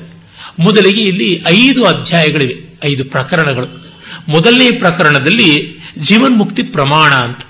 [0.59, 3.95] ಮೊದಲಿಗೆ ಇಲ್ಲಿ ಐದು ಅಧ್ಯಾಯಗಳಿವೆ, ಐದು ಪ್ರಕರಣಗಳು.
[4.29, 7.41] ಮೊದಲನೇ ಪ್ರಕರಣದಲ್ಲಿ ಜೀವನ್ಮುಕ್ತಿ ಪ್ರಮಾಣ ಅಂತ.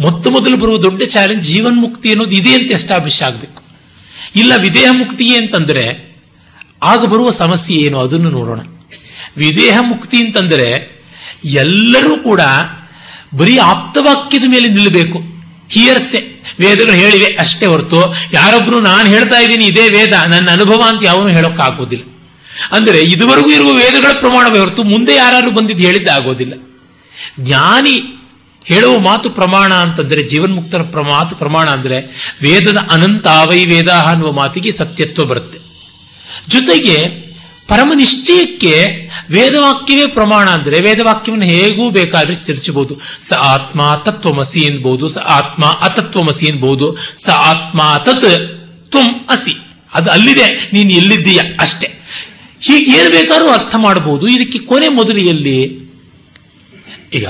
[0.00, 3.62] ಮೊತ್ತ ಮೊದಲು ಬರುವ ದೊಡ್ಡ ಚಾಲೆಂಜ್ ಜೀವನ್ಮುಕ್ತಿ ಅನ್ನೋದು ಇದೆ ಅಂತ ಎಸ್ಟಾಬ್ಲಿಷ್ ಆಗಬೇಕು.
[4.36, 6.16] ಇಲ್ಲ ವಿದೇಹ ಮುಕ್ತಿಯೇ ಅಂತಂದ್ರೆ
[6.82, 8.60] ಆಗ ಬರುವ ಸಮಸ್ಯೆ ಏನು ಅದನ್ನು ನೋಡೋಣ.
[9.36, 10.68] ವಿದೇಹ ಮುಕ್ತಿ ಅಂತಂದರೆ
[11.62, 12.40] ಎಲ್ಲರೂ ಕೂಡ
[13.34, 15.18] ಬರೀ ಆಪ್ತವಾಕ್ಯದ ಮೇಲೆ ನಿಲ್ಲಬೇಕು.
[15.70, 16.20] ಹಿಯರ್ಸೆ,
[16.60, 18.00] ವೇದಗಳು ಹೇಳಿವೆ ಅಷ್ಟೇ ಹೊರತು
[18.32, 22.04] ಯಾರೊಬ್ರು ನಾನು ಹೇಳ್ತಾ ಇದ್ದೀನಿ ಇದೇ ವೇದ, ನನ್ನ ಅನುಭವ ಅಂತ ಯಾವನು ಹೇಳೋಕ್ಕಾಗೋದಿಲ್ಲ.
[22.72, 26.54] ಅಂದರೆ ಇದುವರೆಗೂ ಇರುವ ವೇದಗಳ ಪ್ರಮಾಣವೇ ಹೊರತು ಮುಂದೆ ಯಾರು ಬಂದಿದ್ದು ಹೇಳಿದ್ದ ಆಗೋದಿಲ್ಲ
[27.40, 27.96] ಜ್ಞಾನಿ
[28.66, 31.98] ಹೇಳುವ ಮಾತು ಪ್ರಮಾಣ ಅಂತಂದರೆ, ಜೀವನ್ಮುಕ್ತರ ಮಾತು ಪ್ರಮಾಣ ಅಂದರೆ
[32.42, 35.58] ವೇದದ ಅನಂತಾವೈ ವೇದ ಅನ್ನುವ ಮಾತಿಗೆ ಸತ್ಯತ್ವ ಬರುತ್ತೆ.
[36.48, 36.96] ಜೊತೆಗೆ
[37.68, 38.74] ಪರಮ ನಿಶ್ಚಯಕ್ಕೆ
[39.30, 43.00] ವೇದವಾಕ್ಯವೇ ಪ್ರಮಾಣ ಅಂದರೆ ವೇದವಾಕ್ಯವನ್ನು ಹೇಗೂ ಬೇಕಾದ್ರೆ ತಿರ್ಚಬಹುದು.
[43.22, 48.26] ಸ ಆತ್ಮ ತತ್ವಮಸಿ ಎನ್ಬಹುದು ಸ ಆತ್ಮ ಅತತ್ವಮಸಿ ಎನ್ಬಹುದು ಸ ಆತ್ಮ ತತ್
[48.90, 49.54] ತ್ವಂ ಅಸಿ.
[49.94, 51.40] ಅದು ಅಲ್ಲಿದೆ, ನೀನು ಎಲ್ಲಿದ್ದೀಯ?
[51.60, 51.88] ಅಷ್ಟೇ.
[52.60, 54.28] ಹೀಗೆ ಏನು ಬೇಕಾದ್ರೂ ಅರ್ಥ ಮಾಡಬಹುದು.
[54.28, 55.58] ಇದಕ್ಕೆ ಕೊನೆ ಮೊದಲಿಯಲ್ಲಿ
[57.14, 57.26] ಈಗ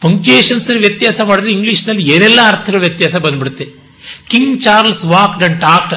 [0.00, 3.66] ಪಂಕ್ಚುಯೇಷನ್ಸ್ ವ್ಯತ್ಯಾಸ ಮಾಡಿದ್ರೆ ಇಂಗ್ಲಿಷ್ನಲ್ಲಿ ಏನೆಲ್ಲ ಅರ್ಥಗಳ ವ್ಯತ್ಯಾಸ ಬಂದ್ಬಿಡುತ್ತೆ?
[4.28, 5.94] King Charles walked and talked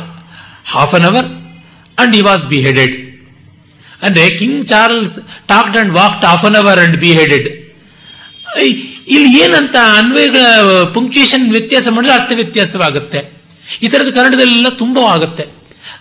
[0.74, 1.28] half an hour,
[1.98, 2.96] and he was beheaded
[4.04, 7.48] ಅಂದ್ರೆ King Charles talked and walked half an hour and beheaded.
[9.08, 10.46] ಇಲ್ಲಿ ಏನಂತ ಅನ್ವಯಗಳ
[10.94, 13.34] ಪಂಕ್ಚುಯೇಷನ್ ವ್ಯತ್ಯಾಸ ಮಾಡಿದ್ರೆ ಅರ್ಥ ವ್ಯತ್ಯಾಸವಾಗುತ್ತೆ.
[13.82, 15.46] ಈ ಥರದ ಕನ್ನಡದಲ್ಲೆಲ್ಲ ತುಂಬ ಆಗುತ್ತೆ.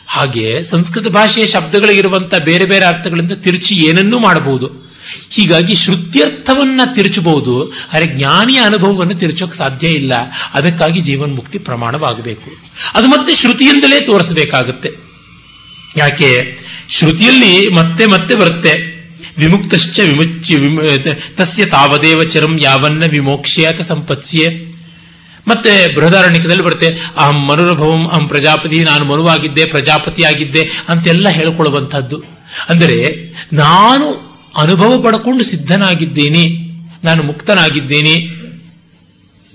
[0.07, 4.87] ಹಾಗೆ ಸಂಸ್ಕೃತ ಭಾಷೆಯ ಶಬ್ದಗಳಿರುವಂಥ ಬೇರೆ ಬೇರೆ ಅರ್ಥಗಳಿಂದ ತಿರುಚಿ ಏನನ್ನೂ ಮಾಡಬಹುದು.
[5.31, 10.13] ಹೀಗಾಗಿ ಶ್ರುತ್ಯರ್ಥವನ್ನ ತಿರುಚಬಹುದು, ಆದರೆ ಜ್ಞಾನಿಯ ಅನುಭವವನ್ನು ತಿರುಚೋಕೆ ಸಾಧ್ಯ ಇಲ್ಲ.
[10.55, 12.51] ಅದಕ್ಕಾಗಿ ಜೀವನ್ಮುಕ್ತಿ ಪ್ರಮಾಣವಾಗಬೇಕು.
[12.95, 15.06] ಅದು ಮತ್ತೆ ಶ್ರುತಿಯಿಂದಲೇ ತೋರಿಸಬೇಕಾಗುತ್ತೆ.
[15.97, 16.59] ಯಾಕೆ?
[16.89, 18.97] ಶ್ರುತಿಯಲ್ಲಿ ಮತ್ತೆ ಮತ್ತೆ ಬರುತ್ತೆ.
[19.39, 20.81] ವಿಮುಕ್ತಶ್ಚ ವಿಮುಚ್ಚಿ ವಿಮು
[21.37, 24.77] ತಸ್ಯ ತಾವದೇವ ಚರಂ ಯಾವನ್ನ ವಿಮೋಕ್ಷ್ಯಾತ ಸಂಪತ್ಸ್ಯೆ.
[25.49, 32.23] ಮತ್ತೆ ಬೃಹದಾರಣ್ಯಕದಲ್ಲಿ ಬರುತ್ತೆ, ಅಹಂ ಮನುರಭವಂ, ಅಹಂ ಪ್ರಜಾಪತಿ, ನಾನು ಮನುವಾಗಿದ್ದೆ, ಪ್ರಜಾಪತಿಯಾಗಿದ್ದೆ ಅಂತೆಲ್ಲ ಹೇಳ್ಕೊಳ್ಳುವಂಥದ್ದು.
[32.69, 33.17] ಅಂದರೆ,
[33.53, 36.51] ನಾನು ಅನುಭವ ಪಡ್ಕೊಂಡು ಸಿದ್ಧನಾಗಿದ್ದೇನೆ,
[37.05, 38.29] ನಾನು ಮುಕ್ತನಾಗಿದ್ದೇನೆ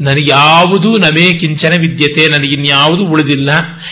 [0.02, 3.50] ನನಗ್ಯಾವುದು ನಮೇ ಕಿಂಚನ ವಿದ್ಯತೆ, ನನಗಿನ್ಯಾವುದು ಉಳಿದಿಲ್ಲ.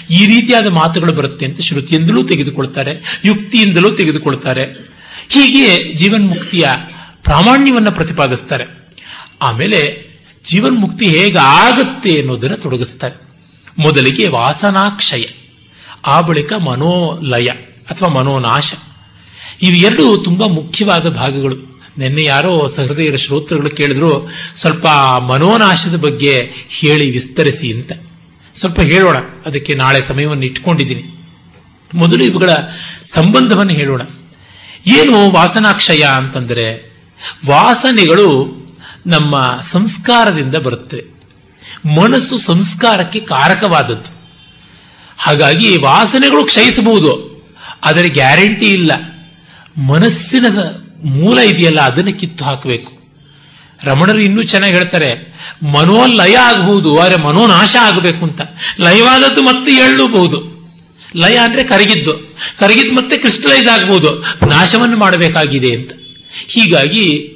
[0.10, 4.64] ಈ ರೀತಿಯಾದ ಮಾತುಗಳು ಬರುತ್ತೆ ಅಂತ ಶ್ರುತಿಯಿಂದಲೂ ತೆಗೆದುಕೊಳ್ತಾರೆ, ಯುಕ್ತಿಯಿಂದಲೂ ತೆಗೆದುಕೊಳ್ತಾರೆ.
[5.30, 6.66] ಹೀಗೆ ಜೀವನ್ಮುಕ್ತಿಯ
[7.24, 8.66] ಪ್ರಾಮಾಣ್ಯವನ್ನು ಪ್ರತಿಪಾದಿಸ್ತಾರೆ.
[9.42, 10.10] ಆಮೇಲೆ
[10.46, 13.18] ಜೀವನ್ಮುಕ್ತಿ ಹೇಗೆ ಆಗತ್ತೆ ಅನ್ನೋದನ್ನು ತೊಡಗಿಸ್ತಾರೆ.
[13.78, 15.24] ಮೊದಲಿಗೆ ವಾಸನಾಕ್ಷಯ,
[16.06, 17.48] ಆ ಬಳಿಕ ಮನೋಲಯ
[17.92, 18.74] ಅಥವಾ ಮನೋನಾಶ.
[19.62, 21.69] ಇವೆರಡೂ ತುಂಬಾ ಮುಖ್ಯವಾದ ಭಾಗಗಳು.
[22.00, 24.88] ನಿನ್ನೆ ಯಾರೋ ಸಹೃದಯರ ಶ್ರೋತೃಗಳು ಕೇಳಿದ್ರು, ಸ್ವಲ್ಪ
[25.28, 27.92] ಮನೋನಾಶದ ಬಗ್ಗೆ ಹೇಳಿ ವಿಸ್ತರಿಸಿ ಅಂತ.
[28.56, 31.04] ಸ್ವಲ್ಪ ಹೇಳೋಣ, ಅದಕ್ಕೆ ನಾಳೆ ಸಮಯವನ್ನು ಇಟ್ಕೊಂಡಿದ್ದೀನಿ.
[31.94, 32.50] ಮೊದಲು ಇವುಗಳ
[33.06, 34.02] ಸಂಬಂಧವನ್ನು ಹೇಳೋಣ.
[34.88, 36.98] ಏನು ವಾಸನಾಕ್ಷಯ ಅಂತಂದ್ರೆ,
[37.48, 38.60] ವಾಸನೆಗಳು
[39.08, 41.04] ನಮ್ಮ ಸಂಸ್ಕಾರದಿಂದ ಬರುತ್ತವೆ.
[41.96, 44.20] ಮನಸ್ಸು ಸಂಸ್ಕಾರಕ್ಕೆ ಕಾರಕವಾದದ್ದು.
[45.18, 47.40] ಹಾಗಾಗಿ ವಾಸನೆಗಳು ಕ್ಷಯಿಸಬಹುದು,
[47.84, 48.92] ಆದರೆ ಗ್ಯಾರಂಟಿ ಇಲ್ಲ.
[49.78, 50.46] ಮನಸ್ಸಿನ
[51.04, 53.00] ಮೂಲ ಇದೆಯಲ್ಲ, ಅದನ್ನು ಕಿತ್ತು ಹಾಕಬೇಕು.
[53.84, 55.10] ರಮಣರು ಇನ್ನೂ ಚೆನ್ನಾಗಿ ಹೇಳ್ತಾರೆ
[55.64, 58.42] ಮನೋ ಲಯ ಆಗಬಹುದು ಆದರೆ ಮನೋನಾಶ ಆಗಬೇಕು ಅಂತ.
[58.80, 60.60] ಲಯವಾದದ್ದು ಮತ್ತೆ ಹೇಳಬಹುದು
[61.16, 65.92] ಲಯ ಅಂದ್ರೆ ಕರಗಿದ್ದು ಕರಗಿದ್ದು ಮತ್ತೆ ಕ್ರಿಸ್ಟಲೈಸ್ ಆಗಬಹುದು ನಾಶವನ್ನು ಮಾಡಬೇಕಾಗಿದೆ ಅಂತ.
[66.48, 67.36] ಹೀಗಾಗಿ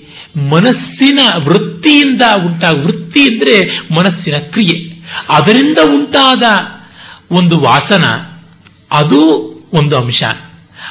[0.49, 5.03] ಮನಸ್ಸಿನ ವೃತ್ತಿಯಿಂದ ಉಂಟಾಗ ವೃತ್ತಿ ಅಂದ್ರೆ ಮನಸ್ಸಿನ ಕ್ರಿಯೆ.
[5.29, 6.43] ಅದರಿಂದ ಉಂಟಾದ
[7.31, 8.05] ಒಂದು ವಾಸನ,
[8.91, 9.21] ಅದು
[9.73, 10.23] ಒಂದು ಅಂಶ.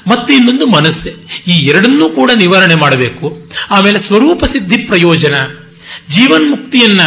[0.07, 1.15] ಮತ್ತೆ ಇನ್ನೊಂದು ಮನಸ್ಸೆ.
[1.47, 3.51] ಈ ಎರಡನ್ನೂ ಕೂಡ ನಿವಾರಣೆ ಮಾಡಬೇಕು.
[3.71, 5.35] ಆಮೇಲೆ ಸ್ವರೂಪ ಸಿದ್ಧಿ ಪ್ರಯೋಜನ
[6.09, 7.01] ಜೀವನ್ಮುಕ್ತಿಯನ್ನ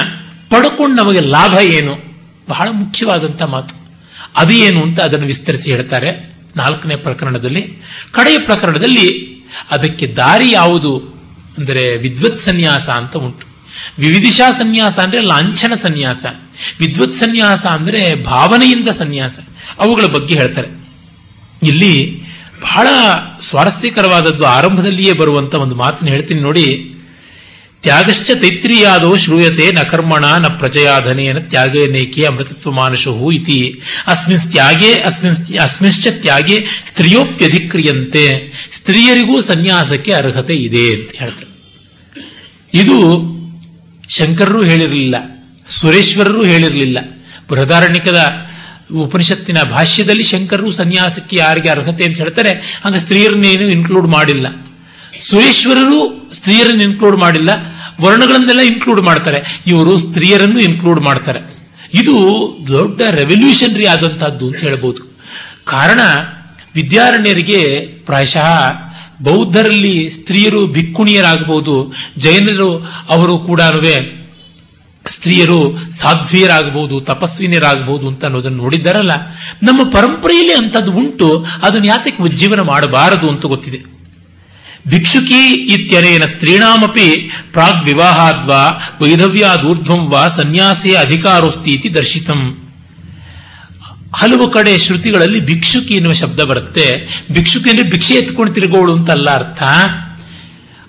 [0.50, 2.16] ಪಡ್ಕೊಂಡು ನಮಗೆ ಲಾಭ ಏನು?
[2.50, 3.76] ಬಹಳ ಮುಖ್ಯವಾದಂತ ಮಾತು.
[4.36, 7.84] ಅದು ಏನು ಅಂತ ಅದನ್ನು ವಿಸ್ತರಿಸಿ ಹೇಳ್ತಾರೆ ನಾಲ್ಕನೇ ಪ್ರಕರಣದಲ್ಲಿ.
[8.12, 9.36] ಕಡೆಯ ಪ್ರಕರಣದಲ್ಲಿ
[9.72, 11.16] ಅದಕ್ಕೆ ದಾರಿ ಯಾವುದು
[11.58, 13.48] ಅಂದರೆ ವಿದ್ವತ್ ಸನ್ಯಾಸ ಅಂತ ಉಂಟು.
[14.00, 16.26] ವಿವಿಧಿಶಾ ಸನ್ಯಾಸ ಅಂದ್ರೆ ಲಾಂಛನ ಸನ್ಯಾಸ.
[16.80, 19.40] ವಿದ್ವತ್ ಸನ್ಯಾಸ ಅಂದ್ರೆ ಭಾವನೆಯಿಂದ ಸನ್ಯಾಸ.
[19.80, 20.68] ಅವುಗಳ ಬಗ್ಗೆ ಹೇಳ್ತಾರೆ.
[21.64, 22.25] ಇಲ್ಲಿ
[22.62, 22.88] ಬಹಳ
[23.42, 26.92] ಸ್ವಾರಸ್ಯಕರವಾದದ್ದು ಆರಂಭದಲ್ಲಿಯೇ ಬರುವಂತ ಒಂದು ಮಾತನ್ನು ಹೇಳ್ತೀನಿ ನೋಡಿ.
[27.84, 33.82] ತ್ಯಾಗಶ್ಚ ತೈತ್ರಿಯಾದೋ ಶ್ರೂಯತೆ ನ ಕರ್ಮಣ ನ ಪ್ರಜಯಾಧನೇನ ತ್ಯಾಗೇ ನೇಕೆ ಅಮೃತತ್ವ ಮಾನುಷವು ಇತಿ.
[34.08, 38.26] ಅಸ್ಮಿನ್ ತ್ಯಾಗೇ, ಅಸ್ಮಿನ್ ಅಸ್ಮಿಶ್ಚ ತ್ಯಾಗೇ ಸ್ತ್ರೀಯೋಪ್ಯಧಿಕ್ರಿಯಂತೆ.
[38.72, 41.52] ಸ್ತ್ರೀಯರಿಗೂ ಸನ್ಯಾಸಕ್ಕೆ ಅರ್ಹತೆ ಇದೆ ಅಂತ ಹೇಳ್ತಾರೆ.
[42.74, 42.98] ಇದು
[44.10, 45.16] ಶಂಕರರು ಹೇಳಿರಲಿಲ್ಲ,
[45.68, 46.98] ಸುರೇಶ್ವರರು ಹೇಳಿರಲಿಲ್ಲ,
[47.50, 48.45] ಬೃಹದಾರಣ್ಯಕದ
[48.94, 54.48] ಉಪನಿಷತ್ತಿನ ಭಾಷ್ಯದಲ್ಲಿ ಶಂಕರರು ಸನ್ಯಾಸಕ್ಕೆ ಯಾರಿಗೆ ಅರ್ಹತೆ ಅಂತ ಹೇಳ್ತಾರೆ, ಹಾಗೆ ಸ್ತ್ರೀಯರನ್ನೇನು ಇನ್ಕ್ಲೂಡ್ ಮಾಡಿಲ್ಲ.
[55.22, 57.50] ಸುರೇಶ್ವರರು ಸ್ತ್ರೀಯರನ್ನು ಇನ್ಕ್ಲೂಡ್ ಮಾಡಿಲ್ಲ,
[58.02, 61.40] ವರ್ಣಗಳನ್ನೆಲ್ಲ ಇನ್ಕ್ಲೂಡ್ ಮಾಡ್ತಾರೆ, ಇವರು ಸ್ತ್ರೀಯರನ್ನು ಇನ್ಕ್ಲೂಡ್ ಮಾಡ್ತಾರೆ.
[61.94, 62.16] ಇದು
[62.68, 65.16] ದೊಡ್ಡ ರೆವಲ್ಯೂಷನರಿ ಆದಂತಹದ್ದು ಅಂತ ಹೇಳ್ಬೋದು.
[65.66, 66.00] ಕಾರಣ,
[66.76, 68.50] ವಿದ್ಯಾರಣ್ಯರಿಗೆ ಪ್ರಾಯಶಃ
[69.24, 73.62] ಬೌದ್ಧರಲ್ಲಿ ಸ್ತ್ರೀಯರು ಭಿಕ್ಕುಣಿಯರಾಗಬಹುದು, ಜೈನರು ಅವರು ಕೂಡ
[75.10, 79.12] ಸ್ತ್ರೀಯರು ಸಾಧ್ವಿಯರಾಗಬಹುದು ತಪಸ್ವಿನಿಯರಾಗಬಹುದು ಅಂತ ಅನ್ನೋದನ್ನು ನೋಡಿದ್ದಾರಲ್ಲ.
[79.64, 83.96] ನಮ್ಮ ಪರಂಪರೆಯಲ್ಲಿ ಅಂತದ್ದು ಉಂಟು, ಅದನ್ನು ಯಾತಕ್ಕೆ ಉಜ್ಜೀವನ ಮಾಡಬಾರದು ಅಂತ ಗೊತ್ತಿದೆ.
[84.88, 92.58] ಭಿಕ್ಷುಕಿ ಇತ್ಯನೇನ ಸ್ತ್ರೀಣಾಮಪಿ ಪ್ರಾಗ್ ವಿವಾಹಾದ್ವಾ ವೈಧವ್ಯಾದೂರ್ಧ್ವಂ ವಾ ಸನ್ಯಾಸೇ ಅಧಿಕಾರೋಸ್ತಿ ಇತಿ ದರ್ಶಿತಂ.
[94.16, 97.08] ಹಲವು ಕಡೆ ಶ್ರುತಿಗಳಲ್ಲಿ ಭಿಕ್ಷುಕಿ ಎನ್ನುವ ಶಬ್ದ ಬರುತ್ತೆ.
[97.32, 99.64] ಭಿಕ್ಷುಕಿ ಅಂದ್ರೆ ಭಿಕ್ಷೆ ಎತ್ಕೊಂಡು ತಿರುಗೋಳು ಅಂತಲ್ಲ ಅರ್ಥ.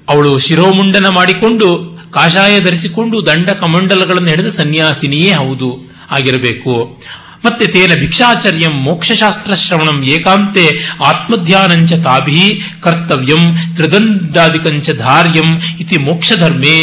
[0.09, 5.69] ಅವಳು ಶಿರೋಮುಂಡನ ಮಾಡಿಕೊಂಡು ಕಾಷಾಯ ಧರಿಸಿಕೊಂಡು ದಂಡ ಕಮಂಡಲಗಳನ್ನು ಹಿಡಿದ ಸನ್ಯಾಸಿನಿಯೇ ಹೌದು
[6.11, 7.03] ಆಗಿರಬೇಕು.
[7.45, 10.65] ಮತ್ತೆ ತೇನ ಭಿಕ್ಷಾಚರ್ಯಂ ಮೋಕ್ಷಶಾಸ್ತ್ರ ಶ್ರವಣಂ ಏಕಾಂತೆ
[11.05, 16.79] ಆತ್ಮಧ್ಯಾನಂಚ ತಾಭಿ ಕರ್ತವ್ಯಂ ತ್ರಿದಂಡಾದಿಕಂಚ ಧಾರ್ಯಂ ಇತಿ ಮೋಕ್ಷಧರ್ಮೇ.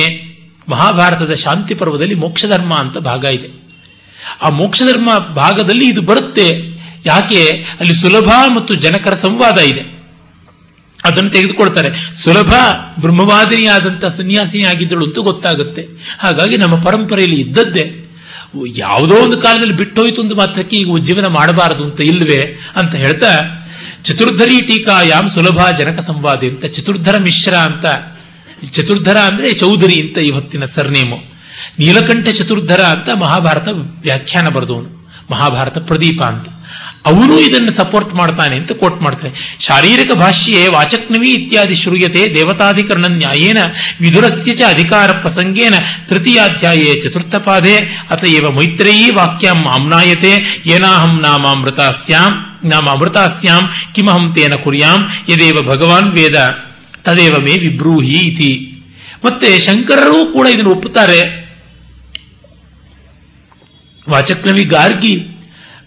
[0.69, 3.49] ಮಹಾಭಾರತದ ಶಾಂತಿ ಪರ್ವದಲ್ಲಿ ಮೋಕ್ಷಧರ್ಮ ಅಂತ ಭಾಗ ಇದೆ.
[4.41, 6.47] ಆ ಮೋಕ್ಷಧರ್ಮ ಭಾಗದಲ್ಲಿ ಇದು ಬರುತ್ತೆ.
[7.05, 7.65] ಯಾಕೆ?
[7.79, 9.92] ಅಲ್ಲಿ ಸುಲಭ ಮತ್ತು ಜನಕರ ಸಂವಾದ ಇದೆ.
[11.03, 12.15] ಅದನ್ನು ತೆಗೆದುಕೊಳ್ತಾರೆ.
[12.23, 12.53] ಸುಲಭ
[12.99, 15.87] ಬ್ರಹ್ಮವಾದಿನಿಯಾದಂಥ ಸನ್ಯಾಸಿನಿ ಆಗಿದ್ದಳು ಅಂತೂ ಗೊತ್ತಾಗುತ್ತೆ.
[16.19, 17.99] ಹಾಗಾಗಿ ನಮ್ಮ ಪರಂಪರೆಯಲ್ಲಿ ಇದ್ದದ್ದೇ.
[18.77, 23.41] ಯಾವುದೋ ಒಂದು ಕಾಲದಲ್ಲಿ ಬಿಟ್ಟೋಯ್ತು ಒಂದು ಮಾತ್ರಕ್ಕೆ ಈಗ ಉಜ್ಜೀವನ ಮಾಡಬಾರದು ಅಂತ ಇಲ್ವೇ ಅಂತ ಹೇಳ್ತಾ,
[24.03, 27.85] ಚತುರ್ಧರಿ ಟೀಕಾಯಾಮ್ ಸುಲಭ ಜನಕ ಸಂವಾದಿ ಅಂತ, ಚತುರ್ಧರ ಮಿಶ್ರ ಅಂತ.
[28.71, 31.17] ಚತುರ್ಧರ ಅಂದ್ರೆ ಚೌಧರಿ ಅಂತ ಇವತ್ತಿನ ಸರ್ನೇಮು.
[31.79, 33.67] ನೀಲಕಂಠ ಚತುರ್ಧರ ಅಂತ ಮಹಾಭಾರತ
[34.01, 35.11] ವ್ಯಾಖ್ಯಾನ ಬರೆದವನು.
[35.31, 36.47] ಮಹಾಭಾರತ ಪ್ರದೀಪ ಅಂತ.
[37.05, 39.57] ಅವನು ಇದನ್ನು ಸಪೋರ್ಟ್ ಮಾಡ್ತಾನೆ ಅಂತ ಕೋಟ್ ಮಾಡ್ತಾರೆ.
[39.59, 43.57] ಶಾರೀರಿಕ ಭಾಷ್ಯೆ ವಾಚಕ್ನವಿ ಇತ್ಯಾದಿ ಶ್ರೂಯತೆ ದೇವತಾಧಿಕರಣ ನ್ಯಾಯೇನ
[44.01, 45.73] ವಿದುರಸ್ಯ ಚ ಅಧಿಕಾರ ಪ್ರಸಂಗೇನ
[46.09, 47.75] ತೃತೀಯಾಧ್ಯಾಯೇ ಚತುರ್ಥ ಪಾದೆ
[48.09, 52.31] ಅತಯವ ಮೈತ್ರೇಯೀ ವಾಕ್ಯಂ ಆಮ್ನಾಯತೆ ಏನಾಹಂ ನಾಮಾಮೃತಾಸ್ಯಾಂ
[52.65, 56.57] ನಾಮಾಮೃತಾಸ್ಯಾಂ ಕಿಮಹಂ ತೇನ ಕುರ್ಯಾಂ ಯದೇವ ಭಗವಾನ್ ವೇದ
[57.03, 58.83] ತದೇವ ಮೇ ವಿಬ್ರೂಹಿ ಇತಿ.
[59.25, 61.43] ಮತ್ತೆ ಶಂಕರರು ಕೂಡ ಇದನ್ನು ಒಪ್ಪುತ್ತಾರೆ.
[64.09, 65.32] ವಾಚಕ್ನವಿ ಗಾರ್ಗಿ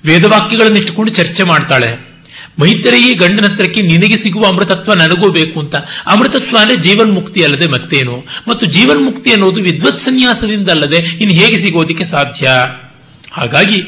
[0.06, 2.16] ವೇದವಾಕ್ಯಗಳನ್ನು ಇಟ್ಟುಕೊಂಡು ಚರ್ಚೆ ಮಾಡ್ತಾಳೆ.
[2.58, 5.74] ಮೈತ್ರಿಯಿ ಗಂಡನ ಹತ್ರಕ್ಕೆ ನಿನಗೆ ಸಿಗುವ ಅಮೃತತ್ವ ನನಗೂ ಬೇಕು ಅಂತ.
[6.06, 8.26] ಅಮೃತತ್ವ ಅಂದ್ರೆ ಜೀವನ್ಮುಕ್ತಿ ಅಲ್ಲದೆ ಮತ್ತೇನು?
[8.48, 12.48] ಮತ್ತು ಜೀವನ್ಮುಕ್ತಿ ಅನ್ನೋದು ವಿದ್ವತ್ ಸನ್ಯಾಸದಿಂದ ಅಲ್ಲದೆ ಇನ್ನು ಹೇಗೆ ಸಿಗೋದಿಕ್ಕೆ ಸಾಧ್ಯ?
[13.32, 13.82] ಹಾಗಾಗಿ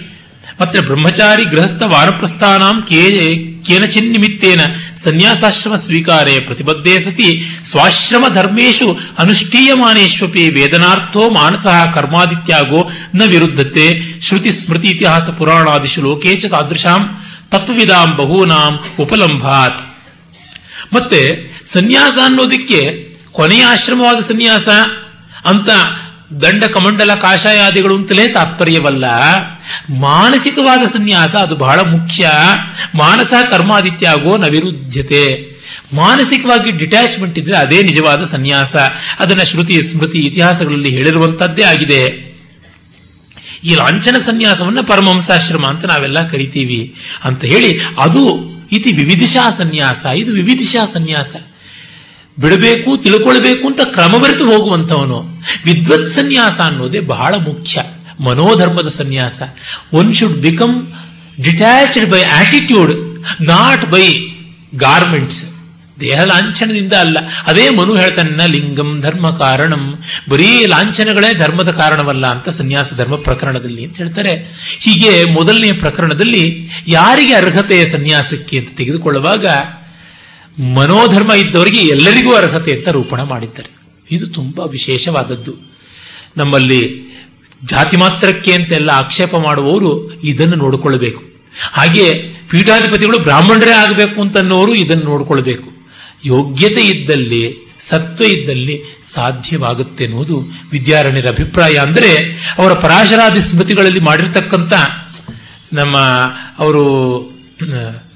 [0.61, 4.63] ಮತ್ತೆ ಬ್ರಹ್ಮಚಾರಿ ಗೃಹಸ್ಥ ವಾನಪ್ರಸ್ಥಾನಾಂ ಕೇ ಕೇನಚಿನ್ನಿಮಿತ್ತೇನ
[5.05, 7.29] ಸನ್ಯಾಸಾಶ್ರಮ ಸ್ವೀಕಾರೆ ಪ್ರತಿಬದ್ಧೇ ಸತಿ.
[7.71, 8.89] ಸ್ವಾಶ್ರಮ ಧರ್ಮೇಶು
[9.19, 12.81] ಅನುಷ್ಠೀಯಮಾನೇಶ್ವಪಿ ವೇದನಾರ್ಥೋ ಮಾನಸಃ ಕರ್ಮಾದಿತ್ಯಾಗೋ
[13.15, 13.87] ನ ವಿರುದ್ಧತೆ.
[14.21, 17.03] ಶ್ರುತಿ ಸ್ಮೃತಿ ಇತಿಹಾಸ ಪುರಾಣಾದಿಶು ಲೋಕೇ ಚ ತಾದೃಶಾಂ
[17.53, 19.81] ತತ್ವವಿದಾಂ ಬಹೂನಾಂ ಉಪಲಂಭಾತ್.
[20.95, 21.21] ಮತ್ತೆ
[21.73, 22.81] ಸನ್ಯಾಸ ಅನ್ನೋದಕ್ಕೆ
[23.33, 24.69] ಕೊನೆಯ ಆಶ್ರಮವಾದ ಸನ್ಯಾಸ
[25.45, 25.71] ಅಂತ
[26.43, 29.05] ದಂಡ ಕಮಂಡಲ ಕಾಷಾಯಾದಿಗಳು ಅಂತಲೇ ತಾತ್ಪರ್ಯವಲ್ಲ.
[30.01, 32.31] ಮಾನಸಿಕವಾದ ಸನ್ಯಾಸ ಅದು ಬಹಳ ಮುಖ್ಯ.
[32.95, 35.59] ಮಾನಸ ಕರ್ಮಾದಿತ್ಯಾಗೋ ನವಿರುದ್ಧತೆ.
[35.93, 38.77] ಮಾನಸಿಕವಾಗಿ ಡಿಟ್ಯಾಚ್ಮೆಂಟ್ ಇದ್ರೆ ಅದೇ ನಿಜವಾದ ಸನ್ಯಾಸ.
[39.19, 42.29] ಅದನ್ನ ಶ್ರುತಿ, ಸ್ಮೃತಿ, ಇತಿಹಾಸಗಳಲ್ಲಿ ಹೇಳಿರುವಂತದ್ದೇ ಆಗಿದೆ.
[43.65, 46.95] ಈ ಲಾಂಛನ ಸನ್ಯಾಸವನ್ನ ಪರಮಹಂಸಾಶ್ರಮ ಅಂತ ನಾವೆಲ್ಲ ಕರಿತೀವಿ.
[47.25, 51.37] ಅಂತ ಹೇಳಿ ಅದು ಇತಿ ವಿವಿಧಿಶಾ ಸನ್ಯಾಸ, ಇದು ವಿವಿಧಿಶಾ ಸನ್ಯಾಸ.
[52.39, 55.19] ಬಿಡಬೇಕು, ತಿಳ್ಕೊಳ್ಬೇಕು ಅಂತ ಕ್ರಮವರೆತು ಹೋಗುವಂಥವನು.
[55.65, 57.83] ವಿದ್ವತ್ ಸನ್ಯಾಸ ಅನ್ನೋದೇ ಬಹಳ ಮುಖ್ಯ.
[58.21, 59.43] ಮನೋಧರ್ಮದ ಸನ್ಯಾಸ.
[59.93, 60.93] One should become
[61.43, 64.19] detached by attitude not by
[64.75, 65.45] garments
[66.01, 67.19] ದೇಹ ಲಾಂಛನದಿಂದ ಅಲ್ಲ.
[67.47, 69.99] ಅದೇ ಮನು ಹೇಳ್ತಾನೆ ಲಿಂಗಂ ಧರ್ಮ ಕಾರಣಂ.
[70.29, 74.35] ಬರೀ ಲಾಂಛನಗಳೇ ಧರ್ಮದ ಕಾರಣವಲ್ಲ ಅಂತ ಸನ್ಯಾಸ ಧರ್ಮ ಪ್ರಕರಣದಲ್ಲಿ ಅಂತ ಹೇಳ್ತಾರೆ.
[74.79, 79.47] ಹೀಗೆ ಮೊದಲನೆಯ ಪ್ರಕರಣದಲ್ಲಿ ಯಾರಿಗೆ ಅರ್ಹತೆ ಸನ್ಯಾಸಕ್ಕೆ ಅಂತ ತೆಗೆದುಕೊಳ್ಳುವಾಗ
[80.59, 83.71] ಮನೋಧರ್ಮ ಇದ್ದವರಿಗೆ ಎಲ್ಲರಿಗೂ ಅರ್ಹತೆ ಅಂತ ರೂಪಣ ಮಾಡಿದ್ದಾರೆ.
[84.11, 85.55] ಇದು ತುಂಬಾ ವಿಶೇಷವಾದದ್ದು.
[86.37, 87.09] ನಮ್ಮಲ್ಲಿ
[87.65, 91.23] ಜಾತಿ ಮಾತ್ರಕ್ಕೆ ಅಂತೆಲ್ಲ ಆಕ್ಷೇಪ ಮಾಡುವವರು ಇದನ್ನು ನೋಡಿಕೊಳ್ಳಬೇಕು.
[91.73, 95.71] ಹಾಗೆ ಪೀಠಾಧಿಪತಿಗಳು ಬ್ರಾಹ್ಮಣರೇ ಆಗಬೇಕು ಅಂತನ್ನೋರು ಇದನ್ನು ನೋಡಿಕೊಳ್ಬೇಕು
[96.25, 100.41] ಯೋಗ್ಯತೆ ಇದ್ದಲ್ಲಿ, ಸತ್ವ ಇದ್ದಲ್ಲಿ ಸಾಧ್ಯವಾಗುತ್ತೆ ಅನ್ನೋದು
[100.71, 101.75] ವಿದ್ಯಾರಣ್ಯರ ಅಭಿಪ್ರಾಯ.
[101.77, 104.73] ಅಂದರೆ ಅವರ ಪರಾಶರಾದಿ ಸ್ಮೃತಿಗಳಲ್ಲಿ ಮಾಡಿರ್ತಕ್ಕಂಥ
[105.73, 105.97] ನಮ್ಮ
[106.59, 106.85] ಅವರು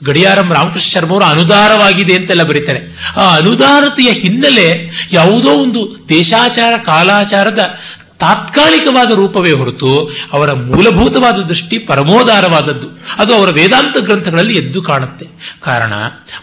[0.04, 3.12] ಗಡಿಯಾರಂ ರಾಮಕೃಷ್ಣ ಶರ್ಮ ಅವರು ಅನುದಾರವಾಗಿದೆ ಅಂತೆಲ್ಲ ಬರೀತಾರೆ.
[3.16, 7.74] ಆ ಅನುದಾರತೆಯ ಹಿನ್ನೆಲೆ ಯಾವುದೋ ಒಂದು ದೇಶಾಚಾರ, ಕಾಲಾಚಾರದ
[8.18, 12.88] ತಾತ್ಕಾಲಿಕವಾದ ರೂಪವೇ ಹೊರತು ಅವರ ಮೂಲಭೂತವಾದ ದೃಷ್ಟಿ ಪರಮೋದಾರವಾದದ್ದು.
[13.18, 15.26] ಅದು ಅವರ ವೇದಾಂತ ಗ್ರಂಥಗಳಲ್ಲಿ ಎದ್ದು ಕಾಣುತ್ತೆ.
[15.60, 15.92] ಕಾರಣ,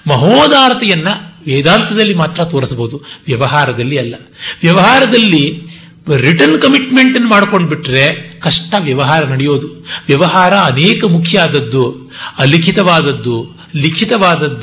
[0.07, 1.07] ಮಹೋದಾರತೆಯನ್ನ
[1.45, 4.15] ವೇದಾಂತದಲ್ಲಿ ಮಾತ್ರ ತೋರಿಸಬಹುದು, ವ್ಯವಹಾರದಲ್ಲಿ ಅಲ್ಲ.
[4.61, 5.65] ವ್ಯವಹಾರದಲ್ಲಿ
[6.17, 9.85] ರಿಟರ್ನ್ ಕಮಿಟ್ಮೆಂಟ್ ಮಾಡ್ಕೊಂಡ್ಬಿಟ್ರೆ ಕಷ್ಟ ವ್ಯವಹಾರ ನಡೆಯೋದು.
[10.07, 12.11] ವ್ಯವಹಾರ ಅನೇಕ ಮುಖ್ಯ ಆದದ್ದು.
[12.39, 14.57] ಅಲಿಖಿತವಾದದ್ದು ಲಿಖಿತವಾದದ್ದು.